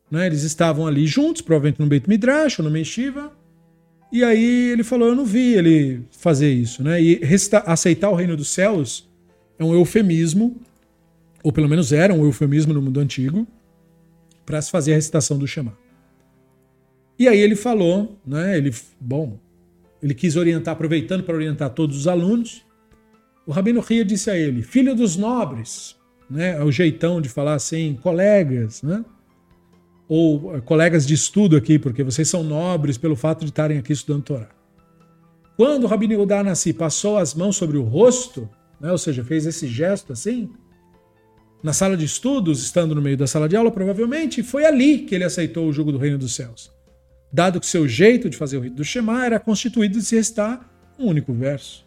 Né? 0.09 0.27
Eles 0.27 0.43
estavam 0.43 0.85
ali 0.85 1.07
juntos, 1.07 1.41
provavelmente 1.41 1.79
no 1.79 1.87
Beit 1.87 2.07
Midrash 2.07 2.59
ou 2.59 2.65
no 2.65 2.71
Meshiva, 2.71 3.33
e 4.11 4.23
aí 4.23 4.69
ele 4.71 4.83
falou: 4.83 5.09
Eu 5.09 5.15
não 5.15 5.25
vi 5.25 5.55
ele 5.55 6.03
fazer 6.11 6.51
isso. 6.51 6.83
Né? 6.83 7.01
E 7.01 7.21
aceitar 7.65 8.09
o 8.09 8.15
reino 8.15 8.37
dos 8.37 8.47
céus 8.47 9.09
é 9.57 9.63
um 9.63 9.73
eufemismo, 9.73 10.55
ou 11.43 11.51
pelo 11.51 11.69
menos 11.69 11.91
era 11.91 12.13
um 12.13 12.25
eufemismo 12.25 12.73
no 12.73 12.81
mundo 12.81 12.99
antigo, 12.99 13.47
para 14.45 14.61
se 14.61 14.69
fazer 14.69 14.93
a 14.93 14.95
recitação 14.95 15.37
do 15.37 15.47
Shema. 15.47 15.77
E 17.17 17.27
aí 17.27 17.39
ele 17.39 17.55
falou, 17.55 18.19
né? 18.25 18.57
Ele, 18.57 18.73
bom, 18.99 19.39
ele 20.03 20.13
quis 20.13 20.35
orientar, 20.35 20.73
aproveitando 20.73 21.23
para 21.23 21.35
orientar 21.35 21.69
todos 21.69 21.97
os 21.97 22.07
alunos. 22.07 22.63
O 23.47 23.51
Rabino 23.51 23.79
Ria 23.79 24.03
disse 24.03 24.29
a 24.29 24.37
ele: 24.37 24.61
Filho 24.61 24.93
dos 24.93 25.15
nobres, 25.15 25.95
né? 26.29 26.57
É 26.57 26.63
o 26.63 26.71
jeitão 26.71 27.21
de 27.21 27.29
falar 27.29 27.53
assim, 27.53 27.97
colegas, 28.01 28.81
né? 28.81 29.03
Ou 30.07 30.55
eh, 30.55 30.61
colegas 30.61 31.07
de 31.07 31.13
estudo 31.13 31.55
aqui, 31.55 31.79
porque 31.79 32.03
vocês 32.03 32.27
são 32.27 32.43
nobres 32.43 32.97
pelo 32.97 33.15
fato 33.15 33.39
de 33.39 33.51
estarem 33.51 33.77
aqui 33.77 33.93
estudando 33.93 34.23
Torá. 34.23 34.49
Quando 35.55 35.85
o 35.85 35.87
Rabino 35.87 36.13
Yehuda 36.13 36.43
Nassi 36.43 36.73
passou 36.73 37.17
as 37.17 37.33
mãos 37.33 37.55
sobre 37.55 37.77
o 37.77 37.83
rosto, 37.83 38.49
né, 38.79 38.91
ou 38.91 38.97
seja, 38.97 39.23
fez 39.23 39.45
esse 39.45 39.67
gesto 39.67 40.13
assim, 40.13 40.49
na 41.63 41.73
sala 41.73 41.97
de 41.97 42.05
estudos, 42.05 42.61
estando 42.61 42.93
no 42.93 43.01
meio 43.01 43.17
da 43.17 43.25
sala 43.25 43.49
de 43.49 43.55
aula, 43.55 43.71
provavelmente, 43.71 44.43
foi 44.43 44.65
ali 44.65 44.99
que 44.99 45.15
ele 45.15 45.23
aceitou 45.23 45.67
o 45.67 45.73
jugo 45.73 45.91
do 45.91 45.97
reino 45.97 46.17
dos 46.17 46.35
céus. 46.35 46.71
Dado 47.33 47.59
que 47.59 47.65
seu 47.65 47.87
jeito 47.87 48.29
de 48.29 48.37
fazer 48.37 48.57
o 48.57 48.61
rito 48.61 48.75
do 48.75 48.83
Shema 48.83 49.25
era 49.25 49.39
constituído 49.39 49.97
de 49.97 50.05
se 50.05 50.15
restar 50.15 50.69
um 50.97 51.07
único 51.07 51.33
verso. 51.33 51.85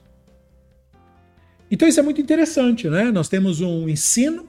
Então 1.70 1.86
isso 1.86 2.00
é 2.00 2.02
muito 2.02 2.20
interessante, 2.20 2.88
né? 2.88 3.10
Nós 3.10 3.28
temos 3.28 3.60
um 3.60 3.88
ensino, 3.88 4.48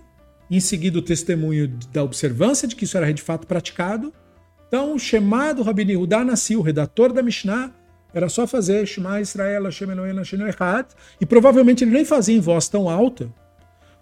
em 0.49 0.59
seguida 0.59 0.97
o 0.97 1.01
testemunho 1.01 1.67
da 1.93 2.03
observância 2.03 2.67
de 2.67 2.75
que 2.75 2.85
isso 2.85 2.97
era 2.97 3.13
de 3.13 3.21
fato 3.21 3.45
praticado. 3.45 4.13
Então, 4.67 4.95
o 4.95 4.99
Shema 4.99 5.53
do 5.53 5.63
Rabbi 5.63 5.83
Yehuda 5.83 6.23
nasceu, 6.23 6.59
o 6.59 6.63
redator 6.63 7.11
da 7.11 7.21
Mishnah, 7.21 7.73
era 8.13 8.27
só 8.29 8.47
fazer 8.47 8.85
Shema 8.85 9.21
Israel, 9.21 9.63
Hashem 9.63 9.89
Elohim, 9.89 10.17
Hashem 10.17 10.41
Echad, 10.47 10.87
e 11.21 11.25
provavelmente 11.25 11.83
ele 11.83 11.91
nem 11.91 12.05
fazia 12.05 12.35
em 12.35 12.39
voz 12.39 12.67
tão 12.67 12.89
alta, 12.89 13.31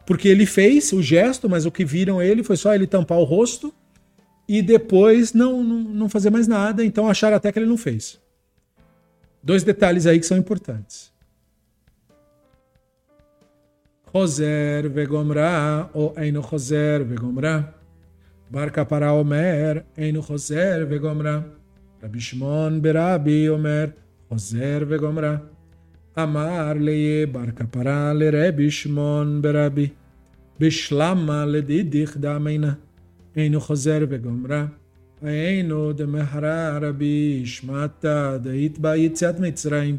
porque 0.05 0.27
ele 0.27 0.45
fez 0.45 0.93
o 0.93 1.01
gesto, 1.01 1.49
mas 1.49 1.65
o 1.65 1.71
que 1.71 1.83
viram 1.83 2.21
ele 2.21 2.43
foi 2.43 2.55
só 2.55 2.73
ele 2.73 2.87
tampar 2.87 3.17
o 3.17 3.23
rosto 3.23 3.73
e 4.47 4.61
depois 4.61 5.33
não, 5.33 5.61
não, 5.63 5.79
não 5.79 6.09
fazer 6.09 6.29
mais 6.29 6.47
nada, 6.47 6.85
então 6.85 7.09
acharam 7.09 7.35
até 7.35 7.51
que 7.51 7.59
ele 7.59 7.65
não 7.65 7.77
fez. 7.77 8.19
Dois 9.43 9.63
detalhes 9.63 10.05
aí 10.05 10.19
que 10.19 10.25
são 10.25 10.37
importantes. 10.37 11.11
Roser 14.13 14.89
vegomra 14.89 15.89
ou 15.93 16.13
eino 16.17 16.39
Roser 16.39 17.03
vegomra. 17.03 17.75
Barca 18.49 18.85
para 18.85 19.11
Omer 19.11 19.85
eino 19.97 20.21
Roser 20.21 20.85
vegomra. 20.87 21.56
רבי 22.03 22.19
שמעון 22.19 22.81
ברבי 22.81 23.49
אומר, 23.49 23.85
חוזר 24.29 24.79
וגומרה. 24.87 25.35
אמר 26.19 26.73
ליה 26.79 27.27
בר 27.27 27.51
כפרה 27.55 28.13
לרבי 28.13 28.71
שמעון 28.71 29.41
ברבי, 29.41 29.87
בשלמה 30.59 31.45
לדידיך 31.45 32.17
דמינה. 32.17 32.73
אינו 33.35 33.61
חוזר 33.61 34.05
וגומרה. 34.09 34.65
היינו 35.21 35.93
דמהרה 35.93 36.77
רבי 36.81 37.41
שמעת 37.45 38.05
דהית 38.41 38.79
בה 38.79 38.95
יציאת 38.95 39.39
מצרים, 39.39 39.97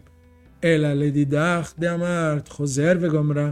אלא 0.65 0.93
לדידך 0.93 1.73
דאמרת 1.79 2.49
חוזר 2.49 2.93
וגומרה. 3.01 3.51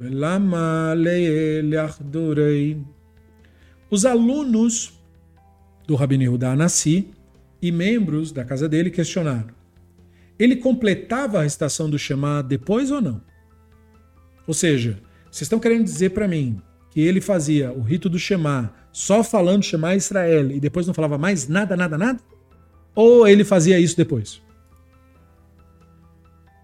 ולמה 0.00 0.94
לילך 0.96 1.98
דורי? 2.02 2.74
Os 3.94 4.04
alunos 4.04 4.76
do 5.86 5.94
Rabino 5.94 6.24
Yehuda 6.24 6.52
Anassi 6.52 7.15
e 7.60 7.72
membros 7.72 8.32
da 8.32 8.44
casa 8.44 8.68
dele 8.68 8.90
questionaram: 8.90 9.54
ele 10.38 10.56
completava 10.56 11.38
a 11.38 11.42
recitação 11.42 11.88
do 11.88 11.98
Shema 11.98 12.42
depois 12.42 12.90
ou 12.90 13.00
não? 13.00 13.20
Ou 14.46 14.54
seja, 14.54 14.98
vocês 15.30 15.42
estão 15.42 15.58
querendo 15.58 15.84
dizer 15.84 16.10
para 16.10 16.28
mim 16.28 16.60
que 16.90 17.00
ele 17.00 17.20
fazia 17.20 17.72
o 17.72 17.80
rito 17.80 18.08
do 18.08 18.18
Shema 18.18 18.72
só 18.92 19.22
falando 19.22 19.64
Shema 19.64 19.94
Israel 19.94 20.50
e 20.50 20.60
depois 20.60 20.86
não 20.86 20.94
falava 20.94 21.18
mais 21.18 21.48
nada, 21.48 21.76
nada, 21.76 21.98
nada? 21.98 22.20
Ou 22.94 23.26
ele 23.26 23.44
fazia 23.44 23.78
isso 23.78 23.96
depois? 23.96 24.40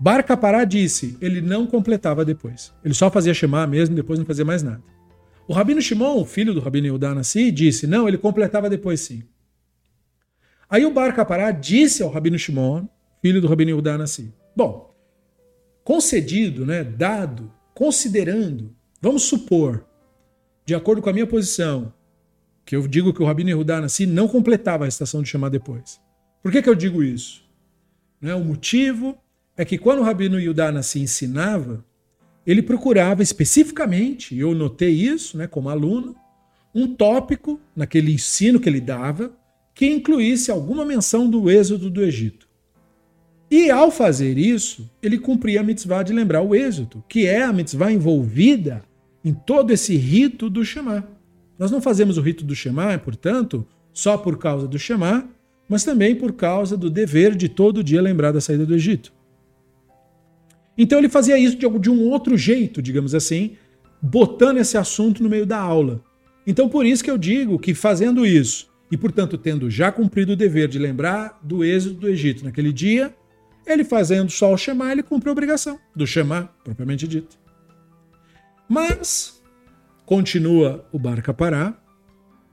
Bar 0.01 0.24
Kapará 0.24 0.64
disse, 0.64 1.16
ele 1.20 1.40
não 1.40 1.66
completava 1.66 2.24
depois. 2.24 2.73
Ele 2.85 2.94
só 2.94 3.10
fazia 3.10 3.35
Shema 3.35 3.66
mesmo, 3.66 3.94
depois 3.94 4.19
não 4.19 4.27
fazia 4.27 4.44
mais 4.44 4.62
nada. 4.62 4.82
O 5.47 5.52
Rabino 5.52 5.82
Shimon, 5.82 6.24
filho 6.24 6.55
do 6.55 6.60
Rabino 6.60 6.86
Yehuda 6.86 7.14
Nassi, 7.14 7.51
disse, 7.51 7.86
não, 7.86 8.09
ele 8.09 8.16
completava 8.16 8.70
depois 8.70 9.01
sim. 9.01 9.23
Aí 10.73 10.86
o 10.86 10.90
Bar 10.90 11.15
Kapará 11.15 11.51
disse 11.51 12.03
ao 12.03 12.09
Rabino 12.09 12.39
Shimon, 12.39 12.86
filho 13.20 13.43
do 13.43 13.47
Rabino 13.47 13.73
Yehuda 13.73 13.99
Nassi, 13.99 14.32
bom, 14.57 14.97
concedido, 15.85 16.65
né, 16.65 16.82
dado, 16.82 17.53
considerando, 17.74 18.74
vamos 18.99 19.24
supor, 19.24 19.85
de 20.65 20.74
acordo 20.74 21.03
com 21.03 21.11
a 21.11 21.12
minha 21.12 21.27
posição, 21.27 21.93
que 22.65 22.74
eu 22.74 22.89
digo 22.89 23.12
que 23.12 23.23
o 23.23 23.27
Rabino 23.27 23.51
Yehudá 23.51 23.82
Nassi 23.82 24.07
não 24.07 24.27
completava 24.27 24.86
a 24.86 24.89
estação 24.89 25.20
de 25.20 25.28
chamar 25.28 25.51
depois. 25.51 26.01
Por 26.43 26.51
que, 26.51 26.62
que 26.62 26.70
eu 26.70 26.74
digo 26.74 27.03
isso? 27.03 27.44
Né? 28.19 28.35
O 28.35 28.43
motivo 28.43 29.19
é 29.55 29.66
que 29.66 29.77
quando 29.77 29.99
o 29.99 30.03
Rabino 30.03 30.40
Yehudá 30.40 30.73
Nassi 30.73 31.01
ensinava, 31.01 31.85
ele 32.47 32.62
procurava 32.62 33.23
especificamente, 33.23 34.35
e 34.35 34.40
eu 34.40 34.55
notei 34.55 34.94
isso 34.94 35.36
né, 35.36 35.47
como 35.47 35.69
aluno, 35.69 36.16
um 36.74 36.94
tópico 36.94 37.61
naquele 37.77 38.15
ensino 38.15 38.59
que 38.59 38.70
ele 38.70 38.81
dava 38.81 39.36
que 39.83 39.91
incluísse 39.91 40.49
alguma 40.49 40.85
menção 40.85 41.29
do 41.29 41.51
êxodo 41.51 41.91
do 41.91 42.05
Egito. 42.05 42.47
E 43.51 43.69
ao 43.69 43.91
fazer 43.91 44.39
isso, 44.39 44.89
ele 45.03 45.19
cumpria 45.19 45.61
a 45.61 45.65
mitzvah 45.65 46.05
de 46.05 46.13
lembrar 46.13 46.41
o 46.41 46.55
êxodo, 46.55 47.03
que 47.09 47.27
é 47.27 47.43
a 47.43 47.53
mitzvah 47.53 47.91
envolvida 47.91 48.85
em 49.25 49.35
todo 49.35 49.73
esse 49.73 49.97
rito 49.97 50.49
do 50.49 50.65
Shema. 50.65 51.05
Nós 51.59 51.73
não 51.73 51.83
fazemos 51.83 52.17
o 52.17 52.21
rito 52.21 52.45
do 52.45 52.55
Shema, 52.55 52.97
portanto, 52.97 53.67
só 53.93 54.17
por 54.17 54.39
causa 54.39 54.69
do 54.69 54.79
Shema, 54.79 55.29
mas 55.69 55.83
também 55.83 56.15
por 56.15 56.35
causa 56.35 56.77
do 56.77 56.89
dever 56.89 57.35
de 57.35 57.49
todo 57.49 57.83
dia 57.83 58.01
lembrar 58.01 58.31
da 58.31 58.41
saída 58.41 58.65
do 58.65 58.77
Egito. 58.77 59.13
Então 60.79 61.01
ele 61.01 61.09
fazia 61.09 61.37
isso 61.37 61.57
de 61.57 61.91
um 61.91 62.09
outro 62.09 62.37
jeito, 62.37 62.81
digamos 62.81 63.17
assim, 63.17 63.57
botando 64.01 64.59
esse 64.59 64.79
assunto 64.79 65.25
no 65.25 65.29
meio 65.29 65.45
da 65.45 65.59
aula. 65.59 66.01
Então 66.47 66.69
por 66.69 66.87
isso 66.87 67.03
que 67.03 67.11
eu 67.11 67.19
digo 67.19 67.59
que 67.59 67.75
fazendo 67.75 68.25
isso, 68.25 68.71
e 68.93 68.97
portanto 68.98 69.39
tendo 69.39 69.70
já 69.70 69.90
cumprido 69.90 70.35
o 70.35 70.36
dever 70.36 70.69
de 70.69 70.78
lembrar 70.78 71.40
do 71.43 71.64
êxodo 71.64 72.01
do 72.01 72.09
Egito 72.10 72.44
naquele 72.44 72.70
dia, 72.70 73.14
ele 73.66 73.85
fazendo 73.85 74.31
só 74.31 74.52
o 74.52 74.56
Shema, 74.59 74.93
ele 74.93 75.02
cumpre 75.02 75.31
a 75.31 75.32
obrigação 75.32 75.78
do 75.97 76.06
Shema, 76.06 76.51
propriamente 76.62 77.09
dito. 77.09 77.39
Mas 78.69 79.43
continua 80.05 80.86
o 80.93 80.98
Barca 80.98 81.32
Pará, 81.32 81.74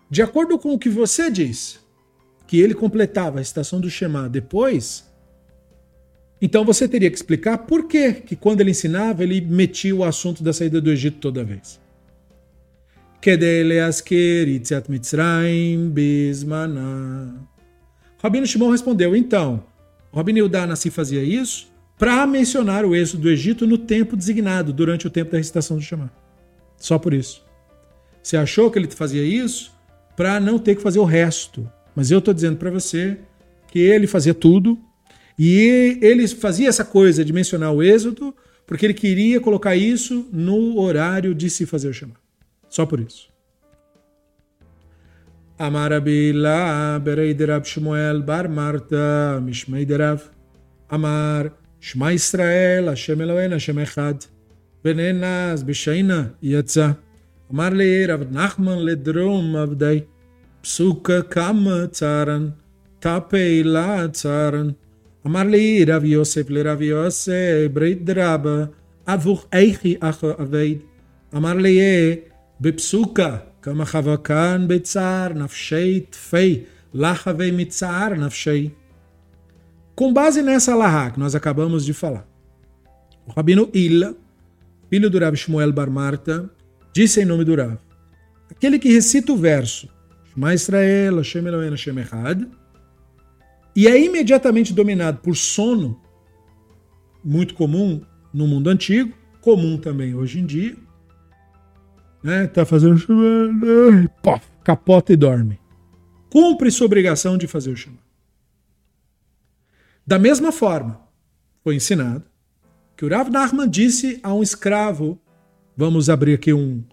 de 0.09 0.21
acordo 0.21 0.57
com 0.57 0.73
o 0.73 0.79
que 0.79 0.89
você 0.89 1.29
diz, 1.29 1.85
que 2.47 2.57
ele 2.57 2.73
completava 2.73 3.39
a 3.39 3.41
estação 3.41 3.81
do 3.81 3.89
Shema 3.89 4.29
depois, 4.29 5.11
então 6.41 6.63
você 6.63 6.87
teria 6.87 7.09
que 7.09 7.17
explicar 7.17 7.57
por 7.57 7.85
que, 7.85 8.13
que 8.13 8.35
quando 8.37 8.61
ele 8.61 8.71
ensinava, 8.71 9.23
ele 9.23 9.41
metia 9.41 9.93
o 9.93 10.05
assunto 10.05 10.41
da 10.41 10.53
saída 10.53 10.79
do 10.79 10.89
Egito 10.89 11.17
toda 11.17 11.43
vez. 11.43 11.81
Rabino 18.21 18.45
Shimon 18.45 18.69
respondeu, 18.69 19.15
então, 19.15 19.63
Rabino 20.13 20.39
Yudá 20.39 20.65
Nassi 20.65 20.89
fazia 20.89 21.23
isso 21.23 21.69
para 21.97 22.25
mencionar 22.25 22.85
o 22.85 22.95
êxodo 22.95 23.23
do 23.23 23.29
Egito 23.29 23.67
no 23.67 23.77
tempo 23.77 24.15
designado, 24.15 24.71
durante 24.71 25.05
o 25.05 25.09
tempo 25.09 25.31
da 25.31 25.37
recitação 25.37 25.75
do 25.75 25.83
Shema. 25.83 26.09
Só 26.77 26.97
por 26.97 27.13
isso. 27.13 27.43
Você 28.23 28.37
achou 28.37 28.71
que 28.71 28.79
ele 28.79 28.89
fazia 28.89 29.23
isso 29.23 29.73
para 30.15 30.39
não 30.39 30.57
ter 30.57 30.75
que 30.75 30.81
fazer 30.81 30.99
o 30.99 31.03
resto. 31.03 31.69
Mas 31.93 32.09
eu 32.11 32.19
estou 32.19 32.33
dizendo 32.33 32.55
para 32.55 32.71
você 32.71 33.17
que 33.67 33.79
ele 33.79 34.07
fazia 34.07 34.33
tudo 34.33 34.79
e 35.37 35.99
ele 36.01 36.25
fazia 36.27 36.69
essa 36.69 36.85
coisa 36.85 37.23
de 37.23 37.33
mencionar 37.33 37.73
o 37.73 37.83
Êxodo 37.83 38.33
porque 38.65 38.85
ele 38.85 38.93
queria 38.93 39.41
colocar 39.41 39.75
isso 39.75 40.27
no 40.31 40.79
horário 40.79 41.35
de 41.35 41.49
se 41.49 41.65
fazer 41.65 41.89
o 41.89 41.93
Shema. 41.93 42.15
Só 42.79 42.85
por 42.85 43.01
isso. 43.01 43.27
Amar 45.57 45.91
Abila 45.91 46.97
Bereiderab 47.03 47.65
Shmuel 47.65 48.21
Bar 48.23 48.47
Marta 48.47 49.41
Mishmeiderav 49.45 50.21
Amar 50.89 51.51
Shema 51.81 52.13
Israel 52.13 52.85
Hashem 52.85 53.19
Elohen 53.19 53.51
Hashem 53.51 53.79
Echad 53.79 54.27
ונאנס 54.85 55.63
בשינה 55.63 56.27
יצא. 56.41 56.91
אמר 57.51 57.69
לי 57.69 58.05
רב 58.05 58.23
נחמן 58.31 58.77
לדרום 58.79 59.55
עבדי, 59.55 59.99
פסוקה 60.61 61.21
כמה 61.21 61.87
צרן, 61.91 62.49
לה 63.63 64.07
צרן. 64.07 64.69
אמר 65.27 65.43
לי 65.43 65.85
רב 65.87 66.05
יוסף 66.05 66.49
לרב 66.49 66.81
יוסף, 66.81 67.67
ברית 67.73 68.05
דרבה, 68.05 68.65
אבוך 69.07 69.47
איכי 69.53 69.95
אחו 69.99 70.31
אבד. 70.31 70.75
אמר 71.35 71.53
לי 71.53 71.79
בפסוקה, 72.60 73.36
כמה 73.62 73.84
חבקן 73.84 74.64
בצער 74.68 75.32
נפשי 75.32 76.00
תפי, 76.00 76.62
לחווה 76.94 77.52
מצער 77.52 78.14
נפשי. 78.14 78.70
Com 79.96 80.12
base 80.12 80.42
nessa 80.42 80.74
lahá 80.74 81.12
que 81.12 81.20
nós 81.20 81.36
acabamos 81.36 81.84
de 81.84 81.94
falar, 81.94 82.26
o 83.28 83.30
Rabino 83.30 83.70
Ila 83.72 84.16
filho 84.94 85.10
do 85.10 85.18
Rav 85.18 85.36
Shmuel 85.36 85.72
Bar 85.72 85.90
Marta, 85.90 86.48
disse 86.92 87.20
em 87.20 87.24
nome 87.24 87.44
do 87.44 87.56
Rav, 87.56 87.78
aquele 88.48 88.78
que 88.78 88.92
recita 88.92 89.32
o 89.32 89.36
verso 89.36 89.88
Shema 90.32 90.54
Israel, 90.54 91.16
Hashem 91.16 91.44
Elohim, 91.46 91.70
Hashem 91.70 91.98
Echad, 91.98 92.46
e 93.74 93.88
é 93.88 94.00
imediatamente 94.00 94.72
dominado 94.72 95.18
por 95.18 95.36
sono, 95.36 96.00
muito 97.24 97.54
comum 97.54 98.02
no 98.32 98.46
mundo 98.46 98.70
antigo, 98.70 99.12
comum 99.40 99.76
também 99.76 100.14
hoje 100.14 100.38
em 100.38 100.46
dia, 100.46 100.76
né? 102.23 102.47
Tá 102.47 102.65
fazendo 102.65 102.99
Pof, 104.21 104.45
capota 104.63 105.13
e 105.13 105.15
dorme. 105.15 105.59
Cumpre 106.29 106.69
sua 106.71 106.85
obrigação 106.85 107.37
de 107.37 107.47
fazer 107.47 107.71
o 107.71 107.75
Shema. 107.75 107.97
Da 110.05 110.19
mesma 110.19 110.51
forma, 110.51 111.01
foi 111.63 111.75
ensinado 111.75 112.23
que 112.95 113.05
o 113.05 113.09
Rav 113.09 113.29
disse 113.69 114.19
a 114.21 114.33
um 114.33 114.43
escravo, 114.43 115.19
vamos 115.75 116.09
abrir 116.09 116.33
aqui 116.33 116.51
um 116.51 116.83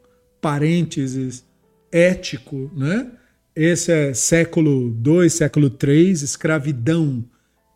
parênteses 0.41 1.45
ético, 1.91 2.71
né? 2.77 3.11
Esse 3.55 3.91
é 3.91 4.15
século 4.15 4.91
2, 4.91 5.33
século 5.33 5.71
3, 5.71 6.23
escravidão 6.23 7.25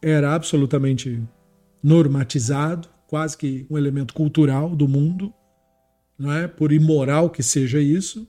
era 0.03 0.35
absolutamente 0.35 1.23
normatizado, 1.83 2.89
quase 3.07 3.37
que 3.37 3.67
um 3.71 3.77
elemento 3.79 4.13
cultural 4.13 4.77
do 4.77 4.87
mundo, 4.87 5.33
não 6.21 6.31
é? 6.31 6.47
Por 6.47 6.71
imoral 6.71 7.31
que 7.31 7.43
seja 7.43 7.81
isso. 7.81 8.29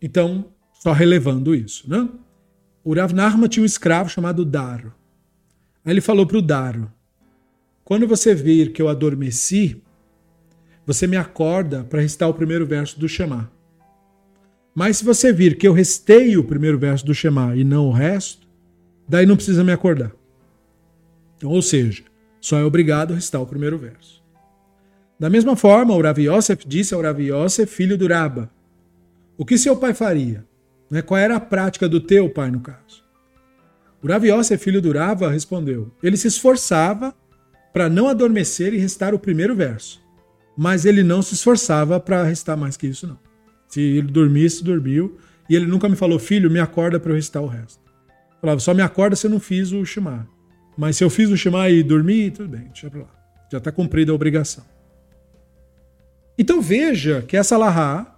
Então, 0.00 0.52
só 0.72 0.92
relevando 0.92 1.52
isso, 1.52 1.90
né? 1.90 2.08
O 2.84 2.94
Rav 2.94 3.12
Narma 3.12 3.48
tinha 3.48 3.64
um 3.64 3.66
escravo 3.66 4.08
chamado 4.08 4.44
Daro. 4.44 4.94
Aí 5.84 5.92
ele 5.92 6.00
falou 6.00 6.24
para 6.24 6.38
o 6.38 6.42
Daro: 6.42 6.92
Quando 7.84 8.06
você 8.06 8.32
vir 8.32 8.72
que 8.72 8.80
eu 8.80 8.88
adormeci, 8.88 9.82
você 10.86 11.08
me 11.08 11.16
acorda 11.16 11.82
para 11.82 12.00
recitar 12.00 12.28
o 12.28 12.34
primeiro 12.34 12.64
verso 12.64 13.00
do 13.00 13.08
Shema. 13.08 13.50
Mas 14.72 14.98
se 14.98 15.04
você 15.04 15.32
vir 15.32 15.56
que 15.58 15.66
eu 15.66 15.72
restei 15.72 16.36
o 16.36 16.44
primeiro 16.44 16.78
verso 16.78 17.04
do 17.04 17.14
Shema 17.14 17.56
e 17.56 17.64
não 17.64 17.88
o 17.88 17.92
resto, 17.92 18.46
daí 19.08 19.26
não 19.26 19.34
precisa 19.34 19.64
me 19.64 19.72
acordar. 19.72 20.12
Então, 21.36 21.50
ou 21.50 21.60
seja, 21.60 22.04
só 22.40 22.56
é 22.56 22.62
obrigado 22.62 23.10
a 23.10 23.14
recitar 23.16 23.42
o 23.42 23.46
primeiro 23.46 23.76
verso. 23.76 24.24
Da 25.18 25.30
mesma 25.30 25.56
forma, 25.56 25.94
o 25.94 26.02
Rav 26.02 26.18
Yosef 26.18 26.66
disse 26.66 26.92
ao 26.94 27.00
Rav 27.00 27.20
Yosef, 27.20 27.74
filho 27.74 27.96
do 27.96 28.06
Raba, 28.06 28.50
o 29.38 29.46
que 29.46 29.56
seu 29.56 29.74
pai 29.74 29.94
faria? 29.94 30.44
Né? 30.90 31.00
Qual 31.00 31.18
era 31.18 31.36
a 31.36 31.40
prática 31.40 31.88
do 31.88 32.00
teu 32.00 32.28
pai, 32.28 32.50
no 32.50 32.60
caso? 32.60 33.02
O 34.02 34.06
Rav 34.06 34.24
Yosef, 34.26 34.62
filho 34.62 34.82
do 34.82 34.92
Rava, 34.92 35.30
respondeu, 35.30 35.90
ele 36.02 36.18
se 36.18 36.28
esforçava 36.28 37.14
para 37.72 37.88
não 37.88 38.08
adormecer 38.08 38.74
e 38.74 38.78
recitar 38.78 39.14
o 39.14 39.18
primeiro 39.18 39.54
verso, 39.54 40.02
mas 40.56 40.84
ele 40.84 41.02
não 41.02 41.22
se 41.22 41.34
esforçava 41.34 41.98
para 41.98 42.22
recitar 42.22 42.56
mais 42.56 42.76
que 42.76 42.86
isso, 42.86 43.06
não. 43.06 43.18
Se 43.68 43.80
ele 43.80 44.08
dormisse, 44.08 44.62
dormiu, 44.62 45.16
e 45.48 45.56
ele 45.56 45.66
nunca 45.66 45.88
me 45.88 45.96
falou, 45.96 46.18
filho, 46.18 46.50
me 46.50 46.60
acorda 46.60 47.00
para 47.00 47.10
eu 47.10 47.16
recitar 47.16 47.42
o 47.42 47.46
resto. 47.46 47.80
falava, 48.40 48.60
só 48.60 48.74
me 48.74 48.82
acorda 48.82 49.16
se 49.16 49.26
eu 49.26 49.30
não 49.30 49.40
fiz 49.40 49.72
o 49.72 49.84
Shema. 49.84 50.28
Mas 50.76 50.96
se 50.96 51.04
eu 51.04 51.08
fiz 51.08 51.30
o 51.30 51.36
Shema 51.36 51.70
e 51.70 51.82
dormi, 51.82 52.30
tudo 52.30 52.50
bem, 52.50 52.64
deixa 52.66 52.90
pra 52.90 53.00
lá. 53.00 53.14
Já 53.50 53.58
está 53.58 53.72
cumprida 53.72 54.12
a 54.12 54.14
obrigação. 54.14 54.64
Então 56.38 56.60
veja 56.60 57.22
que 57.22 57.36
essa 57.36 57.56
lahá 57.56 58.14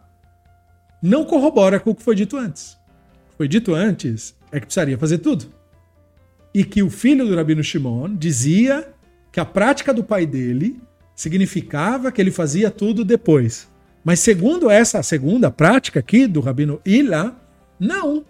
não 1.03 1.24
corrobora 1.24 1.78
com 1.78 1.90
o 1.90 1.95
que 1.95 2.03
foi 2.03 2.15
dito 2.15 2.36
antes. 2.36 2.73
O 2.73 3.31
que 3.31 3.36
foi 3.36 3.49
dito 3.49 3.74
antes 3.74 4.35
é 4.51 4.59
que 4.59 4.66
precisaria 4.66 4.99
fazer 4.99 5.19
tudo. 5.19 5.47
E 6.53 6.65
que 6.65 6.82
o 6.82 6.90
filho 6.90 7.27
do 7.27 7.36
Rabino 7.36 7.62
Shimon 7.62 8.16
dizia 8.16 8.89
que 9.31 9.39
a 9.39 9.45
prática 9.45 9.95
do 9.95 10.03
pai 10.03 10.27
dele 10.27 10.81
significava 11.15 12.11
que 12.11 12.20
ele 12.20 12.31
fazia 12.31 12.70
tudo 12.70 13.05
depois. 13.05 13.69
Mas 14.05 14.20
segundo 14.20 14.70
essa 14.70 15.03
segunda 15.03 15.51
prática 15.51 16.01
aqui 16.01 16.27
do 16.27 16.40
Rabino 16.40 16.81
Ila, 16.85 17.36
não. 17.78 18.24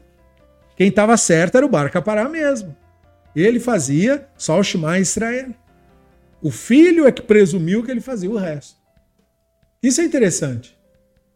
Quem 0.77 0.89
estava 0.89 1.17
certo 1.17 1.57
era 1.57 1.67
o 1.67 1.69
Barca 1.69 2.03
Pará 2.03 2.29
mesmo. 2.29 2.77
Ele 3.35 3.61
fazia 3.61 4.29
só 4.37 4.59
o 4.59 4.63
Shema 4.63 4.99
Israel. 4.99 5.55
O 6.41 6.51
filho 6.51 7.07
é 7.07 7.13
que 7.13 7.23
presumiu 7.23 7.83
que 7.83 7.91
ele 7.91 8.01
fazia 8.01 8.31
o 8.31 8.37
resto. 8.37 8.78
Isso 9.83 10.01
é 10.01 10.05
interessante. 10.05 10.77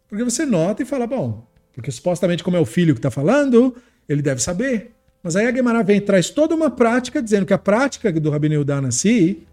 Porque 0.08 0.24
você 0.24 0.44
nota 0.44 0.82
e 0.82 0.86
fala, 0.86 1.06
bom, 1.06 1.46
porque 1.72 1.90
supostamente 1.90 2.44
como 2.44 2.56
é 2.56 2.60
o 2.60 2.66
filho 2.66 2.94
que 2.94 2.98
está 2.98 3.10
falando, 3.10 3.74
ele 4.08 4.22
deve 4.22 4.42
saber. 4.42 4.92
Mas 5.22 5.36
aí 5.36 5.46
a 5.46 5.54
Gemara 5.54 5.82
vem 5.82 5.98
e 5.98 6.00
traz 6.00 6.28
toda 6.30 6.54
uma 6.54 6.70
prática 6.70 7.22
dizendo 7.22 7.46
que 7.46 7.52
a 7.52 7.58
prática 7.58 8.12
do 8.12 8.30
Rabino 8.30 8.56
Yudá 8.56 8.80
Nassi, 8.80 9.46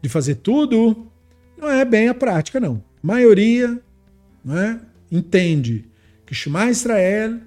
de 0.00 0.08
fazer 0.08 0.36
tudo, 0.36 1.06
não 1.56 1.68
é 1.68 1.84
bem 1.84 2.08
a 2.08 2.14
prática, 2.14 2.58
não. 2.58 2.82
A 3.02 3.06
maioria 3.06 3.78
é, 4.48 4.76
entende 5.12 5.84
que 6.24 6.34
Shema 6.34 6.70
Israel 6.70 7.38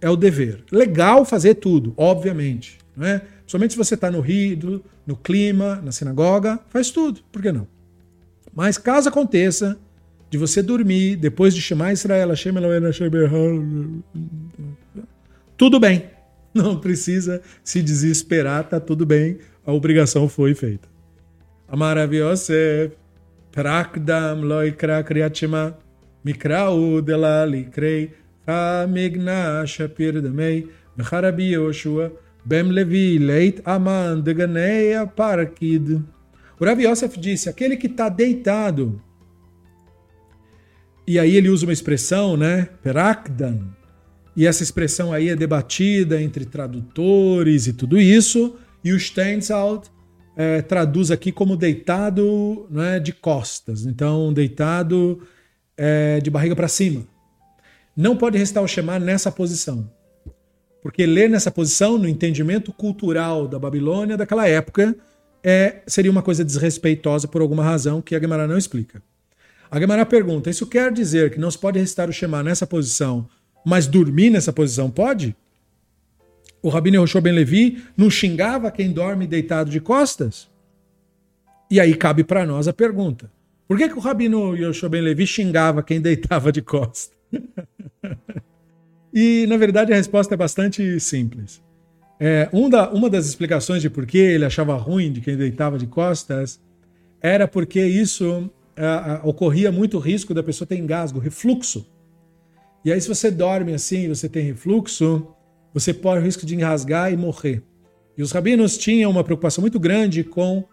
é 0.00 0.08
o 0.08 0.16
dever. 0.16 0.64
Legal 0.70 1.24
fazer 1.24 1.54
tudo, 1.54 1.92
obviamente. 1.96 2.78
Não 2.96 3.06
é? 3.06 3.22
Somente 3.46 3.72
se 3.72 3.78
você 3.78 3.94
está 3.94 4.10
no 4.10 4.20
rio, 4.20 4.82
no 5.06 5.16
clima, 5.16 5.80
na 5.84 5.92
sinagoga, 5.92 6.60
faz 6.68 6.90
tudo. 6.90 7.20
Por 7.32 7.42
que 7.42 7.50
não? 7.50 7.66
Mas 8.54 8.78
caso 8.78 9.08
aconteça 9.08 9.78
de 10.28 10.38
você 10.38 10.62
dormir 10.62 11.16
depois 11.16 11.54
de 11.54 11.60
chamar 11.60 11.92
Israel, 11.92 12.30
tudo 15.56 15.80
bem. 15.80 16.10
Não 16.54 16.78
precisa 16.78 17.42
se 17.62 17.82
desesperar, 17.82 18.64
tá 18.64 18.80
tudo 18.80 19.04
bem. 19.04 19.38
A 19.64 19.72
obrigação 19.72 20.28
foi 20.28 20.54
feita. 20.54 20.88
Amarav 21.68 22.14
Yosef, 22.14 22.92
Prakdam 23.52 24.42
loikra 24.42 25.02
kriyat 25.02 25.40
mikrau 26.22 27.00
dela 27.00 27.44
likrei, 27.46 28.12
migna 28.88 29.66
shapir 29.66 30.20
damei, 30.20 30.68
mecharabi 30.96 31.52
Yoshua, 31.52 32.12
Bem 32.44 32.64
Levi, 32.64 33.18
Leit 33.18 33.60
Aman, 33.64 34.20
Deganeia 34.20 35.06
Parakid. 35.06 36.00
O 36.60 36.64
Rav 36.64 36.80
Yosef 36.80 37.18
disse: 37.18 37.48
aquele 37.48 37.76
que 37.76 37.86
está 37.86 38.08
deitado. 38.08 39.02
E 41.06 41.18
aí 41.18 41.36
ele 41.36 41.48
usa 41.48 41.66
uma 41.66 41.72
expressão, 41.72 42.36
né? 42.36 42.68
Perakdan. 42.82 43.58
E 44.36 44.46
essa 44.46 44.62
expressão 44.62 45.12
aí 45.12 45.28
é 45.28 45.36
debatida 45.36 46.20
entre 46.20 46.44
tradutores 46.44 47.66
e 47.66 47.72
tudo 47.72 47.98
isso. 47.98 48.56
E 48.84 48.92
o 48.92 48.98
Steinsaltz 48.98 49.90
é, 50.36 50.60
traduz 50.60 51.10
aqui 51.10 51.32
como 51.32 51.56
deitado 51.56 52.66
né, 52.70 53.00
de 53.00 53.12
costas. 53.12 53.86
Então, 53.86 54.32
deitado 54.32 55.22
é, 55.76 56.20
de 56.20 56.28
barriga 56.28 56.54
para 56.54 56.68
cima. 56.68 57.06
Não 57.96 58.16
pode 58.16 58.36
restar 58.36 58.62
o 58.62 58.68
Shema 58.68 58.98
nessa 58.98 59.32
posição. 59.32 59.90
Porque 60.82 61.06
ler 61.06 61.30
nessa 61.30 61.50
posição, 61.50 61.96
no 61.96 62.06
entendimento 62.06 62.72
cultural 62.72 63.48
da 63.48 63.58
Babilônia 63.58 64.16
daquela 64.16 64.46
época, 64.46 64.94
é, 65.42 65.82
seria 65.86 66.10
uma 66.10 66.22
coisa 66.22 66.44
desrespeitosa 66.44 67.26
por 67.26 67.40
alguma 67.40 67.64
razão 67.64 68.02
que 68.02 68.14
a 68.14 68.20
Gemara 68.20 68.46
não 68.46 68.58
explica. 68.58 69.02
A 69.70 69.80
Gemara 69.80 70.06
pergunta: 70.06 70.50
isso 70.50 70.66
quer 70.66 70.92
dizer 70.92 71.30
que 71.30 71.40
não 71.40 71.50
se 71.50 71.58
pode 71.58 71.78
recitar 71.78 72.08
o 72.08 72.12
Shema 72.12 72.42
nessa 72.42 72.66
posição, 72.66 73.28
mas 73.64 73.86
dormir 73.86 74.30
nessa 74.30 74.52
posição 74.52 74.90
pode? 74.90 75.34
O 76.62 76.68
Rabino 76.68 77.00
Roshua 77.00 77.20
Ben 77.20 77.32
Levi 77.32 77.84
não 77.96 78.10
xingava 78.10 78.70
quem 78.70 78.92
dorme 78.92 79.26
deitado 79.26 79.70
de 79.70 79.80
costas? 79.80 80.48
E 81.70 81.80
aí 81.80 81.94
cabe 81.94 82.24
para 82.24 82.46
nós 82.46 82.68
a 82.68 82.72
pergunta: 82.72 83.30
por 83.66 83.76
que, 83.76 83.88
que 83.88 83.96
o 83.98 84.00
Rabino 84.00 84.56
Yoshua 84.56 84.88
Ben 84.88 85.00
Levi 85.02 85.26
xingava 85.26 85.82
quem 85.82 86.00
deitava 86.00 86.52
de 86.52 86.62
costas? 86.62 87.10
E, 89.18 89.46
na 89.46 89.56
verdade, 89.56 89.94
a 89.94 89.96
resposta 89.96 90.34
é 90.34 90.36
bastante 90.36 91.00
simples. 91.00 91.62
É, 92.20 92.50
um 92.52 92.68
da, 92.68 92.90
uma 92.90 93.08
das 93.08 93.26
explicações 93.26 93.80
de 93.80 93.88
por 93.88 94.04
que 94.04 94.18
ele 94.18 94.44
achava 94.44 94.76
ruim 94.76 95.10
de 95.10 95.22
quem 95.22 95.34
deitava 95.34 95.78
de 95.78 95.86
costas 95.86 96.60
era 97.18 97.48
porque 97.48 97.82
isso 97.82 98.50
é, 98.76 99.20
ocorria 99.24 99.72
muito 99.72 99.98
risco 99.98 100.34
da 100.34 100.42
pessoa 100.42 100.68
ter 100.68 100.76
engasgo, 100.76 101.18
refluxo. 101.18 101.86
E 102.84 102.92
aí, 102.92 103.00
se 103.00 103.08
você 103.08 103.30
dorme 103.30 103.72
assim, 103.72 104.08
você 104.08 104.28
tem 104.28 104.44
refluxo, 104.44 105.26
você 105.72 105.92
corre 105.92 106.20
o 106.20 106.22
risco 106.22 106.46
de 106.46 106.54
engasgar 106.54 107.12
e 107.12 107.16
morrer. 107.16 107.62
E 108.16 108.22
os 108.22 108.32
rabinos 108.32 108.78
tinham 108.78 109.10
uma 109.10 109.24
preocupação 109.24 109.60
muito 109.60 109.80
grande 109.80 110.22
com 110.22 110.64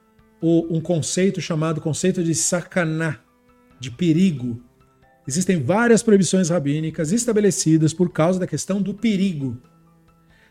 o, 0.41 0.77
um 0.77 0.81
conceito 0.81 1.41
chamado 1.41 1.81
conceito 1.81 2.23
de 2.23 2.35
sacaná, 2.35 3.19
de 3.79 3.89
perigo. 3.89 4.61
Existem 5.27 5.61
várias 5.61 6.03
proibições 6.03 6.49
rabínicas 6.49 7.11
estabelecidas 7.11 7.93
por 7.93 8.09
causa 8.11 8.39
da 8.39 8.47
questão 8.47 8.81
do 8.81 8.93
perigo. 8.93 9.57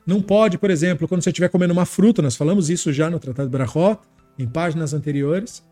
Não 0.07 0.21
pode, 0.21 0.59
por 0.59 0.71
exemplo, 0.71 1.07
quando 1.07 1.23
você 1.23 1.31
estiver 1.31 1.49
comendo 1.49 1.73
uma 1.73 1.87
fruta, 1.87 2.21
nós 2.21 2.35
falamos 2.35 2.69
isso 2.71 2.93
já 2.93 3.09
no 3.09 3.19
Tratado 3.19 3.49
de 3.49 3.53
Brachot, 3.53 3.99
em 4.39 4.49
páginas 4.49 4.93
anteriores, 4.93 5.63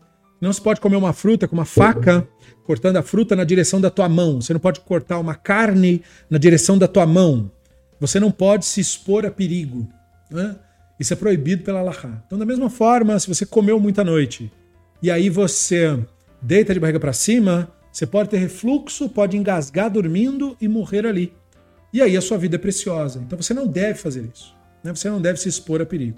não 0.41 0.51
se 0.51 0.59
pode 0.59 0.81
comer 0.81 0.95
uma 0.95 1.13
fruta 1.13 1.47
com 1.47 1.53
uma 1.53 1.65
faca 1.65 2.27
cortando 2.65 2.97
a 2.97 3.03
fruta 3.03 3.35
na 3.35 3.43
direção 3.43 3.79
da 3.79 3.91
tua 3.91 4.09
mão. 4.09 4.41
Você 4.41 4.53
não 4.53 4.59
pode 4.59 4.79
cortar 4.79 5.19
uma 5.19 5.35
carne 5.35 6.01
na 6.29 6.37
direção 6.37 6.77
da 6.77 6.87
tua 6.87 7.05
mão. 7.05 7.51
Você 7.99 8.19
não 8.19 8.31
pode 8.31 8.65
se 8.65 8.81
expor 8.81 9.25
a 9.25 9.31
perigo. 9.31 9.87
Né? 10.31 10.55
Isso 10.99 11.13
é 11.13 11.15
proibido 11.15 11.63
pela 11.63 11.79
Allahá. 11.79 12.23
Então, 12.25 12.39
da 12.39 12.45
mesma 12.45 12.69
forma, 12.69 13.19
se 13.19 13.27
você 13.27 13.45
comeu 13.45 13.79
muita 13.79 14.03
noite 14.03 14.51
e 15.01 15.11
aí 15.11 15.29
você 15.29 15.99
deita 16.41 16.73
de 16.73 16.79
barriga 16.79 16.99
para 16.99 17.13
cima, 17.13 17.71
você 17.91 18.07
pode 18.07 18.29
ter 18.29 18.37
refluxo, 18.37 19.09
pode 19.09 19.37
engasgar 19.37 19.91
dormindo 19.91 20.57
e 20.59 20.67
morrer 20.67 21.05
ali. 21.05 21.33
E 21.93 22.01
aí 22.01 22.15
a 22.15 22.21
sua 22.21 22.37
vida 22.37 22.55
é 22.55 22.59
preciosa. 22.59 23.21
Então 23.25 23.39
você 23.39 23.53
não 23.53 23.67
deve 23.67 23.99
fazer 23.99 24.27
isso. 24.33 24.55
Né? 24.83 24.95
Você 24.95 25.09
não 25.09 25.21
deve 25.21 25.39
se 25.39 25.49
expor 25.49 25.81
a 25.81 25.85
perigo. 25.85 26.17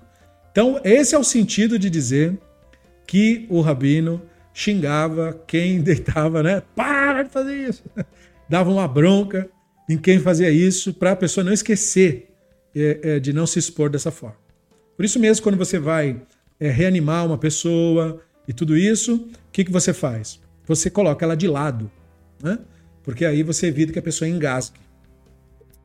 Então, 0.52 0.80
esse 0.84 1.16
é 1.16 1.18
o 1.18 1.24
sentido 1.24 1.80
de 1.80 1.90
dizer 1.90 2.38
que 3.06 3.46
o 3.50 3.62
rabino 3.62 4.22
xingava 4.54 5.42
quem 5.48 5.82
deitava, 5.84 6.44
né? 6.44 6.62
Para 6.76 7.24
de 7.24 7.30
fazer 7.30 7.70
isso! 7.70 7.84
Dava 8.50 8.70
uma 8.70 8.88
bronca 8.88 9.50
em 9.90 9.98
quem 9.98 10.20
fazia 10.20 10.52
isso 10.52 10.94
para 10.94 11.12
a 11.12 11.16
pessoa 11.16 11.44
não 11.44 11.54
esquecer 11.54 12.30
é, 12.76 13.00
é, 13.04 13.20
de 13.20 13.34
não 13.34 13.48
se 13.48 13.60
expor 13.60 13.90
dessa 13.90 14.12
forma. 14.12 14.38
Por 14.96 15.06
isso 15.06 15.20
mesmo, 15.20 15.44
quando 15.44 15.58
você 15.58 15.80
vai 15.80 16.22
é, 16.60 16.70
reanimar 16.70 17.26
uma 17.26 17.38
pessoa 17.38 18.22
e 18.48 18.54
tudo 18.54 18.78
isso, 18.78 19.16
o 19.16 19.52
que, 19.52 19.64
que 19.64 19.72
você 19.72 19.94
faz? 19.94 20.40
você 20.66 20.90
coloca 20.90 21.26
ela 21.26 21.36
de 21.36 21.48
lado, 21.48 21.92
né? 22.42 22.60
Porque 23.04 23.26
aí 23.26 23.44
você 23.44 23.68
evita 23.68 23.92
que 23.92 24.00
a 24.00 24.04
pessoa 24.04 24.30
engasgue. 24.30 24.80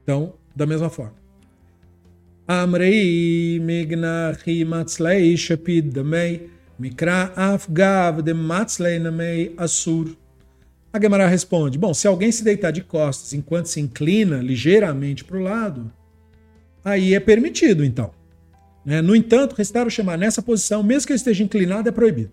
Então, 0.03 0.35
da 0.55 0.67
mesma 0.67 0.89
forma. 0.89 1.15
Amrei 2.47 3.59
migna 3.61 4.37
chimatzlei 4.43 5.37
shapid 5.37 5.93
Mikra 6.79 7.33
afgav 7.35 8.23
de 8.23 8.33
matzleinamei 8.33 9.53
asur. 9.57 10.17
A 10.93 11.01
Gemara 11.01 11.27
responde: 11.27 11.77
Bom, 11.77 11.93
se 11.93 12.07
alguém 12.07 12.31
se 12.31 12.45
deitar 12.45 12.71
de 12.71 12.83
costas 12.83 13.33
enquanto 13.33 13.67
se 13.67 13.81
inclina 13.81 14.37
ligeiramente 14.37 15.25
para 15.25 15.37
o 15.37 15.43
lado, 15.43 15.93
aí 16.85 17.15
é 17.15 17.21
permitido, 17.21 17.85
então. 17.85 18.13
Né? 18.85 19.03
No 19.03 19.17
entanto, 19.17 19.57
recitar 19.57 19.87
o 19.87 19.91
Shema 19.91 20.17
nessa 20.17 20.41
posição, 20.41 20.83
mesmo 20.83 21.09
que 21.09 21.13
ele 21.13 21.19
esteja 21.19 21.43
inclinado, 21.43 21.89
é 21.89 21.93
proibido. 21.93 22.31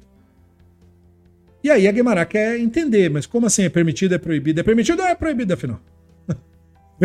E 1.63 1.71
aí 1.71 1.87
a 1.87 1.93
Gemara 1.93 2.23
quer 2.25 2.59
entender, 2.59 3.09
mas 3.09 3.25
como 3.25 3.47
assim 3.47 3.63
é 3.63 3.69
permitido, 3.69 4.13
é 4.13 4.19
proibido? 4.19 4.59
É 4.59 4.63
permitido 4.63 5.01
ou 5.01 5.07
é 5.07 5.15
proibido, 5.15 5.53
afinal? 5.53 5.81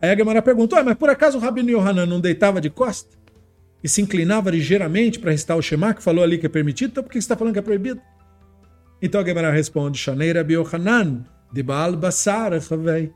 Aí 0.00 0.10
a 0.10 0.16
Gemara 0.16 0.42
perguntou, 0.42 0.82
mas 0.82 0.96
por 0.96 1.10
acaso 1.10 1.38
o 1.38 1.40
Rabino 1.40 1.70
Yohanan 1.70 2.06
não 2.06 2.20
deitava 2.20 2.60
de 2.60 2.70
costa? 2.70 3.21
E 3.82 3.88
se 3.88 4.00
inclinava 4.00 4.50
ligeiramente 4.50 5.18
para 5.18 5.32
recitar 5.32 5.56
o 5.56 5.62
Shema, 5.62 5.92
que 5.94 6.02
falou 6.02 6.22
ali 6.22 6.38
que 6.38 6.46
é 6.46 6.48
permitido, 6.48 6.90
então 6.90 7.02
por 7.02 7.10
que 7.10 7.20
você 7.20 7.24
está 7.24 7.36
falando 7.36 7.52
que 7.52 7.58
é 7.58 7.62
proibido? 7.62 8.00
Então 9.00 9.20
a 9.20 9.24
Gemara 9.24 9.50
responde, 9.50 9.98
Shaneira 9.98 10.46
Yohanan, 10.48 11.24
de 11.52 11.62
Baal 11.62 11.96
Basar, 11.96 12.60
Chavei. 12.60 13.12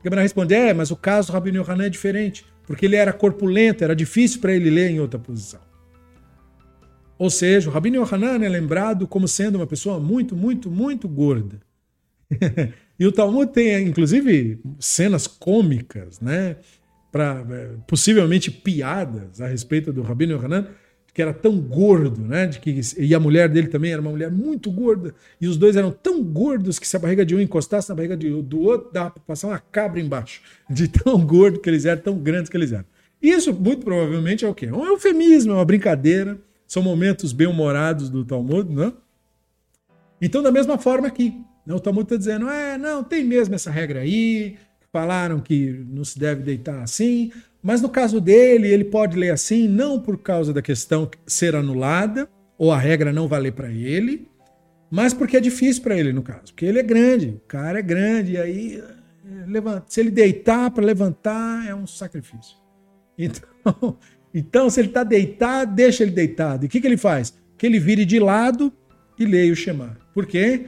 A 0.00 0.04
Gemara 0.04 0.22
responde, 0.22 0.54
é, 0.54 0.72
mas 0.72 0.92
o 0.92 0.96
caso 0.96 1.28
do 1.28 1.32
Rabino 1.32 1.62
Yohanan 1.62 1.86
é 1.86 1.88
diferente, 1.88 2.46
porque 2.66 2.86
ele 2.86 2.94
era 2.94 3.12
corpulento, 3.12 3.82
era 3.82 3.96
difícil 3.96 4.40
para 4.40 4.52
ele 4.52 4.70
ler 4.70 4.90
em 4.90 5.00
outra 5.00 5.18
posição. 5.18 5.60
Ou 7.18 7.30
seja, 7.30 7.68
o 7.68 7.72
Rabino 7.72 8.02
Yohanan 8.02 8.44
é 8.44 8.48
lembrado 8.48 9.06
como 9.08 9.26
sendo 9.26 9.56
uma 9.56 9.66
pessoa 9.66 9.98
muito, 9.98 10.36
muito, 10.36 10.70
muito 10.70 11.08
gorda. 11.08 11.60
e 12.98 13.06
o 13.06 13.12
Talmud 13.12 13.52
tem, 13.52 13.88
inclusive, 13.88 14.60
cenas 14.78 15.26
cômicas, 15.26 16.20
né? 16.20 16.56
Pra, 17.14 17.46
é, 17.48 17.68
possivelmente 17.86 18.50
piadas 18.50 19.40
a 19.40 19.46
respeito 19.46 19.92
do 19.92 20.02
Rabino 20.02 20.34
Yohanan, 20.34 20.66
que 21.14 21.22
era 21.22 21.32
tão 21.32 21.60
gordo, 21.60 22.20
né? 22.20 22.48
De 22.48 22.58
que, 22.58 22.80
e 22.98 23.14
a 23.14 23.20
mulher 23.20 23.48
dele 23.48 23.68
também 23.68 23.92
era 23.92 24.00
uma 24.02 24.10
mulher 24.10 24.32
muito 24.32 24.68
gorda. 24.68 25.14
E 25.40 25.46
os 25.46 25.56
dois 25.56 25.76
eram 25.76 25.92
tão 25.92 26.20
gordos 26.24 26.80
que 26.80 26.88
se 26.88 26.96
a 26.96 26.98
barriga 26.98 27.24
de 27.24 27.36
um 27.36 27.40
encostasse 27.40 27.88
na 27.88 27.94
barriga 27.94 28.16
de, 28.16 28.28
do 28.42 28.60
outro, 28.62 28.90
dava 28.92 29.10
para 29.10 29.22
passar 29.22 29.46
uma 29.46 29.60
cabra 29.60 30.00
embaixo. 30.00 30.42
De 30.68 30.88
tão 30.88 31.24
gordo 31.24 31.60
que 31.60 31.70
eles 31.70 31.84
eram, 31.84 32.02
tão 32.02 32.18
grandes 32.18 32.50
que 32.50 32.56
eles 32.56 32.72
eram. 32.72 32.84
Isso, 33.22 33.54
muito 33.54 33.84
provavelmente, 33.84 34.44
é 34.44 34.48
o 34.48 34.54
quê? 34.54 34.66
Um 34.72 34.84
eufemismo, 34.84 35.52
é 35.52 35.54
uma 35.54 35.64
brincadeira. 35.64 36.36
São 36.66 36.82
momentos 36.82 37.32
bem-humorados 37.32 38.10
do 38.10 38.24
Talmud, 38.24 38.74
né? 38.74 38.92
Então, 40.20 40.42
da 40.42 40.50
mesma 40.50 40.78
forma 40.78 41.06
aqui. 41.06 41.32
Né? 41.64 41.74
O 41.74 41.80
Talmud 41.80 42.04
está 42.04 42.16
dizendo, 42.16 42.48
é, 42.48 42.76
não, 42.76 43.04
tem 43.04 43.22
mesmo 43.22 43.54
essa 43.54 43.70
regra 43.70 44.00
aí, 44.00 44.56
falaram 44.94 45.40
que 45.40 45.84
não 45.88 46.04
se 46.04 46.16
deve 46.16 46.44
deitar 46.44 46.80
assim, 46.80 47.32
mas 47.60 47.82
no 47.82 47.88
caso 47.88 48.20
dele, 48.20 48.68
ele 48.68 48.84
pode 48.84 49.18
ler 49.18 49.30
assim, 49.30 49.66
não 49.66 49.98
por 49.98 50.18
causa 50.18 50.52
da 50.52 50.62
questão 50.62 51.10
ser 51.26 51.56
anulada, 51.56 52.28
ou 52.56 52.70
a 52.70 52.78
regra 52.78 53.12
não 53.12 53.26
valer 53.26 53.50
para 53.50 53.72
ele, 53.72 54.28
mas 54.88 55.12
porque 55.12 55.36
é 55.36 55.40
difícil 55.40 55.82
para 55.82 55.98
ele, 55.98 56.12
no 56.12 56.22
caso. 56.22 56.52
Porque 56.52 56.64
ele 56.64 56.78
é 56.78 56.82
grande, 56.84 57.30
o 57.30 57.48
cara 57.48 57.80
é 57.80 57.82
grande, 57.82 58.34
e 58.34 58.36
aí 58.36 58.84
levanta, 59.48 59.86
se 59.88 59.98
ele 59.98 60.12
deitar 60.12 60.70
para 60.70 60.84
levantar, 60.84 61.66
é 61.66 61.74
um 61.74 61.86
sacrifício. 61.86 62.56
Então, 63.16 63.98
então 64.34 64.68
se 64.68 64.80
ele 64.80 64.88
está 64.88 65.04
deitado, 65.04 65.74
deixa 65.74 66.02
ele 66.02 66.10
deitado. 66.12 66.64
E 66.64 66.66
o 66.66 66.68
que, 66.68 66.80
que 66.80 66.86
ele 66.86 66.96
faz? 66.96 67.32
Que 67.56 67.66
ele 67.66 67.78
vire 67.78 68.04
de 68.04 68.18
lado 68.18 68.72
e 69.16 69.24
leia 69.24 69.52
o 69.52 69.56
Shema. 69.56 69.96
Por 70.12 70.26
quê? 70.26 70.66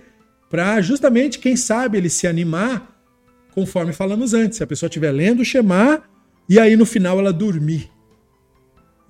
Para 0.49 0.81
justamente, 0.81 1.41
quem 1.41 1.57
sabe, 1.57 1.99
ele 1.99 2.09
se 2.09 2.27
animar, 2.27 2.96
conforme 3.57 3.95
falamos 3.95 4.35
antes. 4.35 4.59
Se 4.59 4.63
a 4.63 4.67
pessoa 4.67 4.87
estiver 4.87 5.11
lendo 5.11 5.41
o 5.41 5.45
Shema, 5.45 6.03
e 6.47 6.61
aí 6.61 6.77
no 6.77 6.85
final 6.85 7.19
ela 7.19 7.33
dormir. 7.33 7.91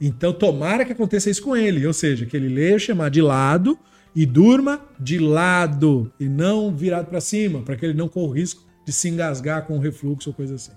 Então 0.01 0.33
tomara 0.33 0.85
que 0.85 0.93
aconteça 0.93 1.29
isso 1.29 1.43
com 1.43 1.57
ele, 1.57 1.85
ou 1.85 1.93
seja, 1.93 2.25
que 2.25 2.37
ele 2.37 2.49
leia 2.49 2.77
o 2.77 2.79
Shema 2.79 3.11
de 3.11 3.21
lado 3.21 3.77
e 4.15 4.25
durma 4.25 4.81
de 5.01 5.19
lado 5.19 6.13
e 6.21 6.29
não 6.29 6.73
virado 6.73 7.07
para 7.07 7.21
cima, 7.21 7.63
para 7.63 7.75
que 7.75 7.85
ele 7.85 7.95
não 7.95 8.09
corra 8.09 8.29
o 8.29 8.33
risco 8.33 8.65
de 8.87 8.93
se 8.93 9.09
engasgar 9.09 9.67
com 9.67 9.81
refluxo 9.81 10.31
ou 10.31 10.35
coisa 10.35 10.55
assim. 10.55 10.73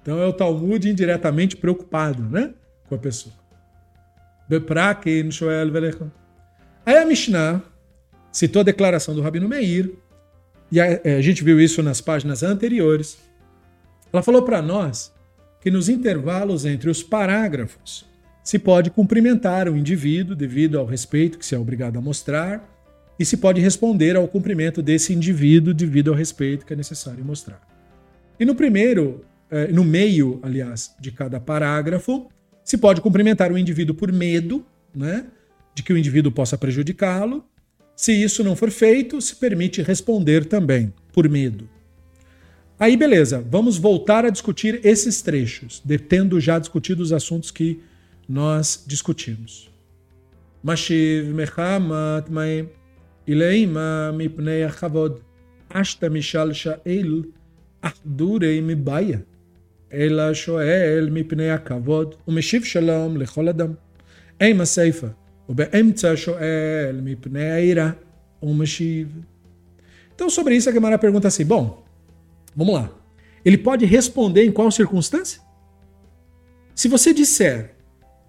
Então 0.00 0.20
é 0.20 0.26
o 0.26 0.32
Talmud 0.32 0.88
indiretamente 0.88 1.56
preocupado, 1.56 2.22
né, 2.22 2.54
com 2.88 2.94
a 2.94 2.98
pessoa. 2.98 3.34
Aí 6.86 6.96
a 6.96 7.04
Mishnah 7.04 7.60
citou 8.30 8.60
a 8.60 8.64
declaração 8.64 9.14
do 9.14 9.20
Rabino 9.22 9.48
Meir, 9.48 9.92
e 10.72 10.80
a, 10.80 11.00
é, 11.04 11.16
a 11.16 11.20
gente 11.20 11.44
viu 11.44 11.60
isso 11.60 11.82
nas 11.82 12.00
páginas 12.00 12.42
anteriores. 12.42 13.18
Ela 14.10 14.22
falou 14.22 14.42
para 14.42 14.62
nós 14.62 15.12
que 15.60 15.70
nos 15.70 15.90
intervalos 15.90 16.64
entre 16.64 16.88
os 16.88 17.02
parágrafos 17.02 18.10
se 18.42 18.58
pode 18.58 18.90
cumprimentar 18.90 19.68
o 19.68 19.76
indivíduo 19.76 20.34
devido 20.34 20.78
ao 20.78 20.86
respeito 20.86 21.38
que 21.38 21.46
se 21.46 21.54
é 21.54 21.58
obrigado 21.58 21.98
a 21.98 22.00
mostrar 22.00 22.68
e 23.18 23.24
se 23.24 23.36
pode 23.36 23.60
responder 23.60 24.16
ao 24.16 24.26
cumprimento 24.26 24.82
desse 24.82 25.12
indivíduo 25.12 25.72
devido 25.74 26.10
ao 26.10 26.16
respeito 26.16 26.66
que 26.66 26.72
é 26.72 26.76
necessário 26.76 27.24
mostrar. 27.24 27.60
E 28.40 28.44
no 28.44 28.54
primeiro, 28.54 29.24
é, 29.50 29.68
no 29.68 29.84
meio, 29.84 30.40
aliás, 30.42 30.94
de 30.98 31.12
cada 31.12 31.38
parágrafo, 31.38 32.28
se 32.64 32.78
pode 32.78 33.00
cumprimentar 33.00 33.52
o 33.52 33.58
indivíduo 33.58 33.94
por 33.94 34.10
medo, 34.10 34.64
né, 34.94 35.26
de 35.74 35.82
que 35.82 35.92
o 35.92 35.98
indivíduo 35.98 36.32
possa 36.32 36.56
prejudicá-lo. 36.56 37.44
Se 37.95 38.11
isso 38.11 38.43
não 38.43 38.55
for 38.55 38.69
feito, 38.69 39.19
se 39.21 39.35
permite 39.35 39.81
responder 39.81 40.45
também 40.45 40.93
por 41.11 41.27
medo. 41.27 41.67
Aí, 42.79 42.95
beleza, 42.95 43.43
vamos 43.49 43.77
voltar 43.77 44.23
a 44.23 44.29
discutir 44.29 44.79
esses 44.83 45.21
trechos, 45.21 45.81
tendo 46.07 46.39
já 46.39 46.59
discutido 46.59 47.01
os 47.01 47.11
assuntos 47.11 47.49
que 47.49 47.79
nós 48.29 48.83
discutimos. 48.85 49.69
Mashiv 50.63 51.33
mechamat 51.33 52.29
maim 52.29 52.69
ileima 53.25 54.11
mipnei 54.11 54.63
achavod 54.63 55.21
ashta 55.69 56.09
mishal 56.09 56.53
sha'el 56.53 57.25
ahdurei 57.81 58.61
mibaya 58.61 59.23
אלא 59.93 60.33
שואל 60.33 61.09
מפני 61.11 61.51
הכבוד 61.51 62.15
ומשיב 62.27 62.63
שלום 62.63 63.17
לכל 63.17 63.49
אדם. 63.49 63.73
עם 64.41 64.61
הסיפא, 64.61 65.07
ובאמצע 65.49 66.13
שואל 66.15 66.99
מפני 67.03 67.49
העירה 67.51 67.91
ומשיב. 68.43 69.07
Então, 70.15 70.29
sobre 70.29 70.55
isso, 70.55 70.69
a 70.69 70.73
Gemara 70.73 70.97
pergunta 70.97 71.27
assim: 71.27 71.45
bom, 71.45 71.87
Vamos 72.57 72.73
lá. 72.73 72.89
Ele 73.45 73.55
pode 73.57 73.85
responder 73.85 74.43
em 74.43 74.51
qual 74.51 74.71
circunstância? 74.71 75.39
Se 76.73 76.87
você 76.87 77.13
disser 77.13 77.75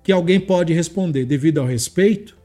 que 0.05 0.12
alguém 0.12 0.39
pode 0.39 0.74
responder 0.74 1.24
devido 1.24 1.59
ao 1.59 1.66
respeito, 1.66 2.36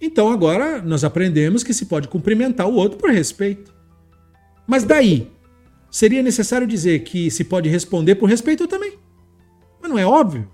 então 0.00 0.28
agora 0.28 0.82
nós 0.82 1.04
aprendemos 1.04 1.62
que 1.62 1.72
se 1.72 1.86
pode 1.86 2.08
cumprimentar 2.08 2.66
o 2.66 2.74
outro 2.74 2.98
por 2.98 3.10
respeito. 3.10 3.72
Mas 4.66 4.82
daí, 4.82 5.30
seria 5.88 6.20
necessário 6.20 6.66
dizer 6.66 7.04
que 7.04 7.30
se 7.30 7.44
pode 7.44 7.68
responder 7.68 8.16
por 8.16 8.28
respeito 8.28 8.66
também. 8.66 8.98
Mas 9.80 9.88
não 9.88 9.98
é 9.98 10.04
óbvio? 10.04 10.50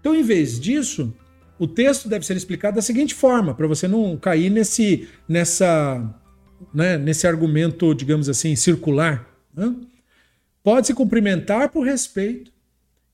Então, 0.00 0.12
em 0.12 0.24
vez 0.24 0.58
disso, 0.58 1.14
o 1.59 1.67
texto 1.67 2.07
deve 2.07 2.25
ser 2.25 2.35
explicado 2.35 2.75
da 2.75 2.81
seguinte 2.81 3.13
forma, 3.13 3.53
para 3.53 3.67
você 3.67 3.87
não 3.87 4.15
cair 4.17 4.49
nesse, 4.49 5.07
nessa 5.27 6.13
né, 6.73 6.97
nesse 6.97 7.27
argumento, 7.27 7.93
digamos 7.93 8.29
assim, 8.29 8.55
circular, 8.55 9.27
né? 9.53 9.75
pode 10.63 10.87
se 10.87 10.93
cumprimentar 10.93 11.69
por 11.69 11.85
respeito 11.85 12.51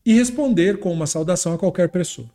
e 0.06 0.14
responder 0.14 0.80
com 0.80 0.91
uma 0.91 1.07
saudação 1.07 1.53
a 1.53 1.57
qualquer 1.57 1.90
pessoa. 1.90 2.30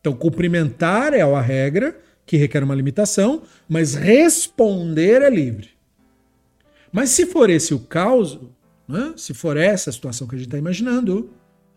Então, 0.00 0.14
cumprimentar 0.14 1.12
é 1.12 1.20
a 1.20 1.40
regra, 1.40 1.98
que 2.24 2.36
requer 2.36 2.62
uma 2.62 2.74
limitação, 2.74 3.42
mas 3.68 3.94
responder 3.94 5.22
é 5.22 5.28
livre. 5.28 5.70
Mas 6.92 7.10
se 7.10 7.26
for 7.26 7.50
esse 7.50 7.74
o 7.74 7.80
caso, 7.80 8.50
né, 8.88 9.12
se 9.16 9.34
for 9.34 9.56
essa 9.56 9.90
a 9.90 9.92
situação 9.92 10.26
que 10.26 10.34
a 10.34 10.38
gente 10.38 10.46
está 10.46 10.58
imaginando, 10.58 11.30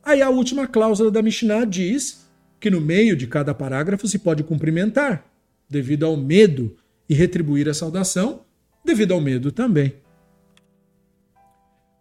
aí 0.04 0.22
a 0.22 0.30
última 0.30 0.68
cláusula 0.68 1.12
da 1.12 1.22
Mishnah 1.22 1.66
diz 1.66 2.23
que 2.63 2.71
no 2.71 2.81
meio 2.81 3.17
de 3.17 3.27
cada 3.27 3.55
parágrafo 3.55 4.07
se 4.09 4.19
pode 4.19 4.43
cumprimentar, 4.43 5.25
devido 5.69 6.07
ao 6.07 6.17
medo 6.17 6.77
e 7.09 7.15
retribuir 7.15 7.69
a 7.69 7.75
saudação, 7.75 8.41
devido 8.85 9.15
ao 9.15 9.21
medo 9.21 9.53
também. 9.53 9.93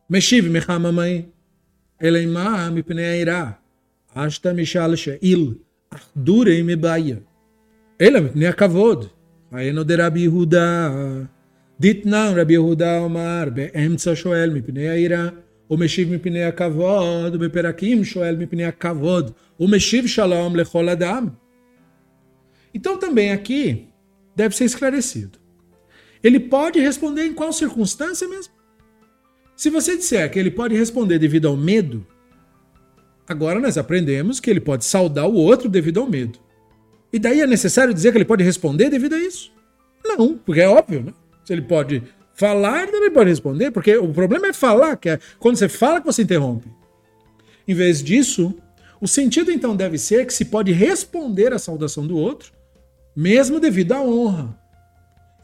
משיב 0.10 0.48
מחממי, 0.52 1.22
אלא 2.04 2.26
מה 2.26 2.70
מפני 2.70 3.06
העירה, 3.06 3.52
אשתא 4.14 4.54
משל 4.54 4.96
שאיל, 4.96 5.54
אחדורי 5.90 6.62
מבעיה, 6.64 7.16
אלא 8.02 8.20
מפני 8.20 8.48
הכבוד, 8.48 9.08
היינו 9.52 9.84
דרבי 9.84 10.20
יהודה, 10.20 10.92
דתנן 11.80 12.34
רבי 12.36 12.54
יהודה 12.54 13.00
אומר, 13.00 13.44
באמצע 13.54 14.12
שואל 14.16 14.50
מפני 14.54 14.90
העירה, 14.90 15.30
o 15.69 15.77
Meshiv 15.77 16.11
mipnei 16.11 16.45
akavod, 16.45 17.39
beperakim 17.39 18.05
shoel 18.05 18.37
mipnei 18.37 18.67
akavod. 18.67 19.35
O 19.59 19.67
Meshiv 19.67 20.07
shalom 20.07 20.53
lechol 20.53 20.89
adam. 20.89 21.37
Então 22.75 22.99
também 22.99 23.33
aqui 23.33 23.89
deve 24.35 24.57
ser 24.57 24.65
esclarecido. 24.65 25.39
Ele 26.23 26.39
pode 26.39 26.79
responder 26.79 27.27
em 27.27 27.33
qual 27.33 27.53
circunstância 27.53 28.29
mesmo? 28.29 28.53
Se 29.57 29.71
você 29.71 29.97
disser 29.97 30.31
que 30.31 30.39
ele 30.39 30.51
pode 30.51 30.75
responder 30.77 31.19
devido 31.19 31.49
ao 31.49 31.57
medo, 31.57 32.07
agora 33.29 33.61
nós 33.61 33.77
aprendemos 33.77 34.41
que 34.41 34.51
ele 34.51 34.61
pode 34.61 34.85
saudar 34.85 35.27
o 35.27 35.35
outro 35.35 35.69
devido 35.69 36.01
ao 36.01 36.09
medo. 36.09 36.39
E 37.13 37.19
daí 37.19 37.41
é 37.41 37.47
necessário 37.47 37.93
dizer 37.93 38.11
que 38.13 38.19
ele 38.19 38.25
pode 38.25 38.43
responder 38.43 38.89
devido 38.89 39.15
a 39.15 39.19
isso? 39.19 39.53
Não, 40.05 40.37
porque 40.37 40.61
é 40.61 40.69
óbvio, 40.69 41.03
né? 41.03 41.13
Se 41.45 41.53
ele 41.53 41.63
pode 41.63 42.03
falar, 42.35 42.89
também 42.89 43.11
pode 43.11 43.31
responder, 43.31 43.71
porque 43.71 43.97
o 43.97 44.13
problema 44.13 44.49
é 44.49 44.53
falar, 44.53 44.97
que 44.97 45.09
é 45.09 45.19
quando 45.39 45.57
você 45.57 45.69
fala 45.69 46.01
que 46.01 46.07
você 46.07 46.23
interrompe. 46.23 46.69
Em 47.67 47.75
vez 47.75 48.03
disso, 48.03 48.55
o 49.01 49.09
sentido 49.09 49.51
então 49.51 49.75
deve 49.75 49.99
ser 49.99 50.27
que 50.27 50.35
se 50.35 50.45
pode 50.45 50.73
responder 50.73 51.53
à 51.53 51.59
saudação 51.59 52.07
do 52.07 52.17
outro, 52.17 52.53
mesmo 53.15 53.61
devido 53.61 53.93
à 53.93 54.01
honra. 54.01 54.57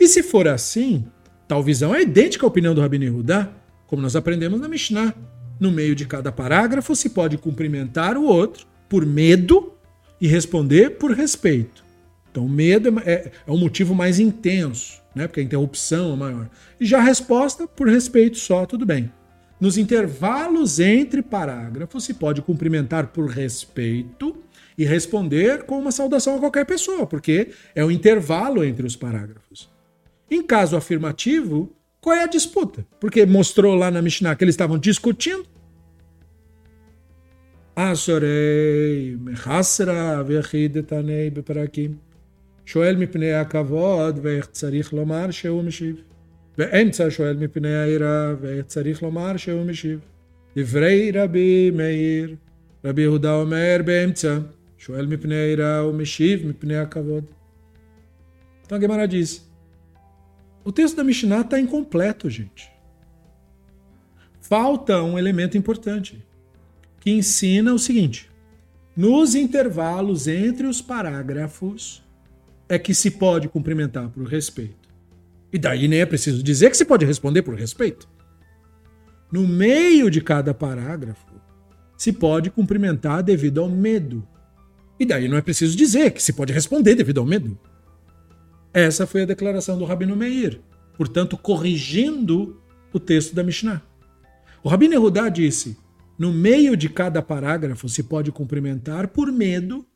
E 0.00 0.06
se 0.06 0.22
for 0.22 0.46
assim, 0.46 1.04
tal 1.46 1.62
visão 1.62 1.94
é 1.94 2.02
idêntica 2.02 2.46
à 2.46 2.48
opinião 2.48 2.74
do 2.74 2.80
Rabino 2.80 3.04
Yehuda, 3.04 3.50
como 3.86 4.02
nós 4.02 4.14
aprendemos 4.14 4.60
na 4.60 4.68
Mishnah. 4.68 5.14
No 5.58 5.72
meio 5.72 5.94
de 5.94 6.06
cada 6.06 6.30
parágrafo 6.30 6.94
se 6.94 7.10
pode 7.10 7.36
cumprimentar 7.36 8.16
o 8.16 8.22
outro 8.22 8.64
por 8.88 9.04
medo 9.04 9.72
e 10.20 10.28
responder 10.28 10.90
por 10.98 11.10
respeito. 11.10 11.84
Então, 12.30 12.48
medo 12.48 13.00
é, 13.00 13.12
é, 13.12 13.32
é 13.46 13.50
um 13.50 13.58
motivo 13.58 13.94
mais 13.94 14.20
intenso, 14.20 15.02
né? 15.18 15.26
porque 15.26 15.40
a 15.40 15.42
interrupção 15.42 16.14
é 16.14 16.16
maior. 16.16 16.50
E 16.80 16.86
já 16.86 16.98
a 16.98 17.02
resposta, 17.02 17.66
por 17.66 17.88
respeito 17.88 18.38
só, 18.38 18.64
tudo 18.64 18.86
bem. 18.86 19.12
Nos 19.60 19.76
intervalos 19.76 20.78
entre 20.78 21.20
parágrafos, 21.20 22.04
se 22.04 22.14
pode 22.14 22.40
cumprimentar 22.40 23.08
por 23.08 23.28
respeito 23.28 24.36
e 24.76 24.84
responder 24.84 25.64
com 25.64 25.78
uma 25.78 25.90
saudação 25.90 26.36
a 26.36 26.38
qualquer 26.38 26.64
pessoa, 26.64 27.06
porque 27.06 27.50
é 27.74 27.84
o 27.84 27.90
intervalo 27.90 28.64
entre 28.64 28.86
os 28.86 28.94
parágrafos. 28.94 29.68
Em 30.30 30.42
caso 30.42 30.76
afirmativo, 30.76 31.74
qual 32.00 32.14
é 32.14 32.22
a 32.22 32.28
disputa? 32.28 32.86
Porque 33.00 33.26
mostrou 33.26 33.74
lá 33.74 33.90
na 33.90 34.00
Mishnah 34.00 34.36
que 34.36 34.44
eles 34.44 34.52
estavam 34.52 34.78
discutindo. 34.78 35.44
Asorei, 37.74 39.16
mechasra, 39.20 40.22
vechidetanei 40.22 41.30
beparakim. 41.30 41.98
שואל 42.67 42.95
מפני 42.95 43.33
הכבוד 43.33 44.19
ואיך 44.21 44.45
צריך 44.45 44.93
לומר 44.93 45.31
שהוא 45.31 45.63
משיב. 45.63 45.95
באמצע 46.57 47.05
שואל 47.09 47.37
מפני 47.37 47.75
היראה 47.75 48.33
ואיך 48.41 48.65
צריך 48.65 49.03
לומר 49.03 49.37
שהוא 49.37 49.65
משיב. 49.65 49.99
דברי 50.55 51.11
רבי 51.11 51.71
מאיר, 51.71 52.35
רבי 52.85 53.01
יהודה 53.01 53.35
אומר 53.35 53.77
באמצע, 53.85 54.37
שואל 54.77 55.05
מפני 55.05 55.35
היראה 55.35 55.87
ומשיב 55.87 56.47
מפני 56.47 56.77
הכבוד. 56.77 57.23
Então 58.65 58.77
a 58.77 58.79
Gemara 58.79 59.07
diz: 59.07 59.49
o 60.63 60.71
texto 60.71 60.95
da 60.95 61.03
Mishnah 61.03 61.41
está 61.41 61.59
incompleto, 61.59 62.29
gente. 62.29 62.71
Falta 64.39 65.03
um 65.03 65.17
elemento 65.17 65.57
importante 65.57 66.23
que 67.01 67.11
ensina 67.11 67.73
o 67.73 67.79
seguinte: 67.79 68.31
nos 68.95 69.35
intervalos 69.35 70.27
entre 70.27 70.65
os 70.67 70.81
parágrafos 70.81 72.03
é 72.68 72.78
que 72.78 72.94
se 72.94 73.10
pode 73.10 73.48
cumprimentar 73.48 74.08
por 74.10 74.24
respeito. 74.24 74.88
E 75.52 75.58
daí 75.58 75.88
nem 75.88 76.00
é 76.00 76.06
preciso 76.06 76.42
dizer 76.42 76.70
que 76.70 76.76
se 76.76 76.84
pode 76.84 77.04
responder 77.04 77.42
por 77.42 77.54
respeito. 77.54 78.08
No 79.32 79.46
meio 79.46 80.10
de 80.10 80.20
cada 80.20 80.52
parágrafo, 80.52 81.40
se 81.96 82.12
pode 82.12 82.50
cumprimentar 82.50 83.22
devido 83.22 83.60
ao 83.60 83.68
medo. 83.68 84.26
E 85.00 85.06
daí 85.06 85.28
não 85.28 85.36
é 85.36 85.42
preciso 85.42 85.76
dizer 85.76 86.10
que 86.12 86.22
se 86.22 86.32
pode 86.32 86.52
responder 86.52 86.94
devido 86.94 87.20
ao 87.20 87.26
medo. 87.26 87.58
Essa 88.72 89.06
foi 89.06 89.22
a 89.22 89.26
declaração 89.26 89.78
do 89.78 89.84
Rabino 89.84 90.14
Meir, 90.14 90.60
portanto, 90.96 91.36
corrigindo 91.36 92.60
o 92.92 93.00
texto 93.00 93.34
da 93.34 93.42
Mishnah. 93.42 93.82
O 94.62 94.68
Rabino 94.68 94.94
Erudá 94.94 95.28
disse: 95.28 95.76
no 96.18 96.32
meio 96.32 96.76
de 96.76 96.88
cada 96.88 97.22
parágrafo 97.22 97.88
se 97.88 98.02
pode 98.02 98.32
cumprimentar 98.32 99.08
por 99.08 99.30
medo 99.30 99.86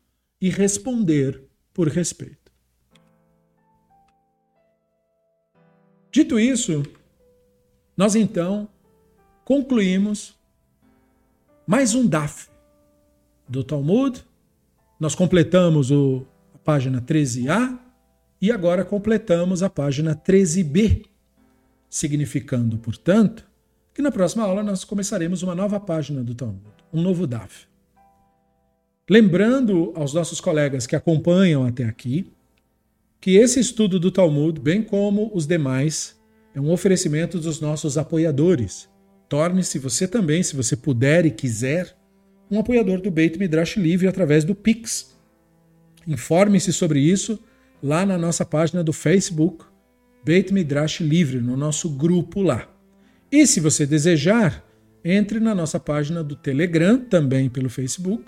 e 0.40 0.48
responder 0.48 1.42
por 1.74 1.88
respeito. 1.88 2.41
Dito 6.12 6.38
isso, 6.38 6.82
nós 7.96 8.14
então 8.14 8.68
concluímos 9.46 10.36
mais 11.66 11.94
um 11.94 12.06
DAF 12.06 12.50
do 13.48 13.64
Talmud. 13.64 14.22
Nós 15.00 15.14
completamos 15.14 15.90
o, 15.90 16.26
a 16.54 16.58
página 16.58 17.00
13a 17.00 17.78
e 18.42 18.52
agora 18.52 18.84
completamos 18.84 19.62
a 19.62 19.70
página 19.70 20.14
13b, 20.14 21.06
significando, 21.88 22.76
portanto, 22.76 23.48
que 23.94 24.02
na 24.02 24.12
próxima 24.12 24.44
aula 24.44 24.62
nós 24.62 24.84
começaremos 24.84 25.42
uma 25.42 25.54
nova 25.54 25.80
página 25.80 26.22
do 26.22 26.34
Talmud, 26.34 26.74
um 26.92 27.00
novo 27.00 27.26
DAF. 27.26 27.66
Lembrando 29.08 29.94
aos 29.96 30.12
nossos 30.12 30.42
colegas 30.42 30.86
que 30.86 30.94
acompanham 30.94 31.64
até 31.64 31.86
aqui 31.86 32.30
que 33.22 33.36
esse 33.36 33.60
estudo 33.60 34.00
do 34.00 34.10
Talmud, 34.10 34.60
bem 34.60 34.82
como 34.82 35.30
os 35.32 35.46
demais, 35.46 36.20
é 36.52 36.60
um 36.60 36.72
oferecimento 36.72 37.38
dos 37.38 37.60
nossos 37.60 37.96
apoiadores. 37.96 38.88
Torne-se 39.28 39.78
você 39.78 40.08
também, 40.08 40.42
se 40.42 40.56
você 40.56 40.74
puder 40.74 41.24
e 41.24 41.30
quiser, 41.30 41.96
um 42.50 42.58
apoiador 42.58 43.00
do 43.00 43.12
Beit 43.12 43.38
Midrash 43.38 43.76
Livre 43.76 44.08
através 44.08 44.42
do 44.42 44.56
Pix. 44.56 45.16
Informe-se 46.04 46.72
sobre 46.72 46.98
isso 46.98 47.38
lá 47.80 48.04
na 48.04 48.18
nossa 48.18 48.44
página 48.44 48.82
do 48.82 48.92
Facebook, 48.92 49.64
Beit 50.24 50.52
Midrash 50.52 50.98
Livre, 50.98 51.40
no 51.40 51.56
nosso 51.56 51.90
grupo 51.90 52.42
lá. 52.42 52.68
E 53.30 53.46
se 53.46 53.60
você 53.60 53.86
desejar, 53.86 54.66
entre 55.04 55.38
na 55.38 55.54
nossa 55.54 55.78
página 55.78 56.24
do 56.24 56.34
Telegram, 56.34 56.98
também 56.98 57.48
pelo 57.48 57.70
Facebook, 57.70 58.24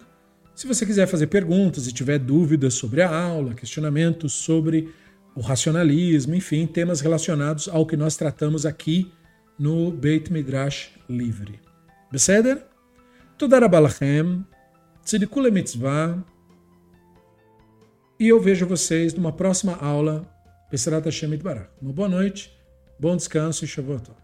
se 0.54 0.66
você 0.66 0.86
quiser 0.86 1.06
fazer 1.06 1.26
perguntas 1.26 1.86
e 1.86 1.92
tiver 1.92 2.18
dúvidas 2.18 2.74
sobre 2.74 3.02
a 3.02 3.14
aula, 3.14 3.54
questionamentos 3.54 4.32
sobre 4.32 4.92
o 5.34 5.40
racionalismo, 5.40 6.34
enfim, 6.34 6.66
temas 6.66 7.00
relacionados 7.00 7.68
ao 7.68 7.84
que 7.84 7.96
nós 7.96 8.16
tratamos 8.16 8.64
aqui 8.64 9.12
no 9.58 9.90
Beit 9.90 10.32
Midrash 10.32 10.90
Livre. 11.08 11.60
Beseder? 12.10 12.64
Tudarabalachem, 13.36 14.44
Tzidikule 15.04 15.50
Mitzvah, 15.50 16.24
e 18.18 18.28
eu 18.28 18.40
vejo 18.40 18.64
vocês 18.64 19.12
numa 19.12 19.32
próxima 19.32 19.74
aula, 19.74 20.24
Pesrat 20.70 21.04
Hashem 21.04 21.36
Barach. 21.38 21.68
Uma 21.82 21.92
boa 21.92 22.08
noite, 22.08 22.56
bom 22.98 23.16
descanso 23.16 23.64
e 23.64 23.68
Shavuot. 23.68 24.23